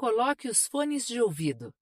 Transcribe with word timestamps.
Coloque 0.00 0.48
os 0.48 0.66
fones 0.66 1.06
de 1.06 1.20
ouvido. 1.20 1.74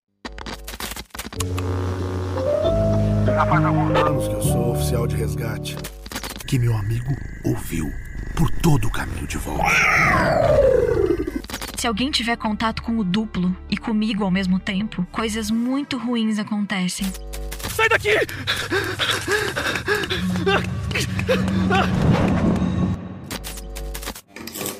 Já 3.25 3.47
faz 3.47 3.65
alguns 3.65 3.97
anos 3.97 4.27
que 4.27 4.35
eu 4.35 4.43
sou 4.43 4.73
oficial 4.73 5.07
de 5.07 5.15
resgate. 5.15 5.77
Que 6.49 6.59
meu 6.59 6.77
amigo 6.77 7.13
ouviu 7.45 7.87
por 8.37 8.51
todo 8.61 8.89
o 8.89 8.91
caminho 8.91 9.25
de 9.25 9.39
volta. 9.39 9.71
Se 11.77 11.87
alguém 11.87 12.11
tiver 12.11 12.37
contato 12.37 12.83
com 12.83 12.99
o 12.99 13.05
duplo 13.05 13.57
e 13.71 13.77
comigo 13.77 14.25
ao 14.25 14.33
mesmo 14.33 14.59
tempo, 14.59 15.07
coisas 15.13 15.49
muito 15.49 15.97
ruins 15.97 16.41
acontecem. 16.41 17.07
Sai 17.71 17.89
daqui! 17.89 18.17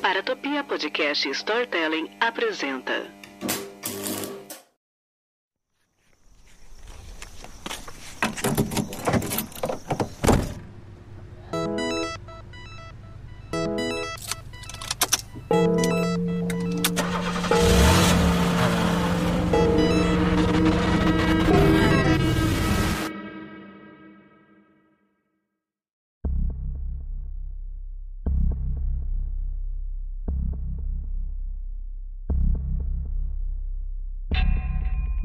Paratopia 0.01 0.61
Podcast 0.65 1.29
Storytelling 1.29 2.09
apresenta. 2.19 3.18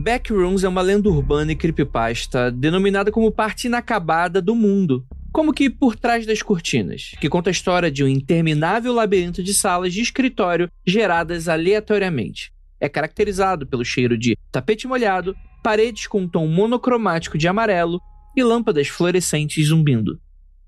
Backrooms 0.04 0.62
é 0.64 0.68
uma 0.68 0.82
lenda 0.82 1.08
urbana 1.08 1.52
e 1.52 1.56
creepypasta 1.56 2.50
denominada 2.50 3.10
como 3.10 3.32
parte 3.32 3.68
inacabada 3.68 4.42
do 4.42 4.54
mundo, 4.54 5.02
como 5.32 5.50
que 5.50 5.70
por 5.70 5.96
trás 5.96 6.26
das 6.26 6.42
cortinas, 6.42 7.12
que 7.18 7.26
conta 7.26 7.48
a 7.48 7.50
história 7.50 7.90
de 7.90 8.04
um 8.04 8.08
interminável 8.08 8.92
labirinto 8.92 9.42
de 9.42 9.54
salas 9.54 9.94
de 9.94 10.02
escritório 10.02 10.70
geradas 10.86 11.48
aleatoriamente. 11.48 12.52
É 12.78 12.86
caracterizado 12.86 13.66
pelo 13.66 13.82
cheiro 13.82 14.18
de 14.18 14.36
tapete 14.52 14.86
molhado, 14.86 15.34
paredes 15.62 16.06
com 16.06 16.20
um 16.20 16.28
tom 16.28 16.46
monocromático 16.48 17.38
de 17.38 17.48
amarelo 17.48 17.98
e 18.36 18.42
lâmpadas 18.42 18.88
fluorescentes 18.88 19.68
zumbindo. 19.68 20.20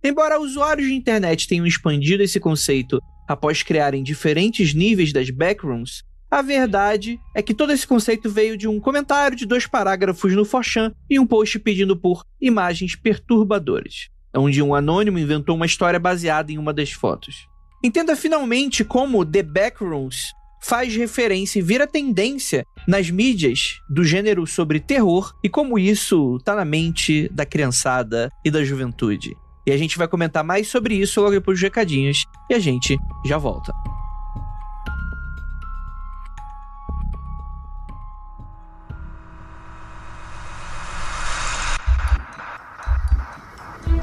Embora 0.03 0.41
usuários 0.41 0.89
de 0.89 0.95
internet 0.95 1.47
tenham 1.47 1.67
expandido 1.67 2.23
esse 2.23 2.41
conceito 2.41 2.99
após 3.29 3.63
criarem 3.63 4.03
diferentes 4.03 4.73
níveis 4.73 5.13
das 5.13 5.29
backrooms, 5.29 6.03
a 6.37 6.43
verdade 6.43 7.19
é 7.35 7.41
que 7.41 7.55
todo 7.55 7.73
esse 7.73 7.87
conceito 7.87 8.29
veio 8.29 8.59
de 8.59 8.69
um 8.69 8.79
comentário 8.79 9.35
de 9.35 9.47
dois 9.47 9.67
parágrafos 9.67 10.35
no 10.35 10.45
Forchan 10.45 10.93
e 11.09 11.19
um 11.19 11.27
post 11.27 11.59
pedindo 11.59 11.97
por 11.97 12.27
imagens 12.39 12.95
perturbadoras, 12.95 14.11
onde 14.37 14.63
um 14.63 14.75
anônimo 14.75 15.19
inventou 15.19 15.57
uma 15.57 15.65
história 15.65 15.99
baseada 15.99 16.53
em 16.53 16.59
uma 16.59 16.75
das 16.75 16.93
fotos. 16.93 17.49
Entenda 17.83 18.15
finalmente 18.15 18.85
como 18.85 19.25
The 19.25 19.43
Backrooms 19.43 20.35
faz 20.63 20.95
referência 20.95 21.59
e 21.59 21.63
vira 21.63 21.87
tendência 21.87 22.67
nas 22.87 23.09
mídias 23.09 23.81
do 23.89 24.05
gênero 24.05 24.47
sobre 24.47 24.79
terror 24.79 25.33
e 25.43 25.49
como 25.49 25.79
isso 25.79 26.39
tá 26.45 26.55
na 26.55 26.67
mente 26.67 27.31
da 27.33 27.47
criançada 27.47 28.31
e 28.45 28.51
da 28.51 28.63
juventude. 28.63 29.35
E 29.67 29.73
a 29.73 29.77
gente 29.79 29.97
vai 29.97 30.07
comentar 30.07 30.45
mais 30.45 30.69
sobre 30.69 30.97
isso 30.97 31.19
logo 31.19 31.33
depois 31.33 31.57
dos 31.57 31.63
recadinhos 31.63 32.27
e 32.51 32.55
a 32.55 32.59
gente 32.59 32.99
já 33.25 33.39
volta. 33.39 33.73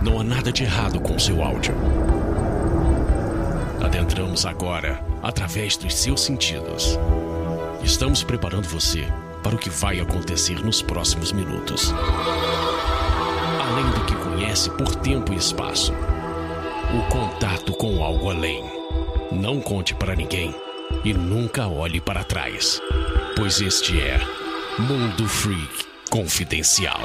Não 0.04 0.20
há 0.20 0.24
nada 0.24 0.52
de 0.52 0.64
errado 0.64 1.00
com 1.00 1.18
seu 1.18 1.42
áudio. 1.42 1.74
Adentramos 3.82 4.46
agora 4.46 5.02
através 5.22 5.78
dos 5.78 5.96
seus 5.96 6.20
sentidos. 6.20 7.00
Estamos 7.82 8.22
preparando 8.22 8.68
você 8.68 9.08
para 9.42 9.56
o 9.56 9.58
que 9.58 9.70
vai 9.70 10.02
acontecer 10.02 10.60
nos 10.64 10.82
próximos 10.82 11.32
minutos. 11.32 11.94
Além 13.62 13.90
do 13.92 14.06
que 14.06 14.16
conhece 14.16 14.70
por 14.72 14.94
tempo 14.96 15.32
e 15.32 15.38
espaço, 15.38 15.94
o 15.94 17.10
contato 17.10 17.72
com 17.72 18.04
algo 18.04 18.30
além. 18.30 18.62
Não 19.32 19.62
conte 19.62 19.96
para 19.96 20.18
ninguém 20.18 20.54
e 21.06 21.14
nunca 21.14 21.66
olhe 21.66 22.02
para 22.02 22.26
trás, 22.26 22.82
pois 23.38 23.62
este 23.62 24.02
é 24.02 24.20
Mundo 24.78 25.30
Freak 25.30 25.86
Confidencial. 26.10 27.00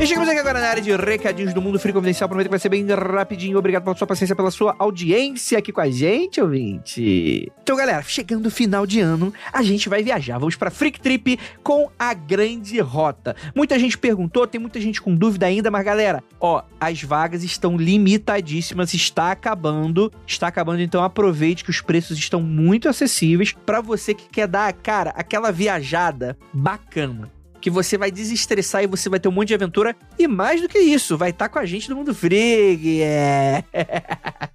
E 0.00 0.06
chegamos 0.06 0.30
aqui 0.30 0.38
agora 0.38 0.58
na 0.58 0.68
área 0.68 0.82
de 0.82 0.96
recadinhos 0.96 1.52
do 1.52 1.60
Mundo 1.60 1.78
Free 1.78 1.92
Confidencial. 1.92 2.26
Prometo 2.26 2.46
que 2.46 2.50
vai 2.50 2.58
ser 2.58 2.70
bem 2.70 2.86
rapidinho. 2.86 3.58
Obrigado 3.58 3.84
pela 3.84 3.94
sua 3.94 4.06
paciência, 4.06 4.34
pela 4.34 4.50
sua 4.50 4.74
audiência 4.78 5.58
aqui 5.58 5.70
com 5.70 5.80
a 5.82 5.90
gente, 5.90 6.40
ouvinte. 6.40 7.52
Então, 7.62 7.76
galera, 7.76 8.00
chegando 8.00 8.46
o 8.46 8.50
final 8.50 8.86
de 8.86 8.98
ano, 8.98 9.30
a 9.52 9.62
gente 9.62 9.90
vai 9.90 10.02
viajar. 10.02 10.38
Vamos 10.38 10.56
pra 10.56 10.70
Freak 10.70 10.98
Trip 11.00 11.38
com 11.62 11.90
a 11.98 12.14
Grande 12.14 12.80
Rota. 12.80 13.36
Muita 13.54 13.78
gente 13.78 13.98
perguntou, 13.98 14.46
tem 14.46 14.58
muita 14.58 14.80
gente 14.80 15.02
com 15.02 15.14
dúvida 15.14 15.44
ainda, 15.44 15.70
mas 15.70 15.84
galera, 15.84 16.24
ó, 16.40 16.62
as 16.80 17.02
vagas 17.02 17.44
estão 17.44 17.76
limitadíssimas, 17.76 18.94
está 18.94 19.30
acabando. 19.30 20.10
Está 20.26 20.46
acabando, 20.46 20.80
então 20.80 21.04
aproveite 21.04 21.62
que 21.62 21.68
os 21.68 21.82
preços 21.82 22.16
estão 22.16 22.40
muito 22.40 22.88
acessíveis 22.88 23.52
para 23.66 23.82
você 23.82 24.14
que 24.14 24.30
quer 24.30 24.48
dar, 24.48 24.72
cara, 24.72 25.10
aquela 25.10 25.52
viajada 25.52 26.38
bacana 26.54 27.30
que 27.60 27.70
você 27.70 27.98
vai 27.98 28.10
desestressar 28.10 28.82
e 28.82 28.86
você 28.86 29.08
vai 29.08 29.20
ter 29.20 29.28
um 29.28 29.32
monte 29.32 29.48
de 29.48 29.54
aventura. 29.54 29.94
E 30.18 30.26
mais 30.26 30.60
do 30.60 30.68
que 30.68 30.78
isso, 30.78 31.16
vai 31.16 31.30
estar 31.30 31.48
com 31.48 31.58
a 31.58 31.66
gente 31.66 31.90
no 31.90 31.96
Mundo 31.96 32.14
Freak. 32.14 33.02
É. 33.02 33.64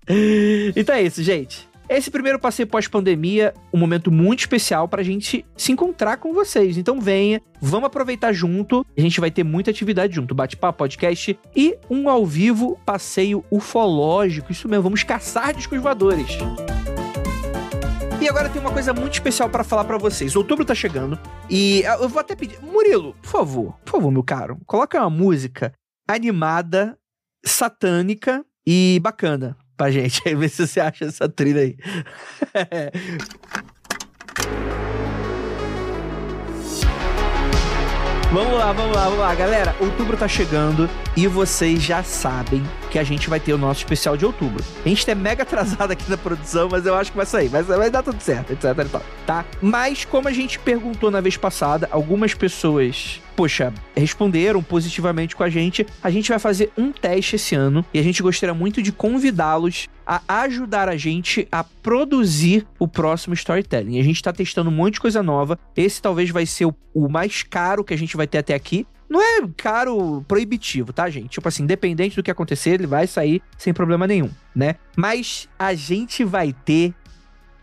então 0.75 0.95
é 0.95 1.03
isso, 1.03 1.21
gente. 1.21 1.67
Esse 1.87 2.09
primeiro 2.09 2.39
passeio 2.39 2.67
pós-pandemia, 2.67 3.53
um 3.71 3.77
momento 3.77 4.11
muito 4.11 4.39
especial 4.39 4.87
pra 4.87 5.03
gente 5.03 5.45
se 5.55 5.71
encontrar 5.71 6.17
com 6.17 6.33
vocês. 6.33 6.77
Então 6.77 6.99
venha, 6.99 7.39
vamos 7.61 7.85
aproveitar 7.85 8.33
junto. 8.33 8.83
A 8.97 9.01
gente 9.01 9.19
vai 9.19 9.29
ter 9.29 9.43
muita 9.43 9.69
atividade 9.69 10.15
junto, 10.15 10.33
bate-papo, 10.33 10.79
podcast 10.79 11.37
e 11.55 11.77
um 11.89 12.09
ao 12.09 12.25
vivo 12.25 12.79
passeio 12.83 13.45
ufológico. 13.51 14.51
Isso 14.51 14.67
mesmo, 14.67 14.83
vamos 14.83 15.03
caçar 15.03 15.53
discos 15.53 15.79
voadores. 15.79 16.37
E 18.25 18.27
agora 18.27 18.49
tem 18.49 18.59
uma 18.59 18.71
coisa 18.71 18.91
muito 18.91 19.13
especial 19.13 19.47
para 19.51 19.63
falar 19.63 19.83
para 19.83 19.99
vocês. 19.99 20.35
Outubro 20.35 20.65
tá 20.65 20.73
chegando 20.73 21.19
e 21.47 21.83
eu 21.83 22.09
vou 22.09 22.19
até 22.19 22.35
pedir, 22.35 22.59
Murilo, 22.59 23.13
por 23.21 23.29
favor, 23.29 23.77
por 23.85 23.91
favor, 23.91 24.09
meu 24.09 24.23
caro, 24.23 24.57
coloca 24.65 24.99
uma 24.99 25.11
música 25.11 25.71
animada, 26.07 26.97
satânica 27.45 28.43
e 28.65 28.99
bacana 28.99 29.55
pra 29.77 29.91
gente. 29.91 30.19
Aí 30.27 30.33
vê 30.33 30.49
se 30.49 30.65
você 30.65 30.79
acha 30.79 31.05
essa 31.05 31.29
trilha 31.29 31.61
aí. 31.61 31.77
Vamos 38.33 38.57
lá, 38.57 38.73
vamos 38.73 38.95
lá, 38.95 39.03
vamos 39.05 39.19
lá, 39.19 39.35
galera. 39.35 39.75
Outubro 39.79 40.17
tá 40.17 40.27
chegando 40.27 40.89
e 41.15 41.25
vocês 41.25 41.81
já 41.81 42.03
sabem 42.03 42.61
que 42.91 42.99
a 42.99 43.03
gente 43.03 43.29
vai 43.29 43.39
ter 43.39 43.53
o 43.53 43.57
nosso 43.57 43.79
especial 43.79 44.17
de 44.17 44.25
outubro. 44.25 44.63
A 44.85 44.89
gente 44.89 45.09
é 45.09 45.15
mega 45.15 45.43
atrasado 45.43 45.91
aqui 45.91 46.09
na 46.09 46.17
produção, 46.17 46.67
mas 46.69 46.85
eu 46.85 46.95
acho 46.95 47.11
que 47.11 47.17
vai 47.17 47.25
sair. 47.25 47.47
Vai, 47.47 47.63
vai 47.63 47.89
dar 47.89 48.03
tudo 48.03 48.19
certo, 48.19 48.51
etc 48.51 48.63
e 48.63 48.89
tal, 48.89 49.01
tá? 49.25 49.45
Mas 49.61 50.03
como 50.03 50.27
a 50.27 50.33
gente 50.33 50.59
perguntou 50.59 51.09
na 51.09 51.21
vez 51.21 51.37
passada, 51.37 51.87
algumas 51.91 52.33
pessoas, 52.33 53.21
poxa, 53.35 53.73
responderam 53.95 54.63
positivamente 54.63 55.35
com 55.35 55.43
a 55.43 55.49
gente. 55.49 55.85
A 56.01 56.09
gente 56.09 56.29
vai 56.29 56.39
fazer 56.39 56.71
um 56.77 56.91
teste 56.91 57.35
esse 57.35 57.53
ano 57.53 57.85
e 57.93 57.99
a 57.99 58.03
gente 58.03 58.23
gostaria 58.23 58.53
muito 58.53 58.81
de 58.81 58.91
convidá-los 58.91 59.87
a 60.05 60.21
ajudar 60.43 60.87
a 60.87 60.95
gente 60.95 61.47
a 61.51 61.63
produzir 61.63 62.65
o 62.79 62.87
próximo 62.87 63.33
storytelling. 63.33 63.99
A 63.99 64.03
gente 64.03 64.21
tá 64.21 64.31
testando 64.31 64.69
um 64.69 64.73
monte 64.73 64.95
de 64.95 65.01
coisa 65.01 65.21
nova. 65.21 65.59
Esse 65.75 66.01
talvez 66.01 66.29
vai 66.29 66.45
ser 66.45 66.65
o, 66.65 66.75
o 66.93 67.09
mais 67.09 67.43
caro 67.43 67.83
que 67.83 67.93
a 67.93 67.97
gente 67.97 68.15
vai 68.15 68.27
ter 68.27 68.37
até 68.37 68.53
aqui. 68.53 68.87
Não 69.09 69.21
é 69.21 69.47
caro 69.57 70.23
proibitivo, 70.27 70.91
tá, 70.91 71.09
gente? 71.09 71.29
Tipo 71.29 71.47
assim, 71.47 71.63
independente 71.63 72.15
do 72.15 72.23
que 72.23 72.31
acontecer, 72.31 72.71
ele 72.71 72.87
vai 72.87 73.05
sair 73.05 73.41
sem 73.57 73.73
problema 73.73 74.07
nenhum, 74.07 74.29
né? 74.55 74.75
Mas 74.95 75.47
a 75.59 75.73
gente 75.73 76.23
vai 76.23 76.53
ter 76.53 76.93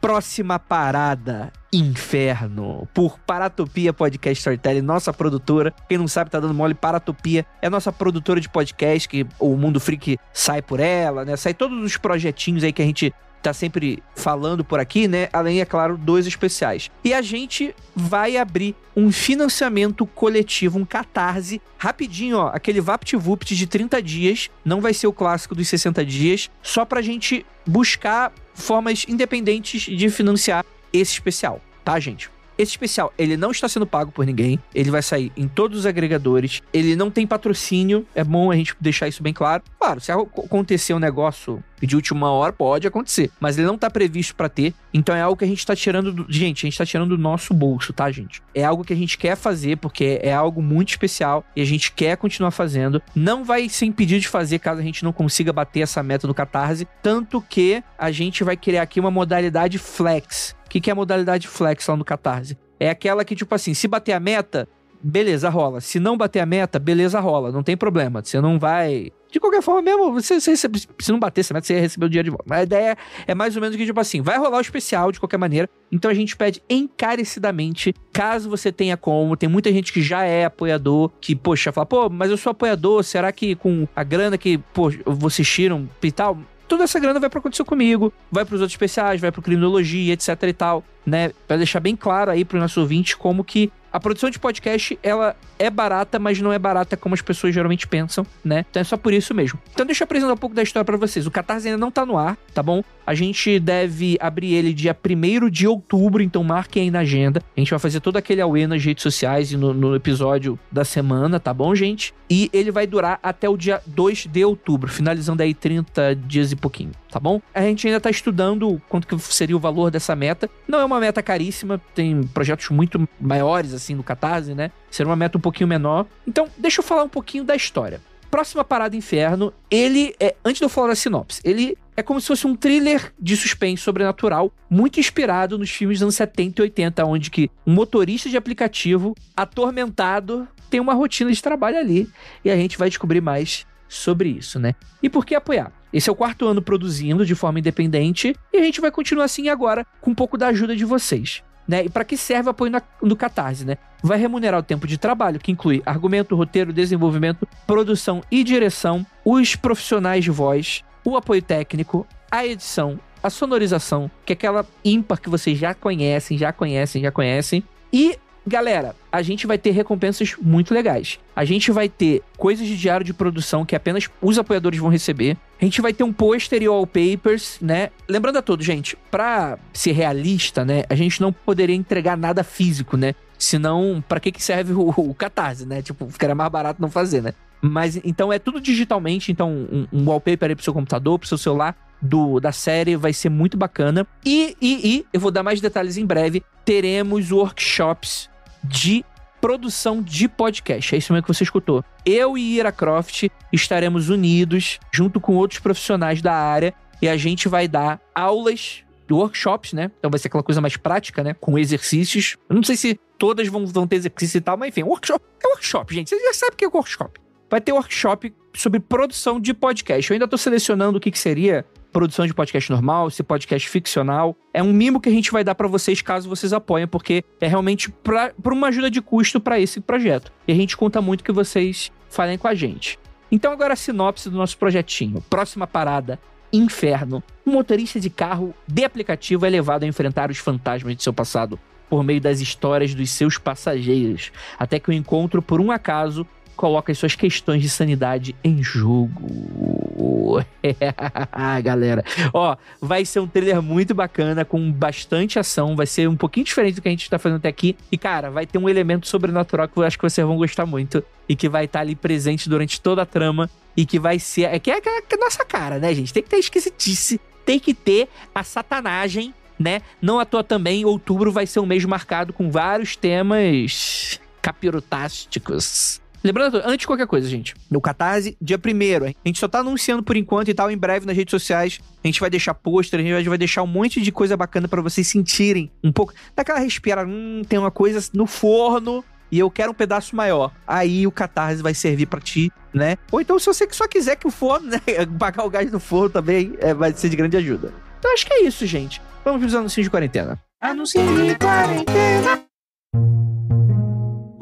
próxima 0.00 0.58
parada 0.58 1.52
Inferno, 1.72 2.86
por 2.92 3.18
Paratopia 3.20 3.94
Podcast 3.94 4.38
Storytelling, 4.38 4.82
nossa 4.82 5.10
produtora. 5.10 5.72
Quem 5.88 5.96
não 5.96 6.06
sabe, 6.06 6.30
tá 6.30 6.38
dando 6.38 6.52
mole. 6.52 6.74
Paratopia 6.74 7.46
é 7.62 7.70
nossa 7.70 7.90
produtora 7.90 8.38
de 8.38 8.48
podcast, 8.48 9.08
que 9.08 9.26
o 9.38 9.56
Mundo 9.56 9.80
Freak 9.80 10.18
sai 10.34 10.60
por 10.60 10.80
ela, 10.80 11.24
né? 11.24 11.34
Sai 11.34 11.54
todos 11.54 11.82
os 11.82 11.96
projetinhos 11.96 12.62
aí 12.62 12.74
que 12.74 12.82
a 12.82 12.84
gente 12.84 13.14
tá 13.42 13.52
sempre 13.54 14.02
falando 14.14 14.62
por 14.62 14.78
aqui, 14.78 15.08
né? 15.08 15.28
Além, 15.32 15.60
é 15.60 15.64
claro, 15.64 15.96
dois 15.96 16.26
especiais. 16.26 16.90
E 17.02 17.12
a 17.12 17.22
gente 17.22 17.74
vai 17.96 18.36
abrir 18.36 18.76
um 18.94 19.10
financiamento 19.10 20.06
coletivo, 20.06 20.78
um 20.78 20.84
catarse, 20.84 21.60
rapidinho, 21.78 22.36
ó, 22.36 22.48
aquele 22.48 22.80
VaptVupt 22.80 23.56
de 23.56 23.66
30 23.66 24.00
dias, 24.02 24.50
não 24.64 24.80
vai 24.80 24.94
ser 24.94 25.06
o 25.06 25.12
clássico 25.12 25.54
dos 25.54 25.66
60 25.68 26.04
dias, 26.04 26.50
só 26.62 26.84
pra 26.84 27.02
gente 27.02 27.44
buscar 27.66 28.30
formas 28.54 29.04
independentes 29.08 29.82
de 29.82 30.10
financiar 30.10 30.64
esse 30.92 31.12
especial, 31.12 31.60
tá, 31.84 31.98
gente? 31.98 32.30
Esse 32.58 32.72
especial, 32.72 33.12
ele 33.18 33.36
não 33.36 33.50
está 33.50 33.68
sendo 33.68 33.86
pago 33.86 34.12
por 34.12 34.26
ninguém. 34.26 34.58
Ele 34.74 34.90
vai 34.90 35.02
sair 35.02 35.32
em 35.36 35.48
todos 35.48 35.80
os 35.80 35.86
agregadores. 35.86 36.60
Ele 36.72 36.94
não 36.94 37.10
tem 37.10 37.26
patrocínio. 37.26 38.06
É 38.14 38.22
bom 38.22 38.50
a 38.50 38.56
gente 38.56 38.76
deixar 38.80 39.08
isso 39.08 39.22
bem 39.22 39.32
claro. 39.32 39.62
Claro, 39.80 40.00
se 40.00 40.12
acontecer 40.12 40.92
um 40.94 40.98
negócio 40.98 41.62
de 41.82 41.96
última 41.96 42.30
hora, 42.30 42.52
pode 42.52 42.86
acontecer. 42.86 43.30
Mas 43.40 43.58
ele 43.58 43.66
não 43.66 43.74
está 43.74 43.90
previsto 43.90 44.36
para 44.36 44.48
ter. 44.48 44.74
Então 44.92 45.14
é 45.14 45.22
algo 45.22 45.36
que 45.36 45.44
a 45.44 45.48
gente 45.48 45.58
está 45.58 45.74
tirando 45.74 46.12
do... 46.12 46.26
Gente, 46.28 46.58
a 46.58 46.66
gente 46.66 46.74
está 46.74 46.86
tirando 46.86 47.16
do 47.16 47.18
nosso 47.18 47.54
bolso, 47.54 47.92
tá, 47.92 48.10
gente? 48.12 48.42
É 48.54 48.62
algo 48.62 48.84
que 48.84 48.92
a 48.92 48.96
gente 48.96 49.16
quer 49.16 49.34
fazer 49.34 49.78
porque 49.78 50.20
é 50.22 50.32
algo 50.32 50.62
muito 50.62 50.90
especial 50.90 51.44
e 51.56 51.62
a 51.62 51.64
gente 51.64 51.90
quer 51.90 52.16
continuar 52.16 52.50
fazendo. 52.50 53.02
Não 53.14 53.44
vai 53.44 53.68
ser 53.68 53.86
impedido 53.86 54.20
de 54.20 54.28
fazer 54.28 54.58
caso 54.58 54.80
a 54.80 54.84
gente 54.84 55.02
não 55.02 55.12
consiga 55.12 55.52
bater 55.52 55.80
essa 55.80 56.02
meta 56.02 56.28
do 56.28 56.34
Catarse. 56.34 56.86
Tanto 57.02 57.40
que 57.40 57.82
a 57.98 58.12
gente 58.12 58.44
vai 58.44 58.56
criar 58.56 58.82
aqui 58.82 59.00
uma 59.00 59.10
modalidade 59.10 59.78
flex 59.78 60.54
que, 60.72 60.80
que 60.80 60.90
é 60.90 60.92
a 60.92 60.96
modalidade 60.96 61.46
flex 61.46 61.86
lá 61.86 61.94
no 61.94 62.04
Catarse? 62.04 62.56
É 62.80 62.88
aquela 62.88 63.26
que, 63.26 63.36
tipo 63.36 63.54
assim, 63.54 63.74
se 63.74 63.86
bater 63.86 64.12
a 64.12 64.20
meta, 64.20 64.66
beleza, 65.02 65.50
rola. 65.50 65.82
Se 65.82 66.00
não 66.00 66.16
bater 66.16 66.40
a 66.40 66.46
meta, 66.46 66.78
beleza, 66.78 67.20
rola. 67.20 67.52
Não 67.52 67.62
tem 67.62 67.76
problema. 67.76 68.24
Você 68.24 68.40
não 68.40 68.58
vai. 68.58 69.12
De 69.30 69.38
qualquer 69.38 69.62
forma, 69.62 69.82
mesmo, 69.82 70.12
você, 70.12 70.40
você 70.40 70.52
recebe, 70.52 70.82
se 70.98 71.12
não 71.12 71.18
bater 71.18 71.42
essa 71.42 71.52
meta, 71.52 71.66
você 71.66 71.74
ia 71.74 71.80
receber 71.80 72.06
o 72.06 72.08
dinheiro 72.08 72.24
de 72.24 72.30
volta. 72.30 72.44
Mas 72.46 72.60
a 72.60 72.62
ideia 72.62 72.96
é 73.26 73.34
mais 73.34 73.54
ou 73.54 73.60
menos 73.60 73.76
que, 73.76 73.84
tipo 73.84 74.00
assim, 74.00 74.22
vai 74.22 74.38
rolar 74.38 74.58
o 74.58 74.60
especial 74.62 75.12
de 75.12 75.20
qualquer 75.20 75.38
maneira. 75.38 75.68
Então 75.90 76.10
a 76.10 76.14
gente 76.14 76.34
pede 76.34 76.62
encarecidamente, 76.68 77.94
caso 78.12 78.48
você 78.48 78.72
tenha 78.72 78.96
como, 78.96 79.36
tem 79.36 79.48
muita 79.48 79.70
gente 79.72 79.92
que 79.92 80.02
já 80.02 80.24
é 80.24 80.46
apoiador, 80.46 81.10
que, 81.20 81.34
poxa, 81.34 81.72
fala, 81.72 81.86
pô, 81.86 82.10
mas 82.10 82.30
eu 82.30 82.36
sou 82.36 82.50
apoiador, 82.50 83.02
será 83.04 83.32
que 83.32 83.54
com 83.54 83.86
a 83.96 84.02
grana 84.02 84.36
que, 84.36 84.58
pô, 84.58 84.90
vocês 85.06 85.48
tiram 85.48 85.88
e 86.02 86.12
tal, 86.12 86.38
toda 86.72 86.84
essa 86.84 86.98
grana 86.98 87.20
vai 87.20 87.28
para 87.28 87.38
acontecer 87.38 87.64
comigo, 87.64 88.10
vai 88.30 88.46
para 88.46 88.54
os 88.54 88.62
outros 88.62 88.72
especiais, 88.72 89.20
vai 89.20 89.30
para 89.30 89.42
criminologia, 89.42 90.14
etc 90.14 90.42
e 90.44 90.52
tal, 90.54 90.82
né? 91.04 91.30
Para 91.46 91.58
deixar 91.58 91.80
bem 91.80 91.94
claro 91.94 92.30
aí 92.30 92.46
para 92.46 92.56
o 92.56 92.60
nosso 92.60 92.80
ouvinte 92.80 93.14
como 93.14 93.44
que 93.44 93.70
a 93.92 94.00
produção 94.00 94.30
de 94.30 94.38
podcast, 94.38 94.98
ela 95.02 95.36
é 95.58 95.70
barata, 95.70 96.18
mas 96.18 96.40
não 96.40 96.52
é 96.52 96.58
barata 96.58 96.96
como 96.96 97.14
as 97.14 97.20
pessoas 97.20 97.54
geralmente 97.54 97.86
pensam, 97.86 98.26
né? 98.44 98.64
Então 98.70 98.80
é 98.80 98.84
só 98.84 98.96
por 98.96 99.12
isso 99.12 99.34
mesmo. 99.34 99.58
Então 99.72 99.84
deixa 99.84 100.02
eu 100.02 100.06
apresentar 100.06 100.32
um 100.32 100.36
pouco 100.36 100.56
da 100.56 100.62
história 100.62 100.84
para 100.84 100.96
vocês. 100.96 101.26
O 101.26 101.30
Catarse 101.30 101.68
ainda 101.68 101.78
não 101.78 101.90
tá 101.90 102.06
no 102.06 102.16
ar, 102.16 102.36
tá 102.54 102.62
bom? 102.62 102.82
A 103.06 103.14
gente 103.14 103.58
deve 103.60 104.16
abrir 104.20 104.54
ele 104.54 104.72
dia 104.72 104.96
1 104.96 105.50
de 105.50 105.66
outubro, 105.66 106.22
então 106.22 106.42
marquem 106.42 106.84
aí 106.84 106.90
na 106.90 107.00
agenda. 107.00 107.42
A 107.56 107.60
gente 107.60 107.70
vai 107.70 107.78
fazer 107.78 108.00
todo 108.00 108.16
aquele 108.16 108.40
auê 108.40 108.66
nas 108.66 108.82
redes 108.82 109.02
sociais 109.02 109.52
e 109.52 109.56
no, 109.56 109.74
no 109.74 109.94
episódio 109.94 110.58
da 110.70 110.84
semana, 110.84 111.38
tá 111.38 111.52
bom, 111.52 111.74
gente? 111.74 112.14
E 112.30 112.48
ele 112.52 112.70
vai 112.70 112.86
durar 112.86 113.18
até 113.22 113.48
o 113.48 113.56
dia 113.56 113.82
2 113.86 114.26
de 114.26 114.44
outubro, 114.44 114.90
finalizando 114.90 115.42
aí 115.42 115.52
30 115.52 116.14
dias 116.14 116.50
e 116.50 116.56
pouquinho, 116.56 116.92
tá 117.12 117.20
bom? 117.20 117.40
A 117.54 117.60
gente 117.60 117.86
ainda 117.86 118.00
tá 118.00 118.10
estudando 118.10 118.80
quanto 118.88 119.06
que 119.06 119.18
seria 119.18 119.56
o 119.56 119.60
valor 119.60 119.90
dessa 119.90 120.16
meta. 120.16 120.48
Não 120.66 120.80
é 120.80 120.84
uma 120.84 120.98
meta 120.98 121.22
caríssima, 121.22 121.80
tem 121.94 122.22
projetos 122.22 122.70
muito 122.70 123.06
maiores, 123.20 123.74
assim, 123.74 123.94
no 123.94 124.02
Catarse, 124.02 124.54
né? 124.54 124.70
Ser 124.90 125.06
uma 125.06 125.14
meta 125.14 125.36
um 125.36 125.40
pouquinho 125.40 125.68
menor. 125.68 126.06
Então, 126.26 126.48
deixa 126.56 126.80
eu 126.80 126.84
falar 126.84 127.04
um 127.04 127.08
pouquinho 127.08 127.44
da 127.44 127.54
história. 127.54 128.00
Próxima 128.30 128.64
Parada 128.64 128.96
Inferno, 128.96 129.52
ele 129.70 130.14
é, 130.18 130.34
antes 130.42 130.58
de 130.58 130.64
eu 130.64 130.70
falar 130.70 130.88
da 130.88 130.94
sinopse, 130.94 131.42
ele 131.44 131.76
é 131.94 132.02
como 132.02 132.18
se 132.18 132.28
fosse 132.28 132.46
um 132.46 132.56
thriller 132.56 133.12
de 133.20 133.36
suspense 133.36 133.82
sobrenatural, 133.82 134.50
muito 134.70 134.98
inspirado 134.98 135.58
nos 135.58 135.70
filmes 135.70 135.98
dos 135.98 136.04
anos 136.04 136.14
70 136.14 136.60
e 136.60 136.64
80, 136.64 137.04
onde 137.04 137.30
que 137.30 137.50
um 137.66 137.74
motorista 137.74 138.30
de 138.30 138.38
aplicativo, 138.38 139.14
atormentado, 139.36 140.48
tem 140.70 140.80
uma 140.80 140.94
rotina 140.94 141.30
de 141.30 141.42
trabalho 141.42 141.76
ali. 141.76 142.08
E 142.42 142.50
a 142.50 142.56
gente 142.56 142.78
vai 142.78 142.88
descobrir 142.88 143.20
mais 143.20 143.66
sobre 143.86 144.30
isso, 144.30 144.58
né? 144.58 144.74
E 145.02 145.10
por 145.10 145.26
que 145.26 145.34
apoiar? 145.34 145.70
Esse 145.92 146.08
é 146.08 146.12
o 146.12 146.16
quarto 146.16 146.46
ano 146.46 146.62
produzindo 146.62 147.26
de 147.26 147.34
forma 147.34 147.58
independente 147.58 148.34
e 148.52 148.56
a 148.58 148.62
gente 148.62 148.80
vai 148.80 148.90
continuar 148.90 149.24
assim 149.24 149.48
agora 149.48 149.86
com 150.00 150.10
um 150.10 150.14
pouco 150.14 150.38
da 150.38 150.48
ajuda 150.48 150.74
de 150.74 150.84
vocês 150.84 151.42
né? 151.66 151.84
E 151.84 151.88
para 151.88 152.04
que 152.04 152.16
serve 152.16 152.48
o 152.48 152.50
apoio 152.50 152.70
na, 152.70 152.82
no 153.00 153.16
Catarse, 153.16 153.64
né? 153.64 153.76
Vai 154.02 154.18
remunerar 154.18 154.60
o 154.60 154.62
tempo 154.62 154.86
de 154.86 154.98
trabalho, 154.98 155.38
que 155.38 155.52
inclui 155.52 155.82
argumento, 155.86 156.34
roteiro, 156.34 156.72
desenvolvimento, 156.72 157.46
produção 157.66 158.22
e 158.30 158.42
direção, 158.42 159.06
os 159.24 159.54
profissionais 159.54 160.24
de 160.24 160.30
voz, 160.30 160.82
o 161.04 161.16
apoio 161.16 161.42
técnico, 161.42 162.06
a 162.30 162.44
edição, 162.44 162.98
a 163.22 163.30
sonorização, 163.30 164.10
que 164.26 164.32
é 164.32 164.34
aquela 164.34 164.66
ímpar 164.84 165.20
que 165.20 165.30
vocês 165.30 165.56
já 165.56 165.74
conhecem, 165.74 166.36
já 166.36 166.52
conhecem, 166.52 167.02
já 167.02 167.12
conhecem, 167.12 167.62
e 167.92 168.18
Galera, 168.44 168.96
a 169.10 169.22
gente 169.22 169.46
vai 169.46 169.56
ter 169.56 169.70
recompensas 169.70 170.34
muito 170.40 170.74
legais. 170.74 171.20
A 171.34 171.44
gente 171.44 171.70
vai 171.70 171.88
ter 171.88 172.22
coisas 172.36 172.66
de 172.66 172.76
diário 172.76 173.06
de 173.06 173.14
produção 173.14 173.64
que 173.64 173.76
apenas 173.76 174.08
os 174.20 174.36
apoiadores 174.36 174.80
vão 174.80 174.90
receber. 174.90 175.36
A 175.60 175.64
gente 175.64 175.80
vai 175.80 175.92
ter 175.92 176.02
um 176.02 176.12
pôster 176.12 176.60
e 176.60 176.68
wallpapers, 176.68 177.58
né? 177.60 177.90
Lembrando 178.08 178.38
a 178.38 178.42
todos, 178.42 178.66
gente, 178.66 178.96
pra 179.10 179.58
ser 179.72 179.92
realista, 179.92 180.64
né? 180.64 180.82
A 180.88 180.96
gente 180.96 181.20
não 181.20 181.32
poderia 181.32 181.76
entregar 181.76 182.16
nada 182.16 182.42
físico, 182.42 182.96
né? 182.96 183.14
Senão, 183.38 184.02
para 184.08 184.18
que 184.18 184.32
que 184.32 184.42
serve 184.42 184.72
o, 184.72 184.88
o 184.88 185.14
Catarse, 185.14 185.64
né? 185.64 185.80
Tipo, 185.80 186.08
ficaria 186.10 186.34
mais 186.34 186.50
barato 186.50 186.82
não 186.82 186.90
fazer, 186.90 187.22
né? 187.22 187.34
Mas 187.60 187.96
então 188.04 188.32
é 188.32 188.40
tudo 188.40 188.60
digitalmente, 188.60 189.30
então 189.30 189.52
um, 189.52 189.86
um 189.92 190.04
wallpaper 190.04 190.48
aí 190.48 190.56
pro 190.56 190.64
seu 190.64 190.74
computador, 190.74 191.16
pro 191.16 191.28
seu 191.28 191.38
celular, 191.38 191.76
do, 192.02 192.40
da 192.40 192.50
série 192.50 192.96
vai 192.96 193.12
ser 193.12 193.28
muito 193.28 193.56
bacana. 193.56 194.04
E, 194.26 194.56
e, 194.60 194.96
e, 194.96 195.06
eu 195.12 195.20
vou 195.20 195.30
dar 195.30 195.44
mais 195.44 195.60
detalhes 195.60 195.96
em 195.96 196.04
breve, 196.04 196.42
teremos 196.64 197.30
workshops 197.30 198.31
de 198.62 199.04
produção 199.40 200.00
de 200.00 200.28
podcast. 200.28 200.94
É 200.94 200.98
isso 200.98 201.12
mesmo 201.12 201.26
que 201.26 201.34
você 201.34 201.42
escutou. 201.42 201.84
Eu 202.06 202.38
e 202.38 202.56
Ira 202.58 202.70
Croft 202.70 203.28
estaremos 203.52 204.08
unidos 204.08 204.78
junto 204.92 205.20
com 205.20 205.34
outros 205.34 205.58
profissionais 205.58 206.22
da 206.22 206.32
área 206.32 206.72
e 207.00 207.08
a 207.08 207.16
gente 207.16 207.48
vai 207.48 207.66
dar 207.66 208.00
aulas 208.14 208.84
workshops, 209.10 209.72
né? 209.72 209.90
Então 209.98 210.10
vai 210.10 210.18
ser 210.18 210.28
aquela 210.28 210.42
coisa 210.42 210.60
mais 210.60 210.76
prática, 210.76 211.22
né? 211.22 211.34
Com 211.34 211.58
exercícios. 211.58 212.36
Eu 212.48 212.56
não 212.56 212.62
sei 212.62 212.76
se 212.76 212.98
todas 213.18 213.48
vão, 213.48 213.66
vão 213.66 213.86
ter 213.86 213.96
exercício 213.96 214.38
e 214.38 214.40
tal, 214.40 214.56
mas 214.56 214.68
enfim, 214.68 214.84
workshop 214.84 215.24
é 215.42 215.48
workshop, 215.48 215.94
gente. 215.94 216.10
Você 216.10 216.18
já 216.18 216.32
sabe 216.32 216.54
o 216.54 216.56
que 216.56 216.64
é 216.64 216.68
workshop. 216.68 217.20
Vai 217.50 217.60
ter 217.60 217.72
workshop 217.72 218.32
sobre 218.54 218.80
produção 218.80 219.40
de 219.40 219.52
podcast. 219.52 220.10
Eu 220.10 220.14
ainda 220.14 220.28
tô 220.28 220.38
selecionando 220.38 220.98
o 220.98 221.00
que, 221.00 221.10
que 221.10 221.18
seria 221.18 221.66
produção 221.92 222.26
de 222.26 222.34
podcast 222.34 222.70
normal, 222.70 223.10
se 223.10 223.22
podcast 223.22 223.68
ficcional. 223.68 224.34
É 224.52 224.62
um 224.62 224.72
mimo 224.72 225.00
que 225.00 225.08
a 225.08 225.12
gente 225.12 225.30
vai 225.30 225.44
dar 225.44 225.54
para 225.54 225.68
vocês 225.68 226.00
caso 226.00 226.28
vocês 226.28 226.52
apoiem, 226.52 226.86
porque 226.86 227.22
é 227.40 227.46
realmente 227.46 227.90
para 227.90 228.32
uma 228.46 228.68
ajuda 228.68 228.90
de 228.90 229.00
custo 229.00 229.38
para 229.38 229.60
esse 229.60 229.80
projeto. 229.80 230.32
E 230.48 230.52
a 230.52 230.56
gente 230.56 230.76
conta 230.76 231.00
muito 231.00 231.22
que 231.22 231.32
vocês 231.32 231.92
falem 232.08 232.38
com 232.38 232.48
a 232.48 232.54
gente. 232.54 232.98
Então 233.30 233.52
agora 233.52 233.74
a 233.74 233.76
sinopse 233.76 234.28
do 234.28 234.36
nosso 234.36 234.58
projetinho. 234.58 235.22
Próxima 235.30 235.66
parada, 235.66 236.18
Inferno. 236.52 237.22
Um 237.46 237.52
motorista 237.52 237.98
de 237.98 238.10
carro 238.10 238.54
de 238.68 238.84
aplicativo 238.84 239.46
é 239.46 239.48
levado 239.48 239.84
a 239.84 239.86
enfrentar 239.86 240.30
os 240.30 240.38
fantasmas 240.38 240.96
de 240.96 241.02
seu 241.02 241.12
passado 241.12 241.58
por 241.88 242.02
meio 242.02 242.20
das 242.20 242.40
histórias 242.40 242.94
dos 242.94 243.10
seus 243.10 243.36
passageiros, 243.36 244.32
até 244.58 244.78
que 244.78 244.88
o 244.88 244.92
encontro, 244.94 245.42
por 245.42 245.60
um 245.60 245.70
acaso, 245.70 246.26
coloca 246.56 246.92
as 246.92 246.98
suas 246.98 247.14
questões 247.14 247.62
de 247.62 247.68
sanidade 247.68 248.34
em 248.42 248.62
jogo. 248.62 250.44
galera. 251.62 252.04
Ó, 252.32 252.56
vai 252.80 253.04
ser 253.04 253.20
um 253.20 253.26
trailer 253.26 253.60
muito 253.60 253.94
bacana, 253.94 254.44
com 254.44 254.70
bastante 254.70 255.38
ação. 255.38 255.76
Vai 255.76 255.86
ser 255.86 256.08
um 256.08 256.16
pouquinho 256.16 256.44
diferente 256.44 256.76
do 256.76 256.82
que 256.82 256.88
a 256.88 256.90
gente 256.90 257.08
tá 257.08 257.18
fazendo 257.18 257.38
até 257.38 257.48
aqui. 257.48 257.76
E, 257.90 257.98
cara, 257.98 258.30
vai 258.30 258.46
ter 258.46 258.58
um 258.58 258.68
elemento 258.68 259.06
sobrenatural 259.06 259.68
que 259.68 259.76
eu 259.76 259.82
acho 259.82 259.98
que 259.98 260.04
vocês 260.04 260.26
vão 260.26 260.36
gostar 260.36 260.66
muito. 260.66 261.02
E 261.28 261.34
que 261.36 261.48
vai 261.48 261.64
estar 261.64 261.80
tá 261.80 261.82
ali 261.82 261.94
presente 261.94 262.48
durante 262.48 262.80
toda 262.80 263.02
a 263.02 263.06
trama. 263.06 263.50
E 263.76 263.84
que 263.84 263.98
vai 263.98 264.18
ser. 264.18 264.42
É 264.42 264.58
que 264.58 264.70
é 264.70 264.76
a 264.76 265.16
nossa 265.18 265.44
cara, 265.44 265.78
né, 265.78 265.94
gente? 265.94 266.12
Tem 266.12 266.22
que 266.22 266.28
ter 266.28 266.38
esquisitice. 266.38 267.20
Tem 267.44 267.58
que 267.58 267.74
ter 267.74 268.08
a 268.34 268.44
satanagem, 268.44 269.34
né? 269.58 269.82
Não 270.00 270.20
à 270.20 270.24
toa 270.24 270.44
também, 270.44 270.84
outubro 270.84 271.32
vai 271.32 271.46
ser 271.46 271.60
um 271.60 271.66
mês 271.66 271.84
marcado 271.84 272.32
com 272.32 272.50
vários 272.50 272.94
temas 272.94 274.20
capirotásticos 274.40 276.01
Lembrando, 276.24 276.58
antes 276.64 276.78
de 276.78 276.86
qualquer 276.86 277.06
coisa, 277.06 277.28
gente, 277.28 277.54
no 277.70 277.80
Catarse, 277.80 278.36
dia 278.40 278.56
1 278.56 279.06
a 279.06 279.28
gente 279.28 279.38
só 279.38 279.48
tá 279.48 279.58
anunciando 279.58 280.02
por 280.02 280.16
enquanto 280.16 280.48
e 280.48 280.54
tal, 280.54 280.70
em 280.70 280.76
breve 280.76 281.04
nas 281.04 281.16
redes 281.16 281.32
sociais, 281.32 281.80
a 282.02 282.06
gente 282.06 282.20
vai 282.20 282.30
deixar 282.30 282.54
pôster, 282.54 283.00
a 283.00 283.02
gente 283.02 283.28
vai 283.28 283.38
deixar 283.38 283.62
um 283.62 283.66
monte 283.66 284.00
de 284.00 284.12
coisa 284.12 284.36
bacana 284.36 284.68
para 284.68 284.80
vocês 284.80 285.06
sentirem 285.06 285.70
um 285.82 285.90
pouco 285.90 286.12
daquela 286.36 286.60
respira, 286.60 287.04
hum, 287.04 287.42
tem 287.48 287.58
uma 287.58 287.70
coisa 287.70 288.08
no 288.14 288.26
forno 288.26 289.04
e 289.32 289.38
eu 289.38 289.50
quero 289.50 289.72
um 289.72 289.74
pedaço 289.74 290.14
maior. 290.14 290.52
Aí 290.66 291.06
o 291.06 291.10
Catarse 291.10 291.62
vai 291.62 291.74
servir 291.74 292.06
para 292.06 292.20
ti, 292.20 292.52
né? 292.72 292.96
Ou 293.10 293.20
então, 293.20 293.38
se 293.38 293.46
você 293.46 293.66
só 293.72 293.88
quiser 293.88 294.16
que 294.16 294.26
o 294.26 294.30
forno, 294.30 294.68
né, 294.70 294.78
pagar 295.18 295.44
o 295.44 295.50
gás 295.50 295.72
no 295.72 295.80
forno 295.80 296.10
também, 296.10 296.54
é, 296.60 296.72
vai 296.72 296.92
ser 296.92 297.08
de 297.08 297.16
grande 297.16 297.36
ajuda. 297.36 297.72
Então 297.98 298.12
acho 298.12 298.26
que 298.26 298.32
é 298.34 298.44
isso, 298.44 298.66
gente. 298.66 299.00
Vamos 299.24 299.40
pros 299.40 299.54
anúncios 299.54 299.84
de 299.84 299.90
quarentena. 299.90 300.38
Anúncio 300.60 301.00
de 301.00 301.34
quarentena. 301.36 302.51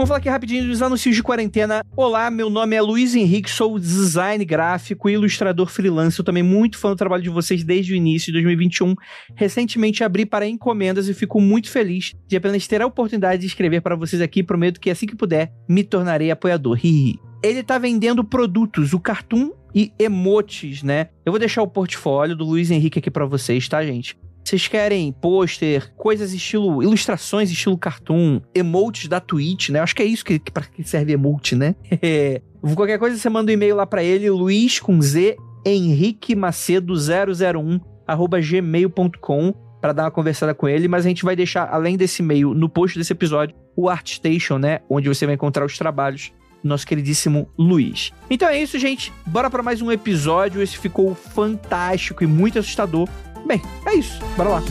Vamos 0.00 0.08
falar 0.08 0.18
aqui 0.20 0.30
rapidinho 0.30 0.66
dos 0.66 0.80
anúncios 0.80 1.14
de 1.14 1.22
quarentena. 1.22 1.84
Olá, 1.94 2.30
meu 2.30 2.48
nome 2.48 2.74
é 2.74 2.80
Luiz 2.80 3.14
Henrique, 3.14 3.50
sou 3.50 3.78
design 3.78 4.42
gráfico 4.46 5.10
e 5.10 5.12
ilustrador 5.12 5.66
freelance. 5.66 6.18
Eu 6.18 6.24
também 6.24 6.42
muito 6.42 6.78
fã 6.78 6.88
do 6.88 6.96
trabalho 6.96 7.22
de 7.22 7.28
vocês 7.28 7.62
desde 7.62 7.92
o 7.92 7.94
início 7.94 8.28
de 8.28 8.32
2021. 8.32 8.94
Recentemente 9.34 10.02
abri 10.02 10.24
para 10.24 10.48
encomendas 10.48 11.06
e 11.06 11.12
fico 11.12 11.38
muito 11.38 11.70
feliz 11.70 12.14
de 12.26 12.34
apenas 12.34 12.66
ter 12.66 12.80
a 12.80 12.86
oportunidade 12.86 13.42
de 13.42 13.48
escrever 13.48 13.82
para 13.82 13.94
vocês 13.94 14.22
aqui. 14.22 14.42
Prometo 14.42 14.80
que 14.80 14.88
assim 14.88 15.06
que 15.06 15.14
puder, 15.14 15.52
me 15.68 15.84
tornarei 15.84 16.30
apoiador. 16.30 16.78
Hihi. 16.82 17.18
Ele 17.42 17.62
tá 17.62 17.76
vendendo 17.76 18.24
produtos, 18.24 18.94
o 18.94 19.00
Cartoon 19.00 19.50
e 19.74 19.92
emotes, 19.98 20.82
né? 20.82 21.08
Eu 21.26 21.32
vou 21.32 21.38
deixar 21.38 21.60
o 21.60 21.68
portfólio 21.68 22.34
do 22.34 22.46
Luiz 22.46 22.70
Henrique 22.70 23.00
aqui 23.00 23.10
para 23.10 23.26
vocês, 23.26 23.68
tá, 23.68 23.84
gente? 23.84 24.16
Vocês 24.44 24.66
querem 24.66 25.12
pôster, 25.12 25.92
coisas 25.96 26.32
estilo. 26.32 26.82
ilustrações 26.82 27.50
estilo 27.50 27.78
cartoon, 27.78 28.40
emotes 28.54 29.08
da 29.08 29.20
Twitch, 29.20 29.68
né? 29.70 29.80
Acho 29.80 29.94
que 29.94 30.02
é 30.02 30.06
isso 30.06 30.24
que, 30.24 30.38
que, 30.38 30.50
pra 30.50 30.64
que 30.64 30.82
serve 30.82 31.12
emote, 31.12 31.54
né? 31.54 31.74
Qualquer 32.74 32.98
coisa 32.98 33.16
você 33.16 33.28
manda 33.28 33.50
um 33.50 33.54
e-mail 33.54 33.76
lá 33.76 33.86
para 33.86 34.02
ele, 34.02 34.28
Luiz 34.28 34.80
com 34.80 35.00
Z, 35.00 35.36
Henrique 35.64 36.34
Macedo 36.34 36.94
001 36.94 37.80
arroba 38.06 38.40
gmail.com 38.40 39.54
para 39.80 39.92
dar 39.92 40.04
uma 40.04 40.10
conversada 40.10 40.54
com 40.54 40.68
ele, 40.68 40.88
mas 40.88 41.06
a 41.06 41.08
gente 41.08 41.24
vai 41.24 41.34
deixar, 41.34 41.68
além 41.72 41.96
desse 41.96 42.22
e-mail, 42.22 42.52
no 42.52 42.68
post 42.68 42.98
desse 42.98 43.12
episódio, 43.12 43.56
o 43.74 43.88
ArtStation, 43.88 44.58
né? 44.58 44.80
Onde 44.90 45.08
você 45.08 45.24
vai 45.24 45.36
encontrar 45.36 45.64
os 45.64 45.78
trabalhos 45.78 46.32
do 46.62 46.68
nosso 46.68 46.86
queridíssimo 46.86 47.48
Luiz. 47.58 48.12
Então 48.28 48.48
é 48.48 48.60
isso, 48.60 48.78
gente. 48.78 49.10
Bora 49.24 49.48
para 49.48 49.62
mais 49.62 49.80
um 49.80 49.90
episódio. 49.90 50.60
Esse 50.60 50.76
ficou 50.76 51.14
fantástico 51.14 52.22
e 52.22 52.26
muito 52.26 52.58
assustador. 52.58 53.08
Bem, 53.46 53.60
é 53.86 53.94
isso. 53.94 54.18
Bora 54.36 54.50
lá. 54.50 54.62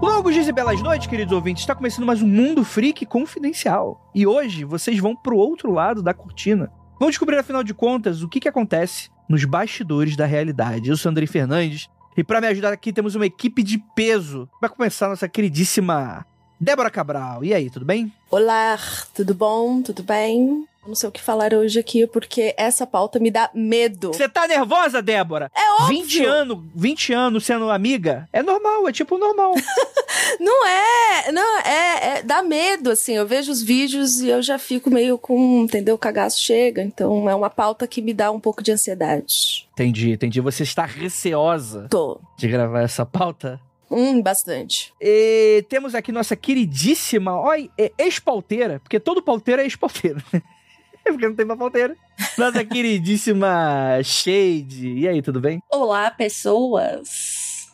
Longos 0.00 0.34
dias 0.34 0.48
e 0.48 0.52
belas 0.52 0.80
noites, 0.80 1.06
queridos 1.06 1.32
ouvintes. 1.32 1.62
Está 1.62 1.74
começando 1.74 2.06
mais 2.06 2.22
um 2.22 2.26
Mundo 2.26 2.64
Freak 2.64 3.04
Confidencial. 3.06 4.10
E 4.14 4.26
hoje 4.26 4.64
vocês 4.64 4.98
vão 4.98 5.16
pro 5.16 5.36
outro 5.36 5.72
lado 5.72 6.02
da 6.02 6.14
cortina. 6.14 6.70
Vamos 6.98 7.12
descobrir, 7.14 7.36
afinal 7.36 7.64
de 7.64 7.74
contas, 7.74 8.22
o 8.22 8.28
que, 8.28 8.40
que 8.40 8.48
acontece 8.48 9.10
nos 9.28 9.44
bastidores 9.44 10.16
da 10.16 10.26
realidade. 10.26 10.88
Eu 10.88 10.96
sou 10.96 11.10
Andrei 11.10 11.26
Fernandes 11.26 11.88
e 12.16 12.22
para 12.24 12.40
me 12.40 12.46
ajudar 12.46 12.72
aqui 12.72 12.92
temos 12.92 13.14
uma 13.14 13.26
equipe 13.26 13.62
de 13.62 13.78
peso. 13.94 14.48
Vai 14.60 14.70
começar 14.70 15.08
nossa 15.08 15.28
queridíssima 15.28 16.26
Débora 16.64 16.90
Cabral. 16.90 17.44
E 17.44 17.52
aí, 17.52 17.68
tudo 17.68 17.84
bem? 17.84 18.10
Olá, 18.30 18.78
tudo 19.14 19.34
bom? 19.34 19.82
Tudo 19.82 20.02
bem? 20.02 20.66
Não 20.86 20.94
sei 20.94 21.10
o 21.10 21.12
que 21.12 21.20
falar 21.20 21.52
hoje 21.52 21.78
aqui, 21.78 22.06
porque 22.06 22.54
essa 22.56 22.86
pauta 22.86 23.18
me 23.18 23.30
dá 23.30 23.50
medo. 23.52 24.08
Você 24.08 24.26
tá 24.26 24.48
nervosa, 24.48 25.02
Débora? 25.02 25.50
É 25.54 25.82
óbvio. 25.82 26.02
20 26.02 26.24
anos, 26.24 26.58
20 26.74 27.12
anos 27.12 27.44
sendo 27.44 27.70
amiga, 27.70 28.26
é 28.32 28.42
normal, 28.42 28.88
é 28.88 28.92
tipo 28.92 29.18
normal. 29.18 29.54
não 30.40 30.66
é, 30.66 31.32
não, 31.32 31.58
é, 31.60 32.18
é, 32.18 32.22
dá 32.22 32.42
medo, 32.42 32.90
assim, 32.90 33.12
eu 33.12 33.26
vejo 33.26 33.52
os 33.52 33.62
vídeos 33.62 34.20
e 34.20 34.28
eu 34.28 34.42
já 34.42 34.58
fico 34.58 34.90
meio 34.90 35.18
com, 35.18 35.64
entendeu, 35.64 35.94
o 35.94 35.98
cagaço 35.98 36.40
chega, 36.40 36.82
então 36.82 37.28
é 37.28 37.34
uma 37.34 37.50
pauta 37.50 37.86
que 37.86 38.00
me 38.00 38.14
dá 38.14 38.30
um 38.30 38.40
pouco 38.40 38.62
de 38.62 38.72
ansiedade. 38.72 39.68
Entendi, 39.74 40.12
entendi. 40.12 40.40
Você 40.40 40.62
está 40.62 40.86
receosa 40.86 41.88
Tô. 41.90 42.20
de 42.38 42.48
gravar 42.48 42.80
essa 42.82 43.04
pauta? 43.04 43.60
Hum, 43.96 44.20
bastante. 44.20 44.92
E 45.00 45.64
temos 45.68 45.94
aqui 45.94 46.10
nossa 46.10 46.34
queridíssima, 46.34 47.38
olha, 47.38 47.70
ex-pauteira, 47.96 48.80
porque 48.80 48.98
todo 48.98 49.22
pauteiro 49.22 49.62
é 49.62 49.64
ex-pauteiro. 49.64 50.20
porque 51.04 51.28
não 51.28 51.36
tem 51.36 51.44
uma 51.44 51.56
pauteira. 51.56 51.96
Nossa 52.36 52.64
queridíssima 52.64 54.00
Shade. 54.02 54.94
E 54.98 55.06
aí, 55.06 55.22
tudo 55.22 55.40
bem? 55.40 55.62
Olá, 55.70 56.10
pessoas. 56.10 57.68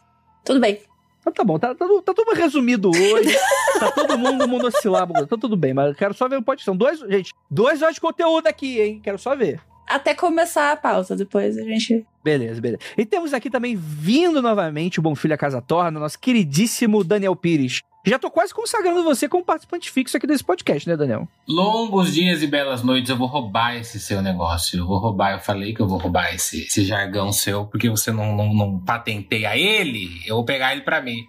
Tudo 0.45 0.61
bem. 0.61 0.83
Então 1.21 1.33
tá 1.33 1.45
bom, 1.45 1.59
tá, 1.59 1.75
tá, 1.75 1.87
tá 2.05 2.15
tudo 2.15 2.35
resumido 2.35 2.91
hoje. 2.91 3.35
tá 3.79 3.91
todo 3.93 4.19
mundo 4.19 4.47
monossilábico. 4.47 5.27
Tá 5.27 5.39
tudo 5.39 5.57
bem, 5.57 5.73
mas 5.73 5.89
eu 5.89 5.95
quero 5.95 6.13
só 6.13 6.29
ver 6.29 6.37
o 6.37 6.43
podcast. 6.43 6.67
São 6.67 6.77
dois, 6.77 6.99
gente, 7.01 7.33
dois 7.51 7.81
horas 7.81 7.95
de 7.95 8.01
conteúdo 8.01 8.47
aqui, 8.47 8.79
hein? 8.79 9.01
Quero 9.03 9.19
só 9.19 9.35
ver. 9.35 9.61
Até 9.91 10.15
começar 10.15 10.71
a 10.71 10.77
pausa, 10.77 11.17
depois 11.17 11.59
a 11.59 11.63
gente. 11.63 12.07
Beleza, 12.23 12.61
beleza. 12.61 12.81
E 12.97 13.05
temos 13.05 13.35
aqui 13.35 13.51
também, 13.51 13.75
vindo 13.75 14.41
novamente, 14.41 15.01
o 15.01 15.03
Bom 15.03 15.17
Filho 15.17 15.35
a 15.35 15.37
Casa 15.37 15.61
Torna, 15.61 15.99
nosso 15.99 16.17
queridíssimo 16.17 17.03
Daniel 17.03 17.35
Pires. 17.35 17.81
Já 18.07 18.17
tô 18.19 18.31
quase 18.31 18.55
consagrando 18.55 19.03
você 19.03 19.29
como 19.29 19.45
participante 19.45 19.91
fixo 19.91 20.17
aqui 20.17 20.29
desse 20.29 20.45
podcast, 20.45 20.89
né, 20.89 20.97
Daniel? 20.97 21.29
Longos 21.47 22.15
dias 22.15 22.41
e 22.41 22.47
belas 22.47 22.85
noites, 22.85 23.11
eu 23.11 23.17
vou 23.17 23.27
roubar 23.27 23.77
esse 23.77 23.99
seu 23.99 24.23
negócio. 24.23 24.79
Eu 24.79 24.87
vou 24.87 24.99
roubar, 24.99 25.33
eu 25.33 25.41
falei 25.41 25.75
que 25.75 25.81
eu 25.81 25.89
vou 25.89 25.99
roubar 25.99 26.33
esse, 26.33 26.63
esse 26.67 26.85
jargão 26.85 27.33
seu, 27.33 27.67
porque 27.67 27.91
você 27.91 28.13
não, 28.13 28.37
não, 28.37 28.55
não 28.55 28.79
patenteia 28.79 29.59
ele, 29.59 30.23
eu 30.25 30.37
vou 30.37 30.45
pegar 30.45 30.73
ele 30.73 30.83
para 30.83 31.03
mim. 31.03 31.27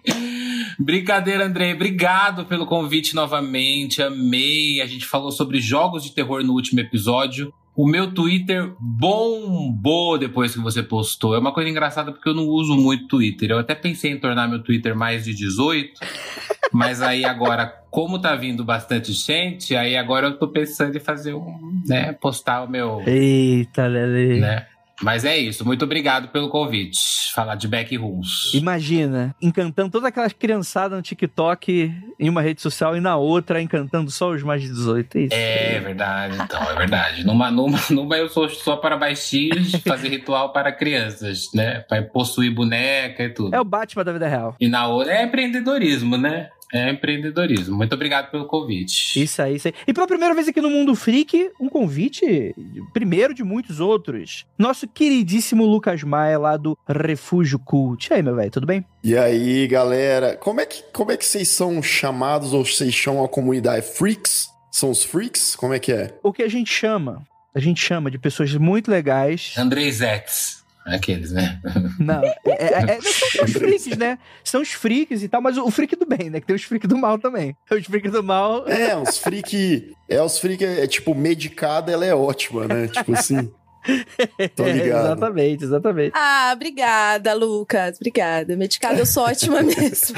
Brincadeira, 0.78 1.44
André. 1.44 1.74
Obrigado 1.74 2.46
pelo 2.46 2.64
convite 2.64 3.14
novamente. 3.14 4.02
Amei. 4.02 4.80
A 4.80 4.86
gente 4.86 5.04
falou 5.04 5.32
sobre 5.32 5.60
jogos 5.60 6.04
de 6.04 6.12
terror 6.12 6.42
no 6.42 6.52
último 6.52 6.80
episódio. 6.80 7.52
O 7.82 7.86
meu 7.88 8.14
Twitter 8.14 8.74
bombou 8.78 10.16
depois 10.16 10.54
que 10.54 10.60
você 10.60 10.84
postou. 10.84 11.34
É 11.34 11.38
uma 11.40 11.52
coisa 11.52 11.68
engraçada 11.68 12.12
porque 12.12 12.28
eu 12.28 12.34
não 12.34 12.46
uso 12.46 12.76
muito 12.76 13.08
Twitter. 13.08 13.50
Eu 13.50 13.58
até 13.58 13.74
pensei 13.74 14.12
em 14.12 14.20
tornar 14.20 14.46
meu 14.46 14.62
Twitter 14.62 14.94
mais 14.94 15.24
de 15.24 15.34
18. 15.34 15.98
Mas 16.72 17.02
aí 17.02 17.24
agora, 17.24 17.66
como 17.90 18.20
tá 18.20 18.36
vindo 18.36 18.64
bastante 18.64 19.12
gente, 19.12 19.74
aí 19.74 19.96
agora 19.96 20.28
eu 20.28 20.38
tô 20.38 20.46
pensando 20.46 20.96
em 20.96 21.00
fazer 21.00 21.34
um, 21.34 21.82
né, 21.84 22.12
postar 22.12 22.62
o 22.62 22.70
meu. 22.70 23.02
Eita, 23.04 23.88
Lele. 23.88 24.38
Né? 24.38 24.64
Mas 25.02 25.24
é 25.24 25.36
isso, 25.36 25.64
muito 25.66 25.84
obrigado 25.84 26.28
pelo 26.28 26.48
convite. 26.48 27.00
Falar 27.34 27.56
de 27.56 27.66
backrooms. 27.66 28.52
Imagina, 28.54 29.34
encantando 29.40 29.90
toda 29.90 30.08
aquela 30.08 30.28
criançada 30.30 30.94
no 30.94 31.02
TikTok 31.02 31.92
em 32.20 32.28
uma 32.28 32.42
rede 32.42 32.60
social 32.60 32.96
e 32.96 33.00
na 33.00 33.16
outra 33.16 33.60
encantando 33.60 34.10
só 34.10 34.30
os 34.30 34.42
mais 34.42 34.62
de 34.62 34.68
18. 34.68 35.16
É, 35.16 35.20
isso. 35.22 35.34
é 35.34 35.80
verdade, 35.80 36.38
então, 36.40 36.62
é 36.62 36.74
verdade. 36.76 37.26
Numa, 37.26 37.50
numa, 37.50 37.78
numa 37.90 38.16
eu 38.16 38.28
sou 38.28 38.48
só 38.48 38.76
para 38.76 38.96
baixinhos, 38.96 39.72
fazer 39.86 40.08
ritual 40.08 40.52
para 40.52 40.70
crianças, 40.70 41.50
né? 41.54 41.80
Para 41.80 42.02
possuir 42.02 42.54
boneca 42.54 43.24
e 43.24 43.30
tudo. 43.30 43.54
É 43.54 43.60
o 43.60 43.64
Batman 43.64 44.04
da 44.04 44.12
vida 44.12 44.28
real. 44.28 44.54
E 44.60 44.68
na 44.68 44.86
outra 44.86 45.14
é 45.14 45.24
empreendedorismo, 45.24 46.16
né? 46.16 46.50
É 46.72 46.90
empreendedorismo. 46.90 47.76
Muito 47.76 47.94
obrigado 47.94 48.30
pelo 48.30 48.46
convite. 48.46 49.22
Isso 49.22 49.42
aí, 49.42 49.56
isso 49.56 49.68
aí. 49.68 49.74
E 49.86 49.92
pela 49.92 50.06
primeira 50.06 50.34
vez 50.34 50.48
aqui 50.48 50.60
no 50.60 50.70
Mundo 50.70 50.94
Freak, 50.94 51.50
um 51.60 51.68
convite, 51.68 52.54
primeiro 52.94 53.34
de 53.34 53.44
muitos 53.44 53.78
outros. 53.78 54.46
Nosso 54.56 54.88
queridíssimo 54.88 55.66
Lucas 55.66 56.02
Maia, 56.02 56.38
lá 56.38 56.56
do 56.56 56.78
Refúgio 56.88 57.58
Cult. 57.58 58.10
E 58.10 58.14
aí, 58.14 58.22
meu 58.22 58.34
velho, 58.34 58.50
tudo 58.50 58.66
bem? 58.66 58.84
E 59.04 59.16
aí, 59.16 59.66
galera? 59.66 60.34
Como 60.36 60.60
é, 60.60 60.66
que, 60.66 60.82
como 60.92 61.12
é 61.12 61.16
que 61.16 61.26
vocês 61.26 61.48
são 61.48 61.82
chamados 61.82 62.54
ou 62.54 62.64
vocês 62.64 62.94
chamam 62.94 63.22
a 63.22 63.28
comunidade? 63.28 63.84
Freaks? 63.84 64.50
São 64.70 64.90
os 64.90 65.04
freaks? 65.04 65.54
Como 65.54 65.74
é 65.74 65.78
que 65.78 65.92
é? 65.92 66.14
O 66.22 66.32
que 66.32 66.42
a 66.42 66.48
gente 66.48 66.72
chama? 66.72 67.22
A 67.54 67.60
gente 67.60 67.84
chama 67.84 68.10
de 68.10 68.18
pessoas 68.18 68.54
muito 68.54 68.90
legais. 68.90 69.52
Andrei 69.58 69.92
Zex. 69.92 70.61
Aqueles, 70.84 71.32
né? 71.32 71.60
Não, 71.98 72.22
é, 72.24 72.34
é, 72.46 72.96
é, 72.96 73.00
são 73.00 73.44
os 73.44 73.52
freaks, 73.52 73.96
né? 73.96 74.18
São 74.42 74.62
os 74.62 74.72
freaks 74.72 75.22
e 75.22 75.28
tal, 75.28 75.40
mas 75.40 75.56
o, 75.56 75.70
freak 75.70 75.94
do 75.96 76.06
bem, 76.06 76.28
né? 76.28 76.40
Que 76.40 76.46
tem 76.46 76.56
os 76.56 76.64
freaks 76.64 76.88
do 76.88 76.98
mal 76.98 77.18
também. 77.18 77.56
Os 77.70 77.86
freaks 77.86 78.12
do 78.12 78.22
mal. 78.22 78.68
É, 78.68 78.96
os 78.96 79.18
freak. 79.18 79.94
É, 80.08 80.20
os 80.20 80.38
freak 80.38 80.64
é, 80.64 80.84
é 80.84 80.86
tipo, 80.86 81.14
medicada, 81.14 81.92
ela 81.92 82.04
é 82.04 82.14
ótima, 82.14 82.66
né? 82.66 82.88
Tipo 82.88 83.14
assim. 83.14 83.50
Tô 84.54 84.64
ligado. 84.64 85.06
exatamente, 85.06 85.64
exatamente. 85.64 86.12
Ah, 86.14 86.52
obrigada, 86.54 87.34
Lucas. 87.34 87.96
Obrigada. 87.96 88.56
Medicada, 88.56 88.98
eu 88.98 89.06
sou 89.06 89.24
ótima 89.24 89.62
mesmo. 89.62 90.16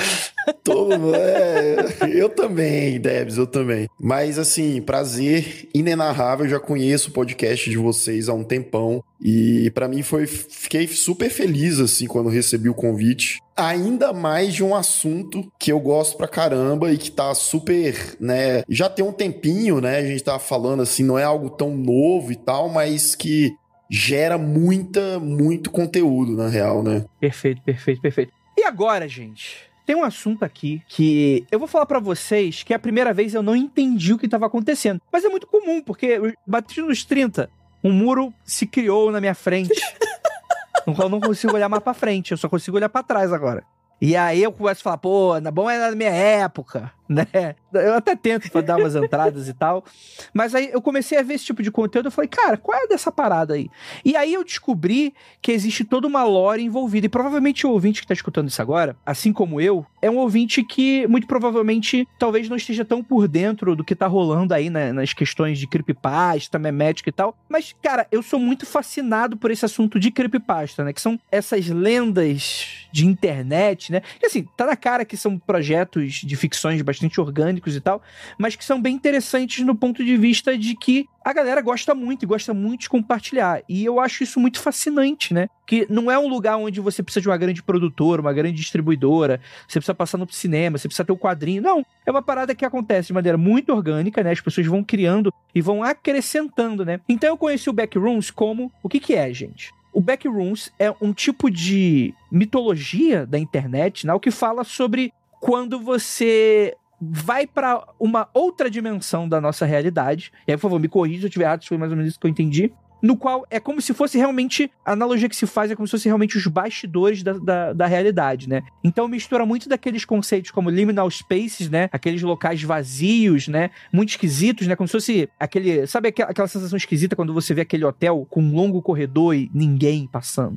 Tô, 0.62 0.88
é, 1.14 1.76
eu 2.12 2.28
também, 2.28 3.00
Debs, 3.00 3.36
eu 3.36 3.46
também. 3.46 3.88
Mas, 3.98 4.38
assim, 4.38 4.80
prazer 4.80 5.68
inenarrável. 5.74 6.46
Eu 6.46 6.50
já 6.50 6.60
conheço 6.60 7.10
o 7.10 7.12
podcast 7.12 7.68
de 7.68 7.76
vocês 7.76 8.28
há 8.28 8.34
um 8.34 8.44
tempão. 8.44 9.02
E 9.20 9.70
para 9.70 9.88
mim 9.88 10.02
foi. 10.02 10.26
Fiquei 10.26 10.86
super 10.86 11.30
feliz, 11.30 11.80
assim, 11.80 12.06
quando 12.06 12.28
recebi 12.28 12.68
o 12.68 12.74
convite. 12.74 13.38
Ainda 13.56 14.12
mais 14.12 14.52
de 14.52 14.64
um 14.64 14.74
assunto 14.74 15.50
que 15.58 15.70
eu 15.70 15.80
gosto 15.80 16.16
pra 16.16 16.26
caramba 16.26 16.92
e 16.92 16.98
que 16.98 17.10
tá 17.10 17.32
super, 17.34 18.16
né? 18.18 18.62
Já 18.68 18.88
tem 18.88 19.04
um 19.04 19.12
tempinho, 19.12 19.80
né? 19.80 19.98
A 19.98 20.06
gente 20.06 20.24
tava 20.24 20.40
falando 20.40 20.82
assim, 20.82 21.04
não 21.04 21.18
é 21.18 21.24
algo 21.24 21.50
tão 21.50 21.76
novo 21.76 22.32
e 22.32 22.36
tal, 22.36 22.68
mas 22.68 23.14
que 23.14 23.52
gera 23.90 24.36
muita, 24.36 25.20
muito 25.20 25.70
conteúdo, 25.70 26.36
na 26.36 26.48
real, 26.48 26.82
né? 26.82 27.04
Perfeito, 27.20 27.62
perfeito, 27.62 28.00
perfeito. 28.00 28.32
E 28.56 28.64
agora, 28.64 29.08
gente? 29.08 29.70
Tem 29.86 29.94
um 29.94 30.04
assunto 30.04 30.44
aqui 30.44 30.82
que 30.88 31.46
eu 31.50 31.58
vou 31.58 31.68
falar 31.68 31.86
para 31.86 31.98
vocês 31.98 32.62
que 32.62 32.72
é 32.72 32.76
a 32.76 32.78
primeira 32.78 33.12
vez 33.12 33.34
eu 33.34 33.42
não 33.42 33.54
entendi 33.54 34.12
o 34.12 34.18
que 34.18 34.26
estava 34.26 34.46
acontecendo. 34.46 35.00
Mas 35.12 35.24
é 35.24 35.28
muito 35.28 35.46
comum, 35.46 35.82
porque 35.82 36.20
bati 36.46 36.80
nos 36.80 37.04
30 37.04 37.50
um 37.82 37.92
muro 37.92 38.32
se 38.42 38.66
criou 38.66 39.12
na 39.12 39.20
minha 39.20 39.34
frente. 39.34 39.74
eu 40.86 41.08
não 41.08 41.20
consigo 41.20 41.54
olhar 41.54 41.68
mais 41.68 41.82
pra 41.82 41.92
frente, 41.92 42.32
eu 42.32 42.38
só 42.38 42.48
consigo 42.48 42.78
olhar 42.78 42.88
para 42.88 43.02
trás 43.02 43.32
agora. 43.32 43.62
E 44.00 44.16
aí 44.16 44.42
eu 44.42 44.52
começo 44.52 44.80
a 44.80 44.84
falar, 44.84 44.98
pô, 44.98 45.38
na 45.40 45.50
bom 45.50 45.70
é 45.70 45.78
na 45.78 45.94
minha 45.94 46.10
época. 46.10 46.90
né? 47.08 47.54
Eu 47.72 47.94
até 47.94 48.16
tento 48.16 48.50
pra 48.50 48.60
dar 48.60 48.78
umas 48.78 48.94
entradas 48.94 49.48
e 49.48 49.52
tal. 49.52 49.84
Mas 50.32 50.54
aí 50.54 50.70
eu 50.72 50.80
comecei 50.80 51.18
a 51.18 51.22
ver 51.22 51.34
esse 51.34 51.44
tipo 51.44 51.62
de 51.62 51.70
conteúdo 51.70 52.08
e 52.08 52.12
falei, 52.12 52.28
cara, 52.28 52.56
qual 52.56 52.78
é 52.78 52.86
dessa 52.86 53.12
parada 53.12 53.54
aí? 53.54 53.68
E 54.04 54.16
aí 54.16 54.32
eu 54.32 54.44
descobri 54.44 55.14
que 55.42 55.52
existe 55.52 55.84
toda 55.84 56.06
uma 56.06 56.24
lore 56.24 56.62
envolvida. 56.62 57.06
E 57.06 57.08
provavelmente 57.08 57.66
o 57.66 57.70
ouvinte 57.70 58.00
que 58.00 58.06
tá 58.06 58.14
escutando 58.14 58.48
isso 58.48 58.62
agora, 58.62 58.96
assim 59.04 59.32
como 59.32 59.60
eu, 59.60 59.84
é 60.00 60.10
um 60.10 60.16
ouvinte 60.16 60.62
que 60.62 61.06
muito 61.06 61.26
provavelmente 61.26 62.08
talvez 62.18 62.48
não 62.48 62.56
esteja 62.56 62.84
tão 62.84 63.02
por 63.02 63.28
dentro 63.28 63.76
do 63.76 63.84
que 63.84 63.94
tá 63.94 64.06
rolando 64.06 64.54
aí 64.54 64.70
né, 64.70 64.92
nas 64.92 65.12
questões 65.12 65.58
de 65.58 65.66
creepypasta, 65.66 66.58
memética 66.58 67.08
e 67.08 67.12
tal. 67.12 67.36
Mas, 67.48 67.74
cara, 67.82 68.06
eu 68.10 68.22
sou 68.22 68.38
muito 68.38 68.64
fascinado 68.66 69.36
por 69.36 69.50
esse 69.50 69.64
assunto 69.64 69.98
de 69.98 70.10
creepypasta, 70.10 70.84
né? 70.84 70.92
Que 70.92 71.00
são 71.00 71.18
essas 71.30 71.68
lendas 71.68 72.86
de 72.92 73.06
internet, 73.06 73.90
né? 73.90 74.02
E 74.22 74.26
assim, 74.26 74.46
tá 74.56 74.66
na 74.66 74.76
cara 74.76 75.04
que 75.04 75.16
são 75.16 75.38
projetos 75.38 76.14
de 76.14 76.36
ficções 76.36 76.80
bastante 76.82 76.93
orgânicos 77.18 77.74
e 77.76 77.80
tal, 77.80 78.02
mas 78.38 78.56
que 78.56 78.64
são 78.64 78.80
bem 78.80 78.94
interessantes 78.94 79.64
no 79.64 79.74
ponto 79.74 80.04
de 80.04 80.16
vista 80.16 80.56
de 80.56 80.74
que 80.74 81.06
a 81.24 81.32
galera 81.32 81.62
gosta 81.62 81.94
muito 81.94 82.22
e 82.22 82.26
gosta 82.26 82.52
muito 82.52 82.82
de 82.82 82.88
compartilhar. 82.88 83.62
E 83.68 83.84
eu 83.84 83.98
acho 83.98 84.22
isso 84.22 84.38
muito 84.38 84.60
fascinante, 84.60 85.32
né? 85.32 85.48
Que 85.66 85.86
não 85.88 86.10
é 86.10 86.18
um 86.18 86.28
lugar 86.28 86.58
onde 86.58 86.80
você 86.80 87.02
precisa 87.02 87.22
de 87.22 87.28
uma 87.28 87.36
grande 87.38 87.62
produtora, 87.62 88.20
uma 88.20 88.32
grande 88.32 88.58
distribuidora, 88.58 89.40
você 89.66 89.78
precisa 89.78 89.94
passar 89.94 90.18
no 90.18 90.30
cinema, 90.30 90.76
você 90.76 90.86
precisa 90.86 91.04
ter 91.04 91.12
o 91.12 91.14
um 91.14 91.18
quadrinho. 91.18 91.62
Não, 91.62 91.84
é 92.04 92.10
uma 92.10 92.20
parada 92.20 92.54
que 92.54 92.64
acontece 92.64 93.08
de 93.08 93.14
maneira 93.14 93.38
muito 93.38 93.72
orgânica, 93.72 94.22
né? 94.22 94.32
As 94.32 94.40
pessoas 94.40 94.66
vão 94.66 94.84
criando 94.84 95.32
e 95.54 95.62
vão 95.62 95.82
acrescentando, 95.82 96.84
né? 96.84 97.00
Então 97.08 97.30
eu 97.30 97.38
conheci 97.38 97.70
o 97.70 97.72
Backrooms 97.72 98.30
como 98.30 98.70
o 98.82 98.88
que 98.88 99.00
que 99.00 99.14
é, 99.14 99.32
gente? 99.32 99.72
O 99.94 100.00
Backrooms 100.00 100.72
é 100.78 100.92
um 101.00 101.12
tipo 101.12 101.48
de 101.48 102.12
mitologia 102.30 103.24
da 103.24 103.38
internet, 103.38 104.06
né? 104.06 104.12
O 104.12 104.20
que 104.20 104.30
fala 104.30 104.64
sobre 104.64 105.12
quando 105.40 105.78
você 105.78 106.74
vai 107.10 107.46
para 107.46 107.86
uma 107.98 108.28
outra 108.32 108.70
dimensão 108.70 109.28
da 109.28 109.40
nossa 109.40 109.64
realidade. 109.64 110.32
E 110.46 110.52
aí, 110.52 110.56
por 110.56 110.62
favor, 110.62 110.80
me 110.80 110.88
corrija 110.88 111.20
se 111.20 111.24
eu 111.24 111.28
estiver 111.28 111.44
errado, 111.44 111.64
foi 111.66 111.78
mais 111.78 111.90
ou 111.90 111.96
menos 111.96 112.10
isso 112.10 112.20
que 112.20 112.26
eu 112.26 112.30
entendi. 112.30 112.72
No 113.02 113.18
qual 113.18 113.46
é 113.50 113.60
como 113.60 113.82
se 113.82 113.92
fosse 113.92 114.16
realmente. 114.16 114.70
A 114.82 114.92
analogia 114.92 115.28
que 115.28 115.36
se 115.36 115.46
faz 115.46 115.70
é 115.70 115.76
como 115.76 115.86
se 115.86 115.90
fosse 115.90 116.08
realmente 116.08 116.38
os 116.38 116.46
bastidores 116.46 117.22
da, 117.22 117.34
da, 117.34 117.72
da 117.74 117.86
realidade, 117.86 118.48
né? 118.48 118.62
Então 118.82 119.06
mistura 119.06 119.44
muito 119.44 119.68
daqueles 119.68 120.06
conceitos 120.06 120.50
como 120.50 120.70
liminal 120.70 121.10
spaces, 121.10 121.68
né? 121.68 121.90
Aqueles 121.92 122.22
locais 122.22 122.62
vazios, 122.62 123.46
né? 123.46 123.70
Muito 123.92 124.10
esquisitos, 124.10 124.66
né? 124.66 124.74
Como 124.74 124.88
se 124.88 124.92
fosse 124.92 125.28
aquele. 125.38 125.86
Sabe 125.86 126.08
aquela, 126.08 126.30
aquela 126.30 126.48
sensação 126.48 126.78
esquisita 126.78 127.14
quando 127.14 127.34
você 127.34 127.52
vê 127.52 127.60
aquele 127.60 127.84
hotel 127.84 128.26
com 128.30 128.40
um 128.40 128.54
longo 128.54 128.80
corredor 128.80 129.34
e 129.34 129.50
ninguém 129.52 130.06
passando, 130.06 130.56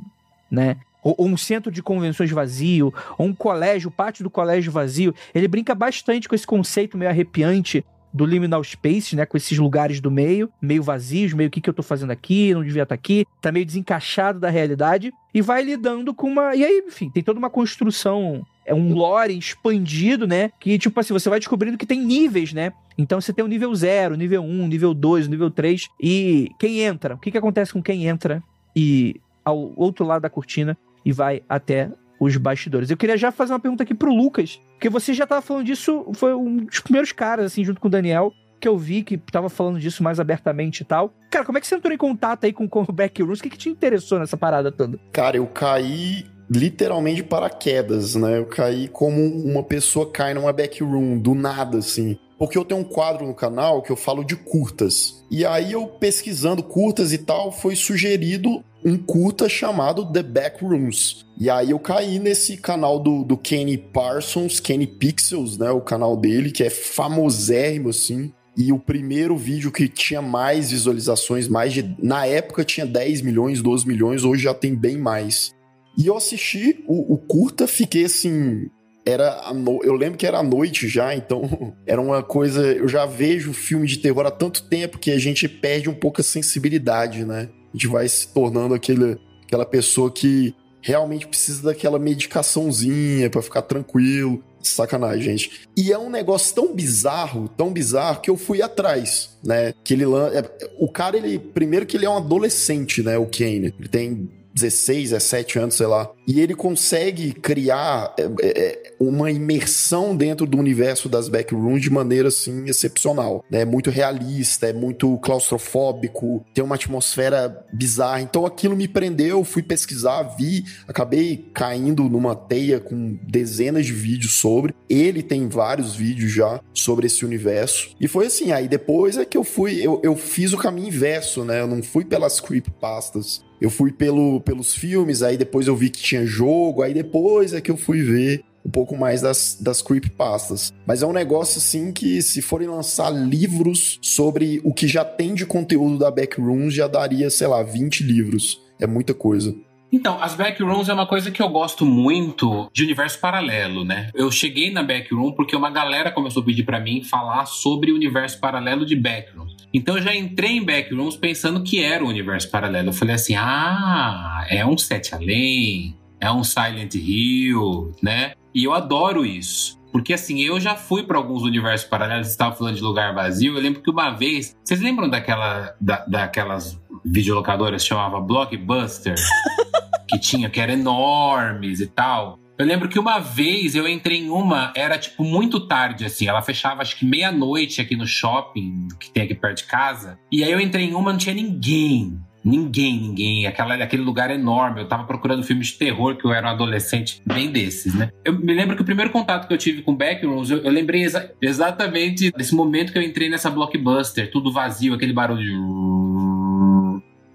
né? 0.50 0.78
Ou, 1.02 1.14
ou, 1.18 1.26
um 1.26 1.36
centro 1.36 1.70
de 1.70 1.82
convenções 1.82 2.30
vazio, 2.30 2.92
ou 3.16 3.26
um 3.26 3.34
colégio, 3.34 3.88
o 3.88 3.92
pátio 3.92 4.24
do 4.24 4.30
colégio 4.30 4.72
vazio. 4.72 5.14
Ele 5.34 5.48
brinca 5.48 5.74
bastante 5.74 6.28
com 6.28 6.34
esse 6.34 6.46
conceito 6.46 6.98
meio 6.98 7.10
arrepiante 7.10 7.84
do 8.12 8.24
liminal 8.24 8.62
space, 8.64 9.14
né, 9.14 9.26
com 9.26 9.36
esses 9.36 9.58
lugares 9.58 10.00
do 10.00 10.10
meio, 10.10 10.50
meio 10.60 10.82
vazios, 10.82 11.32
meio 11.32 11.48
o 11.48 11.50
que, 11.50 11.60
que 11.60 11.68
eu 11.68 11.74
tô 11.74 11.82
fazendo 11.82 12.10
aqui, 12.10 12.54
não 12.54 12.64
devia 12.64 12.82
estar 12.82 12.94
tá 12.96 12.98
aqui, 12.98 13.26
tá 13.40 13.52
meio 13.52 13.66
desencaixado 13.66 14.40
da 14.40 14.48
realidade, 14.48 15.12
e 15.32 15.42
vai 15.42 15.62
lidando 15.62 16.14
com 16.14 16.28
uma. 16.28 16.54
E 16.54 16.64
aí, 16.64 16.84
enfim, 16.86 17.10
tem 17.10 17.22
toda 17.22 17.38
uma 17.38 17.50
construção, 17.50 18.44
é 18.64 18.74
um 18.74 18.94
lore 18.94 19.36
expandido, 19.36 20.26
né? 20.26 20.50
Que, 20.58 20.78
tipo 20.78 20.98
assim, 20.98 21.12
você 21.12 21.28
vai 21.28 21.38
descobrindo 21.38 21.78
que 21.78 21.86
tem 21.86 22.00
níveis, 22.00 22.52
né? 22.52 22.72
Então 22.96 23.20
você 23.20 23.32
tem 23.32 23.44
o 23.44 23.48
nível 23.48 23.74
0, 23.74 24.16
nível 24.16 24.42
1, 24.42 24.62
um, 24.62 24.66
nível 24.66 24.94
2, 24.94 25.28
nível 25.28 25.50
3, 25.50 25.86
e 26.00 26.50
quem 26.58 26.80
entra? 26.80 27.14
O 27.14 27.18
que, 27.18 27.30
que 27.30 27.38
acontece 27.38 27.72
com 27.72 27.82
quem 27.82 28.06
entra 28.06 28.42
e 28.74 29.20
ao 29.44 29.72
outro 29.76 30.04
lado 30.04 30.22
da 30.22 30.30
cortina 30.30 30.76
e 31.08 31.12
vai 31.12 31.42
até 31.48 31.90
os 32.20 32.36
bastidores. 32.36 32.90
Eu 32.90 32.96
queria 32.98 33.16
já 33.16 33.32
fazer 33.32 33.54
uma 33.54 33.58
pergunta 33.58 33.82
aqui 33.82 33.94
pro 33.94 34.14
Lucas, 34.14 34.60
porque 34.72 34.90
você 34.90 35.14
já 35.14 35.26
tava 35.26 35.40
falando 35.40 35.64
disso, 35.64 36.06
foi 36.12 36.34
um 36.34 36.66
dos 36.66 36.80
primeiros 36.80 37.12
caras, 37.12 37.46
assim, 37.46 37.64
junto 37.64 37.80
com 37.80 37.88
o 37.88 37.90
Daniel, 37.90 38.30
que 38.60 38.68
eu 38.68 38.76
vi 38.76 39.02
que 39.02 39.16
tava 39.16 39.48
falando 39.48 39.80
disso 39.80 40.02
mais 40.02 40.20
abertamente 40.20 40.80
e 40.82 40.84
tal. 40.84 41.14
Cara, 41.30 41.46
como 41.46 41.56
é 41.56 41.62
que 41.62 41.66
você 41.66 41.76
entrou 41.76 41.94
em 41.94 41.96
contato 41.96 42.44
aí 42.44 42.52
com, 42.52 42.68
com 42.68 42.82
o 42.82 42.92
Backrooms? 42.92 43.40
O 43.40 43.42
que, 43.42 43.48
que 43.48 43.56
te 43.56 43.70
interessou 43.70 44.18
nessa 44.18 44.36
parada 44.36 44.70
toda? 44.70 45.00
Cara, 45.12 45.38
eu 45.38 45.46
caí 45.46 46.26
literalmente 46.50 47.22
paraquedas, 47.22 48.14
né? 48.14 48.38
Eu 48.38 48.46
caí 48.46 48.88
como 48.88 49.22
uma 49.22 49.62
pessoa 49.62 50.10
cai 50.10 50.34
numa 50.34 50.52
backroom, 50.52 51.18
do 51.18 51.34
nada, 51.34 51.78
assim. 51.78 52.18
Porque 52.38 52.56
eu 52.56 52.64
tenho 52.64 52.80
um 52.80 52.84
quadro 52.84 53.26
no 53.26 53.34
canal 53.34 53.82
que 53.82 53.90
eu 53.90 53.96
falo 53.96 54.22
de 54.22 54.36
curtas. 54.36 55.24
E 55.30 55.44
aí 55.44 55.72
eu 55.72 55.86
pesquisando 55.86 56.62
curtas 56.62 57.12
e 57.12 57.18
tal, 57.18 57.50
foi 57.50 57.74
sugerido 57.74 58.62
um 58.84 58.96
curta 58.96 59.48
chamado 59.48 60.06
The 60.10 60.22
Backrooms. 60.22 61.26
E 61.36 61.50
aí 61.50 61.70
eu 61.70 61.78
caí 61.80 62.18
nesse 62.20 62.56
canal 62.56 63.00
do, 63.00 63.24
do 63.24 63.36
Kenny 63.36 63.76
Parsons, 63.76 64.60
Kenny 64.60 64.86
Pixels, 64.86 65.58
né? 65.58 65.70
O 65.70 65.80
canal 65.80 66.16
dele, 66.16 66.52
que 66.52 66.62
é 66.62 66.70
famosérrimo, 66.70 67.88
assim. 67.88 68.32
E 68.56 68.72
o 68.72 68.78
primeiro 68.78 69.36
vídeo 69.36 69.70
que 69.70 69.88
tinha 69.88 70.22
mais 70.22 70.70
visualizações, 70.70 71.48
mais 71.48 71.72
de. 71.72 71.94
Na 72.02 72.26
época 72.26 72.64
tinha 72.64 72.86
10 72.86 73.22
milhões, 73.22 73.62
12 73.62 73.86
milhões, 73.86 74.24
hoje 74.24 74.44
já 74.44 74.54
tem 74.54 74.74
bem 74.74 74.96
mais. 74.96 75.54
E 75.98 76.06
eu 76.06 76.16
assisti 76.16 76.84
o, 76.86 77.14
o 77.14 77.18
curta, 77.18 77.66
fiquei 77.66 78.04
assim, 78.04 78.70
era 79.04 79.52
no... 79.52 79.82
eu 79.82 79.94
lembro 79.94 80.18
que 80.18 80.26
era 80.26 80.38
à 80.38 80.42
noite 80.42 80.86
já, 80.86 81.14
então 81.14 81.74
era 81.84 82.00
uma 82.00 82.22
coisa. 82.22 82.62
Eu 82.72 82.86
já 82.86 83.04
vejo 83.04 83.52
filme 83.52 83.86
de 83.86 83.98
terror 83.98 84.24
há 84.26 84.30
tanto 84.30 84.62
tempo 84.64 84.98
que 84.98 85.10
a 85.10 85.18
gente 85.18 85.48
perde 85.48 85.90
um 85.90 85.94
pouco 85.94 86.20
a 86.20 86.24
sensibilidade, 86.24 87.24
né? 87.24 87.48
A 87.72 87.76
gente 87.76 87.88
vai 87.88 88.06
se 88.08 88.28
tornando 88.28 88.74
aquele, 88.74 89.18
aquela 89.44 89.66
pessoa 89.66 90.10
que 90.10 90.54
realmente 90.80 91.26
precisa 91.26 91.62
daquela 91.62 91.98
medicaçãozinha 91.98 93.28
para 93.28 93.42
ficar 93.42 93.62
tranquilo. 93.62 94.42
Sacanagem, 94.62 95.22
gente. 95.22 95.68
E 95.76 95.92
é 95.92 95.98
um 95.98 96.10
negócio 96.10 96.54
tão 96.54 96.74
bizarro, 96.74 97.48
tão 97.48 97.72
bizarro, 97.72 98.20
que 98.20 98.28
eu 98.28 98.36
fui 98.36 98.60
atrás, 98.60 99.30
né? 99.42 99.72
Que 99.84 99.94
ele 99.94 100.04
é, 100.04 100.70
O 100.78 100.88
cara, 100.88 101.16
ele. 101.16 101.38
Primeiro 101.38 101.86
que 101.86 101.96
ele 101.96 102.04
é 102.04 102.10
um 102.10 102.16
adolescente, 102.16 103.02
né? 103.02 103.16
O 103.16 103.26
Kane. 103.26 103.72
Ele 103.78 103.88
tem 103.88 104.28
16, 104.60 105.10
17 105.10 105.58
anos, 105.58 105.74
sei 105.76 105.86
lá. 105.86 106.10
E 106.26 106.40
ele 106.40 106.54
consegue 106.54 107.32
criar 107.32 108.14
é, 108.18 108.22
é, 108.22 108.48
é, 108.48 108.92
uma 109.00 109.30
imersão 109.30 110.16
dentro 110.16 110.46
do 110.46 110.58
universo 110.58 111.08
das 111.08 111.28
backrooms 111.28 111.82
de 111.82 111.90
maneira 111.90 112.28
assim 112.28 112.64
excepcional. 112.66 113.44
Né? 113.50 113.62
É 113.62 113.64
muito 113.64 113.90
realista, 113.90 114.66
é 114.66 114.72
muito 114.72 115.16
claustrofóbico, 115.18 116.44
tem 116.52 116.62
uma 116.62 116.74
atmosfera 116.74 117.64
bizarra. 117.72 118.20
Então 118.20 118.44
aquilo 118.44 118.76
me 118.76 118.88
prendeu, 118.88 119.44
fui 119.44 119.62
pesquisar, 119.62 120.22
vi, 120.36 120.64
acabei 120.86 121.50
caindo 121.54 122.04
numa 122.04 122.34
teia 122.34 122.80
com 122.80 123.18
dezenas 123.22 123.86
de 123.86 123.92
vídeos 123.92 124.34
sobre. 124.34 124.74
Ele 124.88 125.22
tem 125.22 125.48
vários 125.48 125.94
vídeos 125.94 126.32
já 126.32 126.60
sobre 126.74 127.06
esse 127.06 127.24
universo. 127.24 127.90
E 128.00 128.08
foi 128.08 128.26
assim, 128.26 128.52
aí 128.52 128.68
depois 128.68 129.16
é 129.16 129.24
que 129.24 129.36
eu 129.36 129.44
fui, 129.44 129.80
eu, 129.80 130.00
eu 130.02 130.16
fiz 130.16 130.52
o 130.52 130.58
caminho 130.58 130.88
inverso, 130.88 131.44
né? 131.44 131.60
Eu 131.60 131.66
não 131.66 131.82
fui 131.82 132.04
pelas 132.04 132.40
creepypastas 132.40 133.47
eu 133.60 133.70
fui 133.70 133.92
pelo, 133.92 134.40
pelos 134.40 134.74
filmes, 134.74 135.22
aí 135.22 135.36
depois 135.36 135.66
eu 135.66 135.76
vi 135.76 135.90
que 135.90 136.00
tinha 136.00 136.24
jogo, 136.24 136.82
aí 136.82 136.94
depois 136.94 137.52
é 137.52 137.60
que 137.60 137.70
eu 137.70 137.76
fui 137.76 138.02
ver 138.02 138.44
um 138.64 138.70
pouco 138.70 138.96
mais 138.96 139.22
das, 139.22 139.56
das 139.60 139.80
creepypastas. 139.80 140.72
Mas 140.86 141.02
é 141.02 141.06
um 141.06 141.12
negócio 141.12 141.58
assim 141.58 141.90
que, 141.90 142.20
se 142.20 142.42
forem 142.42 142.68
lançar 142.68 143.10
livros 143.10 143.98
sobre 144.02 144.60
o 144.62 144.74
que 144.74 144.86
já 144.86 145.04
tem 145.04 145.34
de 145.34 145.46
conteúdo 145.46 145.98
da 145.98 146.10
Backrooms, 146.10 146.74
já 146.74 146.86
daria, 146.86 147.30
sei 147.30 147.46
lá, 147.46 147.62
20 147.62 148.02
livros. 148.02 148.60
É 148.78 148.86
muita 148.86 149.14
coisa. 149.14 149.54
Então, 149.90 150.22
as 150.22 150.34
backrooms 150.34 150.90
é 150.90 150.92
uma 150.92 151.06
coisa 151.06 151.30
que 151.30 151.40
eu 151.40 151.48
gosto 151.48 151.86
muito 151.86 152.68
de 152.74 152.84
universo 152.84 153.18
paralelo, 153.18 153.84
né? 153.84 154.10
Eu 154.14 154.30
cheguei 154.30 154.70
na 154.70 154.82
backroom 154.82 155.32
porque 155.32 155.56
uma 155.56 155.70
galera 155.70 156.10
começou 156.10 156.42
a 156.42 156.44
pedir 156.44 156.64
para 156.64 156.78
mim 156.78 157.02
falar 157.02 157.46
sobre 157.46 157.90
o 157.90 157.94
universo 157.94 158.38
paralelo 158.38 158.84
de 158.84 158.94
backrooms. 158.94 159.56
Então 159.72 159.96
eu 159.96 160.02
já 160.02 160.14
entrei 160.14 160.52
em 160.52 160.64
backrooms 160.64 161.16
pensando 161.16 161.62
que 161.62 161.82
era 161.82 162.04
o 162.04 162.08
universo 162.08 162.50
paralelo. 162.50 162.88
Eu 162.88 162.92
falei 162.92 163.14
assim: 163.14 163.34
ah, 163.36 164.46
é 164.48 164.64
um 164.64 164.76
Sete 164.76 165.14
Além, 165.14 165.96
é 166.20 166.30
um 166.30 166.42
Silent 166.42 166.94
Hill, 166.94 167.92
né? 168.02 168.32
E 168.54 168.64
eu 168.64 168.72
adoro 168.72 169.24
isso. 169.24 169.78
Porque 169.92 170.12
assim, 170.12 170.40
eu 170.40 170.60
já 170.60 170.74
fui 170.76 171.02
para 171.02 171.16
alguns 171.16 171.42
universos 171.42 171.88
paralelos, 171.88 172.28
estava 172.28 172.54
falando 172.54 172.76
de 172.76 172.82
lugar 172.82 173.14
vazio. 173.14 173.56
Eu 173.56 173.62
lembro 173.62 173.82
que 173.82 173.90
uma 173.90 174.10
vez. 174.10 174.56
Vocês 174.62 174.80
lembram 174.80 175.08
daquela, 175.08 175.74
da, 175.80 176.04
daquelas 176.06 176.80
videolocadoras 177.04 177.82
que 177.82 177.88
chamava 177.88 178.20
Blockbuster? 178.20 179.14
que 180.08 180.18
tinha, 180.18 180.48
que 180.50 180.60
eram 180.60 180.74
enormes 180.74 181.80
e 181.80 181.86
tal. 181.86 182.38
Eu 182.58 182.66
lembro 182.66 182.88
que 182.88 182.98
uma 182.98 183.20
vez 183.20 183.76
eu 183.76 183.86
entrei 183.86 184.18
em 184.18 184.30
uma, 184.30 184.72
era 184.74 184.98
tipo 184.98 185.22
muito 185.22 185.60
tarde, 185.60 186.04
assim. 186.04 186.26
Ela 186.26 186.42
fechava 186.42 186.82
acho 186.82 186.96
que 186.96 187.06
meia-noite 187.06 187.80
aqui 187.80 187.94
no 187.94 188.04
shopping, 188.04 188.88
que 188.98 189.10
tem 189.12 189.22
aqui 189.22 189.34
perto 189.34 189.58
de 189.58 189.64
casa. 189.64 190.18
E 190.30 190.42
aí 190.42 190.50
eu 190.50 190.60
entrei 190.60 190.86
em 190.86 190.94
uma, 190.94 191.12
não 191.12 191.18
tinha 191.18 191.34
ninguém. 191.34 192.18
Ninguém, 192.44 192.98
ninguém. 192.98 193.46
Aquela, 193.46 193.74
aquele 193.74 194.02
lugar 194.02 194.28
enorme. 194.32 194.80
Eu 194.80 194.88
tava 194.88 195.04
procurando 195.04 195.44
filmes 195.44 195.68
de 195.68 195.74
terror, 195.74 196.16
que 196.16 196.24
eu 196.24 196.32
era 196.32 196.48
um 196.48 196.50
adolescente 196.50 197.22
bem 197.24 197.52
desses, 197.52 197.94
né? 197.94 198.10
Eu 198.24 198.36
me 198.36 198.52
lembro 198.52 198.74
que 198.74 198.82
o 198.82 198.84
primeiro 198.84 199.12
contato 199.12 199.46
que 199.46 199.54
eu 199.54 199.58
tive 199.58 199.82
com 199.82 199.94
Backrooms, 199.94 200.50
eu, 200.50 200.58
eu 200.58 200.72
lembrei 200.72 201.04
exa 201.04 201.32
exatamente 201.40 202.32
desse 202.32 202.54
momento 202.56 202.92
que 202.92 202.98
eu 202.98 203.02
entrei 203.02 203.28
nessa 203.28 203.50
blockbuster, 203.50 204.32
tudo 204.32 204.52
vazio, 204.52 204.94
aquele 204.94 205.12
barulho 205.12 205.44
de 205.44 205.54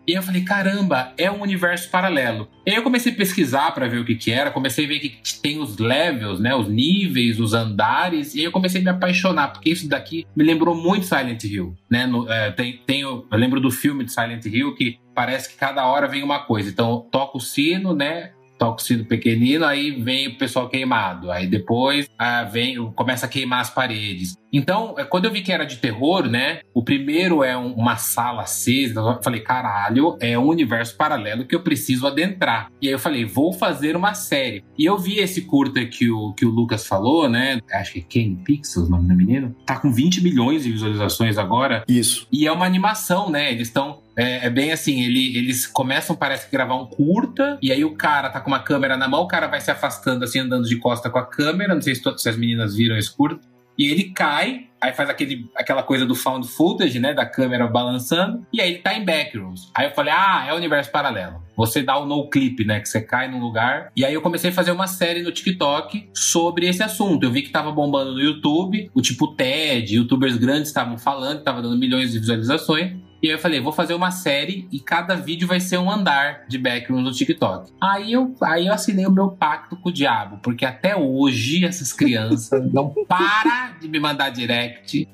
E 0.07 0.13
eu 0.13 0.21
falei, 0.21 0.43
caramba, 0.43 1.13
é 1.17 1.31
um 1.31 1.41
universo 1.41 1.89
paralelo. 1.89 2.49
E 2.65 2.71
aí 2.71 2.75
eu 2.75 2.83
comecei 2.83 3.11
a 3.11 3.15
pesquisar 3.15 3.71
para 3.71 3.87
ver 3.87 3.99
o 3.99 4.05
que 4.05 4.15
que 4.15 4.31
era, 4.31 4.51
comecei 4.51 4.85
a 4.85 4.87
ver 4.87 4.99
que 4.99 5.17
tem 5.41 5.59
os 5.59 5.77
levels, 5.77 6.39
né, 6.39 6.53
os 6.55 6.67
níveis, 6.67 7.39
os 7.39 7.53
andares, 7.53 8.35
e 8.35 8.39
aí 8.39 8.45
eu 8.45 8.51
comecei 8.51 8.81
a 8.81 8.83
me 8.83 8.89
apaixonar, 8.89 9.53
porque 9.53 9.69
isso 9.69 9.87
daqui 9.87 10.25
me 10.35 10.43
lembrou 10.43 10.75
muito 10.75 11.05
Silent 11.05 11.43
Hill, 11.43 11.75
né? 11.89 12.05
No, 12.05 12.29
é, 12.29 12.51
tem, 12.51 12.81
tem, 12.85 13.01
eu 13.01 13.25
lembro 13.31 13.59
do 13.59 13.71
filme 13.71 14.03
de 14.03 14.11
Silent 14.11 14.45
Hill 14.45 14.75
que 14.75 14.99
parece 15.13 15.49
que 15.49 15.55
cada 15.55 15.85
hora 15.85 16.07
vem 16.07 16.23
uma 16.23 16.39
coisa. 16.39 16.69
Então 16.69 17.07
toca 17.11 17.37
o 17.37 17.41
sino, 17.41 17.93
né? 17.93 18.31
Toca 18.63 18.81
o 18.81 18.85
sino 18.85 19.03
pequenino, 19.03 19.65
aí 19.65 19.91
vem 19.91 20.29
o 20.29 20.37
pessoal 20.37 20.69
queimado. 20.69 21.29
Aí 21.29 21.47
depois 21.47 22.07
ah, 22.17 22.43
vem, 22.45 22.77
começa 22.93 23.25
a 23.25 23.29
queimar 23.29 23.59
as 23.59 23.69
paredes. 23.69 24.35
Então, 24.53 24.93
é, 24.97 25.03
quando 25.03 25.25
eu 25.25 25.31
vi 25.31 25.41
que 25.41 25.51
era 25.51 25.65
de 25.65 25.77
terror, 25.77 26.27
né? 26.29 26.59
O 26.75 26.83
primeiro 26.83 27.43
é 27.43 27.57
um- 27.57 27.73
uma 27.73 27.97
sala 27.97 28.43
acesa. 28.43 28.99
Eu 28.99 29.19
falei, 29.23 29.41
caralho, 29.41 30.15
é 30.21 30.37
um 30.37 30.45
universo 30.47 30.95
paralelo 30.95 31.43
que 31.45 31.55
eu 31.55 31.61
preciso 31.61 32.05
adentrar. 32.05 32.67
E 32.79 32.87
aí 32.87 32.93
eu 32.93 32.99
falei, 32.99 33.25
vou 33.25 33.51
fazer 33.51 33.95
uma 33.95 34.13
série. 34.13 34.63
E 34.77 34.85
eu 34.85 34.95
vi 34.97 35.17
esse 35.17 35.41
curta 35.41 35.83
que 35.85 36.09
o, 36.11 36.33
que 36.33 36.45
o 36.45 36.49
Lucas 36.51 36.85
falou, 36.85 37.27
né? 37.27 37.59
Acho 37.73 37.93
que 37.93 37.99
é 37.99 38.03
Ken 38.03 38.35
Pixels, 38.35 38.87
o 38.87 38.91
nome 38.91 39.07
do 39.07 39.15
menino. 39.15 39.55
Tá 39.65 39.77
com 39.77 39.91
20 39.91 40.21
milhões 40.21 40.63
de 40.63 40.71
visualizações 40.71 41.37
agora. 41.39 41.83
Isso. 41.87 42.27
E 42.31 42.45
é 42.45 42.51
uma 42.51 42.65
animação, 42.67 43.29
né? 43.31 43.51
Eles 43.51 43.67
estão. 43.69 44.02
É, 44.15 44.47
é 44.47 44.49
bem 44.49 44.71
assim, 44.71 45.01
ele- 45.03 45.37
eles 45.37 45.65
começam, 45.65 46.15
parece 46.15 46.45
que 46.45 46.51
gravar 46.51 46.75
um 46.75 46.85
curta, 46.85 47.57
e 47.61 47.71
aí 47.71 47.83
o 47.83 47.95
cara 47.95 48.29
tá 48.29 48.39
com 48.39 48.49
uma 48.51 48.59
câmera 48.59 48.95
na 48.95 49.07
mão, 49.07 49.21
o 49.23 49.27
cara 49.27 49.47
vai 49.47 49.59
se 49.59 49.71
afastando, 49.71 50.23
assim, 50.23 50.39
andando 50.39 50.67
de 50.67 50.77
costa 50.77 51.09
com 51.09 51.17
a 51.17 51.25
câmera. 51.25 51.73
Não 51.73 51.81
sei 51.81 51.95
se, 51.95 52.01
to- 52.01 52.17
se 52.17 52.29
as 52.29 52.37
meninas 52.37 52.75
viram 52.75 52.95
esse 52.97 53.15
curta. 53.15 53.41
E 53.75 53.89
ele 53.89 54.11
cai, 54.11 54.67
aí 54.79 54.93
faz 54.93 55.09
aquele, 55.09 55.49
aquela 55.57 55.81
coisa 55.81 56.05
do 56.05 56.13
found 56.13 56.47
footage, 56.47 56.99
né? 56.99 57.11
Da 57.11 57.25
câmera 57.25 57.65
balançando, 57.65 58.45
e 58.53 58.61
aí 58.61 58.69
ele 58.73 58.79
tá 58.83 58.93
em 58.93 59.03
backrooms. 59.03 59.71
Aí 59.75 59.87
eu 59.87 59.91
falei, 59.95 60.13
ah, 60.15 60.45
é 60.47 60.53
o 60.53 60.57
universo 60.57 60.91
paralelo. 60.91 61.41
Você 61.57 61.81
dá 61.81 61.97
o 61.97 62.05
no 62.05 62.29
clip, 62.29 62.63
né? 62.65 62.79
Que 62.81 62.87
você 62.87 63.01
cai 63.01 63.27
num 63.31 63.39
lugar. 63.39 63.89
E 63.95 64.05
aí 64.05 64.13
eu 64.13 64.21
comecei 64.21 64.51
a 64.51 64.53
fazer 64.53 64.69
uma 64.71 64.85
série 64.85 65.23
no 65.23 65.31
TikTok 65.31 66.07
sobre 66.13 66.67
esse 66.67 66.83
assunto. 66.83 67.23
Eu 67.23 67.31
vi 67.31 67.41
que 67.41 67.49
tava 67.49 67.71
bombando 67.71 68.13
no 68.13 68.19
YouTube, 68.21 68.91
o 68.93 69.01
tipo 69.01 69.33
TED, 69.35 69.95
youtubers 69.95 70.37
grandes 70.37 70.67
estavam 70.67 70.95
falando, 70.99 71.41
tava 71.43 71.59
dando 71.63 71.75
milhões 71.79 72.11
de 72.11 72.19
visualizações. 72.19 72.91
E 73.23 73.27
aí 73.27 73.33
eu 73.35 73.39
falei, 73.39 73.61
vou 73.61 73.71
fazer 73.71 73.93
uma 73.93 74.11
série 74.11 74.67
e 74.69 74.81
cada 74.81 75.15
vídeo 75.15 75.47
vai 75.47 75.61
ser 75.61 75.77
um 75.77 75.89
andar 75.89 76.45
de 76.49 76.57
backrooms 76.57 77.05
no 77.05 77.11
TikTok. 77.13 77.71
Aí 77.81 78.11
eu, 78.11 78.35
aí 78.43 78.67
eu 78.67 78.73
assinei 78.73 79.05
o 79.07 79.11
meu 79.11 79.29
pacto 79.31 79.77
com 79.77 79.87
o 79.87 79.93
diabo, 79.93 80.39
porque 80.43 80.65
até 80.65 80.93
hoje 80.93 81.63
essas 81.63 81.93
crianças 81.93 82.49
não 82.73 82.93
para 83.07 83.77
de 83.79 83.87
me 83.87 83.97
mandar 83.97 84.29
direct. 84.29 85.07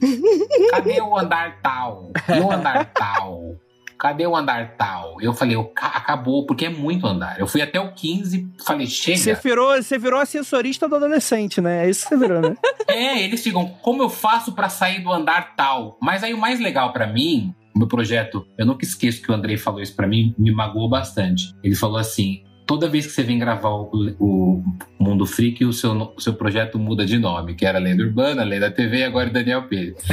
Cadê 0.72 1.00
o 1.02 1.16
andar 1.16 1.60
tal? 1.62 2.12
E 2.28 2.40
o 2.40 2.52
andar 2.52 2.84
tal? 2.94 3.56
Cadê 4.00 4.26
o 4.26 4.36
andar 4.36 4.76
tal? 4.78 5.22
Eu 5.22 5.34
falei, 5.34 5.58
"O 5.58 5.66
ca- 5.66 5.88
acabou, 5.94 6.46
porque 6.48 6.66
é 6.66 6.70
muito 6.70 7.06
andar. 7.06 7.38
Eu 7.40 7.46
fui 7.46 7.62
até 7.62 7.80
o 7.80 7.92
15, 7.94 8.50
falei, 8.66 8.88
chega. 8.88 9.18
Você 9.18 9.36
virou, 9.36 9.76
você 9.76 9.98
virou 10.00 10.20
assessorista 10.20 10.88
do 10.90 10.96
adolescente, 10.96 11.60
né? 11.62 11.86
É 11.86 11.90
isso 11.90 12.08
que 12.08 12.16
você 12.16 12.18
virou, 12.18 12.42
né? 12.42 12.56
É, 12.88 13.22
eles 13.22 13.44
ficam, 13.44 13.68
como 13.84 14.02
eu 14.02 14.10
faço 14.10 14.54
pra 14.54 14.68
sair 14.68 15.00
do 15.04 15.12
andar 15.12 15.54
tal? 15.56 15.96
Mas 16.02 16.24
aí 16.24 16.34
o 16.34 16.38
mais 16.40 16.60
legal 16.60 16.92
pra 16.92 17.06
mim, 17.06 17.54
o 17.80 17.84
meu 17.84 17.88
projeto, 17.88 18.46
eu 18.58 18.66
nunca 18.66 18.84
esqueço 18.84 19.22
que 19.22 19.32
o 19.32 19.34
Andrei 19.34 19.56
falou 19.56 19.82
isso 19.82 19.96
pra 19.96 20.06
mim, 20.06 20.36
me 20.38 20.52
magoou 20.52 20.90
bastante. 20.90 21.54
Ele 21.64 21.76
falou 21.76 21.96
assim: 21.98 22.44
toda 22.68 22.90
vez 22.90 23.06
que 23.08 23.14
você 23.14 23.24
vem 23.24 23.40
gravar 23.40 23.70
o, 23.70 23.90
o 24.20 24.64
Mundo 25.00 25.26
Freak, 25.26 25.64
o 25.64 25.72
seu, 25.72 25.94
no- 25.94 26.12
o 26.16 26.20
seu 26.20 26.34
projeto 26.34 26.78
muda 26.78 27.06
de 27.06 27.18
nome, 27.18 27.56
que 27.56 27.66
era 27.66 27.80
Lenda 27.80 28.04
Urbana, 28.04 28.44
Lenda 28.44 28.70
TV 28.70 28.98
e 28.98 29.04
agora 29.06 29.30
é 29.30 29.32
Daniel 29.32 29.64
Pires. 29.64 29.96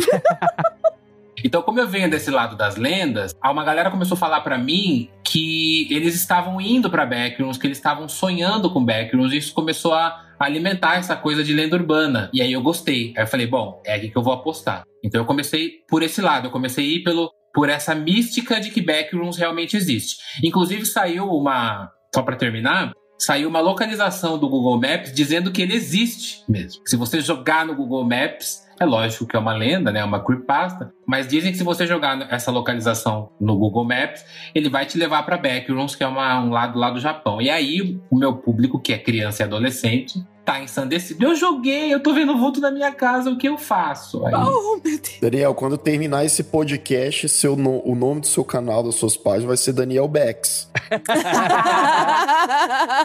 Então, 1.45 1.63
como 1.63 1.79
eu 1.79 1.87
venho 1.87 2.11
desse 2.11 2.31
lado 2.31 2.57
das 2.57 2.77
lendas, 2.77 3.33
uma 3.45 3.63
galera 3.63 3.91
começou 3.91 4.17
a 4.17 4.19
falar 4.19 4.41
pra 4.41 4.57
mim 4.59 5.11
que 5.23 5.87
eles 5.95 6.15
estavam 6.15 6.61
indo 6.61 6.91
pra 6.91 7.05
backrooms, 7.05 7.59
que 7.59 7.67
eles 7.67 7.77
estavam 7.77 8.09
sonhando 8.09 8.71
com 8.71 8.83
backrooms, 8.85 9.33
e 9.33 9.37
isso 9.37 9.53
começou 9.55 9.93
a 9.95 10.25
alimentar 10.41 10.97
essa 10.97 11.15
coisa 11.15 11.45
de 11.45 11.53
lenda 11.53 11.77
urbana. 11.77 12.31
E 12.33 12.41
aí 12.41 12.53
eu 12.53 12.63
gostei. 12.63 13.13
Aí 13.17 13.23
eu 13.23 13.27
falei, 13.29 13.47
bom, 13.47 13.81
é 13.85 13.95
aqui 13.95 14.09
que 14.09 14.17
eu 14.17 14.23
vou 14.23 14.33
apostar. 14.33 14.83
Então 15.05 15.21
eu 15.21 15.25
comecei 15.27 15.83
por 15.89 16.03
esse 16.03 16.21
lado, 16.23 16.47
eu 16.47 16.51
comecei 16.51 16.85
a 16.85 16.89
ir 16.97 17.03
pelo, 17.05 17.31
por 17.57 17.71
essa 17.71 17.95
mística 17.95 18.61
de 18.61 18.71
que 18.71 18.83
backrooms 18.83 19.39
realmente 19.39 19.79
existe. 19.79 20.17
Inclusive 20.45 20.85
saiu 20.85 21.31
uma, 21.31 21.91
só 22.15 22.21
pra 22.23 22.37
terminar, 22.37 22.93
saiu 23.19 23.49
uma 23.49 23.61
localização 23.61 24.39
do 24.39 24.47
Google 24.47 24.79
Maps 24.79 25.11
dizendo 25.11 25.51
que 25.51 25.63
ele 25.63 25.75
existe 25.75 26.45
mesmo. 26.47 26.83
Se 26.87 26.97
você 26.97 27.19
jogar 27.23 27.65
no 27.65 27.75
Google 27.75 28.05
Maps, 28.05 28.67
é 28.79 28.85
lógico 28.85 29.27
que 29.27 29.35
é 29.35 29.39
uma 29.39 29.55
lenda, 29.55 29.91
né? 29.91 30.05
Uma 30.05 30.23
creepypasta, 30.23 30.93
mas 31.09 31.27
dizem 31.27 31.51
que 31.51 31.57
se 31.57 31.65
você 31.65 31.87
jogar 31.87 32.31
essa 32.31 32.51
localização 32.51 33.31
no 33.41 33.57
Google 33.57 33.87
Maps, 33.87 34.23
ele 34.55 34.69
vai 34.69 34.85
te 34.85 34.99
levar 34.99 35.23
para 35.23 35.39
Backrooms, 35.39 35.97
que 35.97 36.05
é 36.05 36.07
uma- 36.07 36.39
um 36.39 36.51
lado 36.51 36.79
lá 36.79 36.91
do 36.91 37.01
Japão. 37.01 37.41
E 37.41 37.49
aí 37.49 37.99
o 38.11 38.19
meu 38.19 38.37
público, 38.37 38.79
que 38.79 38.93
é 38.93 38.99
criança 38.99 39.43
e 39.43 39.45
adolescente, 39.45 40.23
tá 40.47 40.63
ensandecido. 40.63 41.25
Eu 41.27 41.35
joguei, 41.35 41.93
eu 41.93 42.01
tô 42.01 42.15
vendo 42.15 42.39
vulto 42.39 42.61
na 42.61 42.71
minha 42.71 42.93
casa, 42.93 43.29
o 43.29 43.37
que 43.37 43.49
eu 43.49 43.59
faço? 43.59 44.25
Aí, 44.25 44.33
Oh, 44.35 44.81
meu 44.83 44.99
Deus. 44.99 45.19
Daniel, 45.21 45.55
quando 45.55 45.77
terminar 45.77 46.25
esse 46.25 46.45
podcast, 46.45 47.29
seu 47.29 47.57
no- 47.57 47.83
o 47.85 47.95
nome 47.97 48.21
do 48.21 48.27
seu 48.29 48.45
canal, 48.45 48.83
das 48.83 48.95
suas 48.95 49.17
páginas, 49.17 49.47
vai 49.49 49.57
ser 49.57 49.73
Daniel 49.73 50.07
Bex. 50.09 50.71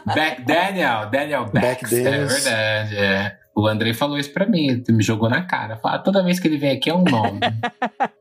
Back 0.05 0.41
Daniel, 0.43 1.09
Daniel 1.09 1.45
Back 1.51 1.83
Bax, 1.83 1.93
é 1.93 2.25
verdade, 2.25 2.95
é. 2.97 3.37
O 3.55 3.67
Andrei 3.67 3.93
falou 3.93 4.17
isso 4.17 4.31
pra 4.31 4.45
mim, 4.45 4.81
me 4.89 5.03
jogou 5.03 5.29
na 5.29 5.41
cara. 5.41 5.77
Fala, 5.77 5.99
toda 5.99 6.23
vez 6.23 6.39
que 6.39 6.47
ele 6.47 6.57
vem 6.57 6.71
aqui 6.71 6.89
é 6.89 6.95
um 6.95 7.03
nome. 7.03 7.39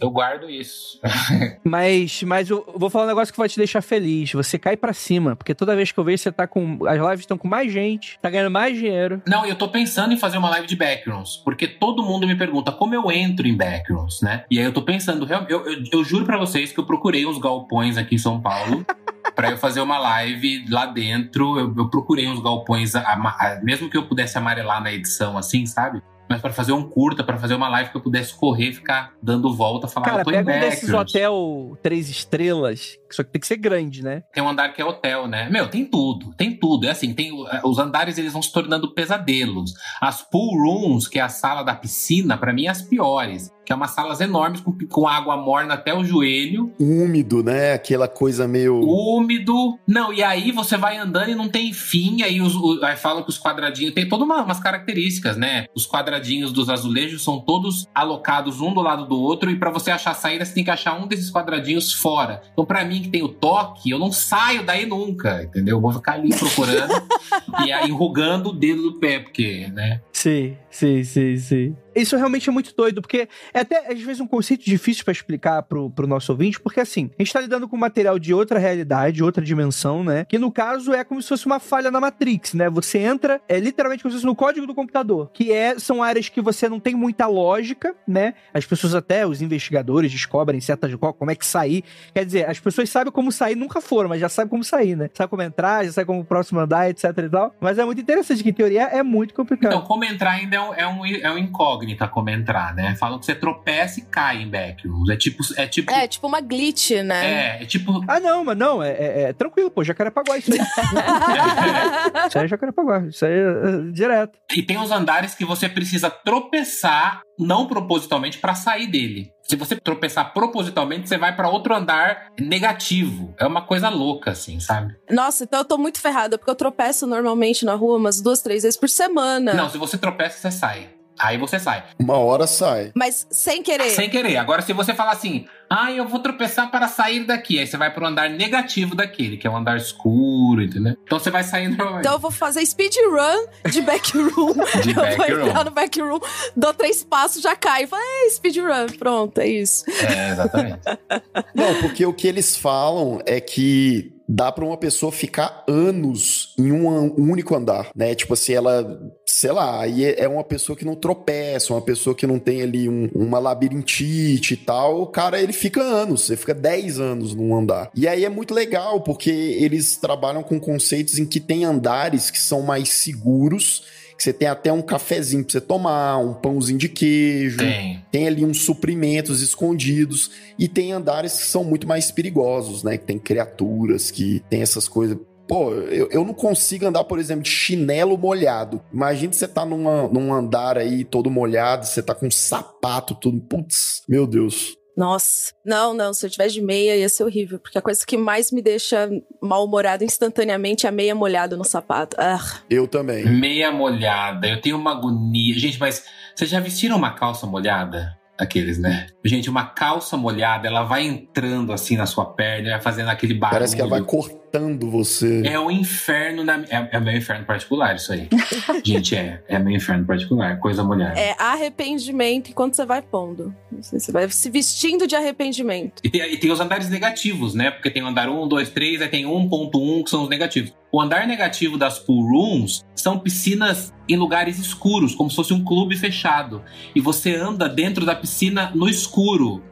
eu 0.00 0.10
guardo 0.10 0.48
isso. 0.48 0.98
Mas, 1.64 2.22
mas 2.22 2.50
eu 2.50 2.64
vou 2.76 2.90
falar 2.90 3.04
um 3.04 3.08
negócio 3.08 3.32
que 3.32 3.38
vai 3.38 3.48
te 3.48 3.56
deixar 3.56 3.80
feliz. 3.82 4.32
Você 4.32 4.58
cai 4.58 4.76
pra 4.76 4.92
cima, 4.92 5.36
porque 5.36 5.54
toda 5.54 5.76
vez 5.76 5.92
que 5.92 5.98
eu 5.98 6.04
vejo, 6.04 6.22
você 6.22 6.32
tá 6.32 6.46
com. 6.46 6.78
As 6.86 6.98
lives 6.98 7.20
estão 7.20 7.38
com 7.38 7.46
mais 7.48 7.72
gente, 7.72 8.18
tá 8.20 8.28
ganhando 8.30 8.50
mais 8.50 8.76
dinheiro. 8.76 9.22
Não, 9.26 9.44
eu 9.46 9.54
tô 9.54 9.68
pensando 9.68 10.12
em 10.12 10.16
fazer 10.18 10.38
uma 10.38 10.50
live 10.50 10.66
de 10.66 10.76
backrooms, 10.76 11.36
porque 11.44 11.66
todo 11.68 12.02
mundo 12.02 12.26
me 12.26 12.34
pergunta 12.36 12.72
como 12.72 12.94
eu 12.94 13.10
entro 13.10 13.46
em 13.46 13.56
backrooms, 13.56 14.20
né? 14.22 14.44
E 14.50 14.58
aí 14.58 14.64
eu 14.64 14.72
tô 14.72 14.82
pensando, 14.82 15.26
eu, 15.30 15.46
eu, 15.48 15.84
eu 15.92 16.04
juro 16.04 16.24
pra 16.24 16.38
vocês 16.38 16.72
que 16.72 16.80
eu 16.80 16.84
procurei 16.86 17.24
uns 17.26 17.38
galpões 17.38 17.96
aqui 17.96 18.14
em 18.16 18.18
São 18.18 18.40
Paulo 18.40 18.84
pra 19.34 19.50
eu 19.50 19.56
fazer 19.58 19.80
uma 19.80 19.98
live 19.98 20.64
lá 20.68 20.86
dentro. 20.86 21.58
Eu, 21.58 21.74
eu 21.76 21.88
procurei 21.90 22.26
uns 22.28 22.42
galpões, 22.42 22.94
ama- 22.94 23.36
a- 23.38 23.60
mesmo 23.62 23.88
que 23.88 23.96
eu 23.96 24.06
pudesse 24.06 24.36
amarelar 24.36 24.82
na 24.82 24.92
edição, 24.92 25.38
assim, 25.38 25.64
sabe? 25.66 26.02
Mas 26.32 26.40
pra 26.40 26.50
fazer 26.50 26.72
um 26.72 26.88
curta, 26.88 27.22
pra 27.22 27.36
fazer 27.36 27.54
uma 27.54 27.68
live 27.68 27.90
que 27.90 27.96
eu 27.98 28.00
pudesse 28.00 28.34
correr, 28.34 28.72
ficar 28.72 29.12
dando 29.22 29.54
volta, 29.54 29.86
falar, 29.86 30.06
Cara, 30.06 30.20
eu 30.22 30.24
tô 30.24 30.30
pega 30.30 30.50
em 30.50 30.56
um 30.56 30.60
desses 30.60 30.90
hotel 30.90 31.76
três 31.82 32.08
estrelas, 32.08 32.98
só 33.10 33.22
que 33.22 33.30
tem 33.30 33.38
que 33.38 33.46
ser 33.46 33.58
grande, 33.58 34.02
né? 34.02 34.22
Tem 34.32 34.42
um 34.42 34.48
andar 34.48 34.70
que 34.70 34.80
é 34.80 34.84
hotel, 34.84 35.28
né? 35.28 35.50
Meu, 35.50 35.68
tem 35.68 35.84
tudo, 35.84 36.32
tem 36.34 36.56
tudo. 36.56 36.86
É 36.86 36.90
assim, 36.90 37.12
tem 37.12 37.32
os 37.62 37.78
andares 37.78 38.16
eles 38.16 38.32
vão 38.32 38.40
se 38.40 38.50
tornando 38.50 38.94
pesadelos. 38.94 39.74
As 40.00 40.22
pool 40.22 40.56
rooms, 40.56 41.06
que 41.06 41.18
é 41.18 41.22
a 41.22 41.28
sala 41.28 41.62
da 41.62 41.74
piscina, 41.74 42.38
pra 42.38 42.50
mim 42.50 42.64
é 42.64 42.70
as 42.70 42.80
piores, 42.80 43.52
é 43.72 43.76
umas 43.76 43.90
salas 43.92 44.20
enormes 44.20 44.60
com, 44.60 44.76
com 44.88 45.06
água 45.08 45.36
morna 45.36 45.74
até 45.74 45.94
o 45.94 46.04
joelho, 46.04 46.72
Úmido, 46.78 47.42
né? 47.42 47.72
Aquela 47.72 48.06
coisa 48.08 48.46
meio. 48.46 48.80
úmido. 48.80 49.78
Não, 49.86 50.12
e 50.12 50.22
aí 50.22 50.52
você 50.52 50.76
vai 50.76 50.96
andando 50.96 51.30
e 51.30 51.34
não 51.34 51.48
tem 51.48 51.72
fim, 51.72 52.22
aí 52.22 52.40
os, 52.40 52.54
o- 52.54 52.80
aí 52.84 52.96
falam 52.96 53.22
que 53.22 53.30
os 53.30 53.38
quadradinhos 53.38 53.94
tem 53.94 54.08
todas 54.08 54.24
uma, 54.26 54.42
umas 54.42 54.60
características, 54.60 55.36
né? 55.36 55.66
Os 55.74 55.86
quadradinhos 55.86 56.52
dos 56.52 56.68
azulejos 56.68 57.22
são 57.22 57.40
todos 57.40 57.86
alocados 57.94 58.60
um 58.60 58.72
do 58.72 58.80
lado 58.80 59.06
do 59.06 59.18
outro 59.20 59.50
e 59.50 59.56
pra 59.56 59.70
você 59.70 59.90
achar 59.90 60.14
saída 60.14 60.44
você 60.44 60.54
tem 60.54 60.64
que 60.64 60.70
achar 60.70 60.94
um 61.00 61.06
desses 61.06 61.30
quadradinhos 61.30 61.92
fora. 61.92 62.42
Então 62.52 62.64
pra 62.64 62.84
mim 62.84 63.02
que 63.02 63.08
tem 63.08 63.22
o 63.22 63.28
toque, 63.28 63.90
eu 63.90 63.98
não 63.98 64.12
saio 64.12 64.64
daí 64.64 64.86
nunca, 64.86 65.42
entendeu? 65.42 65.76
Eu 65.76 65.80
vou 65.80 65.92
ficar 65.92 66.12
ali 66.14 66.30
procurando 66.36 66.92
e 67.66 67.72
aí 67.72 67.88
enrugando 67.88 68.50
o 68.50 68.52
dedo 68.52 68.82
do 68.82 68.98
pé, 68.98 69.18
porque, 69.18 69.68
né? 69.72 70.00
Sim, 70.22 70.56
sim, 70.70 71.02
sim, 71.02 71.36
sim. 71.36 71.76
Isso 71.96 72.16
realmente 72.16 72.48
é 72.48 72.52
muito 72.52 72.72
doido, 72.76 73.02
porque 73.02 73.28
é 73.52 73.58
até 73.60 73.92
às 73.92 74.00
vezes 74.00 74.20
um 74.20 74.26
conceito 74.26 74.64
difícil 74.64 75.04
pra 75.04 75.10
explicar 75.12 75.62
pro, 75.64 75.90
pro 75.90 76.06
nosso 76.06 76.30
ouvinte, 76.32 76.58
porque 76.60 76.78
assim, 76.78 77.10
a 77.18 77.22
gente 77.22 77.32
tá 77.32 77.40
lidando 77.40 77.68
com 77.68 77.76
material 77.76 78.18
de 78.20 78.32
outra 78.32 78.58
realidade, 78.58 79.22
outra 79.22 79.44
dimensão, 79.44 80.02
né? 80.04 80.24
Que 80.26 80.38
no 80.38 80.50
caso 80.52 80.94
é 80.94 81.02
como 81.02 81.20
se 81.20 81.28
fosse 81.28 81.44
uma 81.44 81.58
falha 81.58 81.90
na 81.90 82.00
Matrix, 82.00 82.54
né? 82.54 82.70
Você 82.70 82.98
entra, 82.98 83.40
é 83.48 83.58
literalmente 83.58 84.02
como 84.02 84.12
se 84.12 84.18
fosse 84.18 84.26
no 84.26 84.36
código 84.36 84.64
do 84.66 84.74
computador, 84.76 85.28
que 85.34 85.52
é, 85.52 85.76
são 85.78 86.02
áreas 86.02 86.28
que 86.28 86.40
você 86.40 86.68
não 86.68 86.78
tem 86.78 86.94
muita 86.94 87.26
lógica, 87.26 87.94
né? 88.06 88.34
As 88.54 88.64
pessoas 88.64 88.94
até, 88.94 89.26
os 89.26 89.42
investigadores 89.42 90.10
descobrem 90.12 90.60
certas 90.60 90.94
co- 90.94 91.12
como 91.12 91.32
é 91.32 91.34
que 91.34 91.44
sair. 91.44 91.82
Quer 92.14 92.24
dizer, 92.24 92.48
as 92.48 92.60
pessoas 92.60 92.88
sabem 92.88 93.12
como 93.12 93.32
sair, 93.32 93.56
nunca 93.56 93.80
foram, 93.80 94.08
mas 94.08 94.20
já 94.20 94.28
sabem 94.28 94.48
como 94.48 94.62
sair, 94.62 94.96
né? 94.96 95.10
Sabe 95.12 95.28
como 95.28 95.42
entrar, 95.42 95.84
já 95.84 95.90
sabe 95.92 96.06
como 96.06 96.20
o 96.20 96.24
próximo 96.24 96.60
andar, 96.60 96.88
etc 96.88 97.04
e 97.18 97.28
tal. 97.28 97.54
Mas 97.60 97.76
é 97.76 97.84
muito 97.84 98.00
interessante, 98.00 98.42
que 98.42 98.48
em 98.50 98.54
teoria 98.54 98.84
é 98.84 99.02
muito 99.02 99.34
complicado. 99.34 99.72
Então, 99.74 99.82
como 99.82 100.04
entrar 100.12 100.32
ainda 100.32 100.56
é 100.56 100.60
um, 100.60 100.74
é 100.74 100.86
um, 100.86 101.06
é 101.06 101.32
um 101.32 101.38
incógnito. 101.38 101.62
incógnita 101.72 102.08
como 102.08 102.30
entrar, 102.30 102.74
né? 102.74 102.94
Falam 102.96 103.18
que 103.18 103.26
você 103.26 103.34
tropeça 103.34 104.00
e 104.00 104.02
cai 104.02 104.42
em 104.42 104.48
backrooms. 104.48 105.08
É 105.08 105.16
tipo. 105.16 105.42
É 105.56 105.66
tipo. 105.66 105.90
É, 105.90 106.06
tipo 106.06 106.26
uma 106.26 106.40
glitch, 106.40 106.90
né? 107.04 107.58
É, 107.58 107.62
é 107.62 107.66
tipo. 107.66 108.04
Ah, 108.06 108.20
não, 108.20 108.44
mas 108.44 108.56
não, 108.56 108.82
é, 108.82 108.90
é, 108.90 109.22
é 109.22 109.32
tranquilo, 109.32 109.70
pô, 109.70 109.84
Jacarepaguá 109.84 110.38
isso 110.38 110.52
aí. 110.52 110.58
isso 112.28 112.38
aí 112.38 112.44
é 112.44 112.48
Jacarepaguá, 112.48 113.06
isso 113.06 113.24
aí 113.24 113.32
é, 113.32 113.36
é 113.36 113.92
direto. 113.92 114.38
E 114.54 114.62
tem 114.62 114.78
os 114.78 114.90
andares 114.90 115.34
que 115.34 115.44
você 115.44 115.68
precisa 115.68 116.10
tropeçar, 116.10 117.22
não 117.42 117.66
propositalmente, 117.66 118.38
pra 118.38 118.54
sair 118.54 118.86
dele. 118.86 119.30
Se 119.42 119.56
você 119.56 119.76
tropeçar 119.76 120.32
propositalmente, 120.32 121.08
você 121.08 121.18
vai 121.18 121.34
pra 121.34 121.48
outro 121.48 121.74
andar 121.74 122.28
negativo. 122.40 123.34
É 123.38 123.46
uma 123.46 123.62
coisa 123.62 123.88
louca, 123.88 124.30
assim, 124.30 124.60
sabe? 124.60 124.94
Nossa, 125.10 125.44
então 125.44 125.60
eu 125.60 125.64
tô 125.64 125.76
muito 125.76 126.00
ferrada, 126.00 126.38
porque 126.38 126.50
eu 126.50 126.54
tropeço 126.54 127.06
normalmente 127.06 127.64
na 127.64 127.74
rua 127.74 127.98
umas 127.98 128.20
duas, 128.20 128.40
três 128.40 128.62
vezes 128.62 128.78
por 128.78 128.88
semana. 128.88 129.52
Não, 129.52 129.68
se 129.68 129.78
você 129.78 129.98
tropeça, 129.98 130.38
você 130.38 130.50
sai. 130.50 131.01
Aí 131.18 131.38
você 131.38 131.58
sai. 131.58 131.84
Uma 131.98 132.16
hora 132.16 132.46
sai. 132.46 132.92
Mas 132.94 133.26
sem 133.30 133.62
querer. 133.62 133.90
Sem 133.90 134.08
querer. 134.10 134.36
Agora, 134.36 134.62
se 134.62 134.72
você 134.72 134.94
falar 134.94 135.12
assim, 135.12 135.46
ah, 135.70 135.90
eu 135.90 136.06
vou 136.06 136.20
tropeçar 136.20 136.70
para 136.70 136.86
sair 136.86 137.24
daqui, 137.24 137.58
aí 137.58 137.66
você 137.66 137.76
vai 137.76 137.90
pro 137.92 138.06
andar 138.06 138.28
negativo 138.28 138.94
daquele, 138.94 139.38
que 139.38 139.46
é 139.46 139.50
um 139.50 139.56
andar 139.56 139.76
escuro, 139.76 140.62
entendeu? 140.62 140.96
Então 141.04 141.18
você 141.18 141.30
vai 141.30 141.42
saindo. 141.42 141.74
Então 141.74 142.12
eu 142.12 142.18
vou 142.18 142.30
fazer 142.30 142.64
speedrun 142.66 143.46
de 143.70 143.80
backroom. 143.80 144.52
De 144.82 144.90
eu 144.90 144.94
vou 144.94 145.04
backroom. 145.16 145.46
entrar 145.46 145.64
no 145.64 145.70
backroom, 145.70 146.20
dou 146.56 146.74
três 146.74 147.02
passos, 147.02 147.40
já 147.40 147.56
caio. 147.56 147.88
Falo, 147.88 148.02
é 148.02 148.30
speedrun, 148.30 148.86
pronto, 148.98 149.38
é 149.40 149.46
isso. 149.46 149.84
É, 149.88 150.32
exatamente. 150.32 150.80
Não, 151.54 151.80
porque 151.80 152.04
o 152.04 152.12
que 152.12 152.26
eles 152.26 152.56
falam 152.56 153.20
é 153.24 153.40
que 153.40 154.11
dá 154.34 154.50
pra 154.50 154.64
uma 154.64 154.76
pessoa 154.78 155.12
ficar 155.12 155.62
anos 155.68 156.54
em 156.58 156.72
um 156.72 157.14
único 157.30 157.54
andar, 157.54 157.90
né? 157.94 158.14
Tipo 158.14 158.32
assim, 158.34 158.54
ela, 158.54 158.98
sei 159.26 159.52
lá, 159.52 159.80
aí 159.82 160.04
é 160.04 160.22
é 160.22 160.28
uma 160.28 160.44
pessoa 160.44 160.76
que 160.76 160.84
não 160.84 160.94
tropeça, 160.94 161.72
uma 161.74 161.82
pessoa 161.82 162.14
que 162.14 162.26
não 162.26 162.38
tem 162.38 162.62
ali 162.62 162.88
um- 162.88 163.10
uma 163.14 163.38
labirintite 163.38 164.54
e 164.54 164.56
tal, 164.56 165.02
o 165.02 165.06
cara, 165.06 165.40
ele 165.40 165.52
fica 165.52 165.82
anos, 165.82 166.22
você 166.22 166.36
fica 166.36 166.54
10 166.54 166.98
anos 167.00 167.34
num 167.34 167.54
andar. 167.56 167.90
E 167.94 168.06
aí 168.08 168.24
é 168.24 168.28
muito 168.28 168.54
legal, 168.54 169.00
porque 169.00 169.30
eles 169.30 169.96
trabalham 169.96 170.42
com 170.42 170.58
conceitos 170.60 171.18
em 171.18 171.26
que 171.26 171.40
tem 171.40 171.64
andares 171.64 172.30
que 172.30 172.38
são 172.38 172.62
mais 172.62 172.88
seguros, 172.90 173.82
que 174.22 174.24
você 174.24 174.32
tem 174.32 174.46
até 174.46 174.72
um 174.72 174.80
cafezinho 174.80 175.42
pra 175.42 175.52
você 175.52 175.60
tomar, 175.60 176.18
um 176.18 176.32
pãozinho 176.32 176.78
de 176.78 176.88
queijo, 176.88 177.58
Tem. 177.58 178.04
tem 178.12 178.28
ali 178.28 178.44
uns 178.44 178.62
suprimentos 178.62 179.42
escondidos 179.42 180.30
e 180.56 180.68
tem 180.68 180.92
andares 180.92 181.36
que 181.36 181.46
são 181.46 181.64
muito 181.64 181.88
mais 181.88 182.12
perigosos, 182.12 182.84
né? 182.84 182.96
Que 182.96 183.04
tem 183.04 183.18
criaturas 183.18 184.12
que 184.12 184.40
tem 184.48 184.62
essas 184.62 184.86
coisas. 184.88 185.18
Pô, 185.48 185.72
eu, 185.72 186.08
eu 186.12 186.24
não 186.24 186.32
consigo 186.32 186.86
andar, 186.86 187.02
por 187.02 187.18
exemplo, 187.18 187.42
de 187.42 187.50
chinelo 187.50 188.16
molhado. 188.16 188.80
Imagina 188.92 189.32
você 189.32 189.48
tá 189.48 189.66
numa, 189.66 190.06
num 190.06 190.32
andar 190.32 190.78
aí 190.78 191.02
todo 191.02 191.28
molhado, 191.28 191.84
você 191.84 192.00
tá 192.00 192.14
com 192.14 192.30
sapato, 192.30 193.16
tudo. 193.16 193.40
Putz, 193.40 194.02
meu 194.08 194.24
Deus. 194.24 194.76
Nossa, 194.96 195.52
não, 195.64 195.94
não, 195.94 196.12
se 196.12 196.26
eu 196.26 196.30
tivesse 196.30 196.54
de 196.54 196.62
meia 196.62 196.96
ia 196.96 197.08
ser 197.08 197.24
horrível, 197.24 197.58
porque 197.58 197.78
a 197.78 197.82
coisa 197.82 198.04
que 198.06 198.16
mais 198.16 198.50
me 198.50 198.60
deixa 198.60 199.08
mal-humorada 199.40 200.04
instantaneamente 200.04 200.86
é 200.86 200.88
a 200.88 200.92
meia 200.92 201.14
molhada 201.14 201.56
no 201.56 201.64
sapato. 201.64 202.16
Ah, 202.20 202.38
Eu 202.68 202.86
também. 202.86 203.24
Meia 203.24 203.72
molhada. 203.72 204.46
Eu 204.46 204.60
tenho 204.60 204.76
uma 204.76 204.92
agonia. 204.92 205.58
Gente, 205.58 205.78
mas 205.78 206.04
vocês 206.34 206.50
já 206.50 206.60
vestiram 206.60 206.96
uma 206.96 207.12
calça 207.12 207.46
molhada? 207.46 208.18
Aqueles, 208.38 208.78
né? 208.78 209.06
Gente, 209.24 209.48
uma 209.48 209.66
calça 209.66 210.16
molhada, 210.16 210.66
ela 210.66 210.82
vai 210.82 211.04
entrando 211.06 211.72
assim 211.72 211.96
na 211.96 212.06
sua 212.06 212.24
perna, 212.24 212.70
vai 212.70 212.80
fazendo 212.80 213.08
aquele 213.08 213.34
barulho. 213.34 213.58
Parece 213.58 213.76
que 213.76 213.80
ela 213.80 213.90
vai 213.90 214.02
cortando 214.02 214.41
você. 214.80 215.42
É 215.44 215.58
o 215.58 215.70
inferno 215.70 216.44
na. 216.44 216.58
É, 216.68 216.88
é 216.92 217.00
meu 217.00 217.16
inferno 217.16 217.44
particular, 217.44 217.96
isso 217.96 218.12
aí. 218.12 218.28
Gente, 218.84 219.16
é. 219.16 219.42
É 219.48 219.58
meu 219.58 219.74
inferno 219.74 220.04
particular, 220.04 220.58
coisa 220.58 220.84
molhada. 220.84 221.18
é 221.18 221.34
arrependimento 221.38 222.50
enquanto 222.50 222.74
você 222.74 222.84
vai 222.84 223.02
pondo. 223.02 223.54
Não 223.70 223.82
sei, 223.82 223.98
Você 223.98 224.12
vai 224.12 224.28
se 224.28 224.50
vestindo 224.50 225.06
de 225.06 225.16
arrependimento. 225.16 226.00
E 226.04 226.10
tem, 226.10 226.20
e 226.32 226.36
tem 226.36 226.50
os 226.50 226.60
andares 226.60 226.88
negativos, 226.88 227.54
né? 227.54 227.70
Porque 227.70 227.90
tem 227.90 228.02
o 228.02 228.06
andar 228.06 228.28
1, 228.28 228.48
2, 228.48 228.68
3, 228.70 229.02
aí 229.02 229.08
tem 229.08 229.24
1.1 229.24 230.04
que 230.04 230.10
são 230.10 230.22
os 230.22 230.28
negativos. 230.28 230.74
O 230.90 231.00
andar 231.00 231.26
negativo 231.26 231.78
das 231.78 231.98
pool 231.98 232.22
rooms 232.22 232.84
são 232.94 233.18
piscinas 233.18 233.94
em 234.08 234.16
lugares 234.16 234.58
escuros, 234.58 235.14
como 235.14 235.30
se 235.30 235.36
fosse 235.36 235.54
um 235.54 235.64
clube 235.64 235.96
fechado. 235.96 236.62
E 236.94 237.00
você 237.00 237.34
anda 237.34 237.68
dentro 237.68 238.04
da 238.04 238.14
piscina 238.14 238.70
no 238.74 238.88
escuro. 238.88 239.62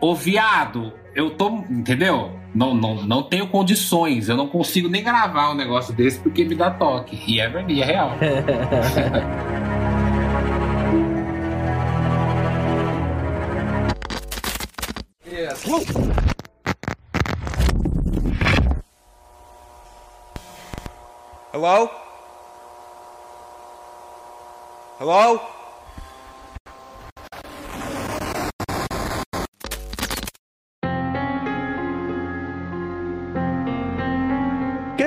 Ô 0.00 0.14
viado, 0.14 0.92
eu 1.14 1.30
tô. 1.30 1.48
Entendeu? 1.70 2.38
Não, 2.54 2.74
não, 2.74 3.02
não 3.02 3.22
tenho 3.22 3.46
condições. 3.48 4.28
Eu 4.28 4.36
não 4.36 4.48
consigo 4.48 4.88
nem 4.88 5.02
gravar 5.02 5.50
um 5.50 5.54
negócio 5.54 5.94
desse 5.94 6.18
porque 6.20 6.44
me 6.44 6.54
dá 6.54 6.70
toque. 6.70 7.18
E 7.26 7.40
é 7.40 7.48
verdade, 7.48 7.82
é 7.82 7.84
real. 7.84 8.12
Hello? 21.52 21.90
Hello? 24.98 25.61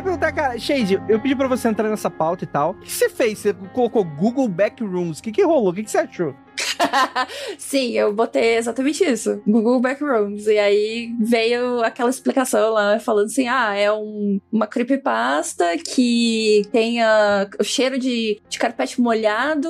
Queria 0.06 0.14
perguntar, 0.15 0.32
cara, 0.32 0.58
Shade, 0.58 1.01
eu 1.10 1.19
pedi 1.19 1.36
pra 1.36 1.47
você 1.47 1.67
entrar 1.67 1.89
nessa 1.89 2.10
pauta 2.10 2.43
e 2.43 2.47
tal. 2.47 2.71
O 2.71 2.75
que 2.75 2.91
você 2.91 3.10
fez? 3.10 3.39
Você 3.39 3.54
colocou 3.73 4.04
Google 4.04 4.47
Backrooms. 4.47 5.19
O 5.19 5.23
que, 5.23 5.32
que 5.32 5.43
rolou? 5.43 5.69
O 5.69 5.73
que, 5.73 5.84
que 5.84 5.91
você 5.91 5.99
achou? 5.99 6.34
Sim, 7.58 7.91
eu 7.91 8.13
botei 8.13 8.56
exatamente 8.56 9.04
isso. 9.04 9.41
Google 9.45 9.80
Backrooms. 9.80 10.47
E 10.47 10.58
aí 10.58 11.13
veio 11.19 11.82
aquela 11.82 12.10
explicação 12.10 12.71
lá 12.73 12.99
falando 12.99 13.25
assim: 13.25 13.47
ah, 13.47 13.73
é 13.73 13.91
um, 13.91 14.39
uma 14.51 14.67
creepypasta 14.67 15.78
que 15.78 16.63
tem 16.71 17.01
ah, 17.01 17.47
o 17.60 17.63
cheiro 17.63 17.97
de, 17.97 18.41
de 18.49 18.60
carpete 18.60 18.99
molhado, 19.01 19.69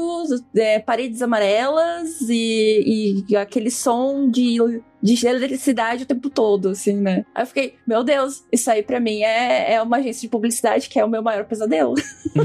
é, 0.56 0.80
paredes 0.80 1.22
amarelas 1.22 2.22
e, 2.30 3.24
e 3.28 3.36
aquele 3.36 3.72
som 3.72 4.30
de. 4.30 4.58
De 5.04 5.28
eletricidade 5.28 6.02
o 6.02 6.06
tempo 6.08 6.32
todo, 6.32 6.70
assim, 6.70 6.96
né? 6.96 7.28
Aí 7.36 7.44
eu 7.44 7.48
fiquei, 7.48 7.76
meu 7.86 8.04
Deus, 8.04 8.44
isso 8.52 8.72
aí 8.72 8.82
pra 8.82 9.00
mim 9.00 9.22
é, 9.22 9.74
é 9.74 9.82
uma 9.84 9.98
agência 9.98 10.22
de 10.22 10.30
publicidade 10.36 10.90
que 10.90 11.00
é 11.00 11.06
o 11.06 11.10
meu 11.10 11.24
maior 11.24 11.46
pesadelo. 11.46 11.96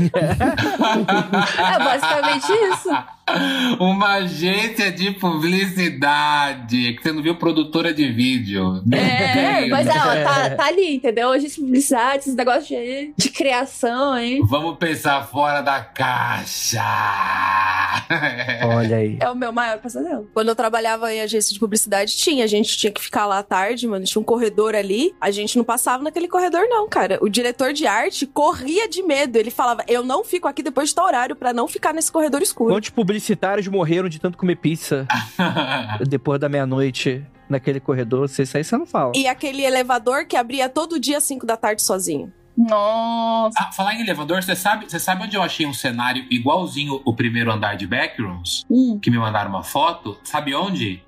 é 1.59 1.79
basicamente 1.79 2.53
isso. 2.53 2.89
Uma 3.79 4.15
agência 4.15 4.91
de 4.91 5.13
publicidade. 5.13 6.95
Que 6.95 7.03
você 7.03 7.13
não 7.13 7.23
viu 7.23 7.35
produtora 7.37 7.93
de 7.93 8.11
vídeo. 8.11 8.83
É, 8.93 9.67
mas 9.69 9.87
ó, 9.89 9.93
tá, 9.93 10.51
tá 10.51 10.67
ali, 10.67 10.97
entendeu? 10.97 11.31
Agência 11.31 11.57
de 11.57 11.63
publicidade, 11.63 12.19
esses 12.19 12.35
negócios 12.35 12.69
de, 12.69 13.15
de 13.17 13.29
criação, 13.31 14.19
hein? 14.19 14.41
Vamos 14.47 14.77
pensar 14.79 15.27
fora 15.27 15.61
da 15.61 15.81
caixa. 15.81 16.81
Olha 18.67 18.97
aí. 18.97 19.19
É 19.21 19.31
o 19.31 19.35
meu 19.35 19.53
maior 19.53 19.79
pesadelo. 19.79 20.29
Quando 20.33 20.49
eu 20.49 20.55
trabalhava 20.55 21.13
em 21.13 21.21
agência 21.21 21.53
de 21.53 21.61
publicidade, 21.61 22.17
tinha. 22.17 22.45
A 22.45 22.49
gente 22.49 22.77
tinha 22.77 22.93
que 22.93 23.01
ficar 23.01 23.27
lá 23.27 23.39
à 23.39 23.43
tarde, 23.43 23.87
mano. 23.87 24.05
Tinha 24.05 24.21
um 24.21 24.25
corredor 24.25 24.75
ali. 24.75 25.15
A 25.21 25.31
gente 25.31 25.57
não 25.57 25.65
passava 25.65 26.03
naquele 26.03 26.29
corredor, 26.29 26.67
não, 26.69 26.89
cara. 26.89 27.19
O 27.21 27.29
diretor 27.29 27.73
de 27.73 27.87
arte 27.87 28.27
corria 28.27 28.89
de 28.89 29.03
medo. 29.03 29.37
Ele 29.37 29.51
falava: 29.51 29.85
Eu 29.87 30.03
não 30.05 30.25
fico 30.25 30.49
aqui 30.49 30.63
depois 30.63 30.91
de 30.91 30.95
tal 30.95 31.07
horário 31.07 31.37
pra 31.37 31.53
não 31.53 31.69
ficar 31.69 31.93
nesse 31.93 32.11
corredor 32.11 32.43
escuro. 32.43 32.75
Quantos 32.75 32.91
publicitários 33.21 33.69
morreram 33.69 34.09
de 34.09 34.19
tanto 34.19 34.39
comer 34.39 34.57
pizza 34.57 35.07
depois 36.09 36.41
da 36.41 36.49
meia-noite 36.49 37.23
naquele 37.49 37.79
corredor? 37.81 38.29
Você- 38.29 38.43
Isso 38.45 38.57
aí 38.57 38.65
você 38.65 38.77
não 38.77 38.87
fala. 38.87 39.13
E 39.15 39.27
aquele 39.27 39.63
elevador 39.63 40.25
que 40.27 40.37
abria 40.37 40.69
todo 40.69 40.99
dia 40.99 41.19
às 41.19 41.25
5 41.25 41.45
da 41.47 41.57
tarde 41.57 41.83
sozinho. 41.83 42.33
Nossa. 42.57 43.59
Ah, 43.59 43.73
falar 43.73 43.95
em 43.95 44.01
elevador, 44.03 44.43
você 44.43 44.55
sabe, 44.57 44.87
você 44.89 44.99
sabe 44.99 45.25
onde 45.25 45.37
eu 45.37 45.43
achei 45.43 45.67
um 45.67 45.73
cenário 45.73 46.25
igualzinho 46.31 47.01
o 47.05 47.15
primeiro 47.15 47.51
andar 47.53 47.77
de 47.77 47.87
Backrooms? 47.87 48.65
Hum. 48.71 48.99
Que 49.01 49.11
me 49.11 49.19
mandaram 49.19 49.51
uma 49.51 49.63
foto. 49.63 50.19
Sabe 50.25 50.55
onde? 50.55 51.03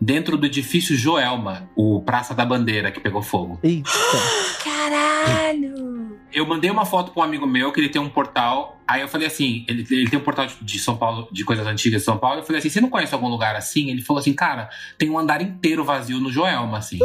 Dentro 0.00 0.36
do 0.36 0.46
edifício 0.46 0.96
Joelma, 0.96 1.68
o 1.76 2.00
Praça 2.02 2.34
da 2.34 2.44
Bandeira 2.44 2.90
que 2.90 3.00
pegou 3.00 3.22
fogo. 3.22 3.58
Eita. 3.62 3.88
Caralho! 4.64 5.93
Eu 6.34 6.44
mandei 6.46 6.70
uma 6.70 6.84
foto 6.84 7.12
pra 7.12 7.20
um 7.22 7.24
amigo 7.24 7.46
meu 7.46 7.72
que 7.72 7.80
ele 7.80 7.88
tem 7.88 8.00
um 8.02 8.08
portal. 8.10 8.78
Aí 8.88 9.00
eu 9.00 9.08
falei 9.08 9.26
assim: 9.26 9.64
ele, 9.68 9.86
ele 9.90 10.10
tem 10.10 10.18
um 10.18 10.22
portal 10.22 10.46
de- 10.46 10.56
de 10.60 10.78
São 10.78 10.96
Paulo, 10.96 11.28
de 11.30 11.44
coisas 11.44 11.66
antigas 11.66 12.00
de 12.02 12.04
São 12.04 12.18
Paulo. 12.18 12.40
Eu 12.40 12.44
falei 12.44 12.58
assim: 12.58 12.68
você 12.70 12.80
não 12.80 12.90
conhece 12.90 13.14
algum 13.14 13.28
lugar 13.28 13.54
assim? 13.56 13.90
Ele 13.90 14.02
falou 14.02 14.20
assim: 14.20 14.32
cara, 14.32 14.68
tem 14.98 15.08
um 15.08 15.18
andar 15.18 15.40
inteiro 15.40 15.84
vazio 15.84 16.18
no 16.20 16.30
Joelma, 16.32 16.78
assim. 16.78 16.98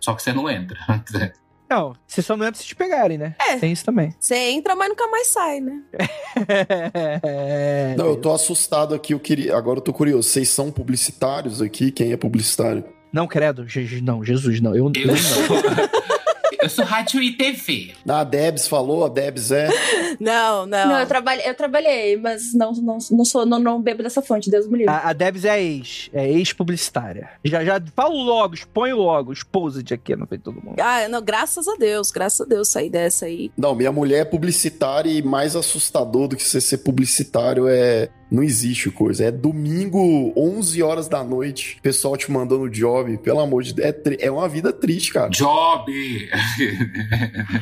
Só 0.00 0.14
que 0.14 0.22
você 0.22 0.32
não 0.32 0.50
entra. 0.50 0.78
Não, 1.68 1.96
você 2.06 2.22
só 2.22 2.36
não 2.36 2.46
entra 2.46 2.60
se 2.60 2.64
te 2.68 2.76
pegarem, 2.76 3.18
né? 3.18 3.34
É. 3.40 3.56
Tem 3.56 3.72
isso 3.72 3.84
também. 3.84 4.14
Você 4.20 4.36
entra, 4.36 4.76
mas 4.76 4.88
nunca 4.88 5.04
mais 5.08 5.26
sai, 5.26 5.58
né? 5.58 5.82
Não, 7.96 8.06
eu 8.06 8.16
tô 8.16 8.32
assustado 8.32 8.94
aqui, 8.94 9.12
eu 9.14 9.18
queria. 9.18 9.56
Agora 9.56 9.78
eu 9.78 9.82
tô 9.82 9.92
curioso. 9.92 10.28
Vocês 10.28 10.48
são 10.48 10.70
publicitários 10.70 11.60
aqui? 11.60 11.90
Quem 11.90 12.12
é 12.12 12.16
publicitário? 12.16 12.84
Não, 13.12 13.26
credo. 13.26 13.66
Je- 13.66 14.00
Não, 14.00 14.22
Jesus, 14.24 14.60
não. 14.60 14.76
Eu, 14.76 14.92
eu 14.94 15.02
Eu 15.02 15.06
não. 15.08 15.16
Eu 16.66 16.70
sou 16.70 16.84
rádio 16.84 17.22
e 17.22 17.32
TV. 17.32 17.94
A 18.08 18.24
Debs 18.24 18.66
falou, 18.66 19.04
a 19.04 19.08
Debs 19.08 19.52
é. 19.52 19.68
Não, 20.18 20.66
não. 20.66 20.88
Não, 20.88 21.00
eu, 21.00 21.06
trabalhei, 21.06 21.48
eu 21.48 21.54
trabalhei, 21.54 22.16
mas 22.16 22.54
não, 22.54 22.72
não, 22.72 22.98
não 23.10 23.24
sou, 23.24 23.44
não, 23.44 23.58
não 23.58 23.80
bebo 23.80 24.02
dessa 24.02 24.22
fonte, 24.22 24.50
Deus 24.50 24.66
me 24.66 24.78
livre. 24.78 24.92
A, 24.92 25.10
a 25.10 25.12
Debs 25.12 25.44
é 25.44 25.62
ex, 25.62 26.10
é 26.12 26.28
ex-publicitária. 26.28 27.28
Já, 27.44 27.62
já, 27.64 27.80
falo 27.94 28.16
logo, 28.22 28.54
expõe 28.54 28.92
logo, 28.92 29.32
exposed 29.32 29.92
aqui 29.92 30.16
no 30.16 30.26
peito 30.26 30.50
de 30.50 30.56
todo 30.56 30.64
mundo. 30.64 30.80
Ah, 30.80 31.06
não, 31.08 31.22
graças 31.22 31.68
a 31.68 31.76
Deus, 31.76 32.10
graças 32.10 32.40
a 32.40 32.44
Deus 32.44 32.68
sair 32.68 32.90
dessa 32.90 33.26
aí. 33.26 33.52
Não, 33.56 33.74
minha 33.74 33.92
mulher 33.92 34.22
é 34.22 34.24
publicitária 34.24 35.10
e 35.10 35.22
mais 35.22 35.54
assustador 35.54 36.28
do 36.28 36.36
que 36.36 36.42
você 36.42 36.60
ser 36.60 36.78
publicitário 36.78 37.68
é. 37.68 38.08
Não 38.30 38.42
existe 38.42 38.90
coisa. 38.90 39.24
É 39.26 39.30
domingo, 39.30 40.32
11 40.36 40.82
horas 40.82 41.06
da 41.08 41.22
noite, 41.22 41.78
pessoal 41.80 42.16
te 42.16 42.30
mandando 42.30 42.68
job. 42.68 43.16
Pelo 43.18 43.38
amor 43.38 43.62
de 43.62 43.72
Deus. 43.72 43.88
É, 43.88 43.92
tri- 43.92 44.16
é 44.20 44.30
uma 44.30 44.48
vida 44.48 44.72
triste, 44.72 45.12
cara. 45.12 45.28
Job! 45.30 45.92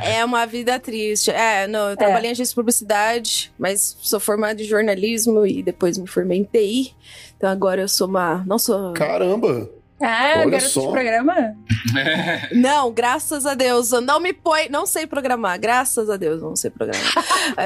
É 0.03 0.25
uma 0.25 0.47
vida 0.47 0.79
triste. 0.79 1.31
É, 1.31 1.67
não, 1.67 1.91
eu 1.91 1.97
trabalhei 1.97 2.29
em 2.31 2.33
agência 2.33 2.51
de 2.53 2.55
publicidade, 2.55 3.53
mas 3.59 3.97
sou 4.01 4.19
formada 4.21 4.61
em 4.63 4.65
jornalismo 4.65 5.47
e 5.47 5.63
depois 5.63 5.99
me 5.99 6.07
formei 6.07 6.39
em 6.39 6.45
TI. 6.45 6.95
Então 7.37 7.49
agora 7.51 7.83
eu 7.83 7.89
sou 7.89 8.07
uma. 8.09 8.43
Não 8.47 8.59
sou. 8.59 8.93
Caramba! 8.95 9.69
Ah, 10.07 10.35
Olha 10.41 10.51
garoto 10.51 10.69
só. 10.69 10.81
de 10.83 10.89
programa? 10.93 11.57
Não, 12.53 12.93
graças 12.93 13.47
a 13.47 13.55
Deus. 13.55 13.93
eu 13.93 14.01
Não 14.01 14.21
me 14.21 14.33
põe. 14.33 14.69
Não 14.69 14.85
sei 14.87 15.07
programar. 15.07 15.59
Graças 15.59 16.11
a 16.11 16.17
Deus, 16.17 16.43
não 16.43 16.55
sei 16.57 16.71
programar. 16.71 17.13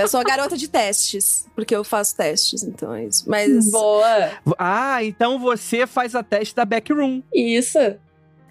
eu 0.01 0.09
sou 0.09 0.21
a 0.21 0.25
garota 0.25 0.57
de 0.57 0.69
testes, 0.69 1.47
porque 1.55 1.75
eu 1.75 1.83
faço 1.83 2.17
testes, 2.17 2.63
então 2.63 2.95
é 2.95 3.05
isso. 3.05 3.25
Mas. 3.29 3.71
Boa. 3.71 4.31
Ah, 4.59 5.03
então 5.03 5.39
você 5.39 5.87
faz 5.87 6.15
a 6.15 6.23
teste 6.23 6.55
da 6.55 6.65
Backroom. 6.65 7.23
Isso. 7.35 7.79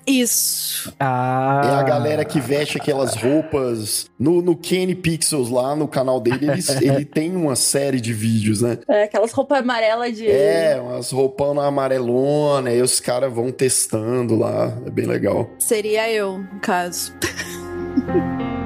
Isso. 0.08 0.93
Ah. 0.98 1.62
É 1.65 1.76
a 1.76 1.84
galera 1.84 2.24
que 2.24 2.39
veste 2.39 2.78
aquelas 2.78 3.13
roupas. 3.15 4.10
No, 4.17 4.41
no 4.41 4.56
Kenny 4.56 4.96
Pixels 4.96 5.50
lá 5.50 5.76
no 5.76 5.88
canal 5.88 6.20
dele, 6.22 6.48
ele, 6.50 6.62
ele 6.82 7.06
tem 7.06 7.36
uma 7.36 7.56
série 7.58 8.00
de 8.00 8.13
vídeos, 8.13 8.62
né? 8.62 8.80
É, 8.88 9.04
aquelas 9.04 9.34
roupas 9.34 9.60
amarelas 9.60 10.15
de. 10.15 10.28
É, 10.28 10.80
umas 10.82 11.12
roupão 11.12 11.54
na 11.54 11.65
amarelona, 11.65 12.72
e 12.72 12.82
os 12.82 13.00
caras 13.02 13.34
vão 13.34 13.52
testando 13.52 14.38
lá. 14.38 14.78
É 14.86 14.89
bem 14.89 15.06
legal. 15.06 15.50
Seria 15.60 16.10
eu, 16.10 16.38
no 16.38 16.60
caso. 16.62 17.13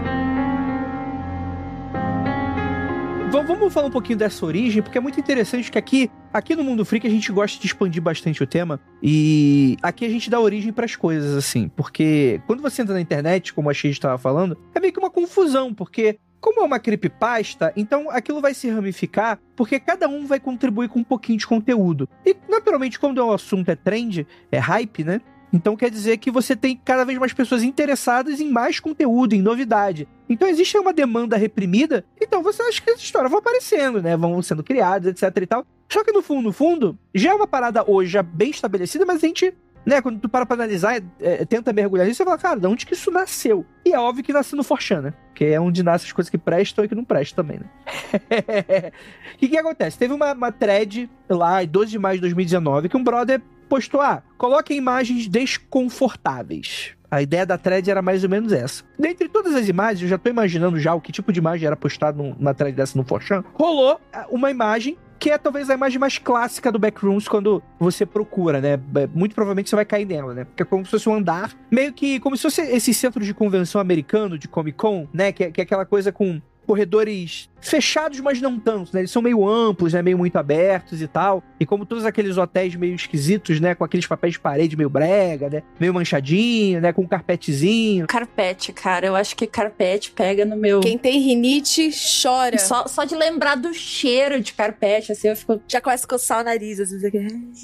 Vamos 3.31 3.73
falar 3.73 3.87
um 3.87 3.91
pouquinho 3.91 4.19
dessa 4.19 4.45
origem, 4.45 4.83
porque 4.83 4.97
é 4.97 5.01
muito 5.01 5.17
interessante 5.17 5.71
que 5.71 5.77
aqui, 5.77 6.11
aqui 6.33 6.53
no 6.53 6.65
Mundo 6.65 6.83
Freak 6.83 7.07
a 7.07 7.09
gente 7.09 7.31
gosta 7.31 7.57
de 7.57 7.65
expandir 7.65 8.01
bastante 8.01 8.43
o 8.43 8.45
tema 8.45 8.77
e 9.01 9.77
aqui 9.81 10.03
a 10.03 10.09
gente 10.09 10.29
dá 10.29 10.37
origem 10.37 10.73
pras 10.73 10.97
coisas 10.97 11.33
assim, 11.37 11.69
porque 11.69 12.41
quando 12.45 12.61
você 12.61 12.81
entra 12.81 12.93
na 12.93 12.99
internet, 12.99 13.53
como 13.53 13.69
a 13.69 13.73
X 13.73 13.91
estava 13.91 14.17
falando, 14.17 14.57
é 14.75 14.81
meio 14.81 14.91
que 14.91 14.99
uma 14.99 15.09
confusão, 15.09 15.73
porque 15.73 16.19
como 16.41 16.59
é 16.59 16.63
uma 16.63 16.79
creepypasta, 16.79 17.71
então 17.77 18.09
aquilo 18.09 18.41
vai 18.41 18.53
se 18.53 18.69
ramificar, 18.69 19.39
porque 19.55 19.79
cada 19.79 20.09
um 20.09 20.25
vai 20.25 20.39
contribuir 20.39 20.89
com 20.89 20.99
um 20.99 21.03
pouquinho 21.03 21.39
de 21.39 21.47
conteúdo. 21.47 22.09
E 22.25 22.35
naturalmente 22.49 22.99
quando 22.99 23.19
o 23.19 23.31
assunto 23.31 23.69
é 23.69 23.75
trend, 23.75 24.27
é 24.51 24.57
hype, 24.57 25.05
né? 25.05 25.21
Então 25.53 25.75
quer 25.75 25.89
dizer 25.89 26.17
que 26.17 26.31
você 26.31 26.55
tem 26.55 26.79
cada 26.83 27.03
vez 27.03 27.17
mais 27.17 27.33
pessoas 27.33 27.63
interessadas 27.63 28.39
em 28.39 28.49
mais 28.49 28.79
conteúdo, 28.79 29.33
em 29.33 29.41
novidade. 29.41 30.07
Então 30.29 30.47
existe 30.47 30.77
uma 30.77 30.93
demanda 30.93 31.35
reprimida, 31.35 32.05
então 32.19 32.41
você 32.41 32.61
acha 32.63 32.81
que 32.81 32.89
essa 32.89 33.01
história 33.01 33.29
vai 33.29 33.39
aparecendo, 33.39 34.01
né? 34.01 34.15
Vão 34.15 34.41
sendo 34.41 34.63
criadas, 34.63 35.11
etc 35.11 35.43
e 35.43 35.45
tal. 35.45 35.65
Só 35.89 36.03
que 36.05 36.11
no 36.13 36.21
fundo, 36.21 36.43
no 36.43 36.53
fundo, 36.53 36.97
já 37.13 37.31
é 37.31 37.33
uma 37.33 37.47
parada 37.47 37.83
hoje 37.85 38.11
já 38.11 38.23
bem 38.23 38.49
estabelecida, 38.49 39.05
mas 39.05 39.21
a 39.21 39.27
gente, 39.27 39.53
né, 39.85 40.01
quando 40.01 40.21
tu 40.21 40.29
para 40.29 40.45
pra 40.45 40.55
analisar, 40.55 41.01
é, 41.19 41.43
tenta 41.43 41.73
mergulhar 41.73 42.07
nisso, 42.07 42.19
você 42.19 42.23
fala, 42.23 42.37
cara, 42.37 42.59
de 42.61 42.67
onde 42.67 42.85
que 42.85 42.93
isso 42.93 43.11
nasceu? 43.11 43.65
E 43.85 43.91
é 43.91 43.99
óbvio 43.99 44.23
que 44.23 44.31
nasceu 44.31 44.55
no 44.55 44.63
Forchan, 44.63 45.01
né? 45.01 45.13
Que 45.35 45.45
é 45.45 45.59
onde 45.59 45.83
nascem 45.83 46.07
as 46.07 46.13
coisas 46.13 46.29
que 46.29 46.37
prestam 46.37 46.85
e 46.85 46.87
que 46.87 46.95
não 46.95 47.03
prestam 47.03 47.43
também, 47.43 47.59
né? 47.59 47.65
O 49.35 49.37
que 49.41 49.49
que 49.49 49.57
acontece? 49.57 49.97
Teve 49.97 50.13
uma, 50.13 50.33
uma 50.33 50.51
thread 50.51 51.09
lá, 51.27 51.61
em 51.63 51.67
12 51.67 51.91
de 51.91 51.99
maio 51.99 52.17
de 52.17 52.21
2019, 52.21 52.87
que 52.87 52.95
um 52.95 53.03
brother 53.03 53.41
postou, 53.71 54.01
ah, 54.01 54.21
coloque 54.37 54.73
imagens 54.73 55.29
desconfortáveis. 55.29 56.91
A 57.09 57.21
ideia 57.21 57.45
da 57.45 57.57
thread 57.57 57.89
era 57.89 58.01
mais 58.01 58.21
ou 58.23 58.29
menos 58.29 58.51
essa. 58.51 58.83
Dentre 58.99 59.29
todas 59.29 59.55
as 59.55 59.69
imagens, 59.69 60.01
eu 60.03 60.09
já 60.09 60.17
tô 60.17 60.29
imaginando 60.29 60.77
já 60.77 60.93
o 60.93 60.99
que 60.99 61.09
tipo 61.11 61.31
de 61.31 61.39
imagem 61.39 61.67
era 61.67 61.75
postado 61.77 62.21
numa 62.21 62.53
thread 62.53 62.75
dessa 62.75 62.97
no 62.97 63.05
Forchan, 63.05 63.45
rolou 63.53 63.99
ah, 64.11 64.27
uma 64.29 64.51
imagem 64.51 64.97
que 65.17 65.29
é 65.29 65.37
talvez 65.37 65.69
a 65.69 65.75
imagem 65.75 65.99
mais 65.99 66.17
clássica 66.17 66.71
do 66.71 66.79
Backrooms 66.79 67.27
quando 67.27 67.61
você 67.79 68.05
procura, 68.07 68.59
né? 68.59 68.79
É, 68.95 69.07
Muito 69.13 69.35
provavelmente 69.35 69.69
você 69.69 69.75
vai 69.75 69.85
cair 69.85 70.03
nela, 70.05 70.33
né? 70.33 70.45
Porque 70.45 70.63
é 70.63 70.65
como 70.65 70.83
se 70.83 70.89
fosse 70.91 71.07
um 71.07 71.13
andar, 71.13 71.51
meio 71.69 71.93
que 71.93 72.19
como 72.19 72.35
se 72.35 72.41
fosse 72.41 72.59
esse 72.61 72.91
centro 72.93 73.23
de 73.23 73.31
convenção 73.33 73.79
americano, 73.79 74.35
de 74.37 74.47
Comic 74.47 74.77
Con, 74.77 75.07
né? 75.13 75.31
Que, 75.31 75.43
é- 75.45 75.51
que 75.51 75.61
é 75.61 75.63
aquela 75.63 75.85
coisa 75.85 76.11
com 76.11 76.41
corredores 76.71 77.49
fechados, 77.59 78.21
mas 78.21 78.39
não 78.39 78.57
tanto, 78.57 78.93
né? 78.93 79.01
Eles 79.01 79.11
são 79.11 79.21
meio 79.21 79.45
amplos, 79.45 79.91
né? 79.91 80.01
Meio 80.01 80.17
muito 80.17 80.37
abertos 80.37 81.01
e 81.01 81.07
tal. 81.07 81.43
E 81.59 81.65
como 81.65 81.85
todos 81.85 82.05
aqueles 82.05 82.37
hotéis 82.37 82.75
meio 82.75 82.95
esquisitos, 82.95 83.59
né? 83.59 83.75
Com 83.75 83.83
aqueles 83.83 84.07
papéis 84.07 84.35
de 84.35 84.39
parede 84.39 84.77
meio 84.77 84.89
brega, 84.89 85.49
né? 85.49 85.63
Meio 85.77 85.93
manchadinho, 85.93 86.79
né? 86.79 86.93
Com 86.93 87.01
um 87.01 87.07
carpetezinho. 87.07 88.07
Carpete, 88.07 88.71
cara. 88.71 89.05
Eu 89.05 89.17
acho 89.17 89.35
que 89.35 89.45
carpete 89.45 90.11
pega 90.11 90.45
no 90.45 90.55
meu. 90.55 90.79
Quem 90.79 90.97
tem 90.97 91.19
rinite 91.19 91.91
chora. 92.23 92.57
Só, 92.57 92.87
só 92.87 93.03
de 93.03 93.15
lembrar 93.15 93.55
do 93.55 93.73
cheiro 93.73 94.39
de 94.39 94.53
carpete, 94.53 95.11
assim, 95.11 95.27
eu 95.27 95.35
fico. 95.35 95.61
Já 95.67 95.81
começa 95.81 96.05
a 96.05 96.09
coçar 96.09 96.39
o 96.39 96.43
nariz, 96.45 96.79
às 96.79 96.91
vezes. 96.91 97.11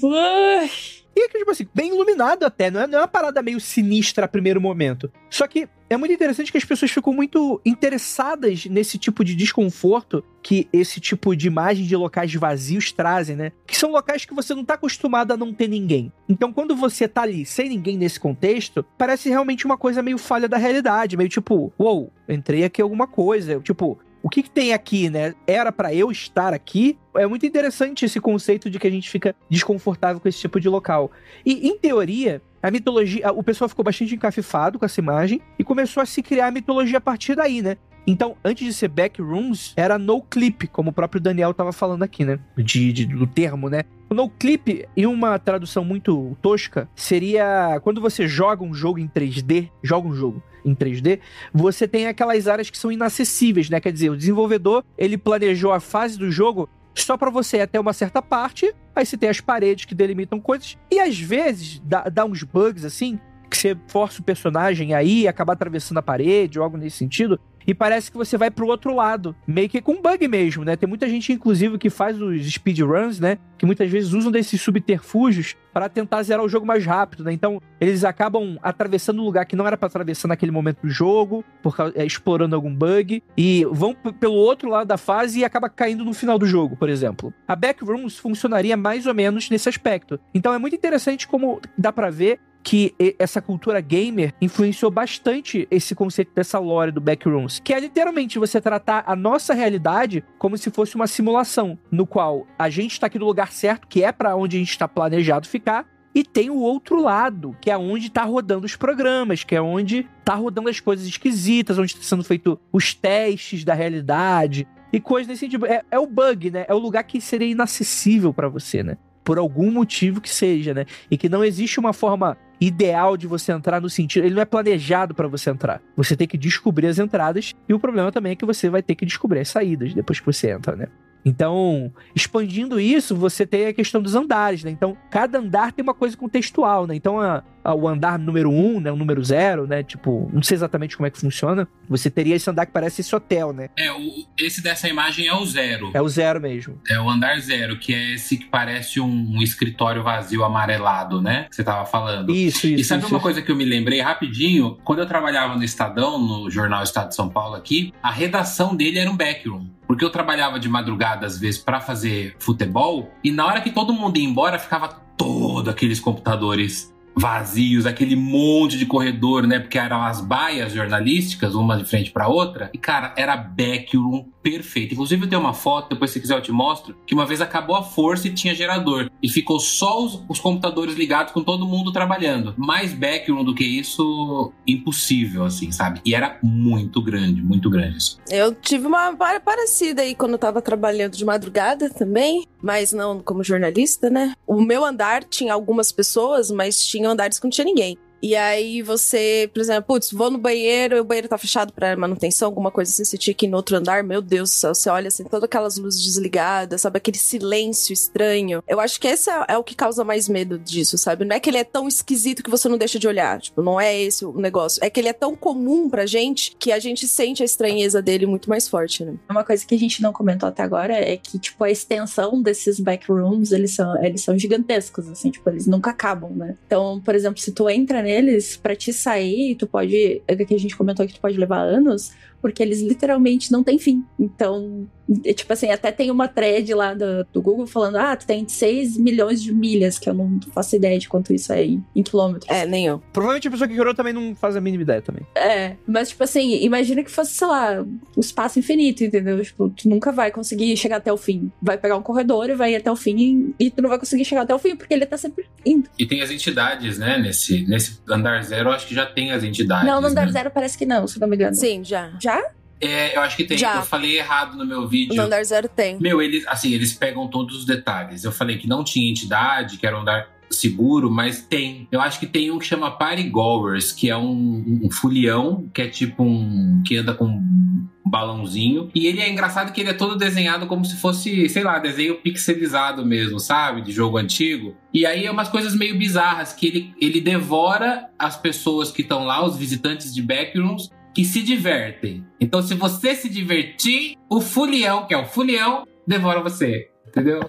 Ui. 0.02 0.70
E 1.18 1.24
é 1.24 1.28
tipo 1.28 1.50
assim, 1.50 1.66
bem 1.74 1.88
iluminado 1.88 2.44
até, 2.44 2.70
não 2.70 2.80
é, 2.80 2.86
não 2.86 2.98
é 3.00 3.02
uma 3.02 3.08
parada 3.08 3.42
meio 3.42 3.58
sinistra 3.58 4.26
a 4.26 4.28
primeiro 4.28 4.60
momento. 4.60 5.10
Só 5.28 5.48
que 5.48 5.68
é 5.90 5.96
muito 5.96 6.12
interessante 6.12 6.52
que 6.52 6.58
as 6.58 6.64
pessoas 6.64 6.92
ficam 6.92 7.12
muito 7.12 7.60
interessadas 7.66 8.66
nesse 8.66 8.98
tipo 8.98 9.24
de 9.24 9.34
desconforto 9.34 10.22
que 10.40 10.68
esse 10.72 11.00
tipo 11.00 11.34
de 11.34 11.48
imagem 11.48 11.86
de 11.86 11.96
locais 11.96 12.32
vazios 12.34 12.92
trazem, 12.92 13.34
né? 13.34 13.52
Que 13.66 13.76
são 13.76 13.90
locais 13.90 14.24
que 14.24 14.32
você 14.32 14.54
não 14.54 14.64
tá 14.64 14.74
acostumado 14.74 15.32
a 15.32 15.36
não 15.36 15.52
ter 15.52 15.66
ninguém. 15.66 16.12
Então, 16.28 16.52
quando 16.52 16.76
você 16.76 17.08
tá 17.08 17.22
ali 17.22 17.44
sem 17.44 17.68
ninguém 17.68 17.98
nesse 17.98 18.20
contexto, 18.20 18.84
parece 18.96 19.28
realmente 19.28 19.66
uma 19.66 19.76
coisa 19.76 20.02
meio 20.02 20.18
falha 20.18 20.48
da 20.48 20.56
realidade, 20.56 21.16
meio 21.16 21.28
tipo, 21.28 21.72
uou, 21.76 22.12
entrei 22.28 22.62
aqui 22.62 22.80
alguma 22.80 23.08
coisa. 23.08 23.58
Tipo, 23.58 23.98
o 24.28 24.30
que, 24.30 24.42
que 24.42 24.50
tem 24.50 24.74
aqui, 24.74 25.08
né? 25.08 25.34
Era 25.46 25.72
pra 25.72 25.94
eu 25.94 26.10
estar 26.10 26.52
aqui? 26.52 26.98
É 27.16 27.26
muito 27.26 27.46
interessante 27.46 28.04
esse 28.04 28.20
conceito 28.20 28.68
de 28.68 28.78
que 28.78 28.86
a 28.86 28.90
gente 28.90 29.08
fica 29.08 29.34
desconfortável 29.48 30.20
com 30.20 30.28
esse 30.28 30.38
tipo 30.38 30.60
de 30.60 30.68
local. 30.68 31.10
E, 31.46 31.66
em 31.66 31.78
teoria, 31.78 32.42
a 32.62 32.70
mitologia. 32.70 33.32
O 33.32 33.42
pessoal 33.42 33.70
ficou 33.70 33.82
bastante 33.82 34.14
encafifado 34.14 34.78
com 34.78 34.84
essa 34.84 35.00
imagem 35.00 35.40
e 35.58 35.64
começou 35.64 36.02
a 36.02 36.06
se 36.06 36.22
criar 36.22 36.48
a 36.48 36.50
mitologia 36.50 36.98
a 36.98 37.00
partir 37.00 37.34
daí, 37.34 37.62
né? 37.62 37.78
Então, 38.06 38.36
antes 38.44 38.66
de 38.66 38.72
ser 38.74 38.88
backrooms, 38.88 39.72
era 39.76 39.98
no 39.98 40.20
clip, 40.20 40.66
como 40.68 40.90
o 40.90 40.92
próprio 40.92 41.20
Daniel 41.20 41.52
tava 41.54 41.72
falando 41.72 42.02
aqui, 42.02 42.22
né? 42.24 42.38
De, 42.56 42.92
de- 42.92 43.06
do 43.06 43.26
termo, 43.26 43.70
né? 43.70 43.82
O 44.10 44.14
no 44.14 44.28
clip, 44.28 44.86
em 44.94 45.06
uma 45.06 45.38
tradução 45.38 45.84
muito 45.84 46.36
tosca, 46.42 46.86
seria 46.94 47.80
quando 47.82 48.00
você 48.00 48.26
joga 48.28 48.62
um 48.62 48.72
jogo 48.74 48.98
em 48.98 49.08
3D, 49.08 49.70
joga 49.82 50.06
um 50.08 50.14
jogo 50.14 50.42
em 50.68 50.74
3D, 50.74 51.20
você 51.52 51.88
tem 51.88 52.06
aquelas 52.06 52.46
áreas 52.46 52.70
que 52.70 52.78
são 52.78 52.92
inacessíveis, 52.92 53.70
né? 53.70 53.80
Quer 53.80 53.92
dizer, 53.92 54.10
o 54.10 54.16
desenvolvedor, 54.16 54.84
ele 54.96 55.16
planejou 55.16 55.72
a 55.72 55.80
fase 55.80 56.18
do 56.18 56.30
jogo 56.30 56.68
só 56.94 57.16
pra 57.16 57.30
você 57.30 57.58
ir 57.58 57.62
até 57.62 57.78
uma 57.78 57.92
certa 57.92 58.20
parte, 58.20 58.74
aí 58.94 59.06
você 59.06 59.16
tem 59.16 59.28
as 59.28 59.40
paredes 59.40 59.84
que 59.84 59.94
delimitam 59.94 60.40
coisas, 60.40 60.76
e 60.90 60.98
às 60.98 61.18
vezes 61.18 61.80
dá, 61.84 62.02
dá 62.08 62.24
uns 62.24 62.42
bugs 62.42 62.84
assim, 62.84 63.18
que 63.48 63.56
você 63.56 63.76
força 63.86 64.20
o 64.20 64.24
personagem 64.24 64.94
aí 64.94 65.22
e 65.22 65.28
acabar 65.28 65.54
atravessando 65.54 65.98
a 65.98 66.02
parede 66.02 66.58
ou 66.58 66.64
algo 66.64 66.76
nesse 66.76 66.98
sentido, 66.98 67.40
e 67.68 67.74
parece 67.74 68.10
que 68.10 68.16
você 68.16 68.38
vai 68.38 68.50
pro 68.50 68.66
outro 68.66 68.94
lado, 68.94 69.36
meio 69.46 69.68
que 69.68 69.82
com 69.82 70.00
bug 70.00 70.26
mesmo, 70.26 70.64
né? 70.64 70.74
Tem 70.74 70.88
muita 70.88 71.06
gente, 71.06 71.34
inclusive, 71.34 71.76
que 71.76 71.90
faz 71.90 72.18
os 72.20 72.50
speedruns, 72.50 73.20
né? 73.20 73.36
Que 73.58 73.66
muitas 73.66 73.90
vezes 73.90 74.14
usam 74.14 74.32
desses 74.32 74.58
subterfúgios 74.62 75.54
para 75.70 75.86
tentar 75.86 76.22
zerar 76.22 76.42
o 76.42 76.48
jogo 76.48 76.64
mais 76.64 76.86
rápido, 76.86 77.24
né? 77.24 77.30
Então, 77.30 77.60
eles 77.78 78.04
acabam 78.04 78.58
atravessando 78.62 79.20
um 79.20 79.24
lugar 79.24 79.44
que 79.44 79.54
não 79.54 79.66
era 79.66 79.76
para 79.76 79.86
atravessar 79.86 80.28
naquele 80.28 80.50
momento 80.50 80.80
do 80.80 80.88
jogo, 80.88 81.44
por 81.62 81.76
causa, 81.76 81.92
é, 81.94 82.06
explorando 82.06 82.56
algum 82.56 82.74
bug, 82.74 83.22
e 83.36 83.66
vão 83.70 83.94
pelo 83.94 84.34
outro 84.34 84.70
lado 84.70 84.86
da 84.86 84.96
fase 84.96 85.40
e 85.40 85.44
acaba 85.44 85.68
caindo 85.68 86.06
no 86.06 86.14
final 86.14 86.38
do 86.38 86.46
jogo, 86.46 86.74
por 86.74 86.88
exemplo. 86.88 87.34
A 87.46 87.54
Backrooms 87.54 88.16
funcionaria 88.16 88.78
mais 88.78 89.06
ou 89.06 89.12
menos 89.12 89.50
nesse 89.50 89.68
aspecto. 89.68 90.18
Então, 90.32 90.54
é 90.54 90.58
muito 90.58 90.74
interessante 90.74 91.28
como 91.28 91.60
dá 91.76 91.92
para 91.92 92.08
ver 92.08 92.40
que 92.68 92.94
essa 93.18 93.40
cultura 93.40 93.80
gamer 93.80 94.34
influenciou 94.42 94.90
bastante 94.90 95.66
esse 95.70 95.94
conceito 95.94 96.32
dessa 96.34 96.58
lore 96.58 96.92
do 96.92 97.00
Backrooms, 97.00 97.62
que 97.64 97.72
é 97.72 97.80
literalmente 97.80 98.38
você 98.38 98.60
tratar 98.60 99.04
a 99.06 99.16
nossa 99.16 99.54
realidade 99.54 100.22
como 100.36 100.58
se 100.58 100.70
fosse 100.70 100.94
uma 100.94 101.06
simulação, 101.06 101.78
no 101.90 102.06
qual 102.06 102.46
a 102.58 102.68
gente 102.68 102.92
está 102.92 103.06
aqui 103.06 103.18
no 103.18 103.24
lugar 103.24 103.52
certo, 103.52 103.88
que 103.88 104.04
é 104.04 104.12
para 104.12 104.36
onde 104.36 104.56
a 104.56 104.58
gente 104.58 104.68
está 104.68 104.86
planejado 104.86 105.48
ficar, 105.48 105.86
e 106.14 106.22
tem 106.22 106.50
o 106.50 106.58
outro 106.58 107.00
lado, 107.00 107.56
que 107.58 107.70
é 107.70 107.78
onde 107.78 108.10
tá 108.10 108.24
rodando 108.24 108.66
os 108.66 108.76
programas, 108.76 109.42
que 109.42 109.56
é 109.56 109.62
onde 109.62 110.06
tá 110.22 110.34
rodando 110.34 110.68
as 110.68 110.78
coisas 110.78 111.06
esquisitas, 111.06 111.78
onde 111.78 111.96
tá 111.96 112.02
sendo 112.02 112.22
feito 112.22 112.60
os 112.70 112.92
testes 112.92 113.64
da 113.64 113.72
realidade 113.72 114.68
e 114.92 115.00
coisas 115.00 115.26
nesse 115.26 115.40
sentido. 115.40 115.64
É, 115.64 115.82
é 115.90 115.98
o 115.98 116.06
bug, 116.06 116.50
né? 116.50 116.66
É 116.68 116.74
o 116.74 116.78
lugar 116.78 117.02
que 117.04 117.18
seria 117.18 117.48
inacessível 117.48 118.34
para 118.34 118.50
você, 118.50 118.82
né? 118.82 118.98
Por 119.24 119.38
algum 119.38 119.70
motivo 119.70 120.20
que 120.20 120.28
seja, 120.28 120.74
né? 120.74 120.84
E 121.10 121.16
que 121.16 121.30
não 121.30 121.42
existe 121.42 121.80
uma 121.80 121.94
forma 121.94 122.36
ideal 122.60 123.16
de 123.16 123.26
você 123.26 123.52
entrar 123.52 123.80
no 123.80 123.88
sentido. 123.88 124.24
Ele 124.24 124.34
não 124.34 124.42
é 124.42 124.46
planejado 124.46 125.14
para 125.14 125.28
você 125.28 125.50
entrar. 125.50 125.80
Você 125.96 126.16
tem 126.16 126.26
que 126.26 126.38
descobrir 126.38 126.86
as 126.86 126.98
entradas 126.98 127.54
e 127.68 127.74
o 127.74 127.78
problema 127.78 128.10
também 128.10 128.32
é 128.32 128.36
que 128.36 128.46
você 128.46 128.68
vai 128.68 128.82
ter 128.82 128.94
que 128.94 129.06
descobrir 129.06 129.40
as 129.40 129.48
saídas 129.48 129.94
depois 129.94 130.20
que 130.20 130.26
você 130.26 130.50
entra, 130.50 130.74
né? 130.74 130.88
Então, 131.24 131.92
expandindo 132.14 132.80
isso, 132.80 133.14
você 133.14 133.44
tem 133.44 133.66
a 133.66 133.72
questão 133.72 134.00
dos 134.00 134.14
andares, 134.14 134.64
né? 134.64 134.70
Então, 134.70 134.96
cada 135.10 135.38
andar 135.38 135.72
tem 135.72 135.82
uma 135.82 135.94
coisa 135.94 136.16
contextual, 136.16 136.86
né? 136.86 136.94
Então, 136.94 137.20
a, 137.20 137.42
o 137.74 137.88
andar 137.88 138.18
número 138.18 138.50
1, 138.50 138.76
um, 138.76 138.80
né? 138.80 138.92
O 138.92 138.96
número 138.96 139.22
0, 139.22 139.66
né? 139.66 139.82
Tipo, 139.82 140.30
não 140.32 140.42
sei 140.42 140.54
exatamente 140.56 140.96
como 140.96 141.06
é 141.06 141.10
que 141.10 141.18
funciona. 141.18 141.68
Você 141.88 142.10
teria 142.10 142.36
esse 142.36 142.48
andar 142.48 142.66
que 142.66 142.72
parece 142.72 143.00
esse 143.00 143.14
hotel, 143.14 143.52
né? 143.52 143.68
É, 143.76 143.92
o, 143.92 144.26
esse 144.38 144.62
dessa 144.62 144.88
imagem 144.88 145.26
é 145.26 145.34
o 145.34 145.44
zero. 145.44 145.90
É 145.94 146.00
o 146.00 146.08
zero 146.08 146.40
mesmo. 146.40 146.80
É 146.88 147.00
o 147.00 147.08
andar 147.08 147.38
zero, 147.40 147.78
que 147.78 147.94
é 147.94 148.14
esse 148.14 148.36
que 148.36 148.46
parece 148.46 149.00
um, 149.00 149.36
um 149.36 149.42
escritório 149.42 150.02
vazio 150.02 150.44
amarelado, 150.44 151.20
né? 151.20 151.46
Que 151.48 151.56
você 151.56 151.64
tava 151.64 151.84
falando. 151.84 152.34
Isso, 152.34 152.66
isso. 152.66 152.80
E 152.80 152.84
sabe 152.84 153.02
isso, 153.02 153.12
uma 153.12 153.18
isso. 153.18 153.22
coisa 153.22 153.42
que 153.42 153.50
eu 153.50 153.56
me 153.56 153.64
lembrei 153.64 154.00
rapidinho? 154.00 154.78
Quando 154.84 155.00
eu 155.00 155.06
trabalhava 155.06 155.56
no 155.56 155.64
Estadão, 155.64 156.18
no 156.18 156.50
jornal 156.50 156.82
Estado 156.82 157.08
de 157.08 157.14
São 157.14 157.28
Paulo 157.28 157.54
aqui, 157.54 157.92
a 158.02 158.10
redação 158.10 158.74
dele 158.74 158.98
era 158.98 159.10
um 159.10 159.16
backroom. 159.16 159.68
Porque 159.86 160.04
eu 160.04 160.10
trabalhava 160.10 160.60
de 160.60 160.68
madrugada, 160.68 161.26
às 161.26 161.38
vezes, 161.38 161.58
para 161.58 161.80
fazer 161.80 162.36
futebol, 162.38 163.10
e 163.24 163.30
na 163.30 163.46
hora 163.46 163.60
que 163.62 163.70
todo 163.70 163.92
mundo 163.92 164.18
ia 164.18 164.24
embora, 164.24 164.58
ficava 164.58 164.88
todo 165.16 165.70
aqueles 165.70 165.98
computadores 165.98 166.94
vazios, 167.18 167.84
aquele 167.84 168.14
monte 168.14 168.78
de 168.78 168.86
corredor, 168.86 169.46
né? 169.46 169.58
Porque 169.58 169.78
eram 169.78 170.02
as 170.02 170.20
baias 170.20 170.72
jornalísticas, 170.72 171.54
uma 171.54 171.76
de 171.76 171.84
frente 171.84 172.10
para 172.10 172.28
outra. 172.28 172.70
E, 172.72 172.78
cara, 172.78 173.12
era 173.16 173.36
backroom 173.36 174.26
perfeito. 174.50 174.94
Inclusive, 174.94 175.24
eu 175.24 175.28
tenho 175.28 175.40
uma 175.40 175.54
foto, 175.54 175.90
depois 175.90 176.10
se 176.10 176.20
quiser 176.20 176.36
eu 176.36 176.42
te 176.42 176.52
mostro, 176.52 176.96
que 177.06 177.14
uma 177.14 177.26
vez 177.26 177.40
acabou 177.40 177.76
a 177.76 177.82
força 177.82 178.28
e 178.28 178.34
tinha 178.34 178.54
gerador. 178.54 179.10
E 179.22 179.28
ficou 179.28 179.58
só 179.60 180.04
os, 180.04 180.22
os 180.28 180.40
computadores 180.40 180.94
ligados 180.94 181.32
com 181.32 181.42
todo 181.42 181.66
mundo 181.66 181.92
trabalhando. 181.92 182.54
Mais 182.56 182.92
backroom 182.92 183.44
do 183.44 183.54
que 183.54 183.64
isso, 183.64 184.52
impossível, 184.66 185.44
assim, 185.44 185.70
sabe? 185.72 186.00
E 186.04 186.14
era 186.14 186.38
muito 186.42 187.02
grande, 187.02 187.42
muito 187.42 187.68
grande. 187.68 187.96
Assim. 187.96 188.16
Eu 188.30 188.54
tive 188.54 188.86
uma 188.86 189.14
pare- 189.14 189.40
parecida 189.40 190.02
aí 190.02 190.14
quando 190.14 190.32
eu 190.32 190.38
tava 190.38 190.62
trabalhando 190.62 191.16
de 191.16 191.24
madrugada 191.24 191.90
também, 191.90 192.46
mas 192.62 192.92
não 192.92 193.20
como 193.20 193.42
jornalista, 193.44 194.08
né? 194.10 194.34
O 194.46 194.60
meu 194.60 194.84
andar 194.84 195.24
tinha 195.24 195.52
algumas 195.52 195.92
pessoas, 195.92 196.50
mas 196.50 196.84
tinha 196.86 197.08
andares 197.08 197.38
que 197.38 197.44
não 197.44 197.50
tinha 197.50 197.64
ninguém. 197.64 197.96
E 198.22 198.34
aí 198.34 198.82
você, 198.82 199.50
por 199.52 199.60
exemplo, 199.60 199.84
putz, 199.84 200.12
vou 200.12 200.30
no 200.30 200.38
banheiro, 200.38 201.00
o 201.00 201.04
banheiro 201.04 201.28
tá 201.28 201.38
fechado 201.38 201.72
pra 201.72 201.96
manutenção, 201.96 202.48
alguma 202.48 202.70
coisa 202.70 202.90
assim, 202.90 203.04
você 203.04 203.16
tinha 203.16 203.34
que 203.34 203.46
ir 203.46 203.48
no 203.48 203.56
outro 203.56 203.76
andar, 203.76 204.02
meu 204.02 204.20
Deus 204.20 204.50
do 204.50 204.54
céu, 204.54 204.74
você 204.74 204.90
olha 204.90 205.08
assim, 205.08 205.24
todas 205.24 205.44
aquelas 205.44 205.76
luzes 205.76 206.02
desligadas, 206.02 206.80
sabe, 206.80 206.98
aquele 206.98 207.18
silêncio 207.18 207.92
estranho. 207.92 208.62
Eu 208.66 208.80
acho 208.80 209.00
que 209.00 209.06
esse 209.06 209.30
é, 209.30 209.44
é 209.48 209.58
o 209.58 209.64
que 209.64 209.74
causa 209.74 210.04
mais 210.04 210.28
medo 210.28 210.58
disso, 210.58 210.98
sabe? 210.98 211.24
Não 211.24 211.36
é 211.36 211.40
que 211.40 211.48
ele 211.48 211.58
é 211.58 211.64
tão 211.64 211.86
esquisito 211.86 212.42
que 212.42 212.50
você 212.50 212.68
não 212.68 212.78
deixa 212.78 212.98
de 212.98 213.06
olhar, 213.06 213.40
tipo, 213.40 213.62
não 213.62 213.80
é 213.80 213.96
esse 213.98 214.24
o 214.24 214.32
negócio. 214.38 214.82
É 214.84 214.90
que 214.90 215.00
ele 215.00 215.08
é 215.08 215.12
tão 215.12 215.36
comum 215.36 215.88
pra 215.88 216.06
gente 216.06 216.56
que 216.58 216.72
a 216.72 216.78
gente 216.78 217.06
sente 217.06 217.42
a 217.42 217.46
estranheza 217.46 218.02
dele 218.02 218.26
muito 218.26 218.48
mais 218.48 218.68
forte, 218.68 219.04
né? 219.04 219.14
Uma 219.30 219.44
coisa 219.44 219.64
que 219.64 219.74
a 219.74 219.78
gente 219.78 220.02
não 220.02 220.12
comentou 220.12 220.48
até 220.48 220.62
agora 220.62 220.94
é 220.94 221.16
que, 221.16 221.38
tipo, 221.38 221.62
a 221.62 221.70
extensão 221.70 222.42
desses 222.42 222.80
backrooms, 222.80 223.52
eles 223.52 223.72
são, 223.74 224.04
eles 224.04 224.22
são 224.22 224.38
gigantescos, 224.38 225.08
assim, 225.08 225.30
tipo, 225.30 225.48
eles 225.48 225.66
nunca 225.66 225.90
acabam, 225.90 226.30
né? 226.34 226.56
Então, 226.66 227.00
por 227.04 227.14
exemplo, 227.14 227.40
se 227.40 227.52
tu 227.52 227.68
entra 227.68 228.02
neles, 228.08 228.56
pra 228.56 228.74
te 228.74 228.92
sair, 228.92 229.54
tu 229.54 229.66
pode. 229.66 230.22
É 230.26 230.34
que 230.34 230.54
a 230.54 230.58
gente 230.58 230.76
comentou 230.76 231.06
que 231.06 231.14
tu 231.14 231.20
pode 231.20 231.36
levar 231.36 231.60
anos, 231.60 232.12
porque 232.40 232.62
eles 232.62 232.80
literalmente 232.80 233.50
não 233.50 233.62
têm 233.62 233.78
fim. 233.78 234.04
Então, 234.18 234.88
é, 235.24 235.32
tipo 235.32 235.52
assim, 235.52 235.70
até 235.70 235.90
tem 235.90 236.10
uma 236.10 236.28
thread 236.28 236.72
lá 236.74 236.94
do, 236.94 237.26
do 237.32 237.40
Google 237.40 237.66
falando: 237.66 237.96
ah, 237.96 238.16
tu 238.16 238.26
tem 238.26 238.46
6 238.46 238.98
milhões 238.98 239.42
de 239.42 239.52
milhas, 239.52 239.98
que 239.98 240.08
eu 240.08 240.14
não 240.14 240.38
faço 240.52 240.76
ideia 240.76 240.98
de 240.98 241.08
quanto 241.08 241.32
isso 241.32 241.52
é 241.52 241.64
em, 241.64 241.84
em 241.94 242.02
quilômetros. 242.02 242.50
É, 242.50 242.66
nem 242.66 242.86
eu. 242.86 243.02
Provavelmente 243.12 243.48
a 243.48 243.50
pessoa 243.50 243.68
que 243.68 243.74
criou 243.74 243.94
também 243.94 244.12
não 244.12 244.34
faz 244.34 244.56
a 244.56 244.60
mínima 244.60 244.82
ideia 244.82 245.00
também. 245.00 245.26
É, 245.34 245.76
mas 245.86 246.10
tipo 246.10 246.22
assim, 246.22 246.62
imagina 246.62 247.02
que 247.02 247.10
fosse, 247.10 247.32
sei 247.32 247.46
lá, 247.46 247.82
um 247.82 248.20
espaço 248.20 248.58
infinito, 248.58 249.02
entendeu? 249.02 249.42
Tipo, 249.42 249.70
tu 249.70 249.88
nunca 249.88 250.12
vai 250.12 250.30
conseguir 250.30 250.76
chegar 250.76 250.96
até 250.96 251.12
o 251.12 251.16
fim. 251.16 251.50
Vai 251.62 251.78
pegar 251.78 251.96
um 251.96 252.02
corredor 252.02 252.50
e 252.50 252.54
vai 252.54 252.72
ir 252.72 252.76
até 252.76 252.90
o 252.90 252.96
fim 252.96 253.54
e, 253.58 253.66
e 253.66 253.70
tu 253.70 253.82
não 253.82 253.88
vai 253.88 253.98
conseguir 253.98 254.24
chegar 254.24 254.42
até 254.42 254.54
o 254.54 254.58
fim, 254.58 254.76
porque 254.76 254.92
ele 254.92 255.06
tá 255.06 255.16
sempre 255.16 255.46
indo. 255.64 255.88
E 255.98 256.06
tem 256.06 256.20
as 256.20 256.30
entidades, 256.30 256.98
né? 256.98 257.18
Nesse, 257.18 257.66
nesse 257.66 257.98
andar 258.08 258.42
zero, 258.44 258.68
eu 258.68 258.72
acho 258.72 258.86
que 258.86 258.94
já 258.94 259.06
tem 259.06 259.32
as 259.32 259.42
entidades. 259.42 259.86
não, 259.86 260.00
no 260.00 260.08
andar 260.08 260.26
né? 260.26 260.32
zero 260.32 260.50
parece 260.50 260.76
que 260.76 260.84
não, 260.84 261.06
se 261.06 261.18
não 261.18 261.28
me 261.28 261.36
engano. 261.36 261.54
Sim, 261.54 261.82
já. 261.82 262.12
Já? 262.20 262.37
É, 262.80 263.16
eu 263.16 263.20
acho 263.22 263.36
que 263.36 263.44
tem. 263.44 263.58
Já. 263.58 263.76
Eu 263.76 263.82
falei 263.82 264.18
errado 264.18 264.56
no 264.56 264.64
meu 264.64 264.86
vídeo. 264.88 265.14
No 265.14 265.22
andar 265.22 265.44
zero 265.44 265.68
tem. 265.68 265.98
Meu, 265.98 266.22
eles, 266.22 266.46
assim, 266.46 266.72
eles 266.72 266.92
pegam 266.92 267.28
todos 267.28 267.56
os 267.56 267.64
detalhes. 267.64 268.24
Eu 268.24 268.32
falei 268.32 268.58
que 268.58 268.68
não 268.68 268.84
tinha 268.84 269.10
entidade, 269.10 269.78
que 269.78 269.86
era 269.86 269.96
um 269.96 270.02
andar 270.02 270.28
seguro, 270.50 271.10
mas 271.10 271.42
tem. 271.42 271.88
Eu 271.90 272.00
acho 272.00 272.18
que 272.18 272.26
tem 272.26 272.50
um 272.50 272.58
que 272.58 272.66
chama 272.66 272.90
Party 272.90 273.24
Goers, 273.24 273.92
que 273.92 274.08
é 274.08 274.16
um, 274.16 274.80
um 274.84 274.90
fulião, 274.90 275.68
que 275.72 275.82
é 275.82 275.88
tipo 275.88 276.22
um. 276.22 276.82
que 276.86 276.96
anda 276.96 277.14
com 277.14 277.26
um 277.26 277.88
balãozinho. 278.08 278.90
E 278.94 279.06
ele 279.06 279.20
é 279.20 279.28
engraçado 279.28 279.72
que 279.72 279.80
ele 279.80 279.90
é 279.90 279.94
todo 279.94 280.16
desenhado 280.16 280.66
como 280.66 280.84
se 280.84 280.96
fosse, 280.96 281.48
sei 281.48 281.62
lá, 281.62 281.78
desenho 281.78 282.16
pixelizado 282.16 283.04
mesmo, 283.04 283.38
sabe? 283.38 283.82
De 283.82 283.92
jogo 283.92 284.16
antigo. 284.16 284.74
E 284.92 285.04
aí 285.04 285.26
é 285.26 285.30
umas 285.30 285.48
coisas 285.48 285.74
meio 285.74 285.98
bizarras, 285.98 286.52
que 286.52 286.66
ele, 286.66 286.94
ele 287.00 287.20
devora 287.20 288.08
as 288.18 288.36
pessoas 288.36 288.90
que 288.90 289.02
estão 289.02 289.24
lá, 289.24 289.44
os 289.44 289.56
visitantes 289.56 290.14
de 290.14 290.22
backrooms, 290.22 290.90
que 291.18 291.24
se 291.24 291.42
divertem. 291.42 292.24
Então, 292.40 292.62
se 292.62 292.74
você 292.74 293.12
se 293.12 293.28
divertir, 293.28 294.14
o 294.30 294.40
fulião, 294.40 295.04
que 295.04 295.12
é 295.12 295.18
o 295.18 295.26
fulião, 295.26 295.84
devora 296.06 296.40
você. 296.40 296.90
Entendeu? 297.08 297.40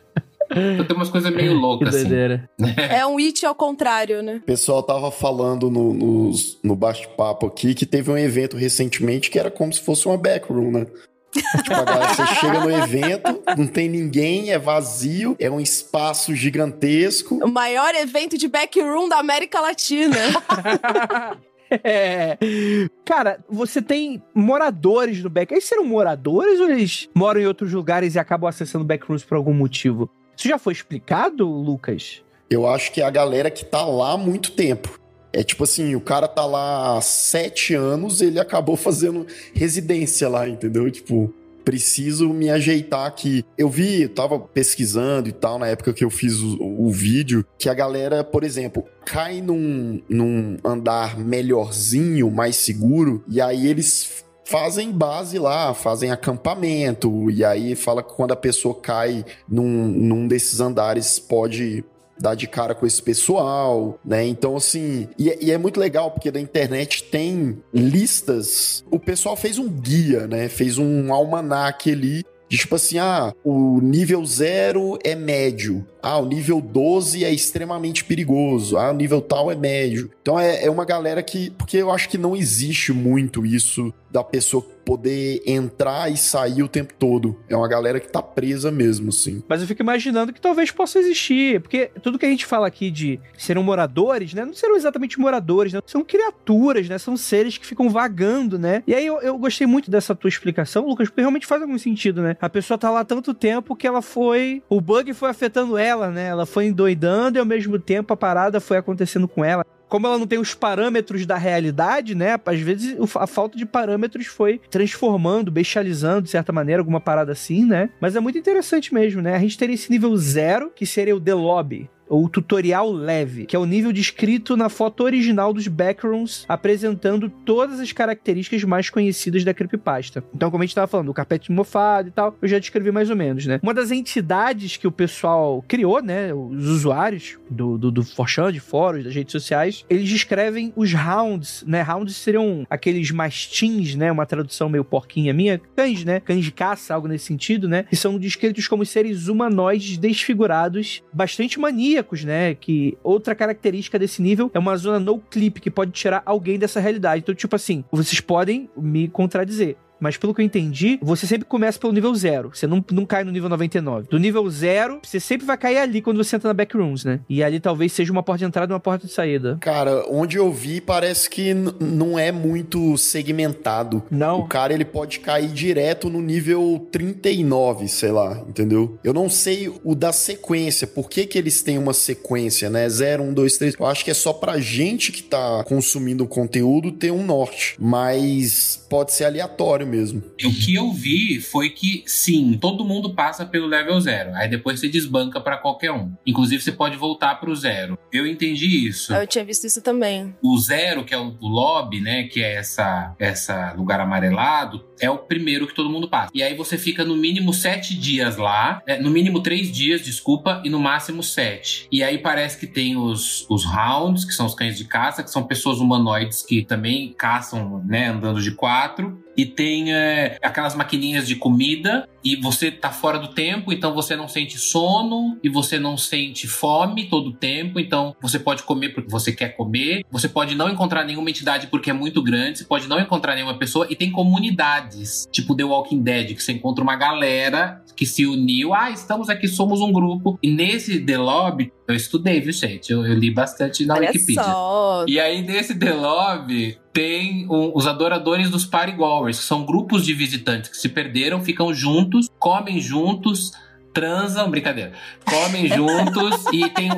Então 0.49 0.83
tem 0.85 0.95
umas 0.95 1.11
coisas 1.11 1.31
meio 1.31 1.53
loucas, 1.59 1.93
assim. 1.95 2.09
É 2.89 3.05
um 3.05 3.19
it 3.19 3.45
ao 3.45 3.53
contrário, 3.53 4.23
né? 4.23 4.37
O 4.37 4.41
pessoal 4.41 4.81
tava 4.81 5.11
falando 5.11 5.69
no, 5.69 5.93
nos- 5.93 6.57
no 6.63 6.75
bate-papo 6.75 7.45
aqui 7.45 7.75
que 7.75 7.85
teve 7.85 8.09
um 8.09 8.17
evento 8.17 8.57
recentemente 8.57 9.29
que 9.29 9.37
era 9.37 9.51
como 9.51 9.71
se 9.71 9.81
fosse 9.81 10.07
uma 10.07 10.17
backroom, 10.17 10.71
né? 10.71 10.87
tipo, 11.31 11.75
a 11.75 11.83
galera, 11.83 12.11
você 12.15 12.25
chega 12.37 12.59
no 12.61 12.71
evento, 12.71 13.43
não 13.55 13.67
tem 13.67 13.87
ninguém, 13.87 14.49
é 14.49 14.57
vazio, 14.57 15.35
é 15.39 15.47
um 15.47 15.59
espaço 15.59 16.33
gigantesco. 16.33 17.35
O 17.45 17.47
maior 17.47 17.93
evento 17.93 18.35
de 18.35 18.47
backroom 18.47 19.07
da 19.07 19.19
América 19.19 19.61
Latina. 19.61 20.17
Cara, 23.05 23.39
você 23.49 23.81
tem 23.81 24.21
moradores 24.33 25.23
no 25.23 25.29
back. 25.29 25.53
Eles 25.53 25.65
serão 25.65 25.85
moradores 25.85 26.59
ou 26.59 26.69
eles 26.69 27.09
moram 27.13 27.41
em 27.41 27.45
outros 27.45 27.71
lugares 27.73 28.15
e 28.15 28.19
acabam 28.19 28.47
acessando 28.47 28.85
backrooms 28.85 29.23
por 29.23 29.35
algum 29.35 29.53
motivo? 29.53 30.09
Isso 30.35 30.47
já 30.47 30.57
foi 30.57 30.73
explicado, 30.73 31.47
Lucas? 31.47 32.23
Eu 32.49 32.67
acho 32.67 32.91
que 32.91 33.01
é 33.01 33.05
a 33.05 33.09
galera 33.09 33.51
que 33.51 33.63
tá 33.63 33.85
lá 33.85 34.13
há 34.13 34.17
muito 34.17 34.51
tempo. 34.51 34.99
É 35.31 35.43
tipo 35.43 35.63
assim, 35.63 35.95
o 35.95 36.01
cara 36.01 36.27
tá 36.27 36.45
lá 36.45 36.97
há 36.97 37.01
sete 37.01 37.75
anos, 37.75 38.19
ele 38.19 38.39
acabou 38.39 38.75
fazendo 38.75 39.27
residência 39.53 40.27
lá, 40.27 40.49
entendeu? 40.49 40.89
Tipo, 40.89 41.31
preciso 41.69 42.33
me 42.33 42.49
ajeitar 42.49 43.05
aqui. 43.05 43.45
Eu 43.55 43.69
vi, 43.69 44.01
eu 44.01 44.09
tava 44.09 44.39
pesquisando 44.39 45.29
e 45.29 45.31
tal, 45.31 45.59
na 45.59 45.67
época 45.67 45.93
que 45.93 46.03
eu 46.03 46.09
fiz 46.09 46.39
o, 46.39 46.57
o 46.59 46.89
vídeo, 46.89 47.45
que 47.59 47.69
a 47.69 47.75
galera, 47.75 48.23
por 48.23 48.43
exemplo, 48.43 48.83
cai 49.05 49.39
num, 49.39 50.01
num 50.09 50.57
andar 50.65 51.19
melhorzinho, 51.19 52.31
mais 52.31 52.55
seguro, 52.55 53.23
e 53.29 53.39
aí 53.39 53.67
eles 53.67 54.25
fazem 54.45 54.91
base 54.91 55.37
lá, 55.37 55.75
fazem 55.75 56.09
acampamento, 56.09 57.29
e 57.29 57.45
aí 57.45 57.75
fala 57.75 58.01
que 58.01 58.15
quando 58.15 58.31
a 58.31 58.35
pessoa 58.35 58.73
cai 58.73 59.23
num, 59.47 59.89
num 59.89 60.27
desses 60.27 60.59
andares 60.59 61.19
pode 61.19 61.85
dar 62.19 62.35
de 62.35 62.47
cara 62.47 62.75
com 62.75 62.85
esse 62.85 63.01
pessoal, 63.01 63.99
né? 64.03 64.25
Então, 64.25 64.55
assim, 64.57 65.07
e, 65.17 65.29
é- 65.29 65.37
e 65.41 65.51
é 65.51 65.57
muito 65.57 65.79
legal 65.79 66.11
porque 66.11 66.31
na 66.31 66.39
internet 66.39 67.03
tem 67.05 67.57
listas. 67.73 68.83
O 68.91 68.99
pessoal 68.99 69.35
fez 69.35 69.57
um 69.57 69.67
guia, 69.69 70.27
né? 70.27 70.47
Fez 70.49 70.77
um 70.77 71.13
almanaque 71.13 71.91
ali. 71.91 72.23
De 72.49 72.57
tipo 72.57 72.75
assim, 72.75 72.97
ah, 72.97 73.31
o 73.43 73.79
nível 73.79 74.25
0 74.25 74.97
é 75.03 75.13
médio. 75.13 75.85
Ah, 76.01 76.17
o 76.17 76.25
nível 76.25 76.61
12 76.61 77.23
é 77.23 77.31
extremamente 77.31 78.03
perigoso. 78.03 78.77
Ah, 78.77 78.91
o 78.91 78.95
nível 78.95 79.21
tal 79.21 79.51
é 79.51 79.55
médio. 79.55 80.09
Então 80.21 80.39
é, 80.39 80.65
é 80.65 80.69
uma 80.69 80.85
galera 80.85 81.21
que. 81.21 81.51
Porque 81.51 81.77
eu 81.77 81.91
acho 81.91 82.09
que 82.09 82.17
não 82.17 82.35
existe 82.35 82.91
muito 82.93 83.45
isso 83.45 83.93
da 84.11 84.23
pessoa 84.23 84.65
poder 84.89 85.43
entrar 85.45 86.11
e 86.11 86.17
sair 86.17 86.63
o 86.63 86.67
tempo 86.67 86.95
todo. 86.97 87.37
É 87.47 87.55
uma 87.55 87.67
galera 87.67 87.99
que 87.99 88.07
tá 88.07 88.23
presa 88.23 88.71
mesmo, 88.71 89.09
assim. 89.09 89.43
Mas 89.47 89.61
eu 89.61 89.67
fico 89.67 89.83
imaginando 89.83 90.33
que 90.33 90.41
talvez 90.41 90.71
possa 90.71 90.97
existir, 90.97 91.61
porque 91.61 91.91
tudo 92.01 92.17
que 92.17 92.25
a 92.25 92.29
gente 92.29 92.43
fala 92.43 92.65
aqui 92.65 92.89
de 92.89 93.19
serão 93.37 93.61
moradores, 93.61 94.33
né? 94.33 94.43
Não 94.43 94.53
serão 94.53 94.75
exatamente 94.75 95.19
moradores, 95.19 95.73
né? 95.73 95.79
São 95.85 96.03
criaturas, 96.03 96.89
né? 96.89 96.97
São 96.97 97.15
seres 97.15 97.55
que 97.55 97.67
ficam 97.67 97.87
vagando, 97.87 98.57
né? 98.57 98.81
E 98.87 98.95
aí 98.95 99.05
eu, 99.05 99.21
eu 99.21 99.37
gostei 99.37 99.67
muito 99.67 99.91
dessa 99.91 100.15
tua 100.15 100.27
explicação, 100.27 100.87
Lucas, 100.87 101.07
porque 101.07 101.21
realmente 101.21 101.45
faz 101.45 101.61
algum 101.61 101.77
sentido, 101.77 102.23
né? 102.23 102.35
A 102.41 102.49
pessoa 102.49 102.75
tá 102.75 102.89
lá 102.89 103.05
tanto 103.05 103.31
tempo 103.31 103.75
que 103.75 103.85
ela 103.85 104.01
foi. 104.01 104.63
O 104.67 104.81
bug 104.81 105.13
foi 105.13 105.29
afetando 105.29 105.77
ela, 105.77 105.88
né? 105.95 106.27
Ela 106.27 106.45
foi 106.45 106.65
endoidando 106.67 107.37
e 107.37 107.39
ao 107.39 107.45
mesmo 107.45 107.79
tempo 107.79 108.13
a 108.13 108.17
parada 108.17 108.59
foi 108.59 108.77
acontecendo 108.77 109.27
com 109.27 109.43
ela. 109.43 109.65
Como 109.87 110.05
ela 110.05 110.19
não 110.19 110.27
tem 110.27 110.37
os 110.37 110.53
parâmetros 110.53 111.25
da 111.25 111.35
realidade, 111.35 112.13
né? 112.13 112.39
Às 112.45 112.59
vezes 112.59 112.95
a 113.15 113.25
falta 113.25 113.57
de 113.57 113.65
parâmetros 113.65 114.27
foi 114.27 114.61
transformando, 114.69 115.51
bestializando, 115.51 116.21
de 116.21 116.29
certa 116.29 116.51
maneira, 116.51 116.81
alguma 116.81 116.99
parada 117.01 117.31
assim, 117.31 117.65
né? 117.65 117.89
Mas 117.99 118.15
é 118.15 118.19
muito 118.19 118.37
interessante 118.37 118.93
mesmo, 118.93 119.21
né? 119.21 119.35
A 119.35 119.39
gente 119.39 119.57
teria 119.57 119.73
esse 119.73 119.89
nível 119.89 120.15
zero, 120.15 120.71
que 120.75 120.85
seria 120.85 121.15
o 121.15 121.19
The 121.19 121.33
Lobby. 121.33 121.89
Ou 122.09 122.27
tutorial 122.27 122.91
leve, 122.91 123.45
que 123.45 123.55
é 123.55 123.59
o 123.59 123.65
nível 123.65 123.93
descrito 123.93 124.57
na 124.57 124.67
foto 124.67 125.03
original 125.03 125.53
dos 125.53 125.67
backrooms, 125.67 126.43
apresentando 126.49 127.29
todas 127.29 127.79
as 127.79 127.91
características 127.91 128.63
mais 128.63 128.89
conhecidas 128.89 129.43
da 129.43 129.53
creepypasta. 129.53 130.23
Então, 130.33 130.49
como 130.49 130.63
a 130.63 130.65
gente 130.65 130.75
tava 130.75 130.87
falando, 130.87 131.09
o 131.09 131.13
carpete 131.13 131.51
mofado 131.51 132.09
e 132.09 132.11
tal, 132.11 132.35
eu 132.41 132.47
já 132.47 132.59
descrevi 132.59 132.91
mais 132.91 133.09
ou 133.09 133.15
menos, 133.15 133.45
né? 133.45 133.59
Uma 133.61 133.73
das 133.73 133.91
entidades 133.91 134.75
que 134.75 134.87
o 134.87 134.91
pessoal 134.91 135.63
criou, 135.67 136.01
né, 136.01 136.33
os 136.33 136.67
usuários 136.67 137.37
do, 137.49 137.77
do, 137.77 137.91
do 137.91 138.03
Forchan, 138.03 138.51
de 138.51 138.59
fóruns, 138.59 139.03
das 139.03 139.13
redes 139.13 139.31
sociais, 139.31 139.85
eles 139.89 140.09
descrevem 140.09 140.73
os 140.75 140.93
rounds, 140.93 141.63
né? 141.67 141.81
Rounds 141.81 142.15
seriam 142.15 142.65
aqueles 142.69 143.11
mastins, 143.11 143.95
né? 143.95 144.11
Uma 144.11 144.25
tradução 144.25 144.69
meio 144.69 144.83
porquinha 144.83 145.33
minha, 145.33 145.61
cães, 145.75 146.03
né? 146.03 146.19
Cães 146.19 146.43
de 146.43 146.51
caça, 146.51 146.93
algo 146.93 147.07
nesse 147.07 147.25
sentido, 147.25 147.67
né? 147.67 147.83
Que 147.83 147.95
são 147.95 148.17
descritos 148.17 148.67
como 148.67 148.85
seres 148.85 149.27
humanoides 149.27 149.97
desfigurados, 149.97 151.03
bastante 151.13 151.59
maníacos, 151.99 152.23
né? 152.23 152.55
Que 152.55 152.97
outra 153.03 153.35
característica 153.35 153.99
desse 153.99 154.21
nível 154.21 154.49
é 154.53 154.59
uma 154.59 154.75
zona 154.77 154.99
no 154.99 155.19
clip 155.19 155.59
que 155.59 155.69
pode 155.69 155.91
tirar 155.91 156.21
alguém 156.25 156.57
dessa 156.57 156.79
realidade. 156.79 157.21
Então, 157.21 157.35
tipo 157.35 157.55
assim, 157.55 157.83
vocês 157.91 158.19
podem 158.21 158.69
me 158.75 159.07
contradizer. 159.07 159.75
Mas 159.99 160.17
pelo 160.17 160.33
que 160.33 160.41
eu 160.41 160.45
entendi, 160.45 160.99
você 161.01 161.27
sempre 161.27 161.45
começa 161.45 161.79
pelo 161.79 161.93
nível 161.93 162.13
zero. 162.15 162.51
Você 162.53 162.67
não, 162.67 162.83
não 162.91 163.05
cai 163.05 163.23
no 163.23 163.31
nível 163.31 163.49
99. 163.49 164.07
Do 164.09 164.19
nível 164.19 164.49
zero, 164.49 164.99
você 165.03 165.19
sempre 165.19 165.45
vai 165.45 165.57
cair 165.57 165.77
ali 165.77 166.01
quando 166.01 166.17
você 166.17 166.35
entra 166.35 166.49
na 166.49 166.53
backrooms, 166.53 167.03
né? 167.03 167.19
E 167.29 167.43
ali 167.43 167.59
talvez 167.59 167.91
seja 167.91 168.11
uma 168.11 168.23
porta 168.23 168.39
de 168.39 168.45
entrada 168.45 168.71
e 168.71 168.73
uma 168.73 168.79
porta 168.79 169.07
de 169.07 169.13
saída. 169.13 169.57
Cara, 169.61 170.05
onde 170.09 170.37
eu 170.37 170.51
vi 170.51 170.81
parece 170.81 171.29
que 171.29 171.53
não 171.53 172.17
é 172.17 172.31
muito 172.31 172.97
segmentado. 172.97 174.03
Não. 174.09 174.39
O 174.39 174.47
cara 174.47 174.73
ele 174.73 174.85
pode 174.85 175.19
cair 175.19 175.49
direto 175.49 176.09
no 176.09 176.21
nível 176.21 176.87
39, 176.91 177.87
sei 177.87 178.11
lá, 178.11 178.43
entendeu? 178.47 178.97
Eu 179.03 179.13
não 179.13 179.29
sei 179.29 179.71
o 179.83 179.95
da 179.95 180.11
sequência, 180.11 180.87
por 180.87 181.09
que 181.09 181.25
que 181.25 181.37
eles 181.37 181.61
têm 181.61 181.77
uma 181.77 181.93
sequência, 181.93 182.69
né? 182.69 182.87
0, 182.87 183.23
1, 183.23 183.33
2, 183.33 183.57
3. 183.57 183.75
Eu 183.79 183.85
acho 183.85 184.05
que 184.05 184.11
é 184.11 184.13
só 184.13 184.33
pra 184.33 184.59
gente 184.59 185.11
que 185.11 185.23
tá 185.23 185.63
consumindo 185.65 186.23
o 186.23 186.27
conteúdo 186.27 186.91
ter 186.91 187.11
um 187.11 187.25
norte, 187.25 187.75
mas 187.79 188.85
pode 188.89 189.13
ser 189.13 189.25
aleatório 189.25 189.87
mesmo. 189.89 190.23
O 190.45 190.53
que 190.53 190.75
eu 190.75 190.91
vi 190.91 191.41
foi 191.41 191.69
que, 191.69 192.03
sim, 192.05 192.57
todo 192.59 192.85
mundo 192.85 193.13
passa 193.13 193.45
pelo 193.45 193.67
level 193.67 193.99
zero. 193.99 194.31
Aí 194.35 194.47
depois 194.47 194.79
você 194.79 194.87
desbanca 194.87 195.41
pra 195.41 195.57
qualquer 195.57 195.91
um. 195.91 196.13
Inclusive, 196.25 196.61
você 196.61 196.71
pode 196.71 196.95
voltar 196.97 197.35
pro 197.39 197.55
zero. 197.55 197.97
Eu 198.11 198.25
entendi 198.25 198.87
isso. 198.87 199.13
Eu 199.13 199.27
tinha 199.27 199.43
visto 199.43 199.65
isso 199.65 199.81
também. 199.81 200.35
O 200.41 200.57
zero, 200.59 201.03
que 201.03 201.13
é 201.13 201.17
o, 201.17 201.35
o 201.39 201.47
lobby, 201.47 202.01
né? 202.01 202.23
Que 202.23 202.41
é 202.41 202.55
essa, 202.55 203.15
essa 203.19 203.73
lugar 203.73 203.99
amarelado, 203.99 204.85
é 204.99 205.09
o 205.09 205.17
primeiro 205.17 205.67
que 205.67 205.75
todo 205.75 205.89
mundo 205.89 206.09
passa. 206.09 206.31
E 206.33 206.43
aí 206.43 206.55
você 206.55 206.77
fica 206.77 207.03
no 207.03 207.15
mínimo 207.15 207.53
sete 207.53 207.97
dias 207.97 208.37
lá. 208.37 208.81
é, 208.85 208.99
no 208.99 209.09
mínimo 209.09 209.41
três 209.41 209.71
dias, 209.71 210.01
desculpa, 210.01 210.61
e 210.63 210.69
no 210.69 210.79
máximo 210.79 211.23
sete. 211.23 211.87
E 211.91 212.03
aí 212.03 212.17
parece 212.17 212.57
que 212.59 212.67
tem 212.67 212.97
os, 212.97 213.45
os 213.49 213.65
rounds, 213.65 214.25
que 214.25 214.33
são 214.33 214.45
os 214.45 214.55
cães 214.55 214.77
de 214.77 214.85
caça, 214.85 215.23
que 215.23 215.31
são 215.31 215.43
pessoas 215.43 215.79
humanoides 215.79 216.43
que 216.43 216.63
também 216.63 217.13
caçam, 217.17 217.83
né? 217.85 218.07
Andando 218.07 218.41
de 218.41 218.51
quatro. 218.51 219.23
E 219.39 219.45
tem 219.45 219.93
é, 219.93 220.37
aquelas 220.41 220.75
maquininhas 220.75 221.25
de 221.25 221.33
comida. 221.33 222.09
E 222.23 222.35
você 222.35 222.69
tá 222.71 222.89
fora 222.91 223.17
do 223.19 223.29
tempo, 223.29 223.71
então 223.71 223.93
você 223.93 224.15
não 224.15 224.27
sente 224.27 224.57
sono 224.57 225.37
e 225.43 225.49
você 225.49 225.79
não 225.79 225.95
sente 225.97 226.47
fome 226.47 227.05
todo 227.09 227.27
o 227.29 227.33
tempo. 227.33 227.79
Então 227.79 228.15
você 228.21 228.37
pode 228.39 228.63
comer 228.63 228.89
porque 228.89 229.09
você 229.09 229.31
quer 229.31 229.49
comer. 229.55 230.03
Você 230.11 230.27
pode 230.27 230.55
não 230.55 230.69
encontrar 230.69 231.03
nenhuma 231.05 231.29
entidade 231.29 231.67
porque 231.67 231.89
é 231.89 231.93
muito 231.93 232.21
grande. 232.21 232.59
Você 232.59 232.65
pode 232.65 232.87
não 232.87 232.99
encontrar 232.99 233.35
nenhuma 233.35 233.57
pessoa. 233.57 233.87
E 233.89 233.95
tem 233.95 234.11
comunidades, 234.11 235.27
tipo 235.31 235.55
The 235.55 235.63
Walking 235.63 236.01
Dead, 236.01 236.35
que 236.35 236.43
você 236.43 236.51
encontra 236.53 236.83
uma 236.83 236.95
galera 236.95 237.81
que 237.95 238.05
se 238.05 238.25
uniu. 238.25 238.73
Ah, 238.73 238.89
estamos 238.91 239.29
aqui, 239.29 239.47
somos 239.47 239.81
um 239.81 239.91
grupo. 239.91 240.37
E 240.41 240.49
nesse 240.49 240.99
The 241.01 241.17
Lobby, 241.17 241.71
eu 241.87 241.95
estudei, 241.95 242.39
viu, 242.39 242.51
gente? 242.53 242.91
Eu, 242.91 243.05
eu 243.05 243.13
li 243.13 243.29
bastante 243.31 243.85
na 243.85 243.95
Olha 243.95 244.07
Wikipedia. 244.11 244.43
só. 244.43 245.05
E 245.07 245.19
aí, 245.19 245.41
nesse 245.41 245.77
The 245.77 245.93
Lobby, 245.93 246.77
tem 246.93 247.45
um- 247.49 247.71
os 247.75 247.85
adoradores 247.87 248.49
dos 248.49 248.65
Party 248.65 248.93
Goers, 248.93 249.39
que 249.39 249.43
são 249.45 249.65
grupos 249.65 250.05
de 250.05 250.13
visitantes 250.13 250.69
que 250.69 250.77
se 250.77 250.87
perderam, 250.89 251.41
ficam 251.41 251.73
juntos, 252.09 252.27
comem 252.39 252.79
juntos, 252.81 253.51
transam, 253.93 254.49
brincadeira, 254.49 254.93
comem 255.25 255.67
juntos 255.69 256.45
e 256.53 256.69
tem 256.69 256.89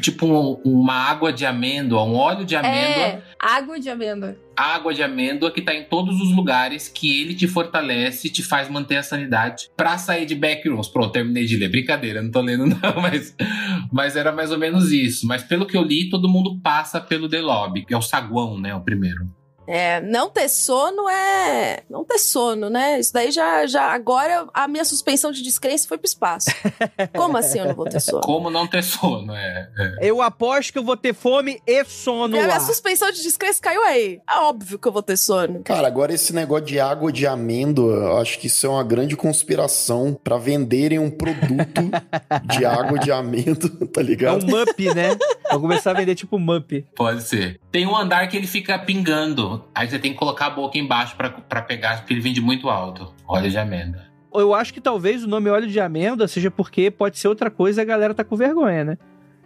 tipo 0.00 0.26
um- 0.26 0.60
uma 0.64 0.94
água 0.94 1.32
de 1.32 1.44
amêndoa, 1.46 2.02
um 2.04 2.14
óleo 2.14 2.44
de 2.44 2.54
amêndoa, 2.56 3.02
É, 3.04 3.22
água 3.38 3.78
de 3.80 3.88
amêndoa. 3.88 4.36
água 4.56 4.92
de 4.92 5.02
amêndoa 5.02 5.50
que 5.50 5.62
tá 5.62 5.74
em 5.74 5.84
todos 5.84 6.20
os 6.20 6.34
lugares, 6.34 6.88
que 6.88 7.20
ele 7.20 7.34
te 7.34 7.46
fortalece, 7.48 8.28
te 8.30 8.42
faz 8.42 8.68
manter 8.68 8.96
a 8.96 9.02
sanidade 9.02 9.70
pra 9.76 9.96
sair 9.96 10.26
de 10.26 10.34
backrooms. 10.34 10.88
Pronto, 10.88 11.12
terminei 11.12 11.46
de 11.46 11.56
ler. 11.56 11.68
Brincadeira, 11.70 12.20
não 12.20 12.30
tô 12.30 12.40
lendo 12.40 12.66
não, 12.82 13.00
mas, 13.00 13.34
mas 13.92 14.16
era 14.16 14.32
mais 14.32 14.50
ou 14.50 14.58
menos 14.58 14.90
isso. 14.92 15.26
Mas 15.26 15.42
pelo 15.42 15.66
que 15.66 15.76
eu 15.76 15.82
li, 15.82 16.10
todo 16.10 16.28
mundo 16.28 16.60
passa 16.62 17.00
pelo 17.00 17.28
The 17.28 17.40
Lobby, 17.40 17.84
que 17.86 17.94
é 17.94 17.96
o 17.96 18.02
saguão, 18.02 18.58
né, 18.60 18.74
o 18.74 18.80
primeiro. 18.80 19.30
É, 19.70 20.00
não 20.00 20.28
ter 20.30 20.48
sono 20.48 21.08
é. 21.08 21.82
Não 21.88 22.04
ter 22.04 22.18
sono, 22.18 22.68
né? 22.68 22.98
Isso 22.98 23.12
daí 23.12 23.30
já. 23.30 23.66
já 23.66 23.84
agora 23.92 24.46
a 24.52 24.66
minha 24.66 24.84
suspensão 24.84 25.30
de 25.30 25.42
descrença 25.42 25.86
foi 25.86 25.96
pro 25.98 26.06
espaço. 26.06 26.50
Como 27.16 27.36
assim 27.36 27.58
eu 27.60 27.66
não 27.66 27.74
vou 27.74 27.86
ter 27.88 28.00
sono? 28.00 28.20
Como 28.22 28.50
não 28.50 28.66
ter 28.66 28.82
sono, 28.82 29.32
é. 29.34 29.68
é. 29.78 30.08
Eu 30.08 30.20
aposto 30.20 30.72
que 30.72 30.78
eu 30.78 30.84
vou 30.84 30.96
ter 30.96 31.14
fome 31.14 31.60
e 31.66 31.84
sono 31.84 32.36
A 32.36 32.40
lá. 32.40 32.46
minha 32.46 32.60
suspensão 32.60 33.10
de 33.10 33.22
descrença 33.22 33.60
caiu 33.60 33.82
aí. 33.84 34.20
É 34.28 34.36
óbvio 34.40 34.78
que 34.78 34.88
eu 34.88 34.92
vou 34.92 35.02
ter 35.02 35.16
sono. 35.16 35.62
Cara, 35.62 35.86
agora 35.86 36.12
esse 36.12 36.32
negócio 36.34 36.66
de 36.66 36.80
água 36.80 37.12
de 37.12 37.26
amêndoa, 37.26 37.94
eu 37.94 38.18
acho 38.18 38.38
que 38.38 38.46
isso 38.48 38.66
é 38.66 38.68
uma 38.70 38.82
grande 38.84 39.16
conspiração 39.16 40.18
pra 40.24 40.36
venderem 40.36 40.98
um 40.98 41.10
produto 41.10 41.82
de 42.56 42.64
água 42.64 42.98
de 42.98 43.12
amêndoa, 43.12 43.70
tá 43.92 44.00
É 44.00 44.04
ligado? 44.04 44.44
um 44.44 44.48
mup, 44.48 44.78
né? 44.94 45.16
Vou 45.50 45.60
começar 45.60 45.90
a 45.90 45.94
vender 45.94 46.14
tipo 46.14 46.38
mup. 46.38 46.84
Pode 46.96 47.22
ser. 47.22 47.60
Tem 47.70 47.86
um 47.86 47.96
andar 47.96 48.28
que 48.28 48.36
ele 48.36 48.46
fica 48.46 48.78
pingando. 48.78 49.64
Aí 49.74 49.88
você 49.88 49.98
tem 49.98 50.12
que 50.12 50.18
colocar 50.18 50.46
a 50.46 50.50
boca 50.50 50.76
embaixo 50.76 51.14
pra 51.16 51.62
pegar, 51.62 51.98
porque 51.98 52.12
ele 52.12 52.20
vem 52.20 52.32
de 52.32 52.40
muito 52.40 52.68
alto. 52.68 53.14
Óleo 53.26 53.48
de 53.48 53.58
amêndoa. 53.58 54.02
Eu 54.34 54.54
acho 54.54 54.72
que 54.72 54.80
talvez 54.80 55.24
o 55.24 55.28
nome 55.28 55.50
óleo 55.50 55.66
de 55.66 55.80
amêndoa 55.80 56.28
seja 56.28 56.50
porque 56.50 56.90
pode 56.90 57.18
ser 57.18 57.28
outra 57.28 57.50
coisa 57.50 57.80
e 57.80 57.82
a 57.82 57.86
galera 57.86 58.14
tá 58.14 58.22
com 58.24 58.36
vergonha, 58.36 58.84
né? 58.84 58.98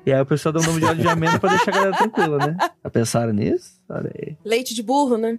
E 0.06 0.12
aí 0.12 0.20
o 0.20 0.26
pessoal 0.26 0.52
dá 0.52 0.60
o 0.60 0.62
nome 0.62 0.80
de 0.80 0.86
óleo 0.86 1.00
de 1.00 1.08
amêndoa 1.08 1.38
pra 1.38 1.48
deixar 1.50 1.70
a 1.70 1.74
galera 1.74 1.96
tranquila, 1.96 2.38
né? 2.38 2.56
Já 2.82 2.90
pensaram 2.90 3.32
nisso? 3.32 3.72
Olha 3.88 4.12
aí. 4.14 4.36
Leite 4.44 4.74
de 4.74 4.82
burro, 4.82 5.16
né? 5.16 5.38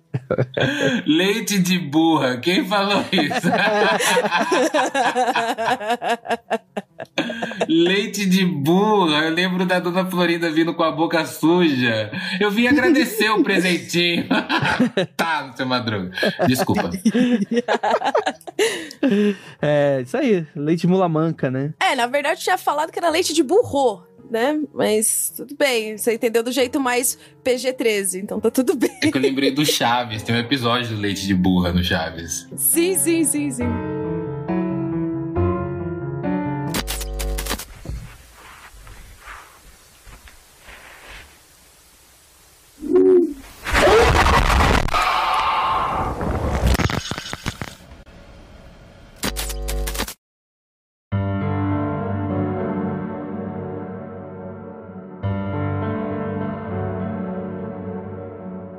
Leite 1.05 1.59
de 1.59 1.78
burra. 1.78 2.38
Quem 2.38 2.66
falou 2.66 3.03
isso? 3.11 3.47
Leite 7.70 8.26
de 8.26 8.43
burra. 8.45 9.26
Eu 9.26 9.34
lembro 9.34 9.66
da 9.68 9.80
dona 9.80 10.09
Florinda 10.09 10.49
vindo 10.51 10.74
com 10.74 10.82
a 10.84 10.91
boca 10.91 11.24
suja. 11.26 12.11
Eu 12.39 12.49
vim 12.49 12.66
agradecer 12.68 13.30
o 13.30 13.43
presentinho. 13.43 14.26
tá, 15.16 15.53
seu 15.55 15.66
Madruga. 15.66 16.11
Desculpa. 16.47 16.89
É, 19.61 20.01
isso 20.01 20.18
aí. 20.18 20.45
Leite 20.55 20.88
mula 20.88 21.07
manca, 21.07 21.51
né? 21.51 21.72
É, 21.80 21.95
na 21.95 22.07
verdade 22.07 22.39
eu 22.39 22.43
tinha 22.43 22.57
falado 22.57 22.91
que 22.91 22.97
era 22.97 23.09
leite 23.09 23.32
de 23.34 23.43
burro, 23.43 24.03
né? 24.30 24.59
Mas 24.73 25.34
tudo 25.36 25.55
bem. 25.55 25.97
Você 25.97 26.13
entendeu 26.13 26.43
do 26.43 26.51
jeito 26.51 26.80
mais 26.80 27.17
PG-13, 27.43 28.21
então 28.21 28.39
tá 28.39 28.49
tudo 28.51 28.76
bem. 28.76 28.91
É 29.01 29.11
que 29.11 29.17
eu 29.17 29.21
lembrei 29.21 29.51
do 29.51 29.65
Chaves. 29.65 30.23
Tem 30.23 30.36
um 30.36 30.39
episódio 30.39 30.95
do 30.95 31.01
Leite 31.01 31.26
de 31.26 31.34
burra 31.34 31.71
no 31.71 31.84
Chaves. 31.84 32.47
Sim, 32.55 32.97
sim, 32.97 33.23
sim, 33.23 33.51
sim. 33.51 33.65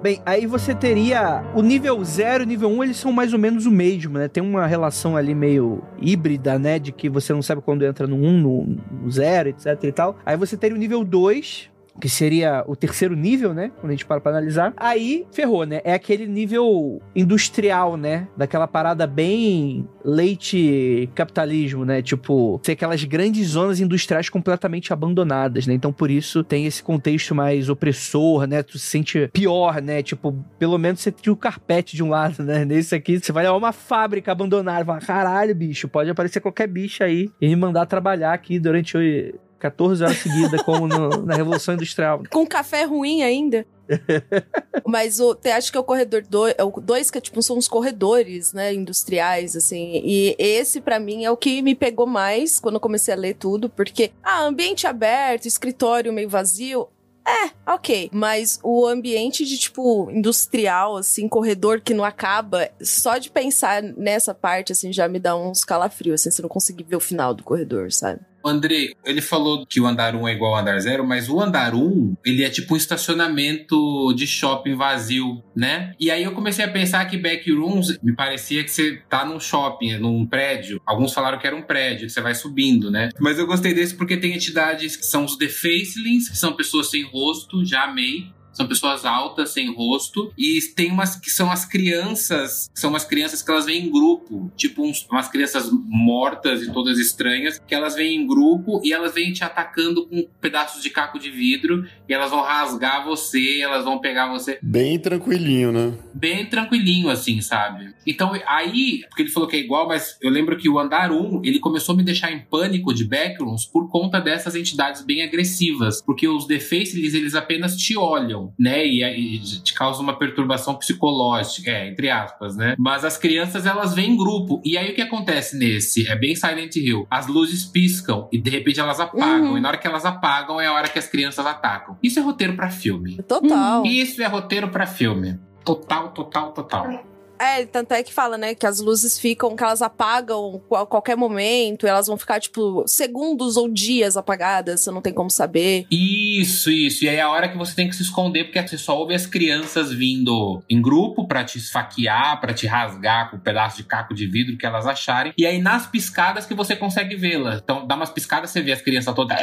Bem, 0.06 0.22
aí 0.24 0.46
você 0.46 0.72
teria 0.72 1.42
o 1.52 1.60
nível 1.60 2.00
0 2.04 2.44
e 2.44 2.46
o 2.46 2.46
nível 2.46 2.68
1, 2.68 2.76
um, 2.76 2.84
eles 2.84 2.96
são 2.96 3.10
mais 3.10 3.32
ou 3.32 3.40
menos 3.40 3.66
o 3.66 3.72
mesmo, 3.72 4.16
né? 4.16 4.28
Tem 4.28 4.40
uma 4.40 4.64
relação 4.64 5.16
ali 5.16 5.34
meio 5.34 5.82
híbrida, 6.00 6.56
né? 6.60 6.78
De 6.78 6.92
que 6.92 7.08
você 7.08 7.32
não 7.32 7.42
sabe 7.42 7.60
quando 7.60 7.84
entra 7.84 8.06
no 8.06 8.14
1, 8.14 8.28
um, 8.28 8.76
no 9.02 9.10
0, 9.10 9.48
etc 9.48 9.82
e 9.82 9.90
tal. 9.90 10.16
Aí 10.24 10.36
você 10.36 10.56
teria 10.56 10.76
o 10.76 10.78
nível 10.78 11.02
2, 11.02 11.68
que 12.00 12.08
seria 12.08 12.64
o 12.66 12.76
terceiro 12.76 13.14
nível, 13.14 13.54
né? 13.54 13.70
Quando 13.80 13.90
a 13.90 13.92
gente 13.92 14.06
para 14.06 14.20
pra 14.20 14.32
analisar. 14.32 14.72
Aí, 14.76 15.26
ferrou, 15.32 15.64
né? 15.64 15.80
É 15.84 15.94
aquele 15.94 16.26
nível 16.26 17.00
industrial, 17.14 17.96
né? 17.96 18.28
Daquela 18.36 18.66
parada 18.66 19.06
bem 19.06 19.88
leite 20.04 21.08
capitalismo, 21.14 21.84
né? 21.84 22.02
Tipo, 22.02 22.60
tem 22.62 22.74
aquelas 22.74 23.02
grandes 23.04 23.48
zonas 23.48 23.80
industriais 23.80 24.28
completamente 24.28 24.92
abandonadas, 24.92 25.66
né? 25.66 25.74
Então, 25.74 25.92
por 25.92 26.10
isso, 26.10 26.44
tem 26.44 26.66
esse 26.66 26.82
contexto 26.82 27.34
mais 27.34 27.68
opressor, 27.68 28.46
né? 28.46 28.62
Tu 28.62 28.78
se 28.78 28.86
sente 28.86 29.28
pior, 29.32 29.80
né? 29.80 30.02
Tipo, 30.02 30.32
pelo 30.58 30.78
menos 30.78 31.00
você 31.00 31.10
tinha 31.10 31.32
o 31.32 31.36
carpete 31.36 31.96
de 31.96 32.02
um 32.02 32.10
lado, 32.10 32.42
né? 32.42 32.64
Nesse 32.66 32.94
aqui, 32.94 33.18
você 33.18 33.32
vai 33.32 33.46
a 33.46 33.54
uma 33.54 33.72
fábrica 33.72 34.32
abandonada. 34.32 34.84
Fala, 34.84 35.00
caralho, 35.00 35.54
bicho, 35.54 35.88
pode 35.88 36.10
aparecer 36.10 36.40
qualquer 36.40 36.66
bicho 36.66 37.02
aí 37.02 37.30
e 37.40 37.48
me 37.48 37.56
mandar 37.56 37.86
trabalhar 37.86 38.32
aqui 38.32 38.58
durante 38.58 39.34
14 39.58 40.04
horas 40.04 40.18
seguidas, 40.18 40.62
como 40.62 40.86
no- 40.86 41.24
na 41.24 41.34
Revolução 41.34 41.74
Industrial. 41.74 42.22
Com 42.30 42.46
café 42.46 42.84
ruim 42.84 43.22
ainda. 43.22 43.66
Mas 44.86 45.20
o, 45.20 45.34
te- 45.34 45.50
acho 45.50 45.70
que 45.70 45.76
é 45.78 45.80
o 45.80 45.84
corredor 45.84 46.22
2, 46.28 47.10
que 47.10 47.18
é, 47.18 47.20
tipo, 47.20 47.42
são 47.42 47.56
os 47.58 47.68
corredores, 47.68 48.52
né, 48.52 48.72
industriais, 48.74 49.56
assim. 49.56 50.00
E 50.04 50.34
esse, 50.38 50.80
pra 50.80 50.98
mim, 51.00 51.24
é 51.24 51.30
o 51.30 51.36
que 51.36 51.62
me 51.62 51.74
pegou 51.74 52.06
mais 52.06 52.60
quando 52.60 52.74
eu 52.76 52.80
comecei 52.80 53.12
a 53.14 53.16
ler 53.16 53.34
tudo, 53.34 53.68
porque, 53.68 54.12
ah, 54.22 54.42
ambiente 54.42 54.86
aberto, 54.86 55.46
escritório 55.46 56.12
meio 56.12 56.28
vazio. 56.28 56.88
É, 57.28 57.50
ok. 57.72 58.08
Mas 58.12 58.60
o 58.62 58.86
ambiente 58.86 59.44
de, 59.44 59.58
tipo, 59.58 60.08
industrial, 60.12 60.96
assim, 60.96 61.28
corredor 61.28 61.80
que 61.80 61.92
não 61.92 62.04
acaba, 62.04 62.68
só 62.80 63.18
de 63.18 63.30
pensar 63.30 63.82
nessa 63.82 64.32
parte, 64.32 64.70
assim, 64.72 64.92
já 64.92 65.08
me 65.08 65.18
dá 65.18 65.34
uns 65.36 65.64
calafrios, 65.64 66.20
assim, 66.20 66.30
você 66.30 66.40
não 66.42 66.48
conseguir 66.48 66.84
ver 66.84 66.94
o 66.94 67.00
final 67.00 67.34
do 67.34 67.42
corredor, 67.42 67.90
sabe? 67.90 68.20
André, 68.48 68.92
ele 69.04 69.20
falou 69.20 69.66
que 69.66 69.80
o 69.80 69.86
andar 69.86 70.14
1 70.14 70.28
é 70.28 70.32
igual 70.32 70.54
ao 70.54 70.60
andar 70.60 70.78
0, 70.78 71.06
mas 71.06 71.28
o 71.28 71.40
andar 71.40 71.74
1, 71.74 72.16
ele 72.24 72.44
é 72.44 72.50
tipo 72.50 72.74
um 72.74 72.76
estacionamento 72.76 74.12
de 74.14 74.26
shopping 74.26 74.74
vazio, 74.74 75.42
né? 75.54 75.92
E 75.98 76.10
aí 76.10 76.22
eu 76.22 76.32
comecei 76.32 76.64
a 76.64 76.70
pensar 76.70 77.04
que 77.06 77.16
backrooms 77.16 77.98
me 78.02 78.14
parecia 78.14 78.62
que 78.64 78.70
você 78.70 79.02
tá 79.08 79.24
num 79.24 79.40
shopping, 79.40 79.98
num 79.98 80.26
prédio. 80.26 80.80
Alguns 80.86 81.12
falaram 81.12 81.38
que 81.38 81.46
era 81.46 81.56
um 81.56 81.62
prédio, 81.62 82.06
que 82.06 82.12
você 82.12 82.20
vai 82.20 82.34
subindo, 82.34 82.90
né? 82.90 83.10
Mas 83.20 83.38
eu 83.38 83.46
gostei 83.46 83.74
desse 83.74 83.94
porque 83.94 84.16
tem 84.16 84.34
entidades 84.34 84.96
que 84.96 85.04
são 85.04 85.24
os 85.24 85.36
The 85.36 85.48
Facelings, 85.48 86.28
que 86.28 86.36
são 86.36 86.54
pessoas 86.54 86.90
sem 86.90 87.02
rosto, 87.04 87.64
já 87.64 87.84
amei. 87.84 88.35
São 88.56 88.66
pessoas 88.66 89.04
altas, 89.04 89.50
sem 89.50 89.72
rosto. 89.74 90.32
E 90.36 90.58
tem 90.74 90.90
umas 90.90 91.14
que 91.16 91.30
são 91.30 91.50
as 91.50 91.64
crianças, 91.64 92.70
são 92.74 92.90
umas 92.90 93.04
crianças 93.04 93.42
que 93.42 93.50
elas 93.50 93.66
vêm 93.66 93.86
em 93.86 93.90
grupo. 93.90 94.50
Tipo 94.56 94.82
uns- 94.86 95.06
umas 95.10 95.28
crianças 95.28 95.68
mortas 95.70 96.62
e 96.62 96.72
todas 96.72 96.98
estranhas, 96.98 97.60
que 97.66 97.74
elas 97.74 97.94
vêm 97.94 98.16
em 98.16 98.26
grupo 98.26 98.80
e 98.84 98.92
elas 98.92 99.12
vêm 99.14 99.32
te 99.32 99.44
atacando 99.44 100.06
com 100.06 100.26
pedaços 100.40 100.82
de 100.82 100.90
caco 100.90 101.18
de 101.18 101.30
vidro. 101.30 101.86
E 102.08 102.14
elas 102.14 102.30
vão 102.30 102.42
rasgar 102.42 103.04
você, 103.04 103.60
elas 103.60 103.84
vão 103.84 103.98
pegar 103.98 104.30
você 104.30 104.58
Bem 104.62 104.98
tranquilinho, 104.98 105.72
né? 105.72 105.92
bem 106.14 106.46
tranquilinho, 106.46 107.10
assim, 107.10 107.40
sabe? 107.42 107.94
Então, 108.06 108.32
aí, 108.46 109.00
porque 109.08 109.22
ele 109.22 109.30
falou 109.30 109.48
que 109.48 109.56
é 109.56 109.60
igual, 109.60 109.86
mas 109.86 110.16
eu 110.22 110.30
lembro 110.30 110.56
que 110.56 110.68
o 110.68 110.78
andar 110.78 111.12
1, 111.12 111.42
ele 111.44 111.58
começou 111.58 111.92
a 111.94 111.96
me 111.96 112.02
deixar 112.04 112.32
em 112.32 112.40
pânico 112.40 112.94
de 112.94 113.04
backrooms 113.04 113.66
por 113.66 113.90
conta 113.90 114.18
dessas 114.20 114.54
entidades 114.54 115.02
bem 115.04 115.22
agressivas. 115.22 116.00
Porque 116.02 116.26
os 116.26 116.46
The 116.46 116.58
Faceless, 116.60 117.14
eles 117.16 117.34
apenas 117.34 117.76
te 117.76 117.96
olham, 117.96 118.45
né? 118.58 118.86
E, 118.86 119.02
e 119.02 119.38
te 119.38 119.74
causam 119.74 120.02
uma 120.02 120.18
perturbação 120.18 120.74
psicológica, 120.74 121.70
é, 121.70 121.88
entre 121.88 122.10
aspas, 122.10 122.56
né? 122.56 122.74
Mas 122.78 123.04
as 123.04 123.16
crianças, 123.16 123.66
elas 123.66 123.94
vêm 123.94 124.12
em 124.12 124.16
grupo. 124.16 124.60
E 124.64 124.76
aí, 124.76 124.90
o 124.90 124.94
que 124.94 125.02
acontece 125.02 125.56
nesse? 125.56 126.08
É 126.08 126.16
bem 126.16 126.34
Silent 126.34 126.76
Hill. 126.76 127.06
As 127.10 127.26
luzes 127.26 127.64
piscam 127.64 128.28
e, 128.32 128.38
de 128.38 128.50
repente, 128.50 128.80
elas 128.80 129.00
apagam. 129.00 129.50
Uhum. 129.50 129.58
E 129.58 129.60
na 129.60 129.68
hora 129.68 129.78
que 129.78 129.86
elas 129.86 130.04
apagam, 130.04 130.60
é 130.60 130.66
a 130.66 130.72
hora 130.72 130.88
que 130.88 130.98
as 130.98 131.06
crianças 131.06 131.44
atacam. 131.46 131.96
Isso 132.02 132.18
é 132.18 132.22
roteiro 132.22 132.54
pra 132.54 132.70
filme. 132.70 133.16
Total. 133.22 133.84
Isso 133.84 134.22
é 134.22 134.26
roteiro 134.26 134.68
pra 134.68 134.86
filme. 134.86 135.38
Total, 135.64 136.10
total, 136.10 136.52
total. 136.52 137.15
É, 137.38 137.64
tanto 137.66 137.92
é 137.92 138.02
que 138.02 138.12
fala, 138.12 138.38
né, 138.38 138.54
que 138.54 138.66
as 138.66 138.80
luzes 138.80 139.18
ficam, 139.18 139.54
que 139.54 139.62
elas 139.62 139.82
apagam 139.82 140.62
a 140.72 140.86
qualquer 140.86 141.16
momento, 141.16 141.86
elas 141.86 142.06
vão 142.06 142.16
ficar, 142.16 142.40
tipo, 142.40 142.84
segundos 142.86 143.56
ou 143.56 143.68
dias 143.68 144.16
apagadas, 144.16 144.80
você 144.80 144.90
não 144.90 145.02
tem 145.02 145.12
como 145.12 145.30
saber. 145.30 145.86
Isso, 145.90 146.70
isso. 146.70 147.04
E 147.04 147.08
aí 147.08 147.16
é 147.16 147.22
a 147.22 147.30
hora 147.30 147.48
que 147.48 147.56
você 147.56 147.74
tem 147.74 147.88
que 147.88 147.96
se 147.96 148.02
esconder, 148.02 148.44
porque 148.44 148.66
você 148.66 148.78
só 148.78 148.98
ouve 148.98 149.14
as 149.14 149.26
crianças 149.26 149.92
vindo 149.92 150.62
em 150.68 150.80
grupo 150.80 151.26
pra 151.26 151.44
te 151.44 151.58
esfaquear, 151.58 152.40
pra 152.40 152.54
te 152.54 152.66
rasgar 152.66 153.30
com 153.30 153.36
um 153.36 153.40
pedaço 153.40 153.76
de 153.76 153.84
caco 153.84 154.14
de 154.14 154.26
vidro 154.26 154.56
que 154.56 154.66
elas 154.66 154.86
acharem. 154.86 155.32
E 155.36 155.46
aí 155.46 155.60
nas 155.60 155.86
piscadas 155.86 156.46
que 156.46 156.54
você 156.54 156.74
consegue 156.74 157.16
vê-las. 157.16 157.60
Então 157.62 157.86
dá 157.86 157.94
umas 157.94 158.10
piscadas, 158.10 158.50
você 158.50 158.60
vê 158.60 158.72
as 158.72 158.82
crianças 158.82 159.14
todas. 159.14 159.38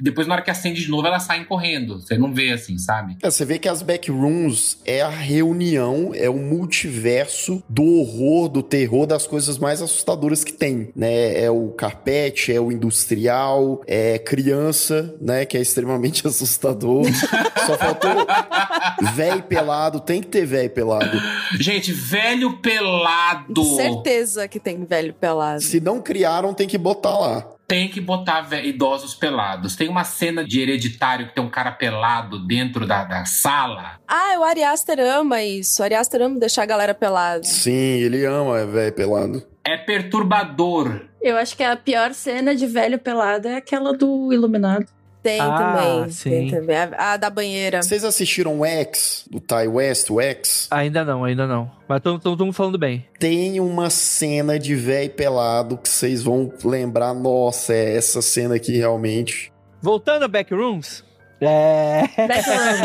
Depois, 0.00 0.26
na 0.26 0.34
hora 0.34 0.42
que 0.42 0.50
acende 0.50 0.82
de 0.82 0.90
novo, 0.90 1.06
elas 1.06 1.22
saem 1.22 1.44
correndo. 1.44 2.00
Você 2.00 2.16
não 2.16 2.32
vê 2.32 2.50
assim, 2.50 2.78
sabe? 2.78 3.16
É, 3.22 3.30
você 3.30 3.44
vê 3.44 3.58
que 3.58 3.68
as 3.68 3.82
backrooms 3.82 4.78
é 4.84 5.02
a 5.02 5.08
reunião, 5.08 6.12
é 6.14 6.28
o 6.28 6.36
multiverso 6.36 7.13
do 7.68 7.84
horror, 7.84 8.48
do 8.48 8.62
terror, 8.62 9.06
das 9.06 9.26
coisas 9.26 9.58
mais 9.58 9.80
assustadoras 9.80 10.42
que 10.42 10.52
tem, 10.52 10.90
né? 10.94 11.42
É 11.42 11.50
o 11.50 11.68
carpete, 11.68 12.52
é 12.52 12.60
o 12.60 12.72
industrial, 12.72 13.82
é 13.86 14.18
criança, 14.18 15.14
né? 15.20 15.44
Que 15.44 15.58
é 15.58 15.60
extremamente 15.60 16.26
assustador. 16.28 17.04
Só 17.66 17.76
faltou 17.76 18.26
véi 19.14 19.42
pelado, 19.42 20.00
tem 20.00 20.20
que 20.20 20.28
ter 20.28 20.46
véi 20.46 20.68
pelado. 20.68 21.20
Gente, 21.58 21.92
velho 21.92 22.58
pelado. 22.58 23.64
Certeza 23.76 24.48
que 24.48 24.58
tem 24.58 24.84
velho 24.84 25.14
pelado. 25.14 25.60
Se 25.60 25.80
não 25.80 26.00
criaram, 26.00 26.54
tem 26.54 26.66
que 26.66 26.78
botar 26.78 27.18
lá. 27.18 27.53
Tem 27.66 27.88
que 27.88 28.00
botar 28.00 28.46
idosos 28.64 29.14
pelados. 29.14 29.74
Tem 29.74 29.88
uma 29.88 30.04
cena 30.04 30.44
de 30.44 30.60
hereditário 30.60 31.28
que 31.28 31.34
tem 31.34 31.42
um 31.42 31.50
cara 31.50 31.72
pelado 31.72 32.38
dentro 32.46 32.86
da, 32.86 33.04
da 33.04 33.24
sala. 33.24 33.98
Ah, 34.06 34.38
o 34.38 34.44
Ari 34.44 34.62
Aster 34.62 35.00
ama 35.00 35.42
isso. 35.42 35.80
O 35.80 35.84
Ari 35.84 35.94
Aster 35.94 36.22
ama 36.22 36.38
deixar 36.38 36.62
a 36.62 36.66
galera 36.66 36.94
pelada. 36.94 37.44
Sim, 37.44 37.72
ele 37.72 38.24
ama 38.24 38.66
véi 38.66 38.92
pelado. 38.92 39.42
É 39.64 39.78
perturbador. 39.78 41.06
Eu 41.22 41.38
acho 41.38 41.56
que 41.56 41.62
a 41.62 41.74
pior 41.74 42.12
cena 42.12 42.54
de 42.54 42.66
velho 42.66 42.98
pelado 42.98 43.48
é 43.48 43.56
aquela 43.56 43.96
do 43.96 44.30
Iluminado. 44.30 44.86
Tem 45.24 45.40
Ah, 45.40 45.56
também. 45.56 46.10
sim. 46.10 46.30
Tem 46.30 46.50
também. 46.50 46.76
A, 46.76 47.14
a 47.14 47.16
da 47.16 47.30
banheira. 47.30 47.82
Vocês 47.82 48.04
assistiram 48.04 48.60
o 48.60 48.64
X, 48.66 49.24
do 49.30 49.40
Ty 49.40 49.66
West, 49.66 50.10
o 50.10 50.20
X? 50.20 50.68
Ainda 50.70 51.02
não, 51.02 51.24
ainda 51.24 51.46
não. 51.46 51.70
Mas 51.88 52.02
mundo 52.44 52.52
falando 52.54 52.76
bem. 52.76 53.06
Tem 53.18 53.58
uma 53.58 53.88
cena 53.88 54.58
de 54.58 54.74
véi 54.74 55.08
pelado 55.08 55.78
que 55.78 55.88
vocês 55.88 56.22
vão 56.22 56.52
lembrar, 56.62 57.14
nossa, 57.14 57.72
é 57.72 57.96
essa 57.96 58.20
cena 58.20 58.56
aqui 58.56 58.76
realmente. 58.76 59.50
Voltando 59.80 60.24
a 60.24 60.28
Backrooms. 60.28 61.02
É. 61.46 62.04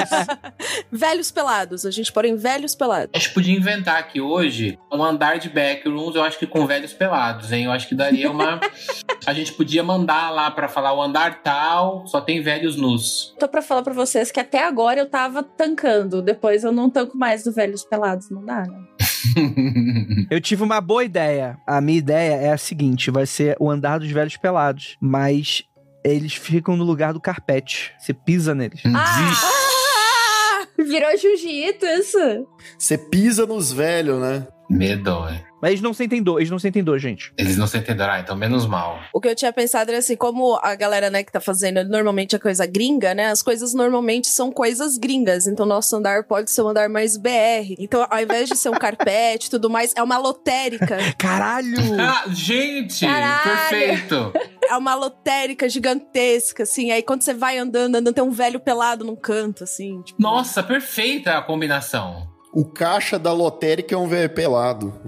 Velhos 0.91 1.31
pelados. 1.31 1.85
A 1.85 1.91
gente 1.91 2.11
põe 2.11 2.35
velhos 2.35 2.75
pelados. 2.75 3.11
A 3.13 3.17
gente 3.17 3.33
podia 3.33 3.55
inventar 3.55 3.97
aqui 3.97 4.19
hoje 4.19 4.77
um 4.91 5.03
andar 5.03 5.39
de 5.39 5.49
backrooms, 5.49 6.15
eu 6.15 6.23
acho 6.23 6.37
que 6.37 6.45
com 6.45 6.65
velhos 6.65 6.93
pelados, 6.93 7.51
hein? 7.51 7.65
Eu 7.65 7.71
acho 7.71 7.87
que 7.87 7.95
daria 7.95 8.29
uma. 8.29 8.59
a 9.25 9.33
gente 9.33 9.53
podia 9.53 9.83
mandar 9.83 10.29
lá 10.29 10.51
pra 10.51 10.67
falar 10.67 10.93
o 10.93 11.01
andar 11.01 11.41
tal, 11.41 12.05
só 12.07 12.21
tem 12.21 12.41
velhos 12.41 12.75
nus. 12.75 13.35
Tô 13.39 13.47
pra 13.47 13.61
falar 13.61 13.81
pra 13.81 13.93
vocês 13.93 14.31
que 14.31 14.39
até 14.39 14.65
agora 14.65 14.99
eu 14.99 15.09
tava 15.09 15.43
tancando. 15.43 16.21
Depois 16.21 16.63
eu 16.63 16.71
não 16.71 16.89
tanco 16.89 17.17
mais 17.17 17.43
do 17.43 17.51
velhos 17.51 17.83
pelados. 17.83 18.29
Não 18.29 18.43
dá, 18.43 18.61
né? 18.61 18.89
Eu 20.29 20.39
tive 20.41 20.63
uma 20.63 20.81
boa 20.81 21.03
ideia. 21.03 21.57
A 21.65 21.81
minha 21.81 21.97
ideia 21.97 22.35
é 22.35 22.51
a 22.51 22.57
seguinte: 22.57 23.11
vai 23.11 23.25
ser 23.25 23.55
o 23.59 23.69
andar 23.69 23.99
dos 23.99 24.09
velhos 24.09 24.37
pelados. 24.37 24.97
Mas 24.99 25.63
eles 26.03 26.33
ficam 26.33 26.75
no 26.75 26.83
lugar 26.83 27.13
do 27.13 27.19
carpete. 27.19 27.93
Você 27.99 28.13
pisa 28.13 28.55
neles. 28.55 28.81
Ah! 28.85 30.67
Virou 30.77 31.17
jiu-jitsu 31.17 31.85
isso. 31.85 32.47
Você 32.77 32.97
pisa 32.97 33.45
nos 33.45 33.71
velhos, 33.71 34.19
né? 34.19 34.47
Medo, 34.69 35.27
é. 35.27 35.48
Mas 35.61 35.71
eles 35.71 35.81
não 35.81 35.93
sentem 35.93 36.21
dor, 36.21 36.39
eles 36.39 36.49
não 36.49 36.59
sentem 36.59 36.83
dor, 36.83 36.99
gente. 36.99 37.33
Eles 37.37 37.57
não 37.57 37.67
se 37.67 37.77
entenderam, 37.77 38.13
ah, 38.13 38.19
então 38.19 38.35
menos 38.35 38.65
mal. 38.65 38.99
O 39.13 39.19
que 39.19 39.27
eu 39.27 39.35
tinha 39.35 39.51
pensado 39.51 39.91
era 39.91 39.99
assim, 39.99 40.15
como 40.15 40.59
a 40.61 40.75
galera, 40.75 41.09
né, 41.09 41.23
que 41.23 41.31
tá 41.31 41.39
fazendo 41.39 41.83
normalmente 41.83 42.35
a 42.35 42.39
coisa 42.39 42.65
gringa, 42.65 43.13
né? 43.13 43.27
As 43.27 43.41
coisas 43.41 43.73
normalmente 43.73 44.27
são 44.27 44.51
coisas 44.51 44.97
gringas. 44.97 45.47
Então, 45.47 45.65
nosso 45.65 45.95
andar 45.95 46.23
pode 46.23 46.51
ser 46.51 46.61
um 46.61 46.69
andar 46.69 46.89
mais 46.89 47.17
BR. 47.17 47.75
Então, 47.77 48.05
ao 48.09 48.21
invés 48.21 48.47
de 48.49 48.55
ser 48.55 48.69
um 48.69 48.79
carpete 48.79 49.47
e 49.47 49.49
tudo 49.49 49.69
mais, 49.69 49.93
é 49.95 50.03
uma 50.03 50.17
lotérica. 50.17 50.97
Caralho! 51.17 51.69
Ah, 52.09 52.23
gente! 52.29 53.05
Caralho! 53.05 53.69
Perfeito! 53.69 54.33
é 54.69 54.77
uma 54.77 54.93
lotérica 54.95 55.67
gigantesca, 55.67 56.63
assim. 56.63 56.91
Aí 56.91 57.01
quando 57.01 57.23
você 57.23 57.33
vai 57.33 57.57
andando, 57.57 57.95
andando, 57.95 58.13
tem 58.13 58.23
um 58.23 58.29
velho 58.29 58.59
pelado 58.59 59.03
num 59.03 59.15
canto, 59.15 59.63
assim. 59.63 60.01
Tipo, 60.03 60.21
Nossa, 60.21 60.61
perfeita 60.61 61.37
a 61.37 61.41
combinação. 61.41 62.28
O 62.53 62.65
caixa 62.65 63.19
da 63.19 63.31
lotérica 63.31 63.93
é 63.93 63.97
um 63.97 64.07
velho 64.07 64.29
pelado. 64.29 64.99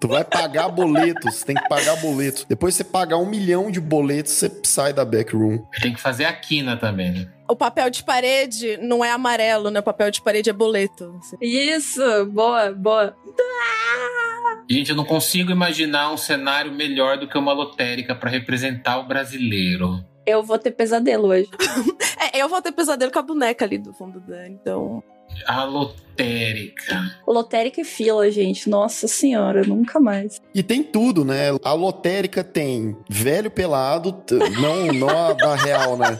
tu 0.00 0.08
vai 0.08 0.24
pagar 0.24 0.68
boletos, 0.68 1.44
tem 1.44 1.54
que 1.54 1.68
pagar 1.68 1.96
boletos. 1.96 2.44
Depois 2.48 2.74
você 2.74 2.82
pagar 2.82 3.16
um 3.18 3.26
milhão 3.26 3.70
de 3.70 3.80
boletos, 3.80 4.32
você 4.32 4.50
sai 4.64 4.92
da 4.92 5.04
backroom. 5.04 5.58
Tem 5.80 5.92
que 5.94 6.00
fazer 6.00 6.24
a 6.24 6.32
quina 6.32 6.76
também, 6.76 7.12
né? 7.12 7.28
O 7.48 7.54
papel 7.56 7.90
de 7.90 8.02
parede 8.02 8.76
não 8.78 9.04
é 9.04 9.10
amarelo, 9.10 9.70
né? 9.70 9.80
O 9.80 9.84
papel 9.84 10.10
de 10.10 10.22
parede 10.22 10.50
é 10.50 10.52
boleto. 10.52 11.16
assim. 11.18 11.36
Isso, 11.40 12.26
boa, 12.26 12.72
boa. 12.72 13.14
Gente, 14.70 14.90
eu 14.90 14.96
não 14.96 15.04
consigo 15.04 15.50
imaginar 15.50 16.12
um 16.12 16.16
cenário 16.16 16.72
melhor 16.72 17.18
do 17.18 17.28
que 17.28 17.36
uma 17.36 17.52
lotérica 17.52 18.14
pra 18.14 18.30
representar 18.30 18.98
o 18.98 19.06
brasileiro. 19.06 20.04
Eu 20.24 20.42
vou 20.42 20.58
ter 20.58 20.70
pesadelo 20.72 21.28
hoje. 21.28 21.48
É, 22.32 22.38
eu 22.38 22.50
vou 22.50 22.60
ter 22.60 22.70
pesadelo 22.70 23.10
com 23.10 23.18
a 23.18 23.22
boneca 23.22 23.64
ali 23.64 23.78
do 23.78 23.94
fundo 23.94 24.20
da. 24.20 24.46
Então. 24.46 25.02
A 25.46 25.64
lotérica. 25.64 27.16
Lotérica 27.26 27.80
e 27.80 27.84
fila, 27.84 28.30
gente. 28.30 28.68
Nossa 28.68 29.08
senhora, 29.08 29.62
nunca 29.62 29.98
mais. 29.98 30.40
E 30.54 30.62
tem 30.62 30.82
tudo, 30.82 31.24
né? 31.24 31.48
A 31.64 31.72
lotérica 31.72 32.44
tem 32.44 32.96
velho 33.08 33.50
pelado, 33.50 34.14
não, 34.60 34.86
não 34.92 35.08
a 35.08 35.32
da 35.32 35.54
real, 35.56 35.96
né? 35.96 36.18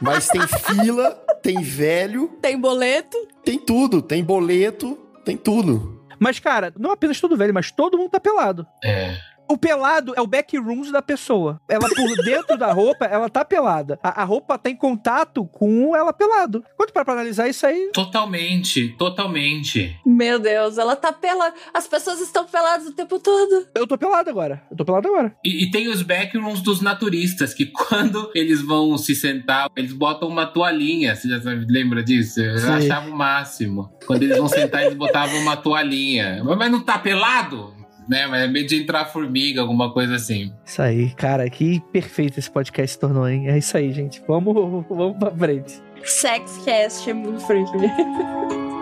Mas 0.00 0.28
tem 0.28 0.40
fila, 0.46 1.10
tem 1.42 1.60
velho, 1.62 2.28
Tem 2.40 2.58
boleto. 2.58 3.16
tem 3.44 3.58
tudo. 3.58 4.00
Tem 4.02 4.22
boleto, 4.24 4.98
tem 5.24 5.36
tudo. 5.36 6.00
Mas, 6.18 6.38
cara, 6.38 6.72
não 6.78 6.92
apenas 6.92 7.20
todo 7.20 7.36
velho, 7.36 7.52
mas 7.52 7.70
todo 7.72 7.98
mundo 7.98 8.10
tá 8.10 8.20
pelado. 8.20 8.64
É. 8.82 9.16
O 9.48 9.56
pelado 9.56 10.14
é 10.16 10.20
o 10.20 10.26
backrooms 10.26 10.90
da 10.90 11.02
pessoa. 11.02 11.60
Ela 11.68 11.88
por 11.88 12.16
dentro 12.24 12.56
da 12.56 12.72
roupa, 12.72 13.04
ela 13.04 13.28
tá 13.28 13.44
pelada. 13.44 13.98
A, 14.02 14.22
a 14.22 14.24
roupa 14.24 14.58
tá 14.58 14.70
em 14.70 14.76
contato 14.76 15.44
com 15.46 15.94
ela 15.94 16.12
pelado. 16.12 16.64
Quanto 16.76 16.92
para 16.92 17.04
pra 17.04 17.14
analisar 17.14 17.48
isso 17.48 17.66
aí? 17.66 17.90
Totalmente, 17.92 18.96
totalmente. 18.96 19.96
Meu 20.06 20.38
Deus, 20.38 20.78
ela 20.78 20.96
tá 20.96 21.12
pelada. 21.12 21.54
As 21.74 21.86
pessoas 21.86 22.20
estão 22.20 22.44
peladas 22.46 22.86
o 22.86 22.92
tempo 22.92 23.18
todo. 23.18 23.66
Eu 23.74 23.86
tô 23.86 23.98
pelado 23.98 24.30
agora. 24.30 24.62
Eu 24.70 24.76
tô 24.76 24.84
pelado 24.84 25.08
agora. 25.08 25.36
E, 25.44 25.64
e 25.64 25.70
tem 25.70 25.88
os 25.88 26.02
backrooms 26.02 26.60
dos 26.60 26.80
naturistas, 26.80 27.52
que 27.52 27.66
quando 27.72 28.30
eles 28.34 28.62
vão 28.62 28.96
se 28.96 29.14
sentar, 29.14 29.68
eles 29.76 29.92
botam 29.92 30.28
uma 30.28 30.46
toalhinha. 30.46 31.14
Você 31.14 31.28
já 31.28 31.40
sabe, 31.40 31.66
lembra 31.68 32.02
disso? 32.02 32.40
Eu 32.40 32.58
Sim. 32.58 32.70
achava 32.70 33.08
o 33.08 33.16
máximo. 33.16 33.92
Quando 34.06 34.22
eles 34.22 34.38
vão 34.38 34.48
sentar, 34.48 34.82
eles 34.82 34.96
botavam 34.96 35.38
uma 35.40 35.56
toalhinha. 35.56 36.42
Mas, 36.44 36.58
mas 36.58 36.70
não 36.70 36.80
tá 36.80 36.98
pelado? 36.98 37.81
Né? 38.12 38.26
Mas 38.26 38.42
é 38.42 38.46
meio 38.46 38.66
de 38.66 38.76
entrar 38.76 39.06
formiga, 39.06 39.62
alguma 39.62 39.90
coisa 39.90 40.16
assim. 40.16 40.52
Isso 40.66 40.82
aí, 40.82 41.10
cara, 41.14 41.48
que 41.48 41.80
perfeito 41.90 42.38
esse 42.38 42.50
podcast 42.50 42.92
se 42.92 43.00
tornou, 43.00 43.26
hein? 43.26 43.48
É 43.48 43.56
isso 43.56 43.74
aí, 43.74 43.90
gente. 43.90 44.22
Vamos, 44.28 44.54
vamos 44.86 45.16
pra 45.18 45.30
frente. 45.30 45.82
Sexcast 46.04 47.08
é 47.08 47.14
muito 47.14 47.40
freak. 47.40 47.70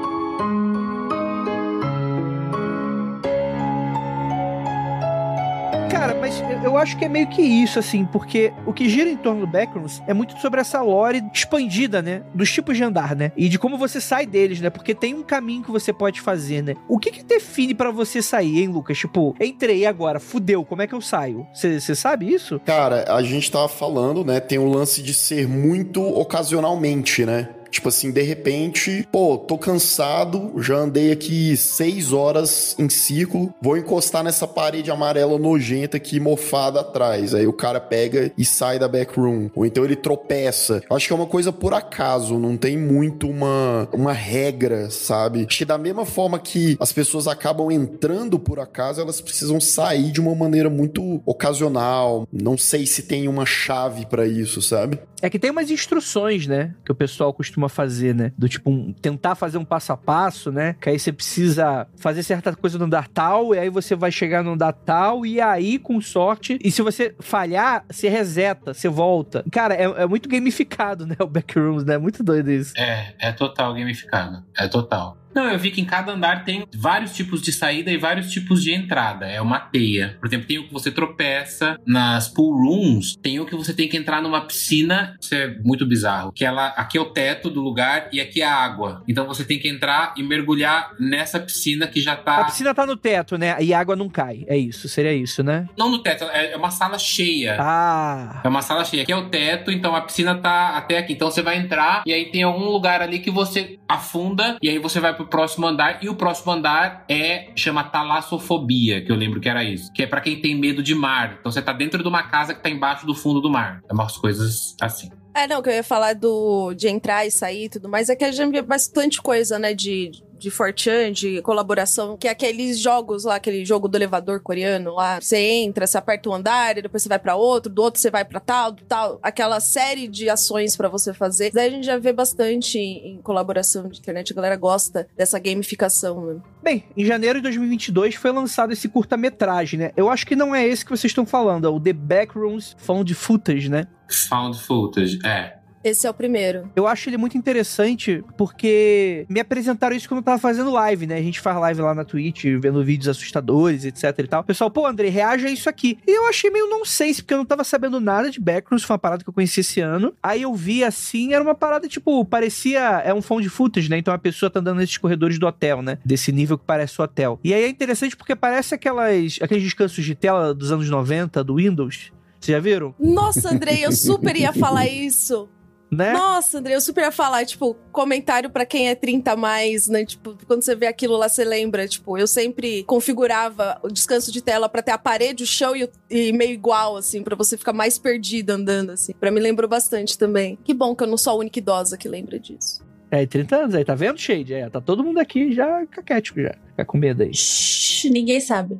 mas 6.20 6.42
eu- 6.64 6.76
acho 6.76 6.96
que 6.96 7.04
é 7.04 7.08
meio 7.08 7.26
que 7.28 7.42
isso, 7.42 7.78
assim, 7.78 8.04
porque 8.04 8.52
o 8.66 8.72
que 8.72 8.88
gira 8.88 9.08
em 9.10 9.16
torno 9.16 9.40
do 9.40 9.46
Backrooms 9.46 10.02
é 10.06 10.14
muito 10.14 10.38
sobre 10.38 10.60
essa 10.60 10.80
lore 10.80 11.22
expandida, 11.32 12.00
né? 12.00 12.22
Dos 12.34 12.50
tipos 12.50 12.76
de 12.76 12.82
andar, 12.84 13.14
né? 13.16 13.32
E 13.36 13.48
de 13.48 13.58
como 13.58 13.76
você 13.76 14.00
sai 14.00 14.24
deles, 14.26 14.60
né? 14.60 14.70
Porque 14.70 14.94
tem 14.94 15.14
um 15.14 15.22
caminho 15.22 15.62
que 15.62 15.70
você 15.70 15.92
pode 15.92 16.20
fazer, 16.20 16.62
né? 16.62 16.74
O 16.88 16.98
que 16.98 17.10
que 17.10 17.22
define 17.22 17.74
pra 17.74 17.90
você 17.90 18.22
sair, 18.22 18.60
hein, 18.60 18.68
Lucas? 18.68 18.98
Tipo, 18.98 19.34
entrei 19.40 19.84
agora, 19.84 20.18
fudeu, 20.20 20.64
como 20.64 20.82
é 20.82 20.86
que 20.86 20.94
eu 20.94 21.00
saio? 21.00 21.46
Você 21.52 21.94
sabe 21.94 22.32
isso? 22.32 22.60
Cara, 22.64 23.04
a 23.12 23.22
gente 23.22 23.50
tava 23.50 23.68
falando, 23.68 24.24
né? 24.24 24.40
Tem 24.40 24.58
o 24.58 24.64
lance 24.68 25.02
de 25.02 25.12
ser 25.12 25.46
muito 25.48 26.02
ocasionalmente, 26.02 27.24
né? 27.26 27.48
Tipo 27.70 27.88
assim, 27.88 28.10
de 28.10 28.22
repente, 28.22 29.06
pô, 29.12 29.38
tô 29.38 29.56
cansado, 29.56 30.52
já 30.58 30.76
andei 30.76 31.12
aqui 31.12 31.56
seis 31.56 32.12
horas 32.12 32.74
em 32.78 32.88
círculo, 32.88 33.54
vou 33.62 33.76
encostar 33.76 34.22
nessa 34.24 34.46
parede 34.46 34.90
amarela 34.90 35.38
nojenta 35.38 35.96
aqui, 35.96 36.18
mofada 36.18 36.80
atrás. 36.80 37.34
Aí 37.34 37.46
o 37.46 37.52
cara 37.52 37.80
pega 37.80 38.32
e 38.36 38.44
sai 38.44 38.78
da 38.78 38.88
backroom. 38.88 39.48
Ou 39.54 39.64
então 39.64 39.84
ele 39.84 39.96
tropeça. 39.96 40.82
Eu 40.88 40.96
Acho 40.96 41.06
que 41.06 41.12
é 41.12 41.16
uma 41.16 41.26
coisa 41.26 41.52
por 41.52 41.72
acaso, 41.72 42.38
não 42.38 42.56
tem 42.56 42.76
muito 42.76 43.28
uma, 43.28 43.88
uma 43.92 44.12
regra, 44.12 44.90
sabe? 44.90 45.46
Acho 45.48 45.58
que 45.58 45.64
da 45.64 45.78
mesma 45.78 46.04
forma 46.04 46.38
que 46.38 46.76
as 46.80 46.92
pessoas 46.92 47.26
acabam 47.26 47.70
entrando 47.70 48.38
por 48.38 48.58
acaso, 48.58 49.00
elas 49.00 49.20
precisam 49.20 49.60
sair 49.60 50.10
de 50.10 50.20
uma 50.20 50.34
maneira 50.34 50.68
muito 50.68 51.22
ocasional. 51.24 52.26
Não 52.32 52.58
sei 52.58 52.86
se 52.86 53.04
tem 53.04 53.28
uma 53.28 53.46
chave 53.46 54.06
pra 54.06 54.26
isso, 54.26 54.60
sabe? 54.60 54.98
É 55.22 55.28
que 55.28 55.38
tem 55.38 55.50
umas 55.50 55.70
instruções, 55.70 56.46
né? 56.46 56.74
Que 56.84 56.92
o 56.92 56.94
pessoal 56.94 57.32
costuma 57.32 57.59
fazer, 57.68 58.14
né? 58.14 58.32
Do 58.36 58.48
tipo, 58.48 58.70
um- 58.70 58.92
tentar 58.92 59.34
fazer 59.34 59.58
um 59.58 59.64
passo 59.64 59.92
a 59.92 59.96
passo, 59.96 60.50
né? 60.50 60.74
Que 60.80 60.90
aí 60.90 60.98
você 60.98 61.12
precisa 61.12 61.86
fazer 61.96 62.22
certa 62.22 62.54
coisa 62.54 62.78
no 62.78 62.84
andar 62.84 63.08
tal, 63.08 63.54
e 63.54 63.58
aí 63.58 63.68
você 63.70 63.94
vai 63.94 64.10
chegar 64.10 64.42
no 64.42 64.52
andar 64.52 64.72
tal, 64.72 65.24
e 65.26 65.40
aí, 65.40 65.78
com 65.78 66.00
sorte. 66.00 66.58
E 66.62 66.70
se 66.70 66.82
você 66.82 67.14
falhar, 67.20 67.84
você 67.90 68.08
reseta, 68.08 68.72
você 68.74 68.88
volta. 68.88 69.44
Cara, 69.50 69.74
é, 69.74 69.84
é 69.84 70.06
muito 70.06 70.28
gamificado, 70.28 71.06
né? 71.06 71.16
O 71.20 71.26
Backrooms, 71.26 71.84
né? 71.84 71.98
Muito 71.98 72.22
doido 72.22 72.50
isso. 72.50 72.72
É, 72.76 73.14
é 73.18 73.32
total 73.32 73.74
gamificado. 73.74 74.42
É 74.56 74.66
total. 74.68 75.16
Não, 75.34 75.50
eu 75.50 75.58
vi 75.58 75.70
que 75.70 75.80
em 75.80 75.84
cada 75.84 76.12
andar 76.12 76.44
tem 76.44 76.64
vários 76.74 77.14
tipos 77.14 77.40
de 77.40 77.52
saída 77.52 77.90
e 77.90 77.96
vários 77.96 78.30
tipos 78.30 78.62
de 78.62 78.72
entrada. 78.72 79.26
É 79.26 79.40
uma 79.40 79.60
teia. 79.60 80.16
Por 80.20 80.26
exemplo, 80.26 80.46
tem 80.46 80.58
o 80.58 80.66
que 80.66 80.72
você 80.72 80.90
tropeça 80.90 81.78
nas 81.86 82.28
pool 82.28 82.56
rooms, 82.56 83.16
tem 83.16 83.40
o 83.40 83.46
que 83.46 83.54
você 83.56 83.72
tem 83.72 83.88
que 83.88 83.96
entrar 83.96 84.20
numa 84.20 84.42
piscina. 84.42 85.16
Isso 85.20 85.34
é 85.34 85.56
muito 85.62 85.86
bizarro. 85.86 86.32
Que 86.32 86.44
ela, 86.44 86.68
aqui 86.68 86.98
é 86.98 87.00
o 87.00 87.06
teto 87.06 87.48
do 87.48 87.60
lugar 87.60 88.08
e 88.12 88.20
aqui 88.20 88.42
é 88.42 88.46
a 88.46 88.54
água. 88.54 89.02
Então 89.08 89.26
você 89.26 89.44
tem 89.44 89.58
que 89.58 89.68
entrar 89.68 90.14
e 90.16 90.22
mergulhar 90.22 90.92
nessa 90.98 91.38
piscina 91.40 91.86
que 91.86 92.00
já 92.00 92.12
A 92.12 92.16
tá. 92.16 92.44
piscina 92.44 92.74
tá 92.74 92.84
no 92.84 92.96
teto, 92.96 93.38
né? 93.38 93.56
E 93.60 93.72
a 93.72 93.80
água 93.80 93.96
não 93.96 94.08
cai. 94.08 94.44
É 94.46 94.56
isso, 94.56 94.88
seria 94.88 95.12
isso, 95.12 95.42
né? 95.42 95.66
Não 95.76 95.90
no 95.90 96.02
teto, 96.02 96.24
é 96.24 96.50
é 96.50 96.56
uma 96.56 96.70
sala 96.70 96.98
cheia. 96.98 97.56
Ah. 97.58 98.40
É 98.44 98.48
uma 98.48 98.62
sala 98.62 98.84
cheia. 98.84 99.02
Aqui 99.02 99.12
é 99.12 99.16
o 99.16 99.28
teto, 99.28 99.70
então 99.70 99.94
a 99.94 100.00
piscina 100.00 100.34
tá 100.36 100.76
até 100.76 100.98
aqui. 100.98 101.12
Então 101.12 101.30
você 101.30 101.42
vai 101.42 101.56
entrar 101.56 102.02
e 102.06 102.12
aí 102.12 102.30
tem 102.30 102.42
algum 102.42 102.64
lugar 102.64 103.00
ali 103.02 103.18
que 103.20 103.30
você 103.30 103.78
afunda 103.88 104.56
e 104.62 104.68
aí 104.68 104.78
você 104.78 105.00
vai 105.00 105.14
pro 105.20 105.40
próximo 105.40 105.66
andar. 105.66 106.02
E 106.02 106.08
o 106.08 106.14
próximo 106.14 106.52
andar 106.52 107.04
é 107.08 107.50
chama 107.56 107.84
talassofobia, 107.84 109.04
que 109.04 109.10
eu 109.10 109.16
lembro 109.16 109.40
que 109.40 109.48
era 109.48 109.62
isso. 109.62 109.92
Que 109.92 110.02
é 110.02 110.06
pra 110.06 110.20
quem 110.20 110.40
tem 110.40 110.54
medo 110.54 110.82
de 110.82 110.94
mar. 110.94 111.36
Então 111.40 111.50
você 111.50 111.62
tá 111.62 111.72
dentro 111.72 112.02
de 112.02 112.08
uma 112.08 112.22
casa 112.22 112.54
que 112.54 112.62
tá 112.62 112.70
embaixo 112.70 113.06
do 113.06 113.14
fundo 113.14 113.40
do 113.40 113.50
mar. 113.50 113.80
É 113.88 113.92
umas 113.92 114.16
coisas 114.16 114.76
assim. 114.80 115.10
É, 115.34 115.46
não, 115.46 115.62
que 115.62 115.68
eu 115.68 115.74
ia 115.74 115.84
falar 115.84 116.14
do 116.14 116.74
de 116.74 116.88
entrar 116.88 117.24
e 117.24 117.30
sair 117.30 117.66
e 117.66 117.68
tudo 117.68 117.88
mais, 117.88 118.08
é 118.08 118.16
que 118.16 118.24
a 118.24 118.32
gente 118.32 118.50
vê 118.50 118.62
bastante 118.62 119.22
coisa, 119.22 119.58
né, 119.58 119.72
de, 119.72 120.10
de 120.40 120.50
Fortran, 120.50 121.12
de 121.12 121.42
colaboração, 121.42 122.16
que 122.16 122.26
é 122.26 122.30
aqueles 122.30 122.78
jogos 122.78 123.24
lá, 123.24 123.34
aquele 123.34 123.64
jogo 123.64 123.86
do 123.86 123.96
elevador 123.96 124.40
coreano 124.40 124.94
lá, 124.94 125.20
você 125.20 125.36
entra, 125.36 125.86
você 125.86 125.98
aperta 125.98 126.30
um 126.30 126.34
andar, 126.34 126.78
e 126.78 126.82
depois 126.82 127.02
você 127.02 127.08
vai 127.08 127.18
pra 127.18 127.36
outro, 127.36 127.70
do 127.70 127.82
outro 127.82 128.00
você 128.00 128.10
vai 128.10 128.24
pra 128.24 128.40
tal, 128.40 128.72
do 128.72 128.82
tal, 128.84 129.18
aquela 129.22 129.60
série 129.60 130.08
de 130.08 130.30
ações 130.30 130.76
pra 130.76 130.88
você 130.88 131.12
fazer. 131.12 131.52
Daí 131.52 131.68
a 131.68 131.70
gente 131.70 131.84
já 131.84 131.98
vê 131.98 132.12
bastante 132.12 132.78
em, 132.78 133.14
em 133.14 133.22
colaboração 133.22 133.88
de 133.88 133.98
internet, 133.98 134.32
a 134.32 134.36
galera 134.36 134.56
gosta 134.56 135.06
dessa 135.16 135.38
gamificação, 135.38 136.26
né? 136.26 136.40
Bem, 136.62 136.84
em 136.96 137.04
janeiro 137.04 137.38
de 137.38 137.42
2022 137.44 138.14
foi 138.14 138.32
lançado 138.32 138.72
esse 138.72 138.88
curta-metragem, 138.88 139.78
né? 139.78 139.92
Eu 139.96 140.08
acho 140.08 140.26
que 140.26 140.34
não 140.34 140.54
é 140.54 140.66
esse 140.66 140.84
que 140.84 140.90
vocês 140.90 141.10
estão 141.10 141.26
falando, 141.26 141.66
é 141.66 141.70
o 141.70 141.78
The 141.78 141.92
Backrooms 141.92 142.74
Found 142.78 143.14
Footage, 143.14 143.68
né? 143.68 143.86
Found 144.28 144.58
footage, 144.58 145.18
é. 145.24 145.59
Esse 145.82 146.06
é 146.06 146.10
o 146.10 146.14
primeiro. 146.14 146.70
Eu 146.76 146.86
acho 146.86 147.08
ele 147.08 147.16
muito 147.16 147.38
interessante 147.38 148.22
porque 148.36 149.24
me 149.28 149.40
apresentaram 149.40 149.96
isso 149.96 150.08
quando 150.08 150.18
eu 150.18 150.24
tava 150.24 150.38
fazendo 150.38 150.70
live, 150.70 151.06
né? 151.06 151.16
A 151.16 151.22
gente 151.22 151.40
faz 151.40 151.58
live 151.58 151.80
lá 151.80 151.94
na 151.94 152.04
Twitch, 152.04 152.44
vendo 152.60 152.84
vídeos 152.84 153.08
assustadores, 153.08 153.84
etc 153.84 154.18
e 154.18 154.26
tal. 154.26 154.40
O 154.42 154.44
pessoal, 154.44 154.70
pô, 154.70 154.86
André, 154.86 155.08
reage 155.08 155.46
a 155.46 155.50
isso 155.50 155.68
aqui. 155.68 155.98
E 156.06 156.10
eu 156.10 156.28
achei 156.28 156.50
meio 156.50 156.68
nonsense, 156.68 157.22
porque 157.22 157.32
eu 157.32 157.38
não 157.38 157.46
tava 157.46 157.64
sabendo 157.64 157.98
nada 157.98 158.30
de 158.30 158.40
Backrooms, 158.40 158.84
foi 158.84 158.94
uma 158.94 158.98
parada 158.98 159.24
que 159.24 159.30
eu 159.30 159.34
conheci 159.34 159.60
esse 159.60 159.80
ano. 159.80 160.12
Aí 160.22 160.42
eu 160.42 160.54
vi 160.54 160.84
assim, 160.84 161.32
era 161.32 161.42
uma 161.42 161.54
parada 161.54 161.88
tipo, 161.88 162.24
parecia. 162.24 163.02
É 163.04 163.14
um 163.14 163.22
found 163.22 163.48
footage, 163.48 163.88
né? 163.88 163.96
Então 163.96 164.12
a 164.12 164.18
pessoa 164.18 164.50
tá 164.50 164.60
andando 164.60 164.78
nesses 164.78 164.98
corredores 164.98 165.38
do 165.38 165.46
hotel, 165.46 165.80
né? 165.80 165.98
Desse 166.04 166.30
nível 166.30 166.58
que 166.58 166.64
parece 166.66 167.00
o 167.00 167.04
hotel. 167.04 167.40
E 167.42 167.54
aí 167.54 167.64
é 167.64 167.68
interessante 167.68 168.16
porque 168.16 168.36
parece 168.36 168.74
aquelas, 168.74 169.38
aqueles 169.40 169.62
descansos 169.62 170.04
de 170.04 170.14
tela 170.14 170.54
dos 170.54 170.70
anos 170.70 170.90
90 170.90 171.42
do 171.42 171.56
Windows. 171.56 172.12
Vocês 172.38 172.56
já 172.56 172.60
viram? 172.60 172.94
Nossa, 172.98 173.50
Andrei, 173.50 173.84
eu 173.84 173.92
super 173.92 174.34
ia 174.34 174.52
falar 174.52 174.86
isso. 174.86 175.48
Né? 175.90 176.12
Nossa, 176.12 176.58
André, 176.58 176.76
eu 176.76 176.80
super 176.80 177.02
ia 177.02 177.10
falar, 177.10 177.44
tipo, 177.44 177.74
comentário 177.90 178.48
pra 178.48 178.64
quem 178.64 178.88
é 178.88 178.94
30 178.94 179.32
a 179.32 179.36
mais, 179.36 179.88
né? 179.88 180.04
Tipo, 180.04 180.36
quando 180.46 180.62
você 180.62 180.74
vê 180.76 180.86
aquilo 180.86 181.16
lá, 181.16 181.28
você 181.28 181.44
lembra, 181.44 181.88
tipo, 181.88 182.16
eu 182.16 182.26
sempre 182.28 182.84
configurava 182.84 183.78
o 183.82 183.88
descanso 183.88 184.30
de 184.30 184.40
tela 184.40 184.68
pra 184.68 184.82
ter 184.82 184.92
a 184.92 184.98
parede, 184.98 185.42
o 185.42 185.46
chão 185.46 185.74
e, 185.74 185.84
o- 185.84 185.90
e 186.08 186.32
meio 186.32 186.52
igual, 186.52 186.96
assim, 186.96 187.22
pra 187.24 187.34
você 187.34 187.56
ficar 187.58 187.72
mais 187.72 187.98
perdida 187.98 188.54
andando, 188.54 188.90
assim. 188.90 189.12
Pra 189.18 189.30
mim 189.32 189.40
lembrou 189.40 189.68
bastante 189.68 190.16
também. 190.16 190.56
Que 190.64 190.72
bom 190.72 190.94
que 190.94 191.02
eu 191.02 191.08
não 191.08 191.16
sou 191.18 191.32
a 191.32 191.36
única 191.36 191.58
idosa 191.58 191.96
que 191.98 192.08
lembra 192.08 192.38
disso. 192.38 192.88
É, 193.10 193.26
30 193.26 193.56
anos 193.56 193.74
aí, 193.74 193.84
tá 193.84 193.96
vendo, 193.96 194.16
Shade? 194.20 194.54
É, 194.54 194.70
tá 194.70 194.80
todo 194.80 195.02
mundo 195.02 195.18
aqui 195.18 195.52
já 195.52 195.84
caquético 195.86 196.40
já. 196.40 196.54
Fica 196.68 196.84
com 196.84 196.96
medo 196.96 197.24
aí. 197.24 197.34
Shhh, 197.34 198.04
ninguém 198.08 198.40
sabe. 198.40 198.78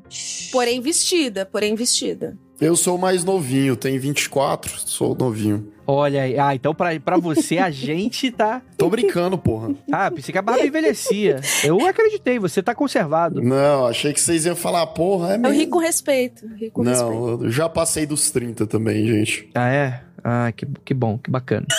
Porém 0.52 0.80
vestida, 0.80 1.44
porém 1.44 1.74
vestida. 1.74 2.38
Eu 2.60 2.76
sou 2.76 2.98
mais 2.98 3.24
novinho, 3.24 3.74
tenho 3.74 3.98
24, 4.00 4.78
sou 4.86 5.14
novinho. 5.14 5.72
Olha 5.86 6.22
aí. 6.22 6.38
Ah, 6.38 6.54
então 6.54 6.74
pra, 6.74 6.98
pra 7.00 7.16
você, 7.16 7.56
a 7.56 7.70
gente 7.72 8.30
tá. 8.30 8.60
Tô 8.76 8.90
brincando, 8.90 9.38
porra. 9.38 9.74
Ah, 9.90 10.10
pensei 10.10 10.30
que 10.30 10.38
a 10.38 10.42
barba 10.42 10.64
envelhecia. 10.64 11.40
Eu 11.64 11.84
acreditei, 11.86 12.38
você 12.38 12.62
tá 12.62 12.74
conservado. 12.74 13.42
Não, 13.42 13.86
achei 13.86 14.12
que 14.12 14.20
vocês 14.20 14.44
iam 14.44 14.54
falar, 14.54 14.86
porra, 14.88 15.32
é 15.32 15.34
Eu 15.36 15.40
mesmo. 15.40 15.56
ri 15.58 15.66
com 15.68 15.78
respeito. 15.78 16.46
Ri 16.56 16.70
com 16.70 16.82
respeito. 16.82 17.10
Não, 17.12 17.42
eu 17.44 17.50
já 17.50 17.66
passei 17.68 18.04
dos 18.04 18.30
30 18.30 18.66
também, 18.66 19.06
gente. 19.06 19.48
Ah, 19.54 19.68
é? 19.70 20.02
Ah, 20.22 20.52
que, 20.54 20.66
que 20.84 20.92
bom, 20.94 21.16
que 21.18 21.30
bacana. 21.30 21.66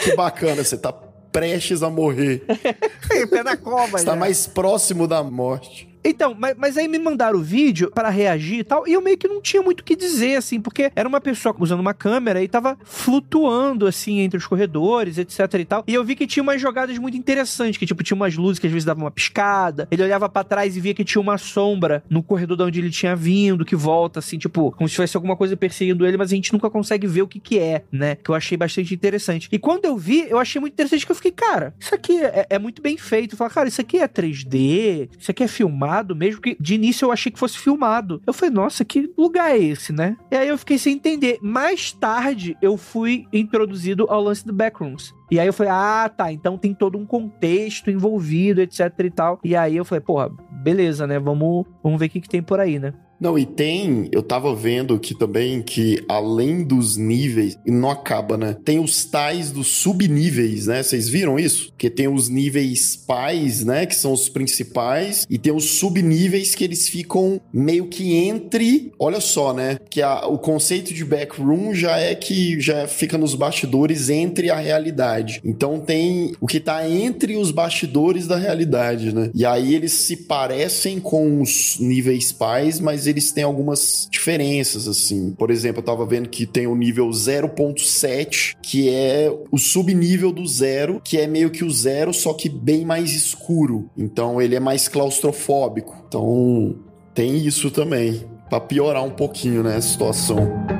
Que 0.00 0.14
bacana, 0.14 0.62
você 0.62 0.78
tá 0.78 0.92
prestes 0.92 1.82
a 1.82 1.90
morrer. 1.90 2.44
Pé 3.28 3.42
na 3.42 3.56
cova, 3.56 3.98
Você 3.98 4.04
tá 4.04 4.14
mais 4.14 4.46
próximo 4.46 5.08
da 5.08 5.22
morte. 5.24 5.87
Então, 6.04 6.34
mas, 6.38 6.54
mas 6.56 6.76
aí 6.76 6.88
me 6.88 6.98
mandaram 6.98 7.38
o 7.38 7.42
vídeo 7.42 7.90
para 7.90 8.08
reagir 8.08 8.60
e 8.60 8.64
tal, 8.64 8.86
e 8.86 8.92
eu 8.92 9.00
meio 9.00 9.16
que 9.16 9.28
não 9.28 9.40
tinha 9.40 9.62
muito 9.62 9.80
o 9.80 9.84
que 9.84 9.96
dizer, 9.96 10.36
assim, 10.36 10.60
porque 10.60 10.90
era 10.94 11.08
uma 11.08 11.20
pessoa 11.20 11.54
usando 11.58 11.80
uma 11.80 11.94
câmera 11.94 12.42
e 12.42 12.48
tava 12.48 12.78
flutuando, 12.84 13.86
assim, 13.86 14.20
entre 14.20 14.38
os 14.38 14.46
corredores, 14.46 15.18
etc 15.18 15.54
e 15.54 15.64
tal. 15.64 15.84
E 15.86 15.94
eu 15.94 16.04
vi 16.04 16.14
que 16.14 16.26
tinha 16.26 16.42
umas 16.42 16.60
jogadas 16.60 16.96
muito 16.98 17.16
interessantes, 17.16 17.78
que, 17.78 17.86
tipo, 17.86 18.02
tinha 18.02 18.16
umas 18.16 18.36
luzes 18.36 18.58
que 18.58 18.66
às 18.66 18.72
vezes 18.72 18.84
davam 18.84 19.04
uma 19.04 19.10
piscada, 19.10 19.88
ele 19.90 20.02
olhava 20.02 20.28
para 20.28 20.44
trás 20.44 20.76
e 20.76 20.80
via 20.80 20.94
que 20.94 21.04
tinha 21.04 21.20
uma 21.20 21.38
sombra 21.38 22.02
no 22.08 22.22
corredor 22.22 22.56
de 22.56 22.62
onde 22.62 22.80
ele 22.80 22.90
tinha 22.90 23.14
vindo, 23.14 23.64
que 23.64 23.76
volta, 23.76 24.18
assim, 24.18 24.38
tipo, 24.38 24.72
como 24.72 24.88
se 24.88 24.94
tivesse 24.94 25.16
alguma 25.16 25.36
coisa 25.36 25.56
perseguindo 25.56 26.06
ele, 26.06 26.16
mas 26.16 26.32
a 26.32 26.34
gente 26.34 26.52
nunca 26.52 26.70
consegue 26.70 27.06
ver 27.06 27.22
o 27.22 27.28
que 27.28 27.40
que 27.40 27.58
é, 27.58 27.84
né? 27.90 28.16
Que 28.16 28.30
eu 28.30 28.34
achei 28.34 28.56
bastante 28.56 28.94
interessante. 28.94 29.48
E 29.50 29.58
quando 29.58 29.84
eu 29.84 29.96
vi, 29.96 30.26
eu 30.28 30.38
achei 30.38 30.60
muito 30.60 30.74
interessante 30.74 31.04
que 31.04 31.12
eu 31.12 31.16
fiquei, 31.16 31.32
cara, 31.32 31.74
isso 31.78 31.94
aqui 31.94 32.22
é, 32.22 32.46
é 32.50 32.58
muito 32.58 32.82
bem 32.82 32.96
feito. 32.96 33.36
Falei, 33.36 33.52
cara, 33.52 33.68
isso 33.68 33.80
aqui 33.80 33.98
é 33.98 34.08
3D, 34.08 35.08
isso 35.18 35.30
aqui 35.30 35.42
é 35.42 35.48
filmado, 35.48 35.87
gravado, 35.88 36.14
mesmo 36.14 36.40
que 36.40 36.56
de 36.60 36.74
início 36.74 37.06
eu 37.06 37.12
achei 37.12 37.32
que 37.32 37.38
fosse 37.38 37.58
filmado. 37.58 38.22
Eu 38.26 38.32
falei, 38.32 38.54
nossa, 38.54 38.84
que 38.84 39.10
lugar 39.16 39.50
é 39.50 39.58
esse, 39.58 39.92
né? 39.92 40.16
E 40.30 40.36
aí 40.36 40.48
eu 40.48 40.58
fiquei 40.58 40.78
sem 40.78 40.94
entender. 40.94 41.38
Mais 41.40 41.92
tarde 41.92 42.56
eu 42.60 42.76
fui 42.76 43.26
introduzido 43.32 44.06
ao 44.08 44.22
lance 44.22 44.46
do 44.46 44.52
Backrooms. 44.52 45.14
E 45.30 45.40
aí 45.40 45.46
eu 45.46 45.52
falei, 45.52 45.72
ah, 45.72 46.10
tá, 46.14 46.32
então 46.32 46.58
tem 46.58 46.74
todo 46.74 46.98
um 46.98 47.06
contexto 47.06 47.90
envolvido, 47.90 48.60
etc 48.60 48.92
e 49.04 49.10
tal. 49.10 49.40
E 49.42 49.56
aí 49.56 49.76
eu 49.76 49.84
falei, 49.84 50.00
porra, 50.00 50.30
beleza, 50.62 51.06
né? 51.06 51.18
Vamos, 51.18 51.66
vamos 51.82 51.98
ver 51.98 52.06
o 52.06 52.10
que, 52.10 52.20
que 52.20 52.28
tem 52.28 52.42
por 52.42 52.60
aí, 52.60 52.78
né? 52.78 52.92
Não, 53.20 53.36
e 53.36 53.44
tem, 53.44 54.08
eu 54.12 54.22
tava 54.22 54.54
vendo 54.54 54.94
aqui 54.94 55.12
também 55.12 55.60
que 55.60 56.04
além 56.08 56.62
dos 56.62 56.96
níveis, 56.96 57.58
não 57.66 57.90
acaba, 57.90 58.36
né? 58.36 58.56
Tem 58.64 58.78
os 58.78 59.04
tais 59.04 59.50
dos 59.50 59.66
subníveis, 59.66 60.66
né? 60.66 60.82
Vocês 60.82 61.08
viram 61.08 61.38
isso? 61.38 61.72
Que 61.76 61.90
tem 61.90 62.06
os 62.06 62.28
níveis 62.28 62.94
pais, 62.94 63.64
né? 63.64 63.86
Que 63.86 63.94
são 63.96 64.12
os 64.12 64.28
principais, 64.28 65.26
e 65.28 65.36
tem 65.36 65.52
os 65.52 65.64
subníveis 65.64 66.54
que 66.54 66.62
eles 66.62 66.88
ficam 66.88 67.40
meio 67.52 67.86
que 67.86 68.14
entre. 68.14 68.92
Olha 68.98 69.20
só, 69.20 69.52
né? 69.52 69.78
Que 69.90 70.00
a, 70.00 70.26
o 70.26 70.38
conceito 70.38 70.94
de 70.94 71.04
backroom 71.04 71.74
já 71.74 71.98
é 71.98 72.14
que 72.14 72.60
já 72.60 72.86
fica 72.86 73.18
nos 73.18 73.34
bastidores 73.34 74.08
entre 74.10 74.50
a 74.50 74.56
realidade. 74.56 75.40
Então 75.44 75.80
tem 75.80 76.32
o 76.40 76.46
que 76.46 76.60
tá 76.60 76.88
entre 76.88 77.36
os 77.36 77.50
bastidores 77.50 78.28
da 78.28 78.36
realidade, 78.36 79.12
né? 79.12 79.30
E 79.34 79.44
aí 79.44 79.74
eles 79.74 79.92
se 79.92 80.16
parecem 80.16 81.00
com 81.00 81.40
os 81.40 81.78
níveis 81.80 82.32
pais, 82.32 82.78
mas 82.78 83.07
eles 83.08 83.32
têm 83.32 83.44
algumas 83.44 84.08
diferenças, 84.10 84.86
assim. 84.86 85.32
Por 85.32 85.50
exemplo, 85.50 85.80
eu 85.80 85.84
tava 85.84 86.06
vendo 86.06 86.28
que 86.28 86.46
tem 86.46 86.66
o 86.66 86.76
nível 86.76 87.08
0.7, 87.08 88.56
que 88.62 88.88
é 88.88 89.30
o 89.50 89.58
subnível 89.58 90.32
do 90.32 90.46
zero, 90.46 91.00
que 91.02 91.18
é 91.18 91.26
meio 91.26 91.50
que 91.50 91.64
o 91.64 91.70
zero, 91.70 92.12
só 92.12 92.32
que 92.32 92.48
bem 92.48 92.84
mais 92.84 93.12
escuro. 93.12 93.90
Então 93.96 94.40
ele 94.40 94.54
é 94.54 94.60
mais 94.60 94.88
claustrofóbico. 94.88 95.96
Então 96.06 96.76
tem 97.14 97.36
isso 97.36 97.70
também, 97.70 98.24
para 98.48 98.60
piorar 98.60 99.04
um 99.04 99.10
pouquinho, 99.10 99.62
né, 99.62 99.76
a 99.76 99.82
situação. 99.82 100.77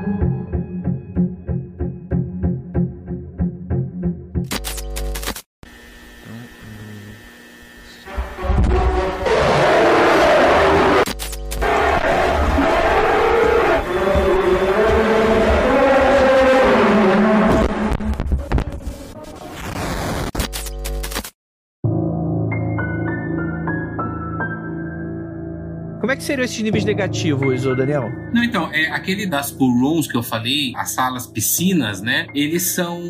Seriam 26.29 26.45
esses 26.45 26.61
níveis 26.61 26.85
negativos, 26.85 27.65
ô 27.65 27.75
Daniel? 27.75 28.13
Não, 28.35 28.45
então, 28.45 28.71
é 28.71 28.91
aquele 28.91 29.27
das 29.27 29.51
pool 29.51 29.73
rooms 29.81 30.07
que 30.07 30.15
eu 30.15 30.23
falei, 30.23 30.75
as 30.77 30.91
salas 30.91 31.27
piscinas, 31.27 32.03
né? 32.03 32.27
Eles 32.35 32.65
são 32.65 33.01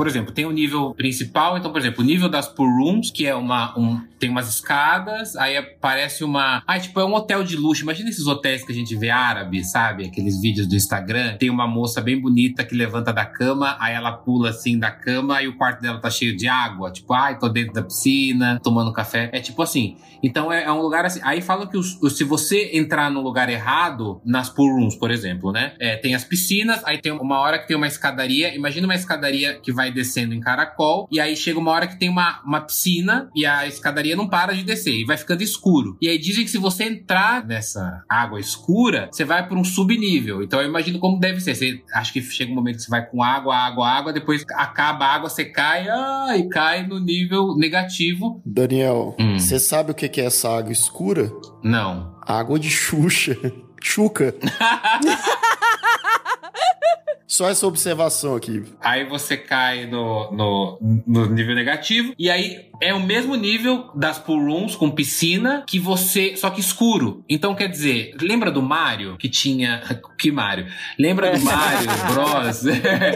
por 0.00 0.06
exemplo, 0.06 0.32
tem 0.32 0.46
o 0.46 0.50
nível 0.50 0.94
principal, 0.94 1.58
então, 1.58 1.70
por 1.70 1.78
exemplo, 1.78 2.02
o 2.02 2.06
nível 2.06 2.26
das 2.26 2.48
pool 2.48 2.70
rooms, 2.70 3.10
que 3.10 3.26
é 3.26 3.34
uma. 3.34 3.78
Um, 3.78 4.00
tem 4.18 4.30
umas 4.30 4.48
escadas, 4.48 5.36
aí 5.36 5.58
aparece 5.58 6.24
uma. 6.24 6.62
Ah, 6.66 6.78
tipo, 6.78 6.98
é 7.00 7.04
um 7.04 7.12
hotel 7.12 7.44
de 7.44 7.54
luxo. 7.54 7.82
Imagina 7.82 8.08
esses 8.08 8.26
hotéis 8.26 8.64
que 8.64 8.72
a 8.72 8.74
gente 8.74 8.96
vê 8.96 9.10
árabe, 9.10 9.62
sabe? 9.62 10.06
Aqueles 10.06 10.40
vídeos 10.40 10.66
do 10.66 10.74
Instagram. 10.74 11.36
Tem 11.36 11.50
uma 11.50 11.66
moça 11.66 12.00
bem 12.00 12.18
bonita 12.18 12.64
que 12.64 12.74
levanta 12.74 13.12
da 13.12 13.26
cama, 13.26 13.76
aí 13.78 13.94
ela 13.94 14.12
pula 14.12 14.48
assim 14.48 14.78
da 14.78 14.90
cama 14.90 15.42
e 15.42 15.48
o 15.48 15.56
quarto 15.58 15.82
dela 15.82 15.98
tá 15.98 16.08
cheio 16.08 16.34
de 16.34 16.48
água. 16.48 16.90
Tipo, 16.90 17.12
ai, 17.12 17.38
tô 17.38 17.50
dentro 17.50 17.74
da 17.74 17.82
piscina, 17.82 18.58
tomando 18.62 18.94
café. 18.94 19.28
É 19.34 19.40
tipo 19.40 19.60
assim. 19.60 19.98
Então 20.22 20.50
é, 20.50 20.64
é 20.64 20.72
um 20.72 20.80
lugar 20.80 21.04
assim. 21.04 21.20
Aí 21.22 21.42
falam 21.42 21.66
que 21.66 21.76
os, 21.76 21.98
se 22.16 22.24
você 22.24 22.70
entrar 22.72 23.10
no 23.10 23.20
lugar 23.20 23.50
errado, 23.50 24.20
nas 24.24 24.48
pool 24.48 24.80
rooms, 24.80 24.96
por 24.96 25.10
exemplo, 25.10 25.52
né? 25.52 25.74
É, 25.78 25.96
tem 25.96 26.14
as 26.14 26.24
piscinas, 26.24 26.82
aí 26.86 26.98
tem 26.98 27.12
uma 27.12 27.38
hora 27.38 27.58
que 27.58 27.68
tem 27.68 27.76
uma 27.76 27.86
escadaria. 27.86 28.54
Imagina 28.54 28.86
uma 28.86 28.94
escadaria 28.94 29.58
que 29.60 29.70
vai 29.70 29.89
descendo 29.90 30.34
em 30.34 30.40
caracol, 30.40 31.08
e 31.10 31.20
aí 31.20 31.36
chega 31.36 31.58
uma 31.58 31.70
hora 31.70 31.86
que 31.86 31.98
tem 31.98 32.08
uma, 32.08 32.40
uma 32.44 32.60
piscina 32.60 33.30
e 33.34 33.44
a 33.46 33.66
escadaria 33.66 34.16
não 34.16 34.28
para 34.28 34.54
de 34.54 34.62
descer 34.62 34.94
e 34.94 35.04
vai 35.04 35.16
ficando 35.16 35.42
escuro. 35.42 35.96
E 36.00 36.08
aí 36.08 36.18
dizem 36.18 36.44
que 36.44 36.50
se 36.50 36.58
você 36.58 36.84
entrar 36.84 37.46
nessa 37.46 38.04
água 38.08 38.40
escura, 38.40 39.08
você 39.12 39.24
vai 39.24 39.46
para 39.46 39.58
um 39.58 39.64
subnível. 39.64 40.42
Então 40.42 40.60
eu 40.60 40.68
imagino 40.68 40.98
como 40.98 41.18
deve 41.18 41.40
ser. 41.40 41.54
Você 41.54 41.82
acho 41.94 42.12
que 42.12 42.22
chega 42.22 42.52
um 42.52 42.54
momento 42.54 42.76
que 42.76 42.82
você 42.82 42.90
vai 42.90 43.04
com 43.06 43.22
água, 43.22 43.56
água, 43.56 43.88
água, 43.88 44.12
depois 44.12 44.44
acaba 44.54 45.06
a 45.06 45.14
água, 45.14 45.28
você 45.28 45.44
cai 45.44 45.88
ah, 45.88 46.36
e 46.36 46.48
cai 46.48 46.86
no 46.86 46.98
nível 46.98 47.56
negativo. 47.56 48.40
Daniel, 48.44 49.16
você 49.38 49.56
hum. 49.56 49.58
sabe 49.58 49.92
o 49.92 49.94
que 49.94 50.20
é 50.20 50.24
essa 50.24 50.48
água 50.48 50.72
escura? 50.72 51.30
Não. 51.62 52.14
Água 52.22 52.58
de 52.58 52.70
Xuxa. 52.70 53.36
Chuca. 53.82 54.34
Só 57.30 57.48
essa 57.48 57.64
observação 57.64 58.34
aqui. 58.34 58.64
Aí 58.80 59.04
você 59.04 59.36
cai 59.36 59.86
no, 59.86 60.32
no, 60.32 61.02
no 61.06 61.26
nível 61.26 61.54
negativo. 61.54 62.12
E 62.18 62.28
aí 62.28 62.69
é 62.80 62.94
o 62.94 63.00
mesmo 63.00 63.36
nível 63.36 63.90
das 63.94 64.18
pool 64.18 64.40
rooms 64.44 64.74
com 64.74 64.90
piscina 64.90 65.64
que 65.66 65.78
você. 65.78 66.36
Só 66.36 66.50
que 66.50 66.60
escuro. 66.60 67.22
Então 67.28 67.54
quer 67.54 67.68
dizer, 67.68 68.14
lembra 68.20 68.50
do 68.50 68.62
Mario 68.62 69.16
que 69.18 69.28
tinha. 69.28 69.82
Que 70.20 70.30
Mario? 70.30 70.66
Lembra 70.98 71.32
do 71.32 71.42
Mario 71.42 71.88
Bros? 72.12 72.66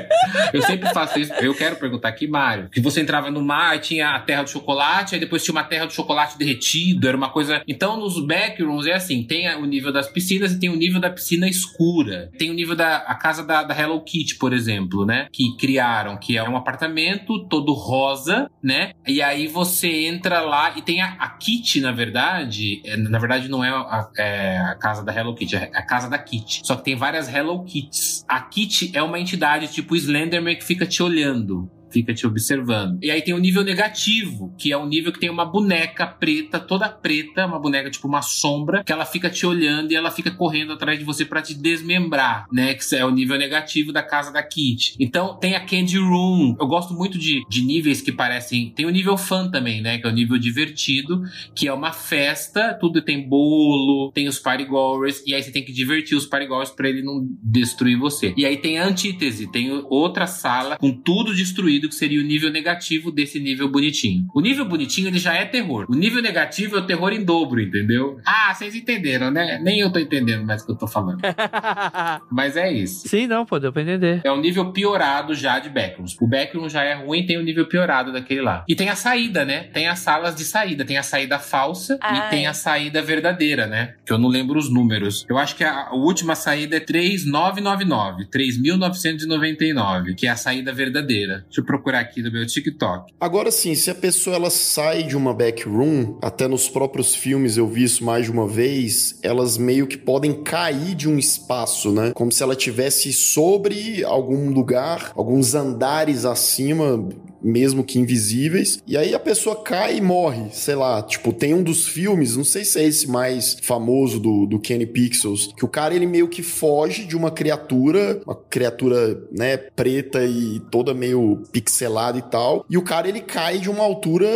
eu 0.54 0.62
sempre 0.62 0.88
faço 0.88 1.18
isso. 1.18 1.34
Eu 1.34 1.54
quero 1.54 1.76
perguntar 1.76 2.10
que 2.12 2.26
Mario. 2.26 2.70
Que 2.70 2.80
você 2.80 3.02
entrava 3.02 3.30
no 3.30 3.42
mar, 3.42 3.78
tinha 3.78 4.08
a 4.08 4.20
terra 4.20 4.42
do 4.42 4.48
chocolate, 4.48 5.14
aí 5.14 5.20
depois 5.20 5.44
tinha 5.44 5.52
uma 5.52 5.64
terra 5.64 5.84
do 5.84 5.92
chocolate 5.92 6.38
derretido. 6.38 7.06
Era 7.06 7.14
uma 7.14 7.28
coisa. 7.28 7.62
Então 7.68 8.00
nos 8.00 8.18
backrooms 8.26 8.86
é 8.86 8.94
assim: 8.94 9.22
tem 9.22 9.54
o 9.54 9.66
nível 9.66 9.92
das 9.92 10.08
piscinas 10.08 10.52
e 10.52 10.58
tem 10.58 10.70
o 10.70 10.76
nível 10.76 10.98
da 10.98 11.10
piscina 11.10 11.46
escura. 11.46 12.30
Tem 12.38 12.50
o 12.50 12.54
nível 12.54 12.74
da 12.74 12.96
a 12.96 13.14
casa 13.14 13.44
da, 13.44 13.62
da 13.62 13.78
Hello 13.78 14.02
Kitty, 14.02 14.36
por 14.36 14.54
exemplo, 14.54 15.04
né? 15.04 15.26
Que 15.30 15.54
criaram, 15.58 16.16
que 16.16 16.38
é 16.38 16.42
um 16.42 16.56
apartamento 16.56 17.46
todo 17.48 17.74
rosa, 17.74 18.50
né? 18.62 18.92
E 19.06 19.20
aí 19.20 19.46
você 19.54 20.06
entra 20.06 20.40
lá 20.40 20.76
e 20.76 20.82
tem 20.82 21.00
a, 21.00 21.12
a 21.12 21.28
Kitty, 21.30 21.80
na 21.80 21.92
verdade. 21.92 22.82
É, 22.84 22.96
na 22.96 23.18
verdade, 23.18 23.48
não 23.48 23.64
é 23.64 23.70
a, 23.70 24.10
é 24.18 24.58
a, 24.58 24.74
casa 24.74 25.04
da 25.04 25.14
Hello 25.14 25.34
Kitty, 25.34 25.56
é 25.56 25.70
a 25.72 25.82
casa 25.82 26.10
da 26.10 26.18
Kitty. 26.18 26.62
Só 26.64 26.74
que 26.74 26.84
tem 26.84 26.96
várias 26.96 27.32
Hello 27.32 27.64
Kitties. 27.64 28.24
A 28.28 28.40
Kitty 28.40 28.90
é 28.92 29.02
uma 29.02 29.18
entidade 29.18 29.68
tipo 29.68 29.94
Slenderman 29.94 30.56
que 30.56 30.64
fica 30.64 30.84
te 30.84 31.02
olhando 31.02 31.70
fica 31.94 32.12
te 32.12 32.26
observando. 32.26 32.98
E 33.02 33.10
aí 33.10 33.22
tem 33.22 33.32
o 33.32 33.38
nível 33.38 33.62
negativo, 33.62 34.52
que 34.58 34.72
é 34.72 34.76
um 34.76 34.86
nível 34.86 35.12
que 35.12 35.20
tem 35.20 35.30
uma 35.30 35.44
boneca 35.44 36.06
preta, 36.06 36.58
toda 36.58 36.88
preta, 36.88 37.46
uma 37.46 37.58
boneca 37.58 37.88
tipo 37.88 38.08
uma 38.08 38.20
sombra, 38.20 38.82
que 38.82 38.92
ela 38.92 39.06
fica 39.06 39.30
te 39.30 39.46
olhando 39.46 39.92
e 39.92 39.96
ela 39.96 40.10
fica 40.10 40.30
correndo 40.30 40.72
atrás 40.72 40.98
de 40.98 41.04
você 41.04 41.24
para 41.24 41.40
te 41.40 41.54
desmembrar, 41.54 42.46
né? 42.52 42.74
Que 42.74 42.96
é 42.96 43.04
o 43.04 43.10
nível 43.10 43.38
negativo 43.38 43.92
da 43.92 44.02
casa 44.02 44.32
da 44.32 44.42
Kit. 44.42 44.96
Então 44.98 45.38
tem 45.38 45.54
a 45.54 45.60
Candy 45.60 45.98
Room. 45.98 46.56
Eu 46.60 46.66
gosto 46.66 46.92
muito 46.92 47.16
de, 47.16 47.42
de 47.48 47.62
níveis 47.62 48.00
que 48.00 48.10
parecem. 48.10 48.70
Tem 48.70 48.86
o 48.86 48.90
nível 48.90 49.16
fã 49.16 49.48
também, 49.48 49.80
né? 49.80 49.98
Que 49.98 50.06
é 50.06 50.10
o 50.10 50.14
nível 50.14 50.36
divertido, 50.36 51.22
que 51.54 51.68
é 51.68 51.72
uma 51.72 51.92
festa, 51.92 52.74
tudo 52.74 53.00
tem 53.00 53.28
bolo, 53.28 54.10
tem 54.12 54.26
os 54.26 54.38
partygoers, 54.38 55.22
e 55.26 55.34
aí 55.34 55.42
você 55.42 55.52
tem 55.52 55.64
que 55.64 55.72
divertir 55.72 56.16
os 56.16 56.26
partygoers 56.26 56.70
para 56.70 56.88
ele 56.88 57.02
não 57.02 57.26
destruir 57.42 57.98
você. 57.98 58.34
E 58.36 58.44
aí 58.44 58.56
tem 58.56 58.78
a 58.78 58.86
antítese, 58.86 59.50
tem 59.50 59.70
outra 59.88 60.26
sala 60.26 60.76
com 60.76 60.90
tudo 60.92 61.34
destruído 61.34 61.83
que 61.88 61.94
seria 61.94 62.20
o 62.20 62.24
nível 62.24 62.50
negativo 62.50 63.10
desse 63.10 63.40
nível 63.40 63.68
bonitinho. 63.68 64.26
O 64.34 64.40
nível 64.40 64.64
bonitinho 64.64 65.08
ele 65.08 65.18
já 65.18 65.34
é 65.34 65.44
terror. 65.44 65.86
O 65.88 65.94
nível 65.94 66.22
negativo 66.22 66.76
é 66.76 66.80
o 66.80 66.86
terror 66.86 67.12
em 67.12 67.24
dobro, 67.24 67.60
entendeu? 67.60 68.18
Ah, 68.24 68.52
vocês 68.54 68.74
entenderam, 68.74 69.30
né? 69.30 69.58
Nem 69.62 69.80
eu 69.80 69.92
tô 69.92 69.98
entendendo 69.98 70.46
mais 70.46 70.62
o 70.62 70.66
que 70.66 70.72
eu 70.72 70.76
tô 70.76 70.86
falando. 70.86 71.20
Mas 72.30 72.56
é 72.56 72.72
isso. 72.72 73.08
Sim, 73.08 73.26
não, 73.26 73.44
pô, 73.44 73.58
deu 73.58 73.72
pra 73.72 73.82
entender. 73.82 74.20
É 74.24 74.32
um 74.32 74.40
nível 74.40 74.72
piorado 74.72 75.34
já 75.34 75.58
de 75.58 75.68
backrooms. 75.68 76.16
O 76.20 76.26
backroom 76.26 76.68
já 76.68 76.82
é 76.82 76.94
ruim, 76.94 77.26
tem 77.26 77.36
o 77.36 77.40
um 77.40 77.44
nível 77.44 77.66
piorado 77.66 78.12
daquele 78.12 78.40
lá. 78.40 78.64
E 78.68 78.74
tem 78.74 78.88
a 78.88 78.96
saída, 78.96 79.44
né? 79.44 79.64
Tem 79.72 79.88
as 79.88 79.98
salas 79.98 80.34
de 80.34 80.44
saída. 80.44 80.84
Tem 80.84 80.98
a 80.98 81.02
saída 81.02 81.38
falsa 81.38 81.98
Ai. 82.00 82.28
e 82.28 82.30
tem 82.30 82.46
a 82.46 82.54
saída 82.54 83.02
verdadeira, 83.02 83.66
né? 83.66 83.94
Que 84.06 84.12
eu 84.12 84.18
não 84.18 84.28
lembro 84.28 84.58
os 84.58 84.72
números. 84.72 85.24
Eu 85.28 85.38
acho 85.38 85.56
que 85.56 85.64
a, 85.64 85.88
a 85.88 85.94
última 85.94 86.34
saída 86.34 86.76
é 86.76 86.80
3999. 86.80 88.26
3999, 88.26 90.14
que 90.14 90.26
é 90.26 90.30
a 90.30 90.36
saída 90.36 90.72
verdadeira. 90.72 91.44
Deixa 91.46 91.60
eu 91.60 91.63
procurar 91.64 92.00
aqui 92.00 92.22
no 92.22 92.30
meu 92.30 92.46
TikTok. 92.46 93.12
Agora 93.20 93.50
sim, 93.50 93.74
se 93.74 93.90
a 93.90 93.94
pessoa 93.94 94.36
ela 94.36 94.50
sai 94.50 95.02
de 95.02 95.16
uma 95.16 95.32
backroom, 95.32 96.18
até 96.22 96.46
nos 96.46 96.68
próprios 96.68 97.14
filmes 97.14 97.56
eu 97.56 97.66
vi 97.66 97.84
isso 97.84 98.04
mais 98.04 98.26
de 98.26 98.30
uma 98.30 98.46
vez, 98.46 99.18
elas 99.22 99.56
meio 99.56 99.86
que 99.86 99.96
podem 99.96 100.42
cair 100.42 100.94
de 100.94 101.08
um 101.08 101.18
espaço, 101.18 101.92
né? 101.92 102.12
Como 102.14 102.30
se 102.30 102.42
ela 102.42 102.54
tivesse 102.54 103.12
sobre 103.12 104.04
algum 104.04 104.50
lugar, 104.50 105.12
alguns 105.14 105.54
andares 105.54 106.24
acima, 106.24 107.06
mesmo 107.44 107.84
que 107.84 107.98
invisíveis. 107.98 108.82
E 108.86 108.96
aí 108.96 109.14
a 109.14 109.20
pessoa 109.20 109.62
cai 109.62 109.98
e 109.98 110.00
morre, 110.00 110.46
sei 110.50 110.74
lá. 110.74 111.02
Tipo, 111.02 111.32
tem 111.32 111.52
um 111.52 111.62
dos 111.62 111.86
filmes, 111.86 112.36
não 112.36 112.44
sei 112.44 112.64
se 112.64 112.80
é 112.80 112.84
esse 112.84 113.06
mais 113.06 113.56
famoso 113.62 114.18
do, 114.18 114.46
do 114.46 114.58
Kenny 114.58 114.86
Pixels, 114.86 115.52
que 115.56 115.64
o 115.64 115.68
cara 115.68 115.94
ele 115.94 116.06
meio 116.06 116.28
que 116.28 116.42
foge 116.42 117.04
de 117.04 117.16
uma 117.16 117.30
criatura, 117.30 118.20
uma 118.24 118.34
criatura, 118.34 119.22
né, 119.30 119.56
preta 119.56 120.24
e 120.24 120.60
toda 120.70 120.94
meio 120.94 121.42
pixelada 121.52 122.18
e 122.18 122.22
tal. 122.22 122.64
E 122.68 122.78
o 122.78 122.82
cara 122.82 123.08
ele 123.08 123.20
cai 123.20 123.58
de 123.58 123.68
uma 123.68 123.84
altura 123.84 124.26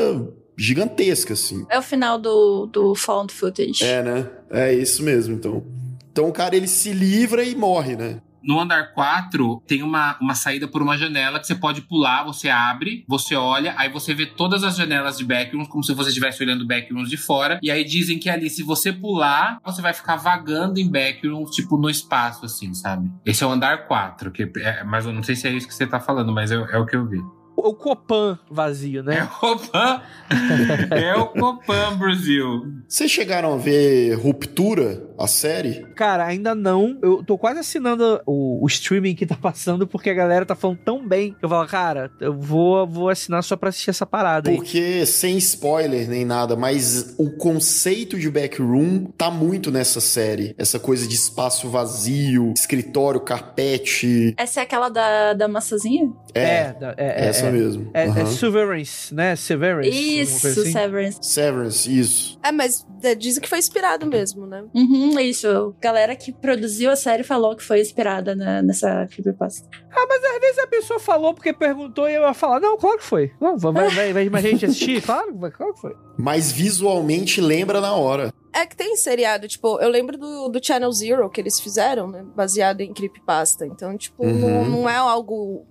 gigantesca, 0.56 1.32
assim. 1.34 1.64
É 1.70 1.78
o 1.78 1.82
final 1.82 2.18
do, 2.18 2.66
do 2.66 2.94
found 2.94 3.32
footage. 3.32 3.84
É, 3.84 4.02
né? 4.02 4.26
É 4.50 4.74
isso 4.74 5.02
mesmo, 5.02 5.34
então. 5.34 5.62
Então 6.10 6.28
o 6.28 6.32
cara 6.32 6.56
ele 6.56 6.66
se 6.66 6.92
livra 6.92 7.44
e 7.44 7.54
morre, 7.54 7.94
né? 7.94 8.20
No 8.48 8.58
andar 8.58 8.94
4, 8.94 9.62
tem 9.66 9.82
uma, 9.82 10.16
uma 10.22 10.34
saída 10.34 10.66
por 10.66 10.80
uma 10.80 10.96
janela 10.96 11.38
que 11.38 11.46
você 11.46 11.54
pode 11.54 11.82
pular, 11.82 12.24
você 12.24 12.48
abre, 12.48 13.04
você 13.06 13.34
olha, 13.34 13.74
aí 13.76 13.90
você 13.90 14.14
vê 14.14 14.24
todas 14.24 14.64
as 14.64 14.74
janelas 14.74 15.18
de 15.18 15.24
backrooms, 15.26 15.68
como 15.68 15.84
se 15.84 15.92
você 15.92 16.08
estivesse 16.08 16.42
olhando 16.42 16.66
backrooms 16.66 17.10
de 17.10 17.18
fora. 17.18 17.60
E 17.62 17.70
aí 17.70 17.84
dizem 17.84 18.18
que 18.18 18.30
ali, 18.30 18.48
se 18.48 18.62
você 18.62 18.90
pular, 18.90 19.58
você 19.62 19.82
vai 19.82 19.92
ficar 19.92 20.16
vagando 20.16 20.80
em 20.80 20.90
backrooms, 20.90 21.50
tipo, 21.50 21.76
no 21.76 21.90
espaço, 21.90 22.46
assim, 22.46 22.72
sabe? 22.72 23.12
Esse 23.22 23.44
é 23.44 23.46
o 23.46 23.50
andar 23.50 23.86
4, 23.86 24.30
que 24.30 24.50
é, 24.56 24.82
mas 24.82 25.04
eu 25.04 25.12
não 25.12 25.22
sei 25.22 25.36
se 25.36 25.46
é 25.46 25.52
isso 25.52 25.68
que 25.68 25.74
você 25.74 25.86
tá 25.86 26.00
falando, 26.00 26.32
mas 26.32 26.50
é, 26.50 26.54
é 26.54 26.78
o 26.78 26.86
que 26.86 26.96
eu 26.96 27.06
vi. 27.06 27.20
O 27.60 27.74
Copan 27.74 28.38
vazio, 28.48 29.02
né? 29.02 29.18
É 29.18 29.24
o 29.24 29.28
Copan. 29.28 30.00
é 30.94 31.14
o 31.16 31.26
Copan, 31.26 31.98
Brasil. 31.98 32.72
Vocês 32.88 33.10
chegaram 33.10 33.52
a 33.52 33.56
ver 33.56 34.14
Ruptura, 34.14 35.07
a 35.18 35.26
série? 35.26 35.86
Cara, 35.94 36.24
ainda 36.26 36.54
não. 36.54 36.98
Eu 37.02 37.22
tô 37.24 37.36
quase 37.38 37.60
assinando 37.60 38.20
o, 38.26 38.62
o 38.62 38.66
streaming 38.66 39.14
que 39.14 39.26
tá 39.26 39.36
passando 39.40 39.86
porque 39.86 40.10
a 40.10 40.14
galera 40.14 40.44
tá 40.46 40.54
falando 40.54 40.78
tão 40.84 41.06
bem. 41.06 41.32
que 41.32 41.44
Eu 41.44 41.48
falo, 41.48 41.66
cara, 41.66 42.10
eu 42.20 42.32
vou, 42.32 42.86
vou 42.86 43.08
assinar 43.08 43.42
só 43.42 43.56
pra 43.56 43.68
assistir 43.70 43.90
essa 43.90 44.06
parada 44.06 44.50
aí. 44.50 44.56
Porque, 44.56 45.04
sem 45.06 45.36
spoiler 45.38 46.08
nem 46.08 46.24
nada, 46.24 46.56
mas 46.56 47.14
o 47.18 47.30
conceito 47.36 48.18
de 48.18 48.30
backroom 48.30 49.06
tá 49.16 49.30
muito 49.30 49.70
nessa 49.70 50.00
série. 50.00 50.54
Essa 50.58 50.78
coisa 50.78 51.06
de 51.06 51.14
espaço 51.14 51.68
vazio, 51.68 52.52
escritório, 52.56 53.20
carpete. 53.20 54.34
Essa 54.36 54.60
é 54.60 54.62
aquela 54.62 54.88
da, 54.88 55.32
da 55.34 55.48
maçãzinha? 55.48 56.12
É, 56.34 56.40
é, 56.40 56.76
é, 56.96 57.28
essa 57.28 57.46
é, 57.46 57.52
mesmo. 57.52 57.90
É, 57.94 58.08
Uhum. 58.08 58.16
é 58.18 58.26
Severance, 58.26 59.14
né? 59.14 59.36
Severance. 59.36 59.90
Isso, 59.90 60.46
assim. 60.46 60.72
Severance. 60.72 61.18
Severance, 61.20 61.98
isso. 61.98 62.38
É, 62.42 62.52
mas 62.52 62.86
é, 63.02 63.14
dizem 63.14 63.42
que 63.42 63.48
foi 63.48 63.58
inspirado 63.58 64.06
mesmo, 64.06 64.46
né? 64.46 64.64
Uhum, 64.74 65.07
isso. 65.20 65.74
Galera 65.80 66.14
que 66.16 66.32
produziu 66.32 66.90
a 66.90 66.96
série 66.96 67.22
falou 67.22 67.54
que 67.56 67.62
foi 67.62 67.80
inspirada 67.80 68.34
na- 68.34 68.62
nessa 68.62 69.06
creepypasta. 69.06 69.68
Ah, 69.90 70.06
mas 70.08 70.24
às 70.24 70.40
vezes 70.40 70.58
a 70.58 70.66
pessoa 70.66 70.98
falou 71.00 71.32
porque 71.34 71.52
perguntou 71.52 72.08
e 72.08 72.14
eu 72.14 72.22
ia 72.22 72.34
falar, 72.34 72.58
não, 72.60 72.76
claro 72.76 72.98
que 72.98 73.04
foi. 73.04 73.32
Não, 73.40 73.56
vai, 73.56 73.72
vai, 73.90 74.12
vai 74.12 74.28
mais 74.28 74.44
gente 74.44 74.64
assistir? 74.66 75.00
Claro, 75.02 75.34
claro 75.52 75.74
que 75.74 75.80
foi. 75.80 75.94
Mas 76.18 76.50
visualmente 76.52 77.40
lembra 77.40 77.80
na 77.80 77.94
hora. 77.94 78.32
É 78.54 78.66
que 78.66 78.76
tem 78.76 78.96
seriado, 78.96 79.46
tipo, 79.46 79.80
eu 79.80 79.88
lembro 79.88 80.16
do, 80.18 80.48
do 80.48 80.64
Channel 80.64 80.90
Zero 80.92 81.30
que 81.30 81.40
eles 81.40 81.60
fizeram, 81.60 82.08
né? 82.08 82.24
Baseado 82.34 82.80
em 82.80 82.92
creepypasta. 82.92 83.66
Então, 83.66 83.96
tipo, 83.96 84.24
Uhum. 84.24 84.32
não, 84.38 84.64
não 84.82 84.90
é 84.90 84.96
algo 84.96 85.64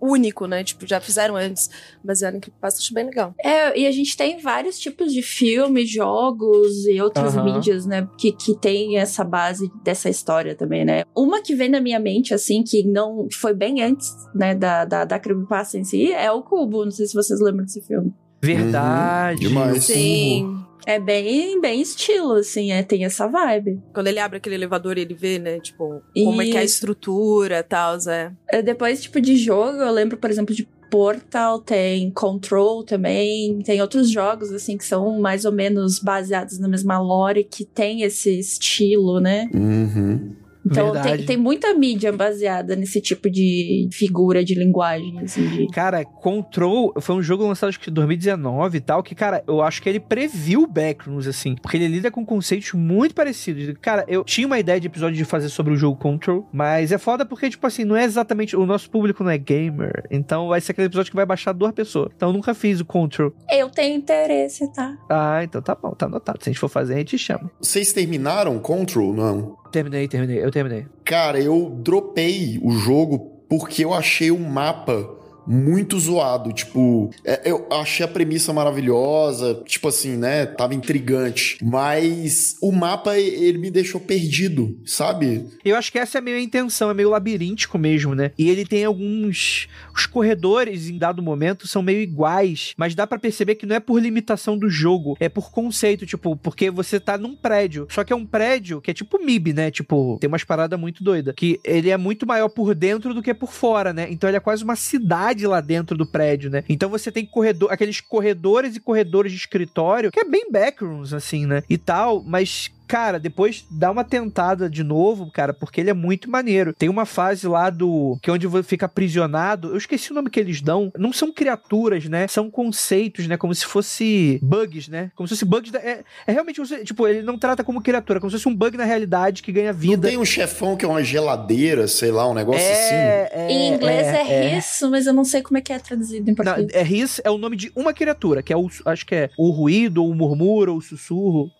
único, 0.00 0.46
né? 0.46 0.64
Tipo, 0.64 0.86
já 0.86 1.00
fizeram 1.00 1.36
antes, 1.36 1.68
baseado 2.02 2.36
em 2.36 2.40
creepypasta, 2.40 2.80
acho 2.80 2.94
bem 2.94 3.04
legal. 3.06 3.34
É, 3.44 3.78
e 3.78 3.86
a 3.86 3.92
gente 3.92 4.16
tem 4.16 4.38
vários 4.38 4.78
tipos 4.78 5.12
de 5.12 5.22
filmes, 5.22 5.90
jogos 5.90 6.86
e 6.86 7.00
outras 7.00 7.36
Aham. 7.36 7.54
mídias, 7.54 7.86
né? 7.86 8.08
Que, 8.18 8.32
que 8.32 8.54
tem 8.56 8.98
essa 8.98 9.22
base 9.24 9.70
dessa 9.84 10.08
história 10.08 10.54
também, 10.54 10.84
né? 10.84 11.02
Uma 11.14 11.42
que 11.42 11.54
vem 11.54 11.68
na 11.68 11.80
minha 11.80 12.00
mente, 12.00 12.32
assim, 12.32 12.62
que 12.62 12.82
não 12.82 13.28
foi 13.32 13.52
bem 13.54 13.82
antes, 13.82 14.10
né, 14.34 14.54
da, 14.54 14.84
da, 14.84 15.04
da 15.04 15.18
creepypasta 15.18 15.78
em 15.78 15.84
si, 15.84 16.12
é 16.12 16.30
o 16.32 16.42
Cubo. 16.42 16.84
Não 16.84 16.92
sei 16.92 17.06
se 17.06 17.14
vocês 17.14 17.40
lembram 17.40 17.64
desse 17.64 17.80
filme. 17.82 18.12
Verdade. 18.42 19.44
Uhum, 19.44 19.48
demais. 19.48 19.84
Sim. 19.84 20.64
É 20.86 20.98
bem, 20.98 21.60
bem 21.60 21.80
estilo, 21.80 22.34
assim, 22.34 22.72
é, 22.72 22.82
tem 22.82 23.04
essa 23.04 23.26
vibe. 23.26 23.80
Quando 23.92 24.06
ele 24.06 24.18
abre 24.18 24.38
aquele 24.38 24.54
elevador 24.54 24.98
e 24.98 25.02
ele 25.02 25.14
vê, 25.14 25.38
né? 25.38 25.60
Tipo, 25.60 26.02
como 26.14 26.42
é 26.42 26.46
que 26.46 26.56
é 26.56 26.60
a 26.60 26.64
estrutura 26.64 27.58
e 27.58 27.62
tal, 27.62 27.96
é. 28.08 28.32
É, 28.48 28.62
Depois, 28.62 29.02
tipo, 29.02 29.20
de 29.20 29.36
jogo, 29.36 29.78
eu 29.78 29.92
lembro, 29.92 30.16
por 30.16 30.30
exemplo, 30.30 30.54
de 30.54 30.68
Portal, 30.90 31.60
tem 31.60 32.10
Control 32.10 32.82
também, 32.82 33.60
tem 33.60 33.80
outros 33.80 34.10
jogos, 34.10 34.50
assim, 34.52 34.76
que 34.76 34.84
são 34.84 35.20
mais 35.20 35.44
ou 35.44 35.52
menos 35.52 36.00
baseados 36.00 36.58
na 36.58 36.66
mesma 36.66 36.98
lore, 36.98 37.44
que 37.44 37.64
tem 37.64 38.02
esse 38.02 38.38
estilo, 38.38 39.20
né? 39.20 39.48
Uhum. 39.54 40.34
Então 40.64 40.92
tem, 41.02 41.24
tem 41.24 41.36
muita 41.36 41.72
mídia 41.74 42.12
baseada 42.12 42.76
nesse 42.76 43.00
tipo 43.00 43.30
de 43.30 43.88
figura, 43.92 44.44
de 44.44 44.54
linguagem, 44.54 45.18
assim, 45.20 45.46
de... 45.48 45.66
Cara, 45.68 46.04
Control 46.04 46.92
foi 47.00 47.16
um 47.16 47.22
jogo 47.22 47.46
lançado 47.46 47.70
acho 47.70 47.80
que 47.80 47.90
em 47.90 47.92
2019 47.92 48.76
e 48.76 48.80
tal, 48.80 49.02
que, 49.02 49.14
cara, 49.14 49.42
eu 49.46 49.62
acho 49.62 49.80
que 49.80 49.88
ele 49.88 50.00
previu 50.00 50.66
Backrooms, 50.66 51.26
assim, 51.26 51.54
porque 51.56 51.76
ele 51.76 51.88
lida 51.88 52.10
com 52.10 52.24
conceitos 52.24 52.72
muito 52.72 53.14
parecidos. 53.14 53.74
Cara, 53.80 54.04
eu 54.08 54.22
tinha 54.24 54.46
uma 54.46 54.58
ideia 54.58 54.78
de 54.80 54.86
episódio 54.86 55.16
de 55.16 55.24
fazer 55.24 55.48
sobre 55.48 55.72
o 55.72 55.76
jogo 55.76 55.96
Control, 55.96 56.46
mas 56.52 56.92
é 56.92 56.98
foda 56.98 57.24
porque, 57.24 57.48
tipo 57.48 57.66
assim, 57.66 57.84
não 57.84 57.96
é 57.96 58.04
exatamente. 58.04 58.56
O 58.56 58.66
nosso 58.66 58.90
público 58.90 59.24
não 59.24 59.30
é 59.30 59.38
gamer, 59.38 60.04
então 60.10 60.48
vai 60.48 60.60
ser 60.60 60.72
aquele 60.72 60.86
episódio 60.86 61.10
que 61.10 61.16
vai 61.16 61.26
baixar 61.26 61.52
duas 61.52 61.72
pessoas. 61.72 62.10
Então 62.14 62.28
eu 62.28 62.32
nunca 62.32 62.52
fiz 62.54 62.80
o 62.80 62.84
Control. 62.84 63.32
Eu 63.50 63.70
tenho 63.70 63.96
interesse, 63.96 64.70
tá? 64.72 64.96
Ah, 65.08 65.42
então 65.42 65.62
tá 65.62 65.74
bom, 65.74 65.90
tá 65.92 66.06
anotado. 66.06 66.42
Se 66.42 66.50
a 66.50 66.52
gente 66.52 66.60
for 66.60 66.68
fazer, 66.68 66.94
a 66.94 66.98
gente 66.98 67.16
chama. 67.16 67.50
Vocês 67.60 67.92
terminaram 67.92 68.58
Control? 68.58 69.14
Não. 69.14 69.59
Terminei, 69.70 70.08
terminei, 70.08 70.44
eu 70.44 70.50
terminei. 70.50 70.86
Cara, 71.04 71.40
eu 71.40 71.70
dropei 71.82 72.58
o 72.62 72.72
jogo 72.72 73.18
porque 73.48 73.84
eu 73.84 73.92
achei 73.92 74.30
o 74.30 74.38
mapa 74.38 75.19
muito 75.50 75.98
zoado. 75.98 76.52
Tipo, 76.52 77.10
é, 77.24 77.50
eu 77.50 77.66
achei 77.72 78.04
a 78.04 78.08
premissa 78.08 78.52
maravilhosa, 78.52 79.60
tipo 79.66 79.88
assim, 79.88 80.16
né? 80.16 80.46
Tava 80.46 80.74
intrigante. 80.74 81.58
Mas 81.60 82.56
o 82.62 82.70
mapa, 82.70 83.18
ele 83.18 83.58
me 83.58 83.70
deixou 83.70 84.00
perdido, 84.00 84.78
sabe? 84.86 85.46
Eu 85.64 85.74
acho 85.76 85.90
que 85.90 85.98
essa 85.98 86.18
é 86.18 86.20
a 86.20 86.40
intenção, 86.40 86.90
é 86.90 86.94
meio 86.94 87.10
labiríntico 87.10 87.76
mesmo, 87.76 88.14
né? 88.14 88.30
E 88.38 88.48
ele 88.48 88.64
tem 88.64 88.84
alguns. 88.84 89.68
Os 89.94 90.06
corredores, 90.06 90.88
em 90.88 90.96
dado 90.96 91.22
momento, 91.22 91.66
são 91.66 91.82
meio 91.82 92.00
iguais, 92.00 92.74
mas 92.76 92.94
dá 92.94 93.06
pra 93.06 93.18
perceber 93.18 93.56
que 93.56 93.66
não 93.66 93.74
é 93.74 93.80
por 93.80 94.00
limitação 94.00 94.56
do 94.56 94.70
jogo, 94.70 95.16
é 95.18 95.28
por 95.28 95.50
conceito, 95.50 96.06
tipo, 96.06 96.36
porque 96.36 96.70
você 96.70 97.00
tá 97.00 97.18
num 97.18 97.34
prédio. 97.34 97.88
Só 97.90 98.04
que 98.04 98.12
é 98.12 98.16
um 98.16 98.24
prédio 98.24 98.80
que 98.80 98.90
é 98.90 98.94
tipo 98.94 99.18
MIB, 99.18 99.52
né? 99.52 99.70
Tipo, 99.70 100.16
tem 100.20 100.28
umas 100.28 100.44
paradas 100.44 100.78
muito 100.78 101.02
doidas. 101.02 101.34
Que 101.36 101.58
ele 101.64 101.90
é 101.90 101.96
muito 101.96 102.26
maior 102.26 102.48
por 102.48 102.74
dentro 102.74 103.12
do 103.12 103.22
que 103.22 103.34
por 103.34 103.52
fora, 103.52 103.92
né? 103.92 104.06
Então 104.10 104.30
ele 104.30 104.36
é 104.36 104.40
quase 104.40 104.62
uma 104.62 104.76
cidade 104.76 105.39
lá 105.46 105.60
dentro 105.60 105.96
do 105.96 106.06
prédio, 106.06 106.50
né? 106.50 106.64
Então 106.68 106.88
você 106.88 107.10
tem 107.10 107.24
corredor, 107.24 107.72
aqueles 107.72 108.00
corredores 108.00 108.76
e 108.76 108.80
corredores 108.80 109.32
de 109.32 109.38
escritório, 109.38 110.10
que 110.10 110.20
é 110.20 110.24
bem 110.24 110.50
backrooms, 110.50 111.12
assim, 111.12 111.46
né? 111.46 111.62
E 111.68 111.78
tal, 111.78 112.22
mas 112.22 112.70
Cara, 112.90 113.20
depois 113.20 113.64
dá 113.70 113.88
uma 113.88 114.02
tentada 114.02 114.68
de 114.68 114.82
novo, 114.82 115.30
cara, 115.30 115.54
porque 115.54 115.80
ele 115.80 115.90
é 115.90 115.94
muito 115.94 116.28
maneiro. 116.28 116.74
Tem 116.74 116.88
uma 116.88 117.06
fase 117.06 117.46
lá 117.46 117.70
do. 117.70 118.18
que 118.20 118.28
é 118.28 118.32
onde 118.32 118.48
você 118.48 118.64
fica 118.64 118.86
aprisionado. 118.86 119.68
Eu 119.68 119.76
esqueci 119.76 120.10
o 120.10 120.14
nome 120.14 120.28
que 120.28 120.40
eles 120.40 120.60
dão. 120.60 120.90
Não 120.98 121.12
são 121.12 121.32
criaturas, 121.32 122.06
né? 122.06 122.26
São 122.26 122.50
conceitos, 122.50 123.28
né? 123.28 123.36
Como 123.36 123.54
se 123.54 123.64
fosse 123.64 124.40
bugs, 124.42 124.88
né? 124.88 125.12
Como 125.14 125.28
se 125.28 125.34
fosse 125.34 125.44
bugs. 125.44 125.70
Da... 125.70 125.78
É, 125.78 126.02
é 126.26 126.32
realmente. 126.32 126.60
Tipo, 126.84 127.06
ele 127.06 127.22
não 127.22 127.38
trata 127.38 127.62
como 127.62 127.80
criatura, 127.80 128.18
como 128.18 128.28
se 128.28 128.38
fosse 128.38 128.48
um 128.48 128.56
bug 128.56 128.76
na 128.76 128.84
realidade 128.84 129.40
que 129.40 129.52
ganha 129.52 129.72
Não 129.72 129.78
vida. 129.78 130.08
tem 130.08 130.18
um 130.18 130.24
chefão 130.24 130.76
que 130.76 130.84
é 130.84 130.88
uma 130.88 131.04
geladeira, 131.04 131.86
sei 131.86 132.10
lá, 132.10 132.28
um 132.28 132.34
negócio 132.34 132.60
assim. 132.60 132.94
é, 132.94 133.46
em 133.48 133.72
inglês 133.72 134.08
é, 134.08 134.58
isso, 134.58 134.90
mas 134.90 135.06
eu 135.06 135.12
não 135.12 135.24
sei 135.24 135.42
como 135.42 135.58
é 135.58 135.60
que 135.60 135.72
é 135.72 135.78
traduzido 135.78 136.28
em 136.28 136.34
Não, 136.34 136.44
português. 136.44 136.70
é 136.74 136.82
Hiss 136.82 137.20
é 137.24 137.30
o 137.30 137.38
nome 137.38 137.56
de 137.56 137.70
uma 137.76 137.92
criatura, 137.92 138.42
que 138.42 138.52
é 138.52 138.56
o. 138.56 138.68
Acho 138.84 139.06
que 139.06 139.14
é 139.14 139.30
o 139.38 139.50
ruído, 139.50 140.02
ou 140.02 140.10
o 140.10 140.14
murmúrio, 140.14 140.72
ou 140.72 140.78
o 140.80 140.82
sussurro. 140.82 141.50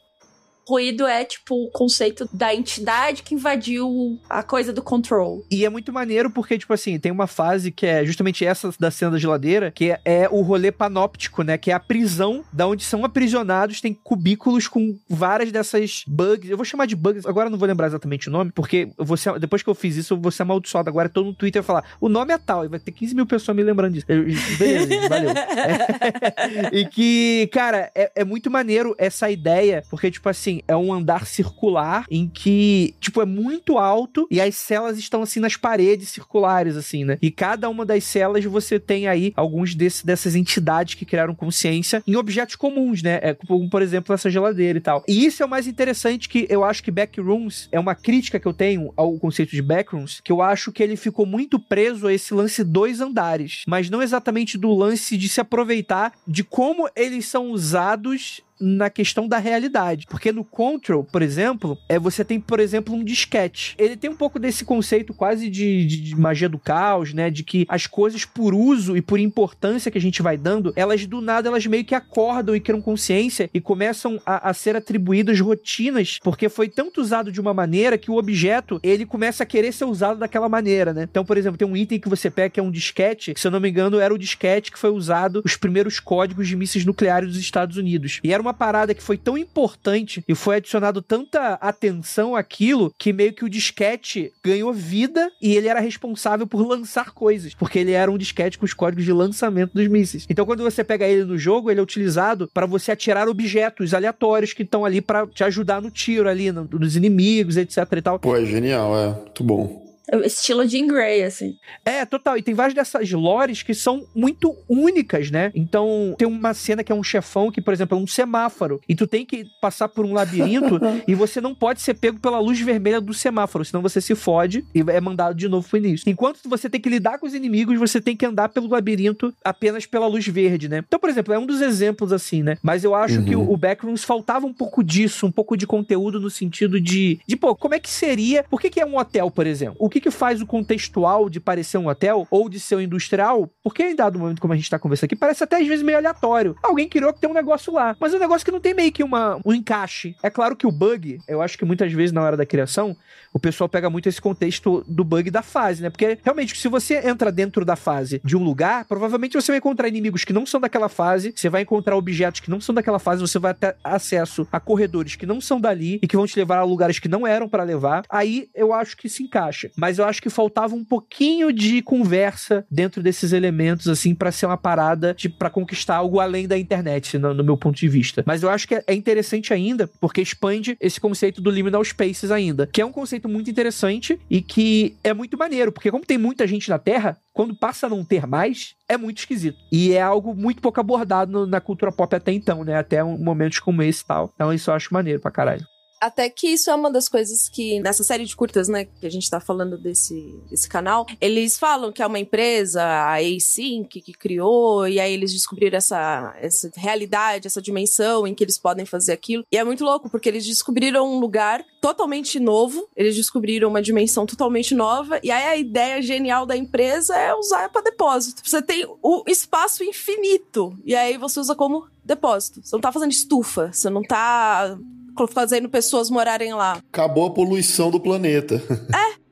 Ruído 0.70 1.04
é, 1.04 1.24
tipo, 1.24 1.54
o 1.66 1.70
conceito 1.72 2.28
da 2.32 2.54
entidade 2.54 3.24
que 3.24 3.34
invadiu 3.34 4.18
a 4.30 4.40
coisa 4.42 4.72
do 4.72 4.80
control. 4.80 5.44
E 5.50 5.64
é 5.64 5.68
muito 5.68 5.92
maneiro 5.92 6.30
porque, 6.30 6.56
tipo 6.56 6.72
assim, 6.72 6.96
tem 6.96 7.10
uma 7.10 7.26
fase 7.26 7.72
que 7.72 7.84
é 7.84 8.04
justamente 8.04 8.44
essa 8.46 8.70
da 8.78 8.88
cena 8.88 9.10
da 9.10 9.18
geladeira, 9.18 9.72
que 9.72 9.90
é, 9.90 10.00
é 10.04 10.28
o 10.30 10.42
rolê 10.42 10.70
panóptico, 10.70 11.42
né? 11.42 11.58
Que 11.58 11.72
é 11.72 11.74
a 11.74 11.80
prisão, 11.80 12.44
da 12.52 12.68
onde 12.68 12.84
são 12.84 13.04
aprisionados, 13.04 13.80
tem 13.80 13.92
cubículos 13.92 14.68
com 14.68 14.96
várias 15.08 15.50
dessas 15.50 16.04
bugs. 16.06 16.48
Eu 16.48 16.56
vou 16.56 16.64
chamar 16.64 16.86
de 16.86 16.94
bugs, 16.94 17.26
agora 17.26 17.50
não 17.50 17.58
vou 17.58 17.66
lembrar 17.66 17.88
exatamente 17.88 18.28
o 18.28 18.32
nome, 18.32 18.52
porque 18.52 18.90
ser- 19.16 19.40
depois 19.40 19.62
que 19.64 19.68
eu 19.68 19.74
fiz 19.74 19.96
isso, 19.96 20.14
eu 20.14 20.20
vou 20.20 20.30
ser 20.30 20.42
amaldiçoado. 20.42 20.88
Agora 20.88 21.08
todo 21.08 21.26
no 21.26 21.34
Twitter 21.34 21.64
falar, 21.64 21.84
o 22.00 22.08
nome 22.08 22.32
é 22.32 22.38
tal, 22.38 22.64
e 22.64 22.68
vai 22.68 22.78
ter 22.78 22.92
15 22.92 23.12
mil 23.14 23.26
pessoas 23.26 23.56
me 23.56 23.62
lembrando 23.64 23.94
disso. 23.94 24.06
Eu- 24.08 24.24
beleza, 24.56 25.08
valeu. 25.08 25.30
É. 25.30 26.70
e 26.72 26.84
que, 26.86 27.48
cara, 27.52 27.90
é, 27.94 28.12
é 28.14 28.24
muito 28.24 28.50
maneiro 28.50 28.94
essa 28.98 29.28
ideia, 29.30 29.82
porque, 29.90 30.10
tipo 30.10 30.28
assim, 30.28 30.59
é 30.66 30.76
um 30.76 30.92
andar 30.92 31.26
circular 31.26 32.04
em 32.10 32.28
que, 32.28 32.94
tipo, 33.00 33.20
é 33.20 33.26
muito 33.26 33.78
alto 33.78 34.26
e 34.30 34.40
as 34.40 34.54
celas 34.54 34.98
estão, 34.98 35.22
assim, 35.22 35.40
nas 35.40 35.56
paredes 35.56 36.08
circulares, 36.08 36.76
assim, 36.76 37.04
né? 37.04 37.18
E 37.20 37.30
cada 37.30 37.68
uma 37.68 37.84
das 37.84 38.04
celas 38.04 38.44
você 38.44 38.78
tem 38.78 39.08
aí 39.08 39.32
alguns 39.36 39.74
desse, 39.74 40.04
dessas 40.04 40.34
entidades 40.34 40.94
que 40.94 41.04
criaram 41.04 41.34
consciência 41.34 42.02
em 42.06 42.16
objetos 42.16 42.56
comuns, 42.56 43.02
né? 43.02 43.18
É, 43.22 43.34
como, 43.34 43.68
por 43.68 43.82
exemplo, 43.82 44.14
essa 44.14 44.30
geladeira 44.30 44.78
e 44.78 44.82
tal. 44.82 45.04
E 45.08 45.24
isso 45.24 45.42
é 45.42 45.46
o 45.46 45.48
mais 45.48 45.66
interessante 45.66 46.28
que 46.28 46.46
eu 46.48 46.64
acho 46.64 46.82
que 46.82 46.90
Backrooms 46.90 47.68
é 47.72 47.78
uma 47.78 47.94
crítica 47.94 48.38
que 48.38 48.46
eu 48.46 48.52
tenho 48.52 48.92
ao 48.96 49.18
conceito 49.18 49.50
de 49.50 49.62
Backrooms, 49.62 50.20
que 50.22 50.32
eu 50.32 50.42
acho 50.42 50.72
que 50.72 50.82
ele 50.82 50.96
ficou 50.96 51.26
muito 51.26 51.58
preso 51.58 52.06
a 52.06 52.12
esse 52.12 52.34
lance 52.34 52.62
dois 52.64 53.00
andares, 53.00 53.62
mas 53.66 53.90
não 53.90 54.02
exatamente 54.02 54.58
do 54.58 54.74
lance 54.74 55.16
de 55.16 55.28
se 55.28 55.40
aproveitar 55.40 56.12
de 56.26 56.44
como 56.44 56.88
eles 56.94 57.26
são 57.26 57.50
usados 57.50 58.42
na 58.60 58.90
questão 58.90 59.26
da 59.26 59.38
realidade. 59.38 60.06
Porque 60.08 60.30
no 60.32 60.44
Control, 60.44 61.04
por 61.04 61.22
exemplo, 61.22 61.78
é 61.88 61.98
você 61.98 62.24
tem, 62.24 62.38
por 62.38 62.60
exemplo, 62.60 62.94
um 62.94 63.02
disquete. 63.02 63.74
Ele 63.78 63.96
tem 63.96 64.10
um 64.10 64.16
pouco 64.16 64.38
desse 64.38 64.64
conceito 64.64 65.14
quase 65.14 65.48
de, 65.48 65.86
de, 65.86 66.00
de 66.00 66.16
magia 66.16 66.48
do 66.48 66.58
caos, 66.58 67.14
né? 67.14 67.30
De 67.30 67.42
que 67.42 67.66
as 67.68 67.86
coisas 67.86 68.24
por 68.24 68.54
uso 68.54 68.96
e 68.96 69.02
por 69.02 69.18
importância 69.18 69.90
que 69.90 69.98
a 69.98 70.00
gente 70.00 70.22
vai 70.22 70.36
dando, 70.36 70.72
elas 70.76 71.06
do 71.06 71.20
nada 71.20 71.48
elas 71.48 71.66
meio 71.66 71.84
que 71.84 71.94
acordam 71.94 72.54
e 72.54 72.60
criam 72.60 72.80
consciência 72.80 73.48
e 73.52 73.60
começam 73.60 74.20
a, 74.26 74.50
a 74.50 74.54
ser 74.54 74.76
atribuídas 74.76 75.40
rotinas, 75.40 76.18
porque 76.22 76.48
foi 76.48 76.68
tanto 76.68 77.00
usado 77.00 77.32
de 77.32 77.40
uma 77.40 77.54
maneira 77.54 77.98
que 77.98 78.10
o 78.10 78.16
objeto 78.16 78.80
ele 78.82 79.06
começa 79.06 79.42
a 79.42 79.46
querer 79.46 79.72
ser 79.72 79.84
usado 79.84 80.18
daquela 80.18 80.48
maneira, 80.48 80.92
né? 80.92 81.06
Então, 81.10 81.24
por 81.24 81.36
exemplo, 81.36 81.58
tem 81.58 81.66
um 81.66 81.76
item 81.76 81.98
que 81.98 82.08
você 82.08 82.30
pega 82.30 82.50
que 82.50 82.60
é 82.60 82.62
um 82.62 82.70
disquete, 82.70 83.34
que, 83.34 83.40
se 83.40 83.46
eu 83.46 83.50
não 83.50 83.60
me 83.60 83.70
engano, 83.70 83.98
era 83.98 84.12
o 84.12 84.18
disquete 84.18 84.70
que 84.70 84.78
foi 84.78 84.90
usado 84.90 85.42
os 85.44 85.56
primeiros 85.56 85.98
códigos 86.00 86.48
de 86.48 86.56
mísseis 86.56 86.84
nucleares 86.84 87.28
dos 87.28 87.38
Estados 87.38 87.76
Unidos. 87.76 88.20
E 88.22 88.32
era 88.32 88.42
uma 88.42 88.49
parada 88.52 88.94
que 88.94 89.02
foi 89.02 89.16
tão 89.16 89.36
importante 89.36 90.24
e 90.28 90.34
foi 90.34 90.56
adicionado 90.56 91.02
tanta 91.02 91.54
atenção 91.54 92.34
àquilo 92.36 92.92
que 92.98 93.12
meio 93.12 93.32
que 93.32 93.44
o 93.44 93.48
disquete 93.48 94.32
ganhou 94.44 94.72
vida 94.72 95.30
e 95.40 95.56
ele 95.56 95.68
era 95.68 95.80
responsável 95.80 96.46
por 96.46 96.66
lançar 96.66 97.12
coisas, 97.12 97.54
porque 97.54 97.78
ele 97.78 97.92
era 97.92 98.10
um 98.10 98.18
disquete 98.18 98.58
com 98.58 98.64
os 98.64 98.74
códigos 98.74 99.04
de 99.04 99.12
lançamento 99.12 99.72
dos 99.72 99.86
mísseis. 99.88 100.26
Então, 100.28 100.46
quando 100.46 100.62
você 100.62 100.82
pega 100.82 101.06
ele 101.06 101.24
no 101.24 101.38
jogo, 101.38 101.70
ele 101.70 101.80
é 101.80 101.82
utilizado 101.82 102.48
para 102.52 102.66
você 102.66 102.92
atirar 102.92 103.28
objetos 103.28 103.94
aleatórios 103.94 104.52
que 104.52 104.62
estão 104.62 104.84
ali 104.84 105.00
para 105.00 105.26
te 105.26 105.44
ajudar 105.44 105.80
no 105.80 105.90
tiro 105.90 106.28
ali, 106.28 106.52
no, 106.52 106.64
nos 106.64 106.96
inimigos, 106.96 107.56
etc 107.56 107.86
e 107.92 108.02
tal. 108.02 108.18
Pô, 108.18 108.36
é 108.36 108.44
genial, 108.44 108.96
é. 108.96 109.14
Muito 109.14 109.44
bom. 109.44 109.89
Estilo 110.24 110.66
Jean 110.66 110.86
Grey, 110.86 111.22
assim. 111.22 111.56
É, 111.84 112.04
total. 112.04 112.36
E 112.36 112.42
tem 112.42 112.54
várias 112.54 112.74
dessas 112.74 113.10
lores 113.12 113.62
que 113.62 113.74
são 113.74 114.06
muito 114.14 114.56
únicas, 114.68 115.30
né? 115.30 115.50
Então, 115.54 116.14
tem 116.18 116.26
uma 116.26 116.52
cena 116.54 116.82
que 116.82 116.92
é 116.92 116.94
um 116.94 117.02
chefão 117.02 117.50
que, 117.50 117.60
por 117.60 117.72
exemplo, 117.72 117.96
é 117.98 118.00
um 118.00 118.06
semáforo. 118.06 118.80
E 118.88 118.94
tu 118.94 119.06
tem 119.06 119.24
que 119.24 119.46
passar 119.60 119.88
por 119.88 120.04
um 120.04 120.12
labirinto 120.12 120.80
e 121.06 121.14
você 121.14 121.40
não 121.40 121.54
pode 121.54 121.80
ser 121.80 121.94
pego 121.94 122.18
pela 122.18 122.38
luz 122.40 122.60
vermelha 122.60 123.00
do 123.00 123.14
semáforo, 123.14 123.64
senão 123.64 123.82
você 123.82 124.00
se 124.00 124.14
fode 124.14 124.64
e 124.74 124.80
é 124.88 125.00
mandado 125.00 125.34
de 125.34 125.48
novo 125.48 125.68
pro 125.68 125.78
início. 125.78 126.08
Enquanto 126.08 126.40
você 126.48 126.68
tem 126.68 126.80
que 126.80 126.88
lidar 126.88 127.18
com 127.18 127.26
os 127.26 127.34
inimigos, 127.34 127.78
você 127.78 128.00
tem 128.00 128.16
que 128.16 128.26
andar 128.26 128.48
pelo 128.48 128.68
labirinto 128.68 129.32
apenas 129.44 129.86
pela 129.86 130.06
luz 130.06 130.26
verde, 130.26 130.68
né? 130.68 130.82
Então, 130.86 130.98
por 130.98 131.08
exemplo, 131.10 131.32
é 131.34 131.38
um 131.38 131.46
dos 131.46 131.60
exemplos 131.60 132.12
assim, 132.12 132.42
né? 132.42 132.56
Mas 132.62 132.84
eu 132.84 132.94
acho 132.94 133.18
Uhum. 133.20 133.24
que 133.24 133.36
o, 133.36 133.52
o 133.52 133.56
Backrooms 133.56 134.04
faltava 134.04 134.46
um 134.46 134.52
pouco 134.52 134.82
disso, 134.84 135.26
um 135.26 135.32
pouco 135.32 135.56
de 135.56 135.66
conteúdo 135.66 136.18
no 136.20 136.30
sentido 136.30 136.80
de, 136.80 137.18
de 137.26 137.36
pô, 137.36 137.54
como 137.54 137.74
é 137.74 137.78
que 137.80 137.90
seria? 137.90 138.44
Por 138.44 138.60
que, 138.60 138.70
que 138.70 138.80
é 138.80 138.86
um 138.86 138.96
hotel, 138.96 139.30
por 139.30 139.46
exemplo? 139.46 139.76
O 139.78 139.88
que 139.88 139.99
que 140.00 140.10
faz 140.10 140.40
o 140.40 140.46
contextual 140.46 141.28
de 141.28 141.40
parecer 141.40 141.78
um 141.78 141.88
hotel 141.88 142.26
ou 142.30 142.48
de 142.48 142.58
ser 142.58 142.76
um 142.76 142.80
industrial? 142.80 143.50
Porque 143.62 143.82
em 143.82 143.96
dado 143.96 144.18
momento, 144.18 144.40
como 144.40 144.52
a 144.52 144.56
gente 144.56 144.70
tá 144.70 144.78
conversando 144.78 145.06
aqui, 145.06 145.16
parece 145.16 145.44
até 145.44 145.56
às 145.56 145.66
vezes 145.66 145.84
meio 145.84 145.98
aleatório. 145.98 146.56
Alguém 146.62 146.88
criou 146.88 147.12
que 147.12 147.20
tem 147.20 147.30
um 147.30 147.34
negócio 147.34 147.72
lá, 147.72 147.96
mas 148.00 148.12
é 148.12 148.16
um 148.16 148.20
negócio 148.20 148.44
que 148.44 148.52
não 148.52 148.60
tem 148.60 148.74
meio 148.74 148.92
que 148.92 149.02
uma, 149.02 149.40
um 149.44 149.52
encaixe. 149.52 150.16
É 150.22 150.30
claro 150.30 150.56
que 150.56 150.66
o 150.66 150.72
bug, 150.72 151.18
eu 151.28 151.42
acho 151.42 151.56
que 151.56 151.64
muitas 151.64 151.92
vezes 151.92 152.12
na 152.12 152.22
hora 152.22 152.36
da 152.36 152.46
criação, 152.46 152.96
o 153.32 153.38
pessoal 153.38 153.68
pega 153.68 153.88
muito 153.88 154.08
esse 154.08 154.20
contexto 154.20 154.84
do 154.88 155.04
bug 155.04 155.30
da 155.30 155.42
fase, 155.42 155.82
né? 155.82 155.90
Porque 155.90 156.18
realmente, 156.22 156.56
se 156.56 156.68
você 156.68 157.06
entra 157.06 157.30
dentro 157.30 157.64
da 157.64 157.76
fase 157.76 158.20
de 158.24 158.36
um 158.36 158.42
lugar, 158.42 158.84
provavelmente 158.84 159.34
você 159.34 159.52
vai 159.52 159.58
encontrar 159.58 159.88
inimigos 159.88 160.24
que 160.24 160.32
não 160.32 160.44
são 160.44 160.60
daquela 160.60 160.88
fase, 160.88 161.32
você 161.34 161.48
vai 161.48 161.62
encontrar 161.62 161.96
objetos 161.96 162.40
que 162.40 162.50
não 162.50 162.60
são 162.60 162.74
daquela 162.74 162.98
fase, 162.98 163.20
você 163.20 163.38
vai 163.38 163.54
ter 163.54 163.76
acesso 163.84 164.46
a 164.50 164.58
corredores 164.58 165.16
que 165.16 165.26
não 165.26 165.40
são 165.40 165.60
dali 165.60 165.98
e 166.02 166.08
que 166.08 166.16
vão 166.16 166.26
te 166.26 166.38
levar 166.38 166.58
a 166.58 166.64
lugares 166.64 166.98
que 166.98 167.08
não 167.08 167.26
eram 167.26 167.48
para 167.48 167.62
levar. 167.62 168.02
Aí 168.08 168.48
eu 168.54 168.72
acho 168.72 168.96
que 168.96 169.08
se 169.08 169.22
encaixa. 169.22 169.70
Mas 169.80 169.98
eu 169.98 170.04
acho 170.04 170.20
que 170.20 170.28
faltava 170.28 170.74
um 170.74 170.84
pouquinho 170.84 171.50
de 171.52 171.80
conversa 171.80 172.66
dentro 172.70 173.02
desses 173.02 173.32
elementos, 173.32 173.88
assim, 173.88 174.14
para 174.14 174.30
ser 174.30 174.44
uma 174.44 174.58
parada 174.58 175.14
de 175.14 175.28
para 175.28 175.48
conquistar 175.48 175.96
algo 175.96 176.20
além 176.20 176.46
da 176.46 176.58
internet, 176.58 177.16
no, 177.18 177.32
no 177.32 177.42
meu 177.42 177.56
ponto 177.56 177.76
de 177.78 177.88
vista. 177.88 178.22
Mas 178.26 178.42
eu 178.42 178.50
acho 178.50 178.68
que 178.68 178.74
é- 178.74 178.84
é 178.86 178.94
interessante 178.94 179.54
ainda, 179.54 179.88
porque 180.00 180.20
expande 180.20 180.76
esse 180.80 181.00
conceito 181.00 181.40
do 181.40 181.50
liminal 181.50 181.82
spaces 181.82 182.30
ainda, 182.30 182.66
que 182.66 182.80
é 182.82 182.84
um 182.84 182.92
conceito 182.92 183.26
muito 183.28 183.50
interessante 183.50 184.20
e 184.28 184.42
que 184.42 184.94
é 185.02 185.14
muito 185.14 185.38
maneiro, 185.38 185.72
porque 185.72 185.90
como 185.90 186.04
tem 186.04 186.18
muita 186.18 186.46
gente 186.46 186.68
na 186.68 186.78
Terra, 186.78 187.16
quando 187.32 187.54
passa 187.54 187.86
a 187.86 187.90
não 187.90 188.04
ter 188.04 188.26
mais, 188.26 188.74
é 188.88 188.98
muito 188.98 189.18
esquisito. 189.18 189.56
E 189.72 189.92
é 189.92 190.02
algo 190.02 190.34
muito 190.34 190.60
pouco 190.60 190.78
abordado 190.78 191.32
no- 191.32 191.46
na 191.46 191.60
cultura 191.60 191.90
pop 191.90 192.14
até 192.14 192.32
então, 192.32 192.64
né? 192.64 192.76
Até 192.76 193.02
um- 193.02 193.16
momentos 193.16 193.58
como 193.60 193.82
esse 193.82 194.02
e 194.02 194.06
tal. 194.06 194.30
Então 194.34 194.52
isso 194.52 194.68
eu 194.70 194.74
acho 194.74 194.92
maneiro 194.92 195.20
pra 195.20 195.30
caralho. 195.30 195.64
Até 196.00 196.30
que 196.30 196.48
isso 196.48 196.70
é 196.70 196.74
uma 196.74 196.90
das 196.90 197.08
coisas 197.08 197.48
que, 197.48 197.78
nessa 197.80 198.02
série 198.02 198.24
de 198.24 198.34
curtas, 198.34 198.68
né, 198.68 198.86
que 198.86 199.06
a 199.06 199.10
gente 199.10 199.28
tá 199.28 199.38
falando 199.38 199.76
desse, 199.76 200.34
desse 200.48 200.68
canal, 200.68 201.06
eles 201.20 201.58
falam 201.58 201.92
que 201.92 202.02
é 202.02 202.06
uma 202.06 202.18
empresa, 202.18 202.82
a 202.82 203.16
A-Sync, 203.16 204.00
que 204.00 204.12
criou, 204.12 204.88
e 204.88 204.98
aí 204.98 205.12
eles 205.12 205.32
descobriram 205.32 205.76
essa, 205.76 206.34
essa 206.40 206.70
realidade, 206.74 207.46
essa 207.46 207.60
dimensão 207.60 208.26
em 208.26 208.34
que 208.34 208.42
eles 208.42 208.58
podem 208.58 208.86
fazer 208.86 209.12
aquilo. 209.12 209.44
E 209.52 209.58
é 209.58 209.64
muito 209.64 209.84
louco, 209.84 210.08
porque 210.08 210.28
eles 210.28 210.46
descobriram 210.46 211.06
um 211.06 211.20
lugar 211.20 211.64
totalmente 211.82 212.40
novo, 212.40 212.88
eles 212.96 213.14
descobriram 213.14 213.68
uma 213.68 213.82
dimensão 213.82 214.24
totalmente 214.24 214.74
nova, 214.74 215.20
e 215.22 215.30
aí 215.30 215.44
a 215.44 215.56
ideia 215.56 216.00
genial 216.00 216.46
da 216.46 216.56
empresa 216.56 217.14
é 217.16 217.34
usar 217.34 217.68
para 217.68 217.82
depósito. 217.82 218.42
Você 218.44 218.62
tem 218.62 218.86
o 219.02 219.22
espaço 219.26 219.84
infinito, 219.84 220.74
e 220.84 220.94
aí 220.94 221.18
você 221.18 221.40
usa 221.40 221.54
como 221.54 221.86
depósito. 222.04 222.60
Você 222.62 222.74
não 222.74 222.80
tá 222.80 222.90
fazendo 222.90 223.12
estufa, 223.12 223.70
você 223.72 223.90
não 223.90 224.02
tá 224.02 224.78
fazendo 225.26 225.68
pessoas 225.68 226.10
morarem 226.10 226.54
lá. 226.54 226.80
Acabou 226.92 227.26
a 227.26 227.30
poluição 227.30 227.90
do 227.90 228.00
planeta. 228.00 228.62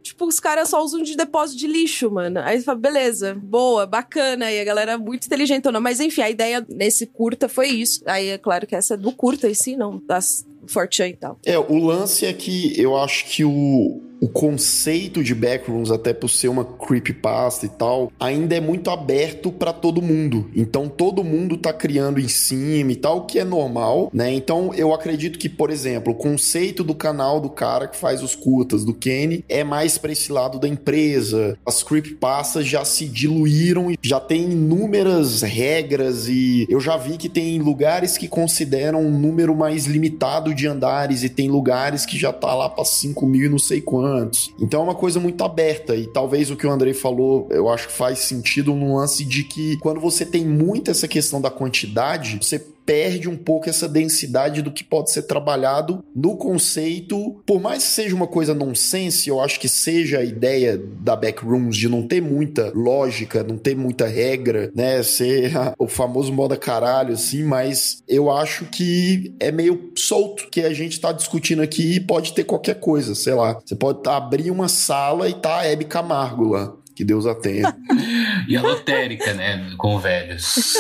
Tipo, 0.09 0.27
os 0.27 0.41
caras 0.41 0.71
só 0.71 0.83
usam 0.83 1.03
de 1.03 1.15
depósito 1.15 1.59
de 1.59 1.67
lixo, 1.67 2.11
mano. 2.11 2.41
Aí 2.41 2.59
você 2.59 2.65
fala, 2.65 2.79
beleza, 2.79 3.35
boa, 3.35 3.87
bacana. 3.87 4.51
E 4.51 4.59
a 4.59 4.65
galera 4.65 4.93
é 4.93 4.97
muito 4.97 5.27
inteligentona. 5.27 5.79
Mas 5.81 6.01
enfim, 6.01 6.23
a 6.23 6.31
ideia 6.31 6.65
nesse 6.69 7.07
curta 7.07 7.49
foi 7.49 7.69
isso. 7.69 8.03
Aí 8.07 8.29
é 8.29 8.39
claro 8.39 8.67
que 8.67 8.75
essa 8.75 8.95
é 8.95 8.97
do 8.97 9.13
curta 9.13 9.49
em 9.49 9.55
si, 9.55 9.77
não 9.77 10.03
das 10.07 10.47
Fortran 10.67 11.09
e 11.09 11.17
tal. 11.17 11.39
É, 11.45 11.59
o 11.59 11.79
lance 11.79 12.27
é 12.27 12.33
que 12.33 12.79
eu 12.81 12.97
acho 12.97 13.27
que 13.27 13.45
o, 13.45 14.01
o 14.21 14.29
conceito 14.29 15.23
de 15.23 15.35
Backrooms, 15.35 15.91
até 15.91 16.13
por 16.13 16.29
ser 16.29 16.49
uma 16.49 16.65
creepypasta 16.65 17.67
e 17.67 17.69
tal, 17.69 18.13
ainda 18.19 18.57
é 18.57 18.61
muito 18.61 18.91
aberto 18.91 19.53
pra 19.53 19.73
todo 19.73 20.03
mundo. 20.03 20.51
Então 20.55 20.89
todo 20.89 21.25
mundo 21.25 21.57
tá 21.57 21.73
criando 21.73 22.21
em 22.21 22.29
cima 22.29 22.93
e 22.93 22.97
tal, 22.97 23.19
o 23.19 23.27
que 23.27 23.39
é 23.39 23.45
normal, 23.45 24.11
né? 24.13 24.33
Então 24.33 24.73
eu 24.75 24.93
acredito 24.93 25.39
que, 25.39 25.49
por 25.49 25.71
exemplo, 25.71 26.13
o 26.13 26.17
conceito 26.17 26.83
do 26.83 26.95
canal 26.95 27.41
do 27.41 27.51
cara 27.51 27.87
que 27.87 27.97
faz 27.97 28.23
os 28.23 28.35
curtas, 28.35 28.85
do 28.85 28.95
Kenny, 28.95 29.45
é 29.49 29.63
mais 29.63 29.99
pra 29.99 30.13
esse 30.13 30.33
lado 30.33 30.59
da 30.59 30.69
empresa. 30.69 31.57
As 31.65 31.83
creepypastas 31.83 32.67
já 32.67 32.85
se 32.85 33.07
diluíram, 33.07 33.91
e 33.91 33.99
já 34.03 34.21
tem 34.21 34.51
inúmeras 34.51 35.43
regras 35.43 36.29
e 36.29 36.67
eu 36.69 36.81
já 36.81 36.97
vi 36.97 37.17
que 37.17 37.29
tem 37.29 37.59
lugares 37.59 38.17
que 38.17 38.29
consideram 38.29 39.01
um 39.01 39.19
número 39.19 39.55
mais 39.55 39.87
limitado 39.87 40.55
de 40.55 40.67
andares 40.67 41.23
e 41.23 41.29
tem 41.29 41.49
lugares 41.49 42.05
que 42.05 42.19
já 42.19 42.33
tá 42.33 42.55
lá 42.55 42.69
pra 42.69 42.85
5 42.85 43.27
mil 43.27 43.47
e 43.47 43.49
não 43.49 43.59
sei 43.59 43.81
quantos. 44.09 44.53
Então 44.59 44.81
é 44.81 44.85
uma 44.85 44.95
coisa 44.95 45.21
muito 45.21 45.43
aberta 45.45 45.95
e 45.95 46.07
talvez 46.07 46.51
o 46.51 46.57
que 46.57 46.67
o 46.67 46.71
Andrei 46.71 46.95
falou, 46.95 47.47
eu 47.51 47.69
acho 47.69 47.89
que 47.89 47.93
faz 47.93 48.21
sentido 48.21 48.75
no 48.75 48.97
lance 48.97 49.25
de 49.25 49.45
que 49.45 49.77
quando 49.79 50.01
você 50.01 50.25
tem 50.25 50.45
muito 50.45 50.91
essa 50.91 51.07
questão 51.07 51.41
da 51.41 51.51
quantidade, 51.51 52.39
você 52.41 52.65
perde 52.89 53.29
um 53.29 53.37
pouco 53.37 53.69
essa 53.69 53.87
densidade 53.87 54.63
do 54.63 54.73
que 54.73 54.83
pode 54.83 55.11
ser 55.11 55.25
trabalhado 55.25 56.03
no 56.17 56.39
conceito. 56.39 57.39
Por 57.45 57.61
mais 57.61 57.85
que 57.85 57.91
seja 57.91 58.17
uma 58.17 58.27
coisa 58.27 58.55
nonsense, 58.55 59.29
eu 59.29 59.43
acho 59.43 59.61
que 59.61 59.69
seja 59.69 60.21
a 60.21 60.25
ideia 60.25 60.79
da 60.79 61.15
Backrooms 61.15 61.77
de 61.77 61.87
não 61.87 62.09
ter 62.09 62.23
muita 62.23 62.73
lógica, 62.75 63.45
não 63.45 63.59
ter 63.59 63.77
muita 63.77 64.07
regra, 64.07 64.73
né? 64.75 65.03
Ser 65.03 65.53
o 65.79 65.87
famoso 65.87 66.33
moda 66.33 66.57
caralho, 66.57 67.13
assim, 67.13 67.45
mas 67.45 68.03
eu 68.09 68.31
acho 68.31 68.65
que 68.65 69.35
é 69.39 69.53
meio 69.53 69.93
solto 69.95 70.49
que 70.51 70.63
a 70.63 70.73
gente 70.73 70.99
tá 70.99 71.13
discutindo 71.13 71.61
aqui 71.61 71.97
e 71.97 72.01
pode 72.01 72.33
ter 72.33 72.45
qualquer 72.45 72.81
coisa, 72.81 73.15
sei 73.15 73.35
lá. 73.35 73.61
Você 73.63 73.77
pode 73.77 74.09
abrir 74.09 74.51
uma 74.51 74.67
sala 74.67 75.29
e 75.29 75.35
tá 75.35 75.59
a 75.59 75.67
Hebe 75.67 75.85
Camargo 75.85 76.45
lá. 76.45 76.75
Que 76.99 77.05
Deus 77.05 77.27
a 77.27 77.35
tenha. 77.37 77.77
E 78.49 78.57
a 78.57 78.63
lotérica, 78.63 79.33
né? 79.35 79.71
Com 79.77 79.99
velhos. 80.01 80.75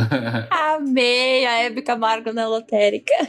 Amei 0.48 1.44
a 1.44 1.64
Hebe 1.64 1.82
Camargo 1.82 2.32
na 2.32 2.46
lotérica. 2.48 3.12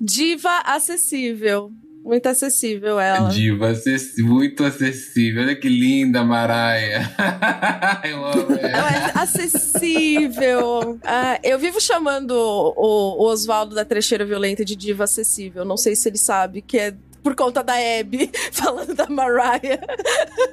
Diva 0.00 0.60
acessível. 0.64 1.72
Muito 2.04 2.28
acessível 2.28 3.00
ela. 3.00 3.30
Diva 3.30 3.70
acessi- 3.70 4.22
muito 4.22 4.62
acessível. 4.62 5.42
Olha 5.42 5.56
que 5.56 5.68
linda, 5.68 6.22
Maraia. 6.22 7.10
Eu 8.04 8.24
amo 8.26 8.52
ela. 8.52 8.68
Ela 8.68 8.90
é 8.92 9.10
acessível. 9.14 11.00
Ah, 11.02 11.40
eu 11.42 11.58
vivo 11.58 11.80
chamando 11.80 12.32
o, 12.32 13.22
o 13.22 13.26
Oswaldo 13.28 13.74
da 13.74 13.84
Trecheira 13.86 14.24
Violenta 14.26 14.62
de 14.64 14.76
diva 14.76 15.04
acessível. 15.04 15.64
Não 15.64 15.78
sei 15.78 15.96
se 15.96 16.08
ele 16.10 16.18
sabe 16.18 16.60
que 16.60 16.78
é 16.78 16.94
por 17.24 17.34
conta 17.34 17.64
da 17.64 17.72
Abby 17.72 18.30
falando 18.52 18.94
da 18.94 19.08
Mariah. 19.08 19.80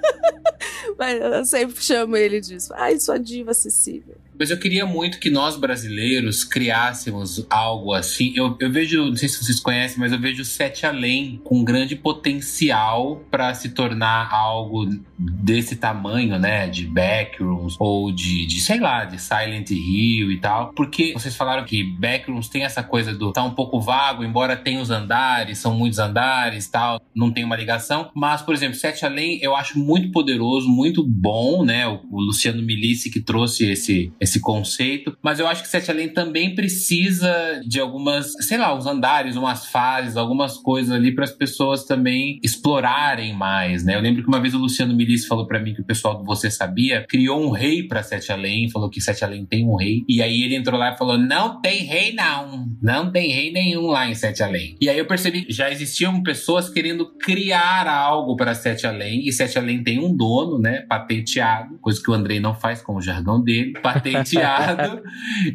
Mas 0.98 1.22
eu 1.22 1.46
sempre 1.46 1.84
chamo 1.84 2.16
ele 2.16 2.40
disso. 2.40 2.74
Ai, 2.76 2.98
sua 2.98 3.20
diva 3.20 3.52
acessível. 3.52 4.16
Mas 4.42 4.50
eu 4.50 4.58
queria 4.58 4.88
muito 4.88 5.20
que 5.20 5.30
nós 5.30 5.56
brasileiros 5.56 6.44
criássemos 6.44 7.46
algo 7.48 7.94
assim. 7.94 8.34
Eu, 8.36 8.58
eu 8.60 8.72
vejo, 8.72 9.06
não 9.06 9.16
sei 9.16 9.30
se 9.30 9.38
vocês 9.38 9.60
conhecem, 9.60 10.00
mas 10.00 10.12
eu 10.12 10.20
vejo 10.20 10.44
Sete 10.44 10.84
Além 10.84 11.40
com 11.44 11.64
grande 11.64 11.96
potencial 11.96 13.24
para 13.30 13.54
se 13.54 13.70
tornar 13.70 14.34
algo 14.34 14.90
desse 15.16 15.76
tamanho, 15.76 16.40
né? 16.40 16.68
De 16.68 16.88
Backrooms 16.88 17.76
ou 17.80 18.12
de, 18.12 18.48
de, 18.48 18.60
sei 18.60 18.80
lá, 18.80 19.06
de 19.06 19.22
Silent 19.22 19.70
Hill 19.70 20.32
e 20.32 20.40
tal. 20.40 20.74
Porque 20.74 21.14
vocês 21.14 21.36
falaram 21.36 21.64
que 21.64 21.84
Backrooms 21.84 22.50
tem 22.50 22.64
essa 22.64 22.82
coisa 22.82 23.14
do 23.14 23.32
tá 23.32 23.44
um 23.44 23.54
pouco 23.54 23.80
vago, 23.80 24.24
embora 24.24 24.58
tenha 24.58 24.82
os 24.82 24.90
andares, 24.90 25.60
são 25.60 25.76
muitos 25.76 26.00
andares 26.00 26.68
tal, 26.68 27.00
não 27.16 27.32
tem 27.32 27.44
uma 27.44 27.56
ligação. 27.56 28.10
Mas, 28.16 28.42
por 28.42 28.56
exemplo, 28.56 28.74
Sete 28.74 29.06
Além 29.06 29.38
eu 29.44 29.56
acho 29.56 29.78
muito 29.78 30.10
poderoso, 30.12 30.68
muito 30.68 31.06
bom, 31.06 31.64
né? 31.64 31.88
O, 31.88 32.02
o 32.10 32.22
Luciano 32.22 32.64
Milici 32.64 33.12
que 33.12 33.22
trouxe 33.22 33.70
esse, 33.70 34.12
esse 34.20 34.31
conceito. 34.40 35.18
Mas 35.22 35.40
eu 35.40 35.48
acho 35.48 35.64
que 35.64 35.70
Sete 35.70 35.92
Além 35.92 36.10
também 36.10 36.56
precisa 36.56 37.62
de 37.66 37.80
algumas, 37.80 38.34
sei 38.42 38.58
lá, 38.58 38.76
uns 38.76 38.86
andares, 38.86 39.36
umas 39.36 39.68
fases, 39.68 40.18
algumas 40.18 40.58
coisas 40.58 40.92
ali 40.92 41.14
para 41.14 41.24
as 41.24 41.32
pessoas 41.32 41.86
também 41.86 42.40
explorarem 42.44 43.34
mais, 43.34 43.84
né? 43.84 43.96
Eu 43.96 44.02
lembro 44.02 44.24
que 44.24 44.28
uma 44.28 44.40
vez 44.40 44.54
o 44.54 44.58
Luciano 44.58 44.96
Milici 44.96 45.28
falou 45.28 45.48
para 45.48 45.60
mim 45.60 45.74
que 45.74 45.82
o 45.82 45.86
pessoal 45.86 46.18
do 46.18 46.24
Você 46.24 46.50
Sabia 46.50 47.06
criou 47.08 47.44
um 47.44 47.52
rei 47.52 47.88
para 47.88 48.04
Sete 48.04 48.32
Além, 48.32 48.70
falou 48.70 48.90
que 48.90 49.02
Sete 49.02 49.24
Além 49.24 49.46
tem 49.46 49.66
um 49.66 49.76
rei. 49.76 50.04
E 50.08 50.22
aí 50.22 50.44
ele 50.44 50.56
entrou 50.56 50.80
lá 50.80 50.94
e 50.94 50.98
falou: 50.98 51.18
não 51.18 51.62
tem 51.62 51.84
rei, 51.84 52.14
não. 52.14 52.66
Não 52.82 53.12
tem 53.12 53.32
rei 53.32 53.52
nenhum 53.52 53.88
lá 53.88 54.10
em 54.10 54.16
Sete 54.16 54.44
Além. 54.44 54.76
E 54.80 54.90
aí 54.90 54.98
eu 54.98 55.06
percebi 55.06 55.44
que 55.44 55.54
já 55.54 55.72
existiam 55.72 56.22
pessoas 56.24 56.70
querendo 56.70 57.06
criar 57.18 57.88
algo 57.88 58.36
para 58.36 58.54
Sete 58.54 58.86
Além. 58.88 59.28
E 59.28 59.32
Sete 59.32 59.58
Além 59.58 59.84
tem 59.84 60.00
um 60.00 60.16
dono, 60.16 60.60
né? 60.60 60.82
Patenteado, 60.88 61.78
coisa 61.80 62.02
que 62.02 62.10
o 62.10 62.14
Andrei 62.14 62.40
não 62.40 62.56
faz 62.56 62.82
com 62.82 62.96
o 62.96 63.02
jargão 63.02 63.42
dele, 63.42 63.74
patenteado. 63.82 64.11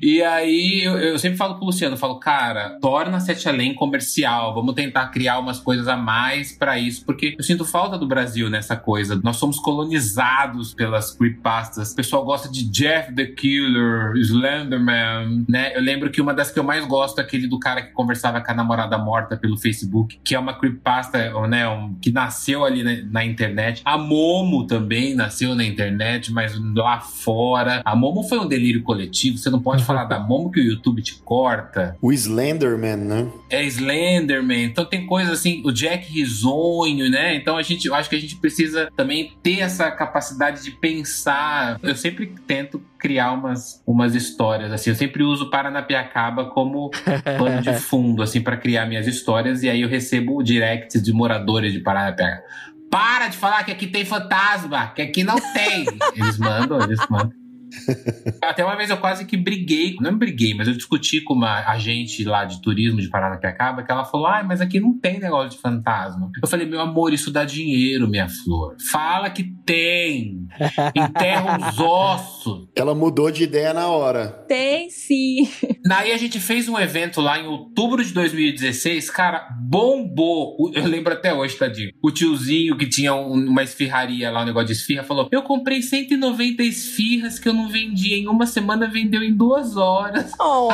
E 0.03 0.23
aí 0.23 0.83
eu, 0.85 0.99
eu, 0.99 1.19
sempre 1.19 1.37
falo 1.37 1.57
pro 1.57 1.67
Luciano, 1.67 1.97
falo, 1.97 2.19
cara, 2.19 2.79
torna 2.81 3.21
Sete 3.21 3.49
Além 3.49 3.75
comercial, 3.75 4.55
vamos 4.55 4.75
tentar 4.75 5.09
criar 5.09 5.39
umas 5.39 5.59
coisas 5.59 5.89
a 5.89 5.97
mais 5.97 6.53
para 6.53 6.79
isso, 6.79 7.05
porque 7.05 7.35
eu 7.39 7.45
sinto 7.45 7.65
falta 7.65 7.99
do 7.99 8.07
Brasil 8.07 8.51
nessa 8.51 8.77
coisa. 8.77 9.21
Nós 9.23 9.37
somos 9.37 9.59
colonizados 9.59 10.75
pelas 10.75 11.11
creepypastas. 11.13 11.93
O 11.93 11.97
pessoal 11.97 12.25
gosta 12.25 12.49
de 12.49 12.65
Jeff 12.71 13.15
the 13.15 13.27
Killer, 13.27 14.17
Slenderman, 14.17 15.45
né? 15.49 15.77
Eu 15.77 15.81
lembro 15.81 16.11
que 16.11 16.21
uma 16.21 16.35
das 16.35 16.51
que 16.51 16.59
eu 16.59 16.65
mais 16.65 16.85
gosto 16.87 17.21
é 17.21 17.23
aquele 17.23 17.47
do 17.47 17.59
cara 17.59 17.83
que 17.83 17.93
conversava 17.93 18.41
com 18.41 18.51
a 18.51 18.55
namorada 18.55 18.99
morta 18.99 19.37
pelo 19.37 19.57
Facebook, 19.57 20.19
que 20.25 20.35
é 20.35 20.39
uma 20.39 20.55
creepypasta, 20.55 21.33
né, 21.47 21.69
um, 21.69 21.95
que 22.01 22.11
nasceu 22.11 22.65
ali 22.65 22.83
na, 22.83 23.11
na 23.11 23.25
internet. 23.25 23.83
A 23.85 23.99
Momo 23.99 24.67
também 24.67 25.15
nasceu 25.15 25.55
na 25.55 25.65
internet, 25.65 26.33
mas 26.33 26.55
lá 26.75 27.01
fora. 27.01 27.83
A 27.85 27.97
Momo 27.97 28.23
foi 28.23 28.39
um 28.39 28.46
delírio 28.47 28.83
coletivo. 28.83 29.39
Você 29.39 29.51
não 29.51 29.61
pode 29.61 29.85
falar 29.85 30.05
da 30.05 30.19
Momo 30.19 30.51
que 30.51 30.61
o 30.61 30.65
YouTube 30.65 31.03
te 31.03 31.15
corta. 31.17 31.97
O 32.01 32.13
Slenderman, 32.13 32.97
né? 32.97 33.29
É 33.51 33.65
Slenderman. 33.65 34.65
Então 34.65 34.85
tem 34.85 35.07
coisas 35.07 35.33
assim, 35.33 35.63
o 35.65 35.73
Jack 35.73 36.11
Risonho, 36.13 37.11
né? 37.11 37.35
Então 37.37 37.57
a 37.57 37.63
gente, 37.63 37.87
eu 37.87 37.95
acho 37.95 38.09
que 38.09 38.17
a 38.17 38.21
gente 38.21 38.37
precisa 38.37 38.91
também 38.97 39.33
ter 39.43 39.61
essa 39.61 39.91
capacidade 39.91 40.63
de 40.63 40.71
pensar. 40.71 41.79
Eu 41.83 41.95
sempre 41.95 42.33
tento 42.47 42.81
criar 42.99 43.33
umas, 43.33 43.83
umas 43.87 44.15
histórias, 44.15 44.73
assim. 44.73 44.91
Eu 44.91 44.97
sempre 44.97 45.23
uso 45.23 45.51
Paranapiacaba 45.51 46.47
como 46.47 46.91
pano 47.39 47.63
de 47.63 47.75
fundo, 47.75 48.23
assim, 48.23 48.41
para 48.41 48.57
criar 48.57 48.87
minhas 48.87 49.07
histórias. 49.07 49.63
E 49.63 49.71
aí 49.71 49.83
eu 49.83 49.89
recebo 49.89 50.43
directs 50.43 51.03
de 51.03 51.13
moradores 51.13 51.73
de 51.73 51.81
Paranapiacaba. 51.81 52.43
Para 52.91 53.29
de 53.29 53.37
falar 53.37 53.65
que 53.65 53.73
aqui 53.73 53.87
tem 53.87 54.05
fantasma, 54.05 54.89
que 54.89 55.03
aqui 55.03 55.25
não 55.25 55.37
tem. 55.53 55.87
Eles 56.15 56.39
mandam, 56.39 56.81
eles 56.81 57.01
mandam. 57.11 57.46
Até 58.43 58.65
uma 58.65 58.77
vez 58.77 58.91
eu 58.91 58.97
quase 58.97 59.25
que 59.25 59.37
briguei, 59.37 59.97
não 60.01 60.17
briguei, 60.17 60.55
mas 60.55 60.69
eu 60.69 60.75
discuti 60.75 61.21
com 61.21 61.35
uma 61.35 61.69
agente 61.71 62.25
lá 62.25 62.45
de 62.45 62.61
turismo 62.61 63.01
de 63.01 63.09
Paranapiacaba, 63.09 63.83
que 63.83 63.91
ela 63.91 64.05
falou: 64.05 64.27
ah, 64.27 64.43
mas 64.43 64.61
aqui 64.61 64.81
não 64.81 64.99
tem 64.99 65.19
negócio 65.19 65.51
de 65.51 65.59
fantasma. 65.59 66.31
Eu 66.43 66.49
falei: 66.49 66.67
meu 66.67 66.81
amor, 66.81 67.13
isso 67.13 67.31
dá 67.31 67.45
dinheiro, 67.45 68.09
minha 68.09 68.29
flor. 68.29 68.77
Fala 68.91 69.31
que 69.31 69.45
tem. 69.65 70.47
Enterra 70.95 71.59
os 71.59 71.79
ossos. 71.79 72.69
Ela 72.75 72.95
mudou 72.95 73.31
de 73.31 73.45
ideia 73.45 73.73
na 73.73 73.89
hora. 73.89 74.29
Tem 74.49 74.91
sim. 74.91 75.49
Daí 75.85 76.13
a 76.13 76.17
gente 76.17 76.41
fez 76.41 76.69
um 76.69 76.79
evento 76.79 77.21
lá 77.21 77.39
em 77.39 77.47
outubro 77.47 78.05
de 78.05 78.13
2016, 78.13 79.11
cara, 79.11 79.49
bombou. 79.61 80.57
Eu 80.75 80.87
lembro 80.87 81.13
até 81.13 81.33
hoje, 81.33 81.57
tadinho. 81.57 81.91
O 82.03 82.11
tiozinho 82.11 82.77
que 82.77 82.89
tinha 82.89 83.15
uma 83.15 83.63
esfirraria 83.63 84.31
lá, 84.31 84.43
um 84.43 84.47
negócio 84.47 84.69
de 84.69 84.73
esfirra, 84.73 85.03
falou: 85.03 85.29
Eu 85.31 85.43
comprei 85.43 85.83
190 85.83 86.63
esfirras 86.63 87.39
que 87.39 87.49
eu 87.49 87.53
não 87.53 87.66
vendi 87.67 88.15
em 88.15 88.29
uma 88.29 88.47
semana, 88.47 88.89
vendeu 88.89 89.23
em 89.23 89.35
duas 89.35 89.77
horas. 89.77 90.33
Oh. 90.41 90.69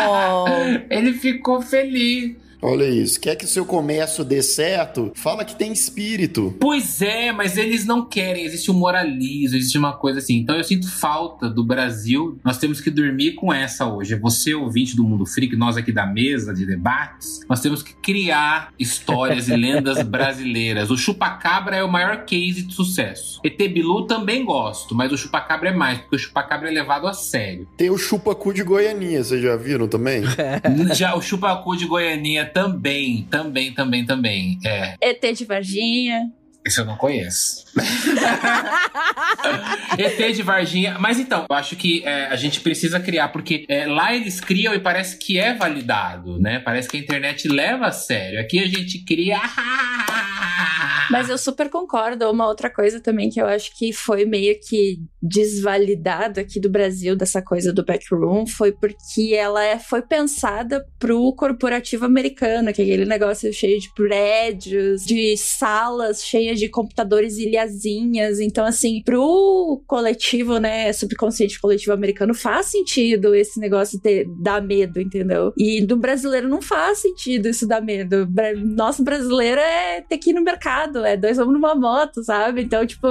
Ele 0.90 1.12
ficou 1.12 1.60
feliz. 1.60 2.41
Olha 2.62 2.89
isso. 2.89 3.20
Quer 3.20 3.34
que 3.34 3.44
o 3.44 3.48
seu 3.48 3.66
comércio 3.66 4.24
dê 4.24 4.40
certo? 4.40 5.10
Fala 5.16 5.44
que 5.44 5.56
tem 5.56 5.72
espírito. 5.72 6.55
Pois 6.60 7.02
é, 7.02 7.32
mas 7.32 7.56
eles 7.56 7.84
não 7.84 8.05
querem. 8.05 8.44
Existe 8.44 8.70
um 8.70 8.74
moralismo, 8.74 9.56
existe 9.56 9.76
uma 9.76 9.94
coisa 9.94 10.20
assim. 10.20 10.36
Então 10.36 10.56
eu 10.56 10.62
sinto 10.62 10.89
falta 10.89 11.51
do 11.51 11.64
Brasil. 11.64 12.39
Nós 12.44 12.59
temos 12.59 12.80
que 12.80 12.89
dormir 12.89 13.32
com 13.32 13.52
essa 13.52 13.86
hoje. 13.86 14.14
Você, 14.14 14.55
ouvinte 14.55 14.94
do 14.94 15.02
Mundo 15.02 15.26
Freak, 15.26 15.56
nós 15.56 15.76
aqui 15.76 15.90
da 15.90 16.06
mesa 16.06 16.55
de 16.55 16.64
debates, 16.64 17.40
nós 17.48 17.60
temos 17.60 17.82
que 17.82 17.94
criar 17.94 18.72
histórias 18.78 19.48
e 19.48 19.56
lendas 19.56 20.01
brasileiras. 20.06 20.90
O 20.90 20.97
Chupacabra 20.97 21.76
é 21.76 21.82
o 21.82 21.90
maior 21.90 22.24
case 22.24 22.62
de 22.62 22.72
sucesso. 22.72 23.40
ET 23.43 23.59
Bilu 23.59 24.06
também 24.06 24.44
gosto, 24.44 24.94
mas 24.94 25.10
o 25.10 25.16
Chupacabra 25.16 25.70
é 25.70 25.74
mais, 25.74 25.98
porque 25.98 26.16
o 26.16 26.18
Chupacabra 26.18 26.68
é 26.68 26.72
levado 26.72 27.09
a 27.09 27.12
sério. 27.12 27.66
Tem 27.76 27.90
o 27.90 27.98
Chupacu 27.98 28.55
de 28.55 28.62
Goianinha, 28.62 29.24
vocês 29.24 29.43
já 29.43 29.56
viram 29.56 29.89
também? 29.89 30.22
Já 30.94 31.14
o 31.14 31.22
Chupacu 31.22 31.76
de 31.76 31.86
Goianinha 31.86 32.52
também, 32.53 33.27
também, 33.31 33.73
também, 33.73 34.05
também. 34.05 34.59
É. 34.65 34.97
ET 35.01 35.37
de 35.37 35.45
Varginha. 35.45 36.31
Esse 36.64 36.80
eu 36.80 36.84
não 36.84 36.97
conheço. 36.97 37.64
ET 39.98 40.34
de 40.34 40.43
Varginha. 40.43 40.97
Mas 40.98 41.18
então, 41.18 41.47
eu 41.51 41.56
acho 41.56 41.74
que 41.74 42.05
é, 42.05 42.26
a 42.26 42.36
gente 42.36 42.60
precisa 42.60 43.01
criar, 43.01 43.28
porque 43.28 43.64
é, 43.68 43.86
lá 43.86 44.14
eles 44.14 44.40
criam 44.40 44.72
e 44.72 44.78
parece 44.78 45.16
que 45.16 45.39
é 45.39 45.55
validado, 45.55 46.39
né? 46.39 46.60
Parece 46.60 46.89
que 46.89 46.97
a 46.97 47.01
internet 47.01 47.48
leva 47.48 47.86
a 47.86 47.93
sério. 47.93 48.40
Aqui 48.40 48.60
a 48.60 48.66
gente 48.66 49.05
cria. 49.05 49.40
Mas 51.10 51.28
eu 51.28 51.36
super 51.36 51.68
concordo. 51.68 52.30
Uma 52.30 52.47
outra 52.47 52.70
coisa 52.70 53.01
também 53.01 53.28
que 53.28 53.40
eu 53.40 53.47
acho 53.47 53.76
que 53.76 53.93
foi 53.93 54.24
meio 54.24 54.55
que 54.60 54.98
desvalidado 55.20 56.40
aqui 56.40 56.60
do 56.60 56.70
Brasil, 56.70 57.16
dessa 57.16 57.43
coisa 57.43 57.72
do 57.72 57.84
backroom, 57.84 58.47
foi 58.47 58.72
porque 58.72 59.34
ela 59.34 59.64
é, 59.64 59.78
foi 59.78 60.02
pensada 60.02 60.84
pro 60.98 61.34
corporativo 61.34 62.05
americano, 62.05 62.72
que 62.72 62.80
é 62.80 62.84
aquele 62.84 63.05
negócio 63.05 63.52
cheio 63.52 63.78
de 63.78 63.93
prédios, 63.94 65.05
de 65.05 65.36
salas 65.36 66.24
cheias 66.24 66.52
de 66.59 66.69
computadores 66.69 67.39
ilhazinhas. 67.39 68.41
Então, 68.41 68.65
assim, 68.65 69.03
pro 69.05 69.83
coletivo, 69.87 70.59
né, 70.59 70.93
subconsciente 70.93 71.61
coletivo 71.61 71.93
americano, 71.93 72.35
faz 72.35 72.66
sentido 72.66 73.35
esse 73.35 73.59
negócio 73.59 74.01
ter, 74.01 74.27
dar 74.41 74.62
medo, 74.62 75.01
entendeu? 75.01 75.53
E 75.57 75.85
do 75.85 75.97
brasileiro 75.97 76.49
não 76.49 76.62
faz 76.62 76.99
sentido 76.99 77.49
isso 77.49 77.66
dar 77.66 77.81
medo. 77.81 78.29
Nosso 78.65 79.03
brasileiro 79.03 79.61
é 79.61 80.01
ter 80.03 80.19
que 80.19 80.31
ir 80.31 80.35
no 80.35 80.43
mercado, 80.43 81.05
é 81.05 81.16
dois 81.16 81.39
homens 81.39 81.55
numa 81.55 81.74
moto, 81.74 82.23
sabe? 82.23 82.62
Então, 82.62 82.87
tipo, 82.87 83.07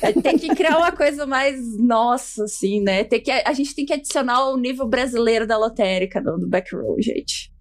é, 0.00 0.12
tem 0.12 0.38
que 0.38 0.54
criar 0.54 0.78
uma 0.78 0.92
coisa 0.92 1.26
mais 1.26 1.78
nossa, 1.78 2.44
assim, 2.44 2.80
né? 2.80 3.04
Tem 3.04 3.20
que, 3.20 3.30
a 3.30 3.52
gente 3.52 3.74
tem 3.74 3.84
que 3.84 3.92
adicionar 3.92 4.50
o 4.50 4.56
nível 4.56 4.86
brasileiro 4.86 5.46
da 5.46 5.58
lotérica 5.58 6.20
no 6.20 6.48
backroom, 6.48 6.96
gente. 7.00 7.51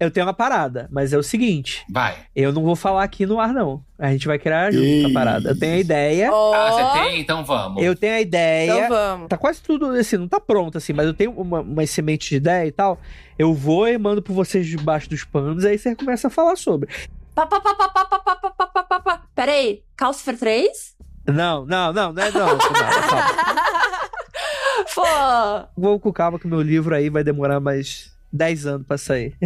Eu 0.00 0.10
tenho 0.10 0.24
uma 0.24 0.32
parada, 0.32 0.88
mas 0.90 1.12
é 1.12 1.18
o 1.18 1.22
seguinte. 1.22 1.84
Vai. 1.90 2.16
Eu 2.34 2.54
não 2.54 2.62
vou 2.62 2.74
falar 2.74 3.02
aqui 3.04 3.26
no 3.26 3.38
ar, 3.38 3.52
não. 3.52 3.84
A 3.98 4.10
gente 4.10 4.26
vai 4.26 4.38
criar 4.38 4.72
junto 4.72 4.86
essa 4.86 5.12
parada. 5.12 5.50
Eu 5.50 5.58
tenho 5.58 5.74
a 5.74 5.78
ideia. 5.78 6.32
Oh. 6.32 6.54
Ah, 6.54 6.72
você 6.72 7.00
tem? 7.00 7.20
Então 7.20 7.44
vamos. 7.44 7.82
Eu 7.82 7.94
tenho 7.94 8.14
a 8.14 8.20
ideia. 8.22 8.72
Então 8.72 8.88
vamos. 8.88 9.28
Tá 9.28 9.36
quase 9.36 9.60
tudo 9.60 9.90
assim, 9.90 10.16
não 10.16 10.26
tá 10.26 10.40
pronto 10.40 10.78
assim, 10.78 10.94
mas 10.94 11.04
eu 11.04 11.12
tenho 11.12 11.32
uma, 11.32 11.60
umas 11.60 11.90
sementes 11.90 12.30
de 12.30 12.36
ideia 12.36 12.66
e 12.66 12.72
tal. 12.72 12.98
Eu 13.38 13.52
vou 13.52 13.86
e 13.86 13.98
mando 13.98 14.22
pra 14.22 14.32
vocês 14.32 14.66
debaixo 14.66 15.10
dos 15.10 15.22
panos, 15.22 15.66
aí 15.66 15.76
você 15.76 15.94
começa 15.94 16.28
a 16.28 16.30
falar 16.30 16.56
sobre. 16.56 16.88
Pá, 17.34 17.44
pá, 17.44 17.60
pá, 17.60 17.74
pá, 17.74 17.88
pá, 17.90 18.04
pá, 18.06 18.18
pá, 18.20 18.36
pá, 18.36 18.66
pá, 18.66 18.82
pá, 18.82 19.00
pá. 19.00 19.22
Peraí, 19.34 19.82
Calcifer 19.98 20.38
3? 20.38 20.96
Não, 21.26 21.66
não, 21.66 21.92
não, 21.92 22.10
não 22.10 22.22
é 22.22 22.30
não. 22.30 22.56
Pô, 24.94 25.02
Vou 25.76 26.00
com 26.00 26.10
calma 26.10 26.38
que 26.38 26.46
meu 26.46 26.62
livro 26.62 26.94
aí 26.94 27.10
vai 27.10 27.22
demorar 27.22 27.60
mais 27.60 28.18
10 28.32 28.66
anos 28.66 28.86
pra 28.86 28.98
sair. 28.98 29.36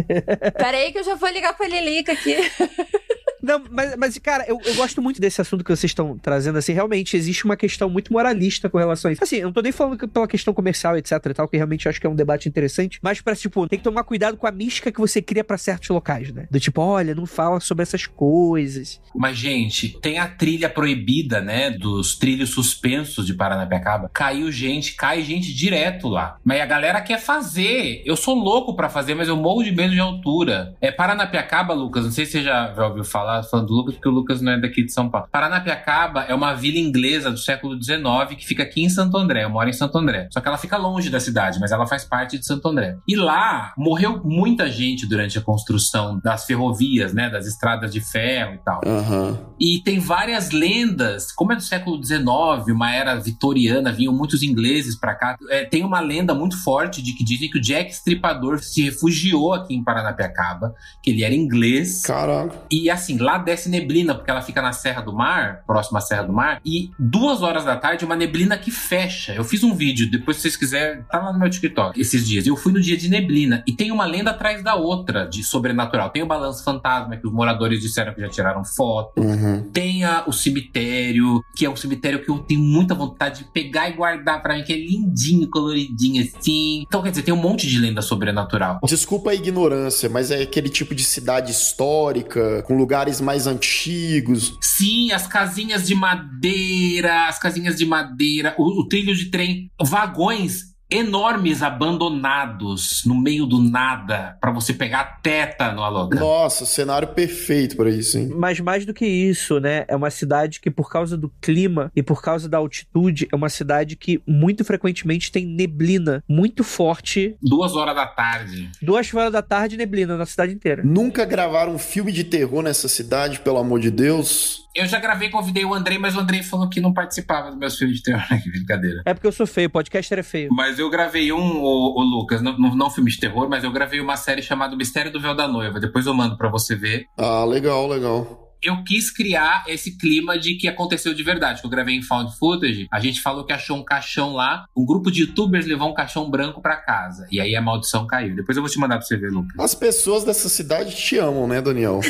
peraí 0.57 0.91
que 0.91 0.99
eu 0.99 1.03
já 1.03 1.15
vou 1.15 1.29
ligar 1.29 1.55
pra 1.55 1.67
Lilica 1.67 2.11
aqui. 2.11 2.35
Não, 3.45 3.61
mas, 3.69 3.95
mas 3.95 4.17
cara, 4.17 4.43
eu, 4.47 4.59
eu 4.65 4.75
gosto 4.75 5.01
muito 5.01 5.21
desse 5.21 5.39
assunto 5.39 5.63
que 5.63 5.69
vocês 5.69 5.91
estão 5.91 6.17
trazendo, 6.17 6.57
assim, 6.57 6.73
realmente 6.73 7.15
existe 7.15 7.45
uma 7.45 7.55
questão 7.55 7.89
muito 7.89 8.11
moralista 8.11 8.69
com 8.69 8.77
relação 8.77 9.09
a 9.09 9.13
isso. 9.13 9.23
Assim, 9.23 9.37
eu 9.37 9.45
não 9.45 9.53
tô 9.53 9.61
nem 9.61 9.71
falando 9.71 9.97
que 9.97 10.07
pela 10.07 10.27
questão 10.27 10.53
comercial, 10.53 10.97
etc 10.97 11.11
e 11.25 11.33
tal, 11.33 11.47
que 11.47 11.55
realmente 11.55 11.87
acho 11.87 12.01
que 12.01 12.07
é 12.07 12.09
um 12.09 12.15
debate 12.15 12.49
interessante, 12.49 12.99
mas 13.01 13.21
pra, 13.21 13.35
tipo, 13.35 13.67
tem 13.67 13.77
que 13.77 13.83
tomar 13.83 14.03
cuidado 14.03 14.35
com 14.35 14.47
a 14.47 14.51
mística 14.51 14.91
que 14.91 14.99
você 14.99 15.21
cria 15.21 15.43
pra 15.43 15.57
certos 15.57 15.89
locais, 15.89 16.31
né? 16.31 16.47
Do 16.49 16.59
tipo, 16.59 16.81
olha, 16.81 17.13
não 17.13 17.25
fala 17.25 17.59
sobre 17.59 17.83
essas 17.83 18.07
coisas. 18.07 18.99
Mas, 19.15 19.37
gente, 19.37 19.89
tem 20.01 20.17
a 20.17 20.27
trilha 20.27 20.69
proibida, 20.69 21.39
né? 21.39 21.69
Dos 21.69 22.17
trilhos 22.17 22.49
suspensos 22.49 23.25
de 23.25 23.33
Paranapiacaba. 23.33 24.09
Caiu 24.13 24.51
gente, 24.51 24.95
cai 24.95 25.21
gente 25.21 25.53
direto 25.53 26.07
lá. 26.07 26.37
Mas 26.43 26.61
a 26.61 26.65
galera 26.65 27.01
quer 27.01 27.19
fazer. 27.19 28.01
Eu 28.05 28.15
sou 28.15 28.35
louco 28.35 28.75
pra 28.75 28.89
fazer, 28.89 29.13
mas 29.13 29.27
eu 29.27 29.37
morro 29.37 29.63
de 29.63 29.71
medo 29.71 29.93
de 29.93 29.99
altura. 29.99 30.75
É 30.81 30.91
Paranapiacaba, 30.91 31.73
Lucas. 31.73 32.05
Não 32.05 32.11
sei 32.11 32.25
se 32.25 32.33
você 32.33 32.43
já, 32.43 32.73
já 32.73 32.87
ouviu 32.87 33.03
falar, 33.03 33.34
falando 33.43 33.67
do 33.67 33.73
Lucas, 33.73 33.95
porque 33.95 34.09
o 34.09 34.11
Lucas 34.11 34.41
não 34.41 34.53
é 34.53 34.59
daqui 34.59 34.83
de 34.83 34.91
São 34.91 35.09
Paulo. 35.09 35.27
Paranapiacaba 35.31 36.23
é 36.23 36.33
uma 36.33 36.53
vila 36.53 36.77
inglesa 36.77 37.31
do 37.31 37.37
século 37.37 37.81
XIX 37.81 38.35
que 38.37 38.45
fica 38.45 38.63
aqui 38.63 38.83
em 38.83 38.89
Santo 38.89 39.17
André. 39.17 39.43
Eu 39.43 39.49
moro 39.49 39.69
em 39.69 39.73
Santo 39.73 39.97
André. 39.97 40.27
Só 40.31 40.39
que 40.41 40.47
ela 40.47 40.57
fica 40.57 40.77
longe 40.77 41.09
da 41.09 41.19
cidade, 41.19 41.59
mas 41.59 41.71
ela 41.71 41.85
faz 41.87 42.03
parte 42.03 42.37
de 42.37 42.45
Santo 42.45 42.67
André. 42.67 42.97
E 43.07 43.15
lá 43.15 43.73
morreu 43.77 44.21
muita 44.23 44.69
gente 44.69 45.07
durante 45.07 45.37
a 45.37 45.41
construção 45.41 46.19
das 46.23 46.45
ferrovias, 46.45 47.13
né? 47.13 47.29
Das 47.29 47.45
estradas 47.45 47.91
de 47.91 48.01
ferro 48.01 48.55
e 48.55 48.57
tal. 48.59 48.81
Aham. 48.85 49.37
E 49.59 49.81
tem 49.83 49.99
várias 49.99 50.51
lendas, 50.51 51.31
como 51.31 51.53
é 51.53 51.55
do 51.55 51.61
século 51.63 52.03
XIX, 52.03 52.25
uma 52.69 52.93
era 52.93 53.15
vitoriana, 53.15 53.91
vinham 53.91 54.13
muitos 54.13 54.43
ingleses 54.43 54.97
pra 54.99 55.15
cá. 55.15 55.37
É, 55.49 55.63
tem 55.63 55.83
uma 55.83 55.99
lenda 55.99 56.33
muito 56.33 56.61
forte 56.63 57.01
de 57.01 57.13
que 57.13 57.23
dizem 57.23 57.49
que 57.49 57.57
o 57.57 57.61
Jack 57.61 57.91
Stripador 57.91 58.59
se 58.59 58.83
refugiou 58.83 59.53
aqui 59.53 59.75
em 59.75 59.83
Paranapiacaba, 59.83 60.73
que 61.01 61.11
ele 61.11 61.23
era 61.23 61.33
inglês. 61.33 62.01
Caraca. 62.01 62.55
E 62.69 62.89
assim, 62.89 63.14
lá 63.17 63.37
desce 63.37 63.69
neblina, 63.69 64.13
porque 64.15 64.29
ela 64.31 64.41
fica 64.41 64.61
na 64.61 64.71
Serra 64.73 65.01
do 65.01 65.13
Mar, 65.13 65.63
próxima 65.65 65.99
à 65.99 66.01
Serra 66.01 66.23
do 66.23 66.33
Mar, 66.33 66.59
e 66.65 66.91
duas 66.99 67.41
horas 67.41 67.65
da 67.65 67.75
tarde, 67.75 68.05
uma 68.05 68.15
neblina 68.15 68.57
que 68.57 68.71
fecha. 68.71 69.33
Eu 69.33 69.43
fiz 69.43 69.63
um 69.63 69.73
vídeo, 69.73 70.09
depois 70.09 70.37
se 70.37 70.43
vocês 70.43 70.55
quiserem, 70.57 71.03
tá 71.09 71.19
lá 71.19 71.33
no 71.33 71.39
meu 71.39 71.49
TikTok, 71.49 71.99
esses 71.99 72.27
dias. 72.27 72.45
Eu 72.47 72.55
fui 72.55 72.71
no 72.73 72.79
dia 72.81 72.97
de 72.97 73.09
neblina, 73.09 73.63
e 73.67 73.73
tem 73.73 73.91
uma 73.91 74.05
lenda 74.05 74.31
atrás 74.31 74.63
da 74.63 74.75
outra, 74.75 75.25
de 75.27 75.43
sobrenatural. 75.43 76.09
Tem 76.09 76.23
o 76.23 76.27
Balanço 76.27 76.63
Fantasma, 76.63 77.17
que 77.17 77.27
os 77.27 77.33
moradores 77.33 77.81
disseram 77.81 78.13
que 78.13 78.21
já 78.21 78.29
tiraram 78.29 78.63
foto. 78.63 79.21
Uhum. 79.21 79.63
Tem 79.71 80.03
a- 80.03 80.23
o 80.27 80.31
cemitério, 80.33 81.43
que 81.55 81.65
é 81.65 81.69
um 81.69 81.75
cemitério 81.75 82.23
que 82.23 82.29
eu 82.29 82.39
tenho 82.39 82.59
muita 82.61 82.93
vontade 82.95 83.43
de 83.43 83.51
pegar 83.51 83.89
e 83.89 83.93
guardar 83.93 84.41
pra 84.41 84.55
mim, 84.55 84.63
que 84.63 84.73
é 84.73 84.77
lindinho, 84.77 85.49
coloridinho 85.49 86.23
assim. 86.23 86.83
Então, 86.87 87.01
quer 87.01 87.09
dizer, 87.09 87.23
tem 87.23 87.33
um 87.33 87.37
monte 87.37 87.67
de 87.67 87.77
lenda 87.79 88.01
sobrenatural. 88.01 88.79
Desculpa 88.85 89.31
a 89.31 89.35
ignorância, 89.35 90.09
mas 90.09 90.31
é 90.31 90.41
aquele 90.41 90.69
tipo 90.69 90.95
de 90.95 91.03
cidade 91.03 91.51
histórica, 91.51 92.63
com 92.63 92.75
lugares 93.05 93.21
mais 93.21 93.47
antigos. 93.47 94.57
Sim, 94.61 95.11
as 95.11 95.27
casinhas 95.27 95.85
de 95.85 95.93
madeira, 95.93 97.27
as 97.27 97.37
casinhas 97.37 97.75
de 97.75 97.85
madeira, 97.85 98.55
o, 98.57 98.81
o 98.81 98.87
trilho 98.87 99.15
de 99.15 99.25
trem, 99.25 99.71
vagões 99.79 100.74
enormes 100.89 101.61
abandonados 101.61 103.03
no 103.05 103.15
meio 103.15 103.45
do 103.45 103.59
nada 103.59 104.37
pra 104.39 104.51
você 104.51 104.73
pegar 104.73 105.19
tétano, 105.21 105.81
Aloca. 105.81 106.19
Nossa, 106.19 106.65
cenário 106.65 107.07
perfeito 107.09 107.75
pra 107.75 107.89
isso, 107.89 108.17
hein? 108.17 108.31
Mas 108.35 108.59
mais 108.59 108.85
do 108.85 108.93
que 108.93 109.05
isso, 109.05 109.59
né? 109.59 109.85
É 109.87 109.95
uma 109.95 110.09
cidade 110.09 110.59
que, 110.59 110.69
por 110.69 110.89
causa 110.89 111.17
do 111.17 111.31
clima 111.41 111.91
e 111.95 112.03
por 112.03 112.21
causa 112.21 112.47
da 112.47 112.57
altitude, 112.57 113.27
é 113.31 113.35
uma 113.35 113.49
cidade 113.49 113.95
que 113.95 114.21
muito 114.27 114.63
frequentemente 114.63 115.31
tem 115.31 115.45
neblina 115.45 116.23
muito 116.27 116.63
forte. 116.63 117.35
Duas 117.41 117.75
horas 117.75 117.95
da 117.95 118.05
tarde. 118.05 118.69
Duas 118.81 119.13
horas 119.13 119.31
da 119.31 119.41
tarde, 119.41 119.77
neblina 119.77 120.17
na 120.17 120.25
cidade 120.25 120.53
inteira. 120.53 120.83
Nunca 120.83 121.25
gravaram 121.25 121.73
um 121.73 121.79
filme 121.79 122.11
de 122.11 122.23
terror 122.23 122.61
nessa 122.61 122.87
cidade, 122.87 123.39
pelo 123.39 123.57
amor 123.57 123.79
de 123.79 123.91
Deus. 123.91 124.64
Eu 124.75 124.85
já 124.87 124.99
gravei, 124.99 125.29
convidei 125.29 125.63
o 125.63 125.73
Andrei, 125.73 125.97
mas 125.97 126.17
o 126.17 126.19
Andrei 126.19 126.43
falou 126.43 126.69
que 126.69 126.81
não 126.81 126.93
participava 126.93 127.49
dos 127.49 127.57
meus 127.57 127.77
filmes 127.77 127.97
de 127.97 128.03
terror. 128.03 128.25
que 128.43 128.51
brincadeira. 128.51 129.01
É 129.05 129.13
porque 129.13 129.25
eu 129.25 129.31
sou 129.31 129.47
feio, 129.47 129.67
o 129.67 129.71
podcaster 129.71 130.19
é 130.19 130.23
feio. 130.23 130.49
Mas 130.51 130.77
eu 130.77 130.89
gravei 130.89 131.31
um, 131.31 131.61
o, 131.61 132.01
Lucas, 132.01 132.41
não, 132.41 132.57
não, 132.57 132.75
não 132.75 132.89
filme 132.89 133.09
de 133.09 133.17
terror, 133.17 133.49
mas 133.49 133.63
eu 133.63 133.71
gravei 133.71 134.01
uma 134.01 134.17
série 134.17 134.41
chamada 134.41 134.75
Mistério 134.75 135.11
do 135.11 135.21
Véu 135.21 135.33
da 135.33 135.47
Noiva. 135.47 135.79
Depois 135.79 136.05
eu 136.05 136.13
mando 136.13 136.37
pra 136.37 136.49
você 136.49 136.75
ver. 136.75 137.05
Ah, 137.17 137.45
legal, 137.45 137.87
legal. 137.87 138.44
Eu 138.65 138.83
quis 138.83 139.11
criar 139.11 139.63
esse 139.67 139.95
clima 139.95 140.39
de 140.39 140.55
que 140.55 140.67
aconteceu 140.67 141.13
de 141.13 141.21
verdade. 141.21 141.61
Que 141.61 141.67
eu 141.67 141.69
gravei 141.69 141.95
em 141.95 142.01
Found 142.01 142.35
Footage, 142.35 142.87
a 142.91 142.99
gente 142.99 143.21
falou 143.21 143.45
que 143.45 143.53
achou 143.53 143.77
um 143.77 143.85
caixão 143.85 144.33
lá. 144.33 144.65
Um 144.75 144.83
grupo 144.83 145.11
de 145.11 145.21
youtubers 145.21 145.67
levou 145.67 145.87
um 145.87 145.93
caixão 145.93 146.27
branco 146.27 146.63
pra 146.63 146.75
casa. 146.75 147.27
E 147.29 147.39
aí 147.39 147.55
a 147.55 147.61
maldição 147.61 148.07
caiu. 148.07 148.35
Depois 148.35 148.57
eu 148.57 148.63
vou 148.63 148.71
te 148.71 148.79
mandar 148.79 148.97
pra 148.97 149.05
você 149.05 149.17
ver, 149.17 149.29
Lucas. 149.29 149.53
As 149.59 149.75
pessoas 149.75 150.23
dessa 150.23 150.49
cidade 150.49 150.95
te 150.95 151.15
amam, 151.19 151.47
né, 151.47 151.61
Daniel? 151.61 151.99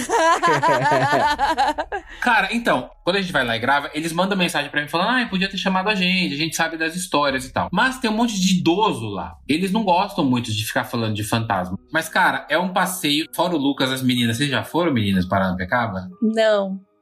Cara, 2.22 2.48
então, 2.53 2.90
quando 3.03 3.18
a 3.18 3.22
gente 3.22 3.34
vai 3.34 3.45
lá 3.45 3.57
e 3.57 3.60
grava, 3.60 3.91
eles 3.94 4.14
mandam 4.14 4.38
mensagem 4.38 4.72
pra 4.72 4.82
mim 4.82 4.88
falando: 4.88 5.10
ah, 5.10 5.27
podia 5.30 5.49
ter 5.49 5.57
chamado 5.57 5.90
a 5.90 5.95
gente, 5.95 6.34
a 6.34 6.38
gente 6.38 6.56
sabe 6.56 6.77
das 6.77 6.95
histórias 6.95 7.45
e 7.45 7.52
tal. 7.52 7.68
Mas 7.69 7.99
tem 7.99 8.10
um 8.10 8.15
monte 8.15 8.40
de 8.40 8.60
idoso 8.60 9.10
lá. 9.10 9.36
Eles 9.45 9.73
não 9.73 9.84
gostam 9.84 10.23
muito 10.23 10.53
de 10.53 10.65
ficar 10.65 10.86
falando 10.86 11.14
de 11.15 11.23
fantasma. 11.26 11.77
Mas, 11.91 12.07
cara, 12.07 12.48
é 12.49 12.57
um 12.57 12.72
passeio. 12.72 13.27
Fora 13.36 13.53
o 13.53 13.57
Lucas, 13.57 13.91
as 13.91 14.02
meninas. 14.02 14.38
Vocês 14.38 14.49
já 14.49 14.64
foram, 14.64 14.94
meninas, 14.94 15.26
para 15.26 15.53
Pecaba? 15.56 16.10
Não. 16.22 16.44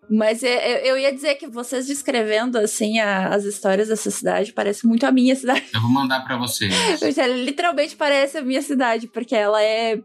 Mas 0.10 0.44
é- 0.44 0.82
eu, 0.82 0.86
eu 0.96 0.98
ia 0.98 1.14
dizer 1.14 1.36
que 1.36 1.48
vocês 1.48 1.88
descrevendo 1.88 2.58
assim 2.58 3.00
a- 3.00 3.30
as 3.30 3.46
histórias 3.46 3.88
dessa 3.88 4.12
cidade 4.12 4.52
parece 4.54 4.86
muito 4.86 5.06
a 5.06 5.12
minha 5.12 5.34
cidade. 5.36 5.64
Eu 5.74 5.82
vou 5.82 5.90
mandar 5.90 6.22
pra 6.26 6.38
vocês. 6.38 6.72
Ela 7.18 7.36
literalmente 7.36 7.96
parece 7.96 8.38
a 8.38 8.42
minha 8.42 8.62
cidade, 8.62 9.08
porque 9.08 9.34
ela 9.36 9.64
é 9.64 9.98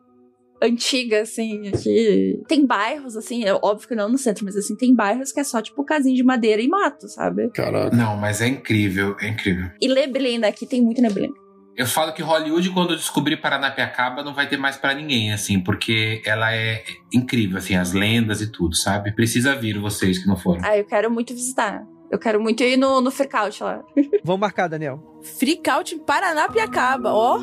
antiga, 0.63 1.23
assim, 1.23 1.69
aqui. 1.69 2.41
Tem 2.49 2.67
bairros, 2.67 3.17
assim, 3.17 3.45
é 3.45 3.55
óbvio 3.55 3.87
que 3.89 3.95
não 3.95 4.09
no 4.09 4.19
centro, 4.19 4.45
mas 4.45 4.57
assim, 4.57 4.75
tem 4.77 4.93
bairros 4.95 5.31
que 5.31 5.39
é 5.41 5.45
só, 5.45 5.61
tipo, 5.63 5.85
casinha 5.85 6.17
de 6.17 6.23
madeira 6.25 6.61
e 6.61 6.67
mato, 6.69 7.09
sabe? 7.09 7.49
Caraca. 7.51 7.95
Não, 7.95 8.17
mas 8.17 8.41
é 8.41 8.49
incrível, 8.49 9.17
é 9.21 9.29
incrível. 9.29 9.71
E 9.81 9.87
neblina, 9.89 10.49
aqui 10.49 10.67
tem 10.67 10.83
muita 10.83 11.01
neblina. 11.03 11.33
Eu 11.79 11.87
falo 11.87 12.13
que 12.13 12.21
Hollywood, 12.21 12.71
quando 12.71 12.97
descobrir 12.97 13.37
Paranapiacaba, 13.37 14.25
não 14.25 14.35
vai 14.35 14.49
ter 14.49 14.57
mais 14.57 14.77
pra 14.77 14.93
ninguém, 14.93 15.33
assim, 15.33 15.61
porque 15.61 16.21
ela 16.27 16.53
é 16.53 16.83
incrível, 17.15 17.59
assim, 17.59 17.77
as 17.77 17.93
lendas 17.93 18.41
e 18.41 18.51
tudo, 18.51 18.75
sabe? 18.75 19.13
Precisa 19.13 19.55
vir 19.55 19.79
vocês 19.79 20.19
que 20.19 20.27
não 20.27 20.37
foram. 20.37 20.61
Ah, 20.65 20.77
eu 20.77 20.85
quero 20.85 21.09
muito 21.09 21.33
visitar. 21.33 21.87
Eu 22.11 22.19
quero 22.19 22.41
muito 22.41 22.65
ir 22.65 22.77
no, 22.77 23.01
no 23.01 23.13
freakout 23.13 23.63
lá. 23.63 23.85
Vamos 24.25 24.41
marcar, 24.41 24.67
Daniel. 24.67 25.21
Freakout 25.39 25.95
em 25.95 26.01
Paranapiacaba, 26.01 27.13
ó. 27.13 27.39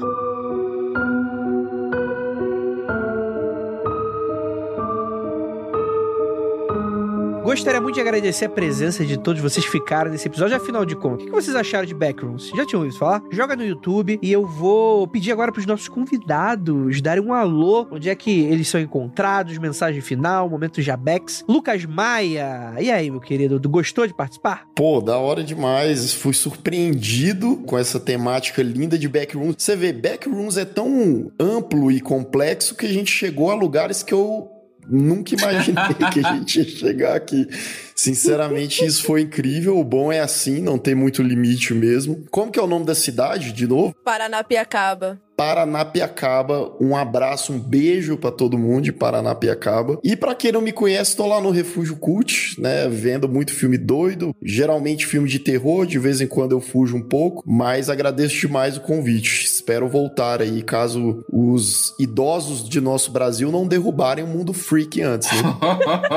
Gostaria 7.46 7.80
muito 7.80 7.94
de 7.94 8.02
agradecer 8.02 8.46
a 8.46 8.50
presença 8.50 9.06
de 9.06 9.20
todos 9.20 9.40
vocês 9.40 9.64
que 9.64 9.72
ficaram 9.72 10.10
nesse 10.10 10.28
episódio. 10.28 10.58
Afinal 10.58 10.84
de 10.84 10.96
contas, 10.96 11.22
o 11.22 11.26
que 11.28 11.32
vocês 11.32 11.56
acharam 11.56 11.86
de 11.86 11.94
Backrooms? 11.94 12.50
Já 12.56 12.66
tinham 12.66 12.82
ouvido 12.82 12.98
falar? 12.98 13.22
Joga 13.32 13.56
no 13.56 13.64
YouTube 13.64 14.18
e 14.20 14.32
eu 14.32 14.48
vou 14.48 15.08
pedir 15.08 15.32
agora 15.32 15.52
pros 15.52 15.68
nossos 15.68 15.88
convidados 15.88 17.04
darem 17.04 17.24
um 17.24 17.32
alô. 17.32 17.88
Onde 17.92 18.10
é 18.10 18.16
que 18.16 18.42
eles 18.46 18.68
são 18.68 18.82
encontrados? 18.82 19.60
Mensagem 19.60 20.02
final, 20.02 20.50
momento 20.50 20.82
Jabex. 20.82 21.46
Lucas 21.48 21.86
Maia. 21.86 22.74
E 22.80 22.90
aí, 22.90 23.12
meu 23.12 23.22
querido? 23.22 23.62
Gostou 23.70 24.08
de 24.08 24.14
participar? 24.16 24.66
Pô, 24.74 25.00
da 25.00 25.20
hora 25.20 25.44
demais. 25.44 26.16
Fui 26.16 26.34
surpreendido 26.34 27.58
com 27.58 27.78
essa 27.78 28.00
temática 28.00 28.64
linda 28.64 28.98
de 28.98 29.08
Backrooms. 29.08 29.58
Você 29.60 29.76
vê, 29.76 29.94
Backrooms 29.94 30.58
é 30.58 30.66
tão 30.66 31.32
amplo 31.40 31.92
e 31.92 32.02
complexo 32.02 32.74
que 32.74 32.88
a 32.88 32.92
gente 32.92 33.12
chegou 33.12 33.52
a 33.52 33.54
lugares 33.54 34.02
que 34.02 34.16
eu 34.16 34.50
nunca 34.90 35.36
imaginei 35.36 36.10
que 36.12 36.26
a 36.26 36.34
gente 36.34 36.60
ia 36.60 36.66
chegar 36.66 37.16
aqui. 37.16 37.48
Sinceramente, 37.96 38.86
isso 38.86 39.04
foi 39.04 39.22
incrível. 39.22 39.80
O 39.80 39.84
bom 39.84 40.12
é 40.12 40.20
assim, 40.20 40.62
não 40.62 40.78
tem 40.78 40.94
muito 40.94 41.24
limite 41.24 41.74
mesmo. 41.74 42.26
Como 42.30 42.52
que 42.52 42.60
é 42.60 42.62
o 42.62 42.68
nome 42.68 42.86
da 42.86 42.94
cidade, 42.94 43.54
de 43.54 43.66
novo? 43.66 43.96
Paranapiacaba. 44.04 45.20
Paranapiacaba. 45.36 46.76
Um 46.80 46.96
abraço, 46.96 47.54
um 47.54 47.60
beijo 47.60 48.18
pra 48.18 48.32
todo 48.32 48.58
mundo 48.58 48.84
de 48.84 48.92
Paranapiacaba. 48.92 50.00
E 50.04 50.16
pra 50.16 50.36
quem 50.36 50.52
não 50.52 50.62
me 50.62 50.72
conhece, 50.72 51.16
tô 51.16 51.26
lá 51.28 51.42
no 51.42 51.52
Refúgio 51.52 51.96
Cult, 51.98 52.60
né, 52.60 52.88
vendo 52.90 53.28
muito 53.28 53.54
filme 53.54 53.78
doido, 53.78 54.36
geralmente 54.42 55.06
filme 55.06 55.28
de 55.28 55.40
terror, 55.40 55.86
de 55.86 56.00
vez 56.00 56.22
em 56.22 56.28
quando 56.28 56.54
eu 56.54 56.62
fujo 56.62 56.96
um 56.96 57.02
pouco, 57.02 57.44
mas 57.46 57.90
agradeço 57.90 58.40
demais 58.40 58.78
o 58.78 58.82
convite. 58.82 59.55
Espero 59.66 59.90
voltar 59.90 60.44
aí 60.44 60.62
caso 60.62 61.26
os 61.28 61.96
idosos 62.00 62.70
de 62.70 62.80
nosso 62.80 63.10
Brasil 63.10 63.52
não 63.52 63.68
derrubarem 63.68 64.24
o 64.24 64.28
mundo 64.28 64.54
freak 64.54 65.02
antes, 65.02 65.28
né? 65.32 65.42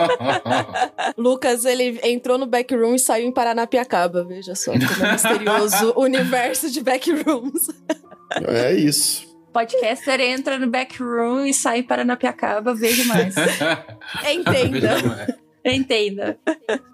Lucas, 1.17 1.65
ele 1.65 1.99
entrou 2.05 2.37
no 2.37 2.45
backroom 2.45 2.95
e 2.95 2.99
saiu 2.99 3.27
em 3.27 3.33
Paranapiacaba. 3.33 4.23
Veja 4.23 4.55
só 4.55 4.73
como 4.73 5.07
é 5.07 5.13
misterioso 5.13 5.95
o 5.97 6.03
universo 6.03 6.71
de 6.71 6.83
backrooms. 6.83 7.69
É 8.49 8.75
isso. 8.75 9.27
Podcaster 9.51 10.21
entra 10.21 10.59
no 10.59 10.67
backroom 10.67 11.47
e 11.47 11.55
sai 11.55 11.83
para 11.83 12.05
Napiacaba, 12.05 12.75
vejo 12.75 13.07
mais. 13.07 13.35
Entenda. 14.31 15.39
Entenda. 15.65 16.39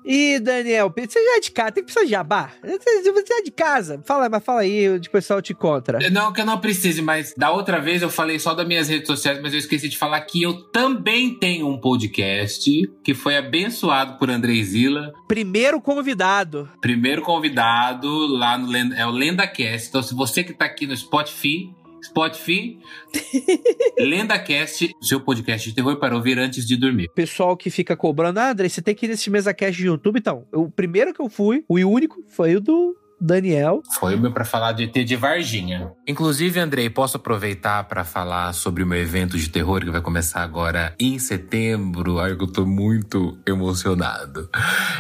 E, 0.05 0.39
Daniel, 0.39 0.93
você 0.95 1.25
já 1.25 1.37
é 1.37 1.41
de 1.41 1.51
casa, 1.51 1.73
tem 1.73 1.83
que 1.83 1.93
precisar 1.93 2.05
de 2.05 2.11
jabá? 2.11 2.51
Você 2.63 3.33
é 3.33 3.43
de 3.43 3.51
casa. 3.51 4.03
Fala, 4.05 4.29
mas 4.29 4.45
fala 4.45 4.61
aí, 4.61 4.89
o 4.89 5.01
pessoal 5.11 5.41
te 5.41 5.53
encontra. 5.53 5.99
Não, 6.11 6.33
que 6.33 6.41
eu 6.41 6.47
não 6.47 6.59
precise, 6.59 7.01
mas 7.01 7.35
da 7.37 7.51
outra 7.51 7.81
vez 7.81 8.03
eu 8.03 8.11
falei 8.11 8.39
só 8.39 8.55
das 8.55 8.67
minhas 8.67 8.89
redes 8.89 9.07
sociais, 9.07 9.41
mas 9.41 9.53
eu 9.53 9.59
esqueci 9.59 9.89
de 9.89 9.97
falar 9.97 10.21
que 10.23 10.43
eu 10.43 10.55
também 10.71 11.39
tenho 11.39 11.69
um 11.69 11.79
podcast 11.79 12.71
que 13.03 13.15
foi 13.15 13.37
abençoado 13.37 14.19
por 14.19 14.31
Andrei 14.31 14.63
Zila. 14.63 15.13
Primeiro 15.29 15.81
convidado. 15.81 16.69
Primeiro 16.81 17.23
convidado 17.23 18.09
lá 18.27 18.59
no 18.59 18.69
Lenda, 18.69 18.95
é 18.97 19.07
o 19.07 19.11
LendaCast. 19.11 19.89
Então, 19.89 20.03
se 20.03 20.15
você 20.15 20.43
que 20.45 20.53
tá 20.53 20.65
aqui 20.65 20.87
no 20.87 20.97
Spotify, 20.97 21.71
Spotify, 22.05 22.79
LendaCast, 23.99 24.95
seu 25.01 25.21
podcast 25.21 25.69
de 25.69 25.75
terror 25.75 25.97
para 25.99 26.15
ouvir 26.15 26.39
antes 26.39 26.67
de 26.67 26.77
dormir. 26.77 27.09
Pessoal 27.15 27.57
que 27.57 27.71
fica 27.71 27.97
cobrando, 27.97 28.39
ah, 28.39 28.51
André, 28.51 28.69
você 28.69 28.83
tem 28.83 28.95
que 28.95 29.07
ir 29.07 29.09
nesse 29.09 29.31
mesa 29.31 29.55
cast 29.55 29.77
de 29.81 29.87
YouTube, 29.87 30.19
então. 30.19 30.47
O 30.53 30.71
primeiro 30.71 31.15
que 31.15 31.21
eu 31.21 31.29
fui, 31.29 31.65
o 31.69 31.77
único, 31.77 32.23
foi 32.29 32.57
o 32.57 32.61
do 32.61 32.97
Daniel. 33.21 33.83
Foi 33.99 34.15
o 34.15 34.19
meu 34.19 34.33
para 34.33 34.45
falar 34.45 34.73
de 34.73 34.85
ET 34.85 34.93
de 34.93 35.17
Varginha. 35.17 35.93
Inclusive, 36.07 36.61
Andrei, 36.61 36.91
posso 36.91 37.17
aproveitar 37.17 37.85
para 37.85 38.05
falar 38.05 38.53
sobre 38.53 38.83
o 38.83 38.87
meu 38.87 38.99
evento 38.99 39.39
de 39.39 39.49
terror 39.49 39.81
que 39.81 39.91
vai 39.91 40.01
começar 40.01 40.43
agora 40.43 40.95
em 40.99 41.19
setembro. 41.19 42.19
Ai, 42.19 42.33
eu 42.33 42.47
tô 42.47 42.67
muito 42.67 43.39
emocionado. 43.47 44.49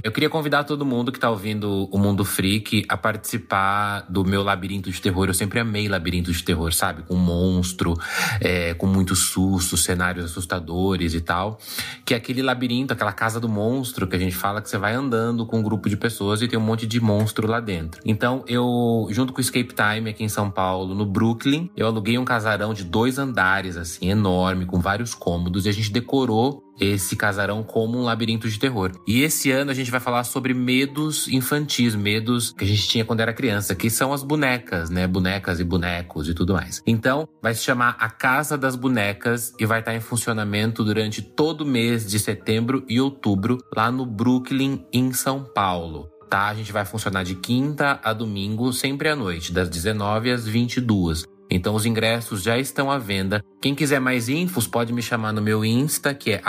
Eu 0.03 0.13
queria 0.13 0.31
convidar 0.31 0.65
todo 0.65 0.85
mundo 0.85 1.13
que 1.13 1.19
tá 1.19 1.31
ouvindo 1.31 1.89
o 1.91 1.99
Mundo 1.99 2.25
Freak 2.25 2.85
a 2.89 2.97
participar 2.97 4.07
do 4.09 4.25
meu 4.25 4.43
labirinto 4.43 4.91
de 4.91 5.01
terror. 5.01 5.27
Eu 5.29 5.35
sempre 5.35 5.61
amei 5.61 5.89
labirinto 5.89 6.33
de 6.33 6.43
terror, 6.43 6.73
sabe? 6.73 7.03
Com 7.03 7.17
monstro, 7.17 7.95
é, 8.41 8.75
com 8.75 8.87
muito 8.87 9.15
susto, 9.15 9.77
cenários 9.77 10.25
assustadores 10.25 11.15
e 11.15 11.21
tal. 11.21 11.59
Que 12.05 12.15
é 12.15 12.17
aquele 12.17 12.43
labirinto, 12.43 12.93
aquela 12.93 13.13
casa 13.13 13.41
do 13.41 13.49
monstro 13.49 14.07
que 14.07 14.17
a 14.17 14.19
gente 14.19 14.37
fala 14.37 14.63
que 14.63 14.69
você 14.69 14.79
vai 14.79 14.95
andando 14.95 15.47
com 15.47 15.59
um 15.59 15.63
grupo 15.63 15.89
de 15.89 15.97
pessoas 15.97 16.43
e 16.43 16.49
tem 16.49 16.59
um 16.59 16.63
monte 16.63 16.87
de 16.87 17.01
monstro 17.01 17.47
lá 17.47 17.61
dentro. 17.61 18.01
Então, 18.05 18.45
eu, 18.47 19.07
junto 19.11 19.33
com 19.33 19.39
o 19.39 19.41
Escape 19.41 19.75
Time 19.75 20.11
aqui 20.11 20.25
em 20.25 20.29
São 20.29 20.51
Paulo, 20.51 20.95
no 20.95 21.07
Brooklyn, 21.07 21.71
eu 21.77 21.87
aluguei 21.87 22.19
um 22.19 22.25
casarão 22.25 22.75
de 22.75 22.85
dois 22.85 23.19
andares, 23.19 23.77
assim, 23.77 24.11
enorme, 24.11 24.67
com 24.67 24.79
vários 24.79 25.15
cômodos, 25.15 25.67
e 25.67 25.69
a 25.69 25.73
gente 25.73 25.91
decorou 25.91 26.63
esse 26.81 27.15
casarão 27.17 27.63
como 27.63 27.99
um 27.99 28.03
labirinto 28.03 28.49
de 28.49 28.59
terror. 28.59 28.93
E 29.07 29.23
esse 29.23 29.51
ano 29.51 29.71
a 29.71 29.75
gente 29.75 29.91
vai 29.91 30.01
falar 30.01 30.25
sobre 30.25 30.53
medos 30.53 31.29
infantis, 31.29 31.95
medos 31.95 32.53
que 32.53 32.65
a 32.65 32.67
gente 32.67 32.89
tinha 32.89 33.05
quando 33.05 33.21
era 33.21 33.33
criança, 33.33 33.75
que 33.75 33.89
são 33.89 34.13
as 34.13 34.23
bonecas, 34.23 34.91
né? 34.91 35.07
Bonecas 35.07 35.61
e 35.61 35.65
bonecos 35.65 36.29
e 36.29 36.35
tudo 36.35 36.55
mais. 36.55 36.83
Então, 36.87 37.29
vai 37.43 37.55
se 37.55 37.63
chamar 37.63 37.97
A 37.99 38.09
Casa 38.11 38.59
das 38.59 38.77
Bonecas 38.77 39.55
e 39.59 39.67
vai 39.67 39.81
estar 39.81 39.95
em 39.95 40.01
funcionamento 40.01 40.85
durante 40.85 41.23
todo 41.23 41.63
o 41.63 41.67
mês 41.67 42.09
de 42.09 42.19
setembro 42.19 42.85
e 42.89 43.01
outubro 43.01 43.59
lá 43.75 43.91
no 43.91 44.05
Brooklyn, 44.05 44.85
em 44.93 45.13
São 45.13 45.45
Paulo 45.45 46.14
tá? 46.35 46.49
A 46.49 46.55
gente 46.55 46.73
vai 46.73 46.85
funcionar 46.85 47.23
de 47.23 47.37
quinta 47.37 48.01
a 48.03 48.13
domingo, 48.13 48.73
sempre 48.73 49.09
à 49.09 49.15
noite, 49.15 49.53
das 49.53 49.69
19 49.69 50.33
às 50.33 50.45
22. 50.45 51.25
Então 51.49 51.77
os 51.77 51.87
ingressos 51.87 52.43
já 52.43 52.59
estão 52.59 52.91
à 52.91 52.99
venda. 52.99 53.41
Quem 53.63 53.73
quiser 53.73 54.01
mais 54.01 54.29
infos 54.29 54.67
pode 54.67 54.93
me 54.93 55.01
chamar 55.01 55.33
no 55.33 55.41
meu 55.41 55.65
Insta, 55.65 56.13
que 56.13 56.33
é 56.33 56.43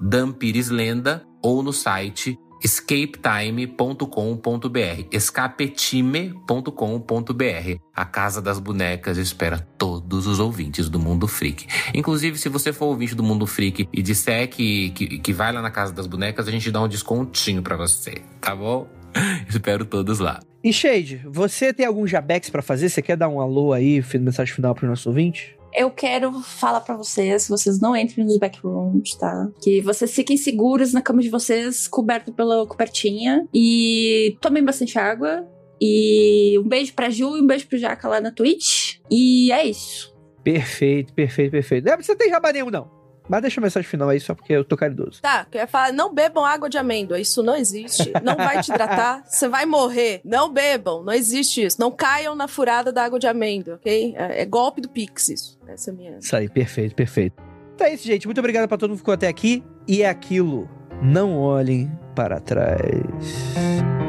@dampirislenda 0.00 1.24
ou 1.40 1.62
no 1.62 1.72
site 1.72 2.36
escapetime.com.br, 2.60 5.08
escapetime.com.br. 5.12 7.78
A 7.94 8.04
Casa 8.04 8.42
das 8.42 8.58
Bonecas 8.58 9.16
espera 9.16 9.60
todos 9.78 10.26
os 10.26 10.40
ouvintes 10.40 10.88
do 10.88 10.98
Mundo 10.98 11.28
Freak. 11.28 11.68
Inclusive, 11.94 12.36
se 12.36 12.48
você 12.48 12.72
for 12.72 12.86
ouvinte 12.86 13.14
do 13.14 13.22
Mundo 13.22 13.46
Freak 13.46 13.88
e 13.92 14.02
disser 14.02 14.48
que, 14.48 14.90
que, 14.90 15.20
que 15.20 15.32
vai 15.32 15.52
lá 15.52 15.62
na 15.62 15.70
Casa 15.70 15.92
das 15.92 16.08
Bonecas, 16.08 16.48
a 16.48 16.50
gente 16.50 16.72
dá 16.72 16.80
um 16.80 16.88
descontinho 16.88 17.62
para 17.62 17.76
você, 17.76 18.24
tá 18.40 18.56
bom? 18.56 19.03
Espero 19.48 19.84
todos 19.84 20.18
lá. 20.18 20.40
E 20.62 20.72
Shade, 20.72 21.20
você 21.26 21.72
tem 21.72 21.86
algum 21.86 22.06
jabex 22.06 22.48
para 22.48 22.62
fazer? 22.62 22.88
Você 22.88 23.02
quer 23.02 23.16
dar 23.16 23.28
um 23.28 23.40
alô 23.40 23.72
aí, 23.72 24.02
mensagem 24.14 24.54
final 24.54 24.74
pro 24.74 24.88
nosso 24.88 25.08
ouvinte? 25.08 25.56
Eu 25.74 25.90
quero 25.90 26.32
falar 26.40 26.80
para 26.80 26.96
vocês 26.96 27.48
vocês 27.48 27.80
não 27.80 27.96
entrem 27.96 28.24
nos 28.24 28.38
backrooms, 28.38 29.16
tá? 29.16 29.48
Que 29.60 29.80
vocês 29.80 30.14
fiquem 30.14 30.36
seguros 30.36 30.92
na 30.92 31.02
cama 31.02 31.20
de 31.20 31.28
vocês, 31.28 31.88
coberto 31.88 32.32
pela 32.32 32.64
cobertinha. 32.64 33.46
E 33.52 34.36
tomem 34.40 34.64
bastante 34.64 34.98
água. 34.98 35.46
E 35.80 36.56
um 36.60 36.68
beijo 36.68 36.94
pra 36.94 37.10
Ju 37.10 37.36
e 37.36 37.42
um 37.42 37.46
beijo 37.46 37.66
pro 37.66 37.76
Jaca 37.76 38.08
lá 38.08 38.20
na 38.20 38.30
Twitch. 38.30 38.98
E 39.10 39.50
é 39.50 39.66
isso. 39.66 40.14
Perfeito, 40.44 41.12
perfeito, 41.12 41.50
perfeito. 41.50 41.84
Não 41.84 41.96
você 41.96 42.14
tem 42.14 42.30
jabá 42.30 42.52
nenhum, 42.52 42.70
não. 42.70 42.88
Mas 43.28 43.40
deixa 43.42 43.60
a 43.60 43.62
mensagem 43.62 43.88
final 43.88 44.08
aí 44.08 44.20
só 44.20 44.34
porque 44.34 44.52
eu 44.52 44.64
tô 44.64 44.76
caridoso. 44.76 45.22
Tá, 45.22 45.46
que 45.50 45.56
eu 45.56 45.62
ia 45.62 45.66
falar, 45.66 45.92
não 45.92 46.12
bebam 46.14 46.44
água 46.44 46.68
de 46.68 46.76
amêndoa, 46.76 47.18
isso 47.18 47.42
não 47.42 47.56
existe. 47.56 48.12
Não 48.22 48.36
vai 48.36 48.60
te 48.60 48.70
hidratar, 48.70 49.24
você 49.26 49.48
vai 49.48 49.64
morrer. 49.66 50.20
Não 50.24 50.52
bebam, 50.52 51.02
não 51.02 51.12
existe 51.12 51.64
isso. 51.64 51.80
Não 51.80 51.90
caiam 51.90 52.34
na 52.34 52.46
furada 52.48 52.92
da 52.92 53.04
água 53.04 53.18
de 53.18 53.26
amêndoa, 53.26 53.76
ok? 53.76 54.14
É, 54.16 54.42
é 54.42 54.44
golpe 54.44 54.80
do 54.80 54.88
Pix 54.88 55.28
isso. 55.28 55.58
Essa 55.66 55.90
é 55.90 55.92
a 55.92 55.96
minha... 55.96 56.18
Isso 56.18 56.36
aí, 56.36 56.48
perfeito, 56.48 56.94
perfeito. 56.94 57.42
Então 57.74 57.86
é 57.86 57.94
isso, 57.94 58.04
gente. 58.06 58.26
Muito 58.26 58.38
obrigado 58.38 58.68
pra 58.68 58.76
todo 58.76 58.90
mundo 58.90 58.98
que 58.98 59.02
ficou 59.02 59.14
até 59.14 59.28
aqui. 59.28 59.64
E 59.86 60.02
é 60.02 60.08
aquilo, 60.08 60.68
não 61.02 61.38
olhem 61.38 61.90
para 62.14 62.40
trás. 62.40 64.03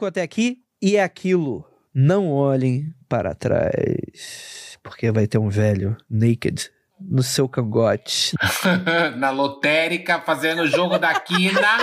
Ficou 0.00 0.08
até 0.08 0.22
aqui. 0.22 0.62
E 0.80 0.96
é 0.96 1.02
aquilo. 1.02 1.66
Não 1.94 2.30
olhem 2.30 2.94
para 3.06 3.34
trás. 3.34 4.78
Porque 4.82 5.12
vai 5.12 5.26
ter 5.26 5.36
um 5.36 5.50
velho 5.50 5.94
naked 6.08 6.70
no 7.00 7.22
seu 7.22 7.48
cangote. 7.48 8.34
Na 9.16 9.30
lotérica, 9.30 10.20
fazendo 10.20 10.62
o 10.62 10.66
jogo 10.66 10.98
da 10.98 11.18
quina. 11.18 11.78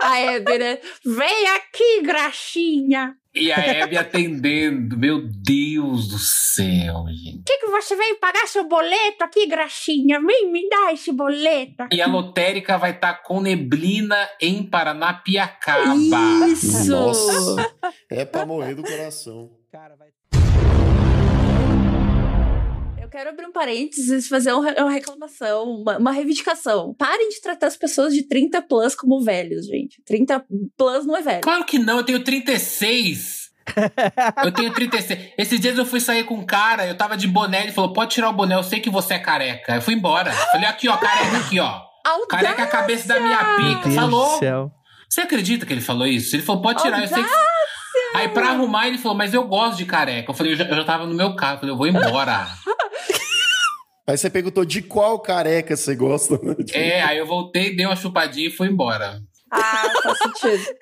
A 0.00 0.20
Hebe, 0.20 0.58
né? 0.58 0.78
Vem 1.04 1.46
aqui, 1.48 2.02
graxinha. 2.02 3.14
E 3.34 3.50
a 3.50 3.58
Hebe 3.58 3.96
atendendo. 3.96 4.96
Meu 4.96 5.20
Deus 5.26 6.08
do 6.08 6.18
céu, 6.18 7.04
gente. 7.08 7.40
O 7.40 7.44
que, 7.44 7.58
que 7.58 7.66
você 7.66 7.96
veio 7.96 8.16
pagar 8.20 8.46
seu 8.46 8.68
boleto 8.68 9.24
aqui, 9.24 9.46
graxinha? 9.46 10.20
Vem 10.20 10.52
me 10.52 10.68
dar 10.68 10.92
esse 10.92 11.12
boleto. 11.12 11.88
E 11.92 12.00
a 12.00 12.06
lotérica 12.06 12.78
vai 12.78 12.92
estar 12.92 13.14
tá 13.14 13.22
com 13.22 13.40
neblina 13.40 14.16
em 14.40 14.62
Paranapiacaba. 14.62 15.96
Isso! 16.46 16.90
Nossa, 16.90 17.74
é 18.10 18.24
pra 18.24 18.46
morrer 18.46 18.74
do 18.74 18.82
coração. 18.82 19.50
Cara, 19.72 19.96
vai 19.96 20.08
quero 23.14 23.30
abrir 23.30 23.46
um 23.46 23.52
parênteses 23.52 24.26
e 24.26 24.28
fazer 24.28 24.52
uma 24.52 24.90
reclamação, 24.90 25.82
uma, 25.82 25.98
uma, 25.98 26.10
reivindicação. 26.10 26.92
Parem 26.98 27.28
de 27.28 27.40
tratar 27.40 27.68
as 27.68 27.76
pessoas 27.76 28.12
de 28.12 28.24
30 28.24 28.60
plus 28.62 28.96
como 28.96 29.22
velhos, 29.22 29.66
gente. 29.66 30.02
30 30.04 30.44
plus 30.76 31.06
não 31.06 31.16
é 31.16 31.22
velho. 31.22 31.40
Claro 31.40 31.64
que 31.64 31.78
não, 31.78 31.98
eu 31.98 32.04
tenho 32.04 32.24
36. 32.24 33.44
eu 34.44 34.52
tenho 34.52 34.72
36. 34.74 35.32
Esses 35.38 35.60
dias 35.60 35.78
eu 35.78 35.86
fui 35.86 36.00
sair 36.00 36.24
com 36.24 36.34
um 36.34 36.44
cara, 36.44 36.88
eu 36.88 36.96
tava 36.96 37.16
de 37.16 37.28
boné, 37.28 37.62
ele 37.62 37.72
falou: 37.72 37.92
pode 37.92 38.10
tirar 38.10 38.30
o 38.30 38.32
boné, 38.32 38.56
eu 38.56 38.64
sei 38.64 38.80
que 38.80 38.90
você 38.90 39.14
é 39.14 39.18
careca. 39.20 39.76
Eu 39.76 39.80
fui 39.80 39.94
embora. 39.94 40.32
Falei, 40.32 40.66
aqui, 40.66 40.88
ó, 40.88 40.96
careca 40.96 41.36
aqui, 41.38 41.60
ó. 41.60 41.82
Audácia. 42.04 42.26
Careca 42.28 42.62
é 42.62 42.64
a 42.64 42.68
cabeça 42.68 43.06
da 43.06 43.20
minha 43.20 43.38
pica. 43.38 43.84
Deus 43.84 43.94
falou. 43.94 44.38
Céu. 44.38 44.72
Você 45.08 45.20
acredita 45.20 45.64
que 45.64 45.72
ele 45.72 45.80
falou 45.80 46.06
isso? 46.06 46.34
Ele 46.34 46.42
falou, 46.42 46.60
pode 46.60 46.82
tirar, 46.82 46.96
Audácia. 46.96 47.14
eu 47.14 47.24
sei 47.24 47.32
que. 47.32 47.54
Aí 48.18 48.28
pra 48.28 48.50
arrumar, 48.50 48.88
ele 48.88 48.98
falou, 48.98 49.16
mas 49.16 49.32
eu 49.32 49.46
gosto 49.46 49.78
de 49.78 49.86
careca. 49.86 50.30
Eu 50.30 50.34
falei, 50.34 50.52
eu 50.52 50.56
já, 50.56 50.64
eu 50.64 50.76
já 50.76 50.84
tava 50.84 51.06
no 51.06 51.14
meu 51.14 51.36
carro, 51.36 51.54
eu 51.54 51.58
falei, 51.60 51.72
eu 51.72 51.78
vou 51.78 51.86
embora. 51.86 52.46
Aí 54.06 54.18
você 54.18 54.28
perguntou 54.28 54.64
de 54.64 54.82
qual 54.82 55.18
careca 55.18 55.76
você 55.76 55.94
gosta, 55.94 56.38
né? 56.42 56.54
Tipo... 56.64 56.78
É, 56.78 57.02
aí 57.02 57.18
eu 57.18 57.26
voltei, 57.26 57.74
dei 57.74 57.86
uma 57.86 57.96
chupadinha 57.96 58.48
e 58.48 58.50
fui 58.50 58.68
embora. 58.68 59.22
Ah, 59.50 59.92
faz 60.02 60.18
sentido. 60.18 60.76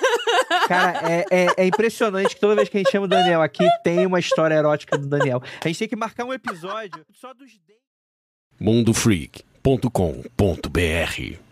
Cara, 0.66 1.10
é, 1.10 1.24
é, 1.30 1.46
é, 1.58 1.66
impressionante 1.66 2.34
que 2.34 2.40
toda 2.40 2.56
vez 2.56 2.68
que 2.68 2.76
a 2.76 2.80
gente 2.80 2.90
chama 2.90 3.06
o 3.06 3.08
Daniel 3.08 3.42
aqui, 3.42 3.66
tem 3.82 4.06
uma 4.06 4.18
história 4.18 4.54
erótica 4.54 4.96
do 4.96 5.06
Daniel. 5.06 5.42
A 5.62 5.68
gente 5.68 5.78
tem 5.78 5.88
que 5.88 5.96
marcar 5.96 6.24
um 6.24 6.32
episódio 6.32 7.04
só 7.12 7.34
dos... 7.34 7.50
mundofreak.com.br 8.58 11.43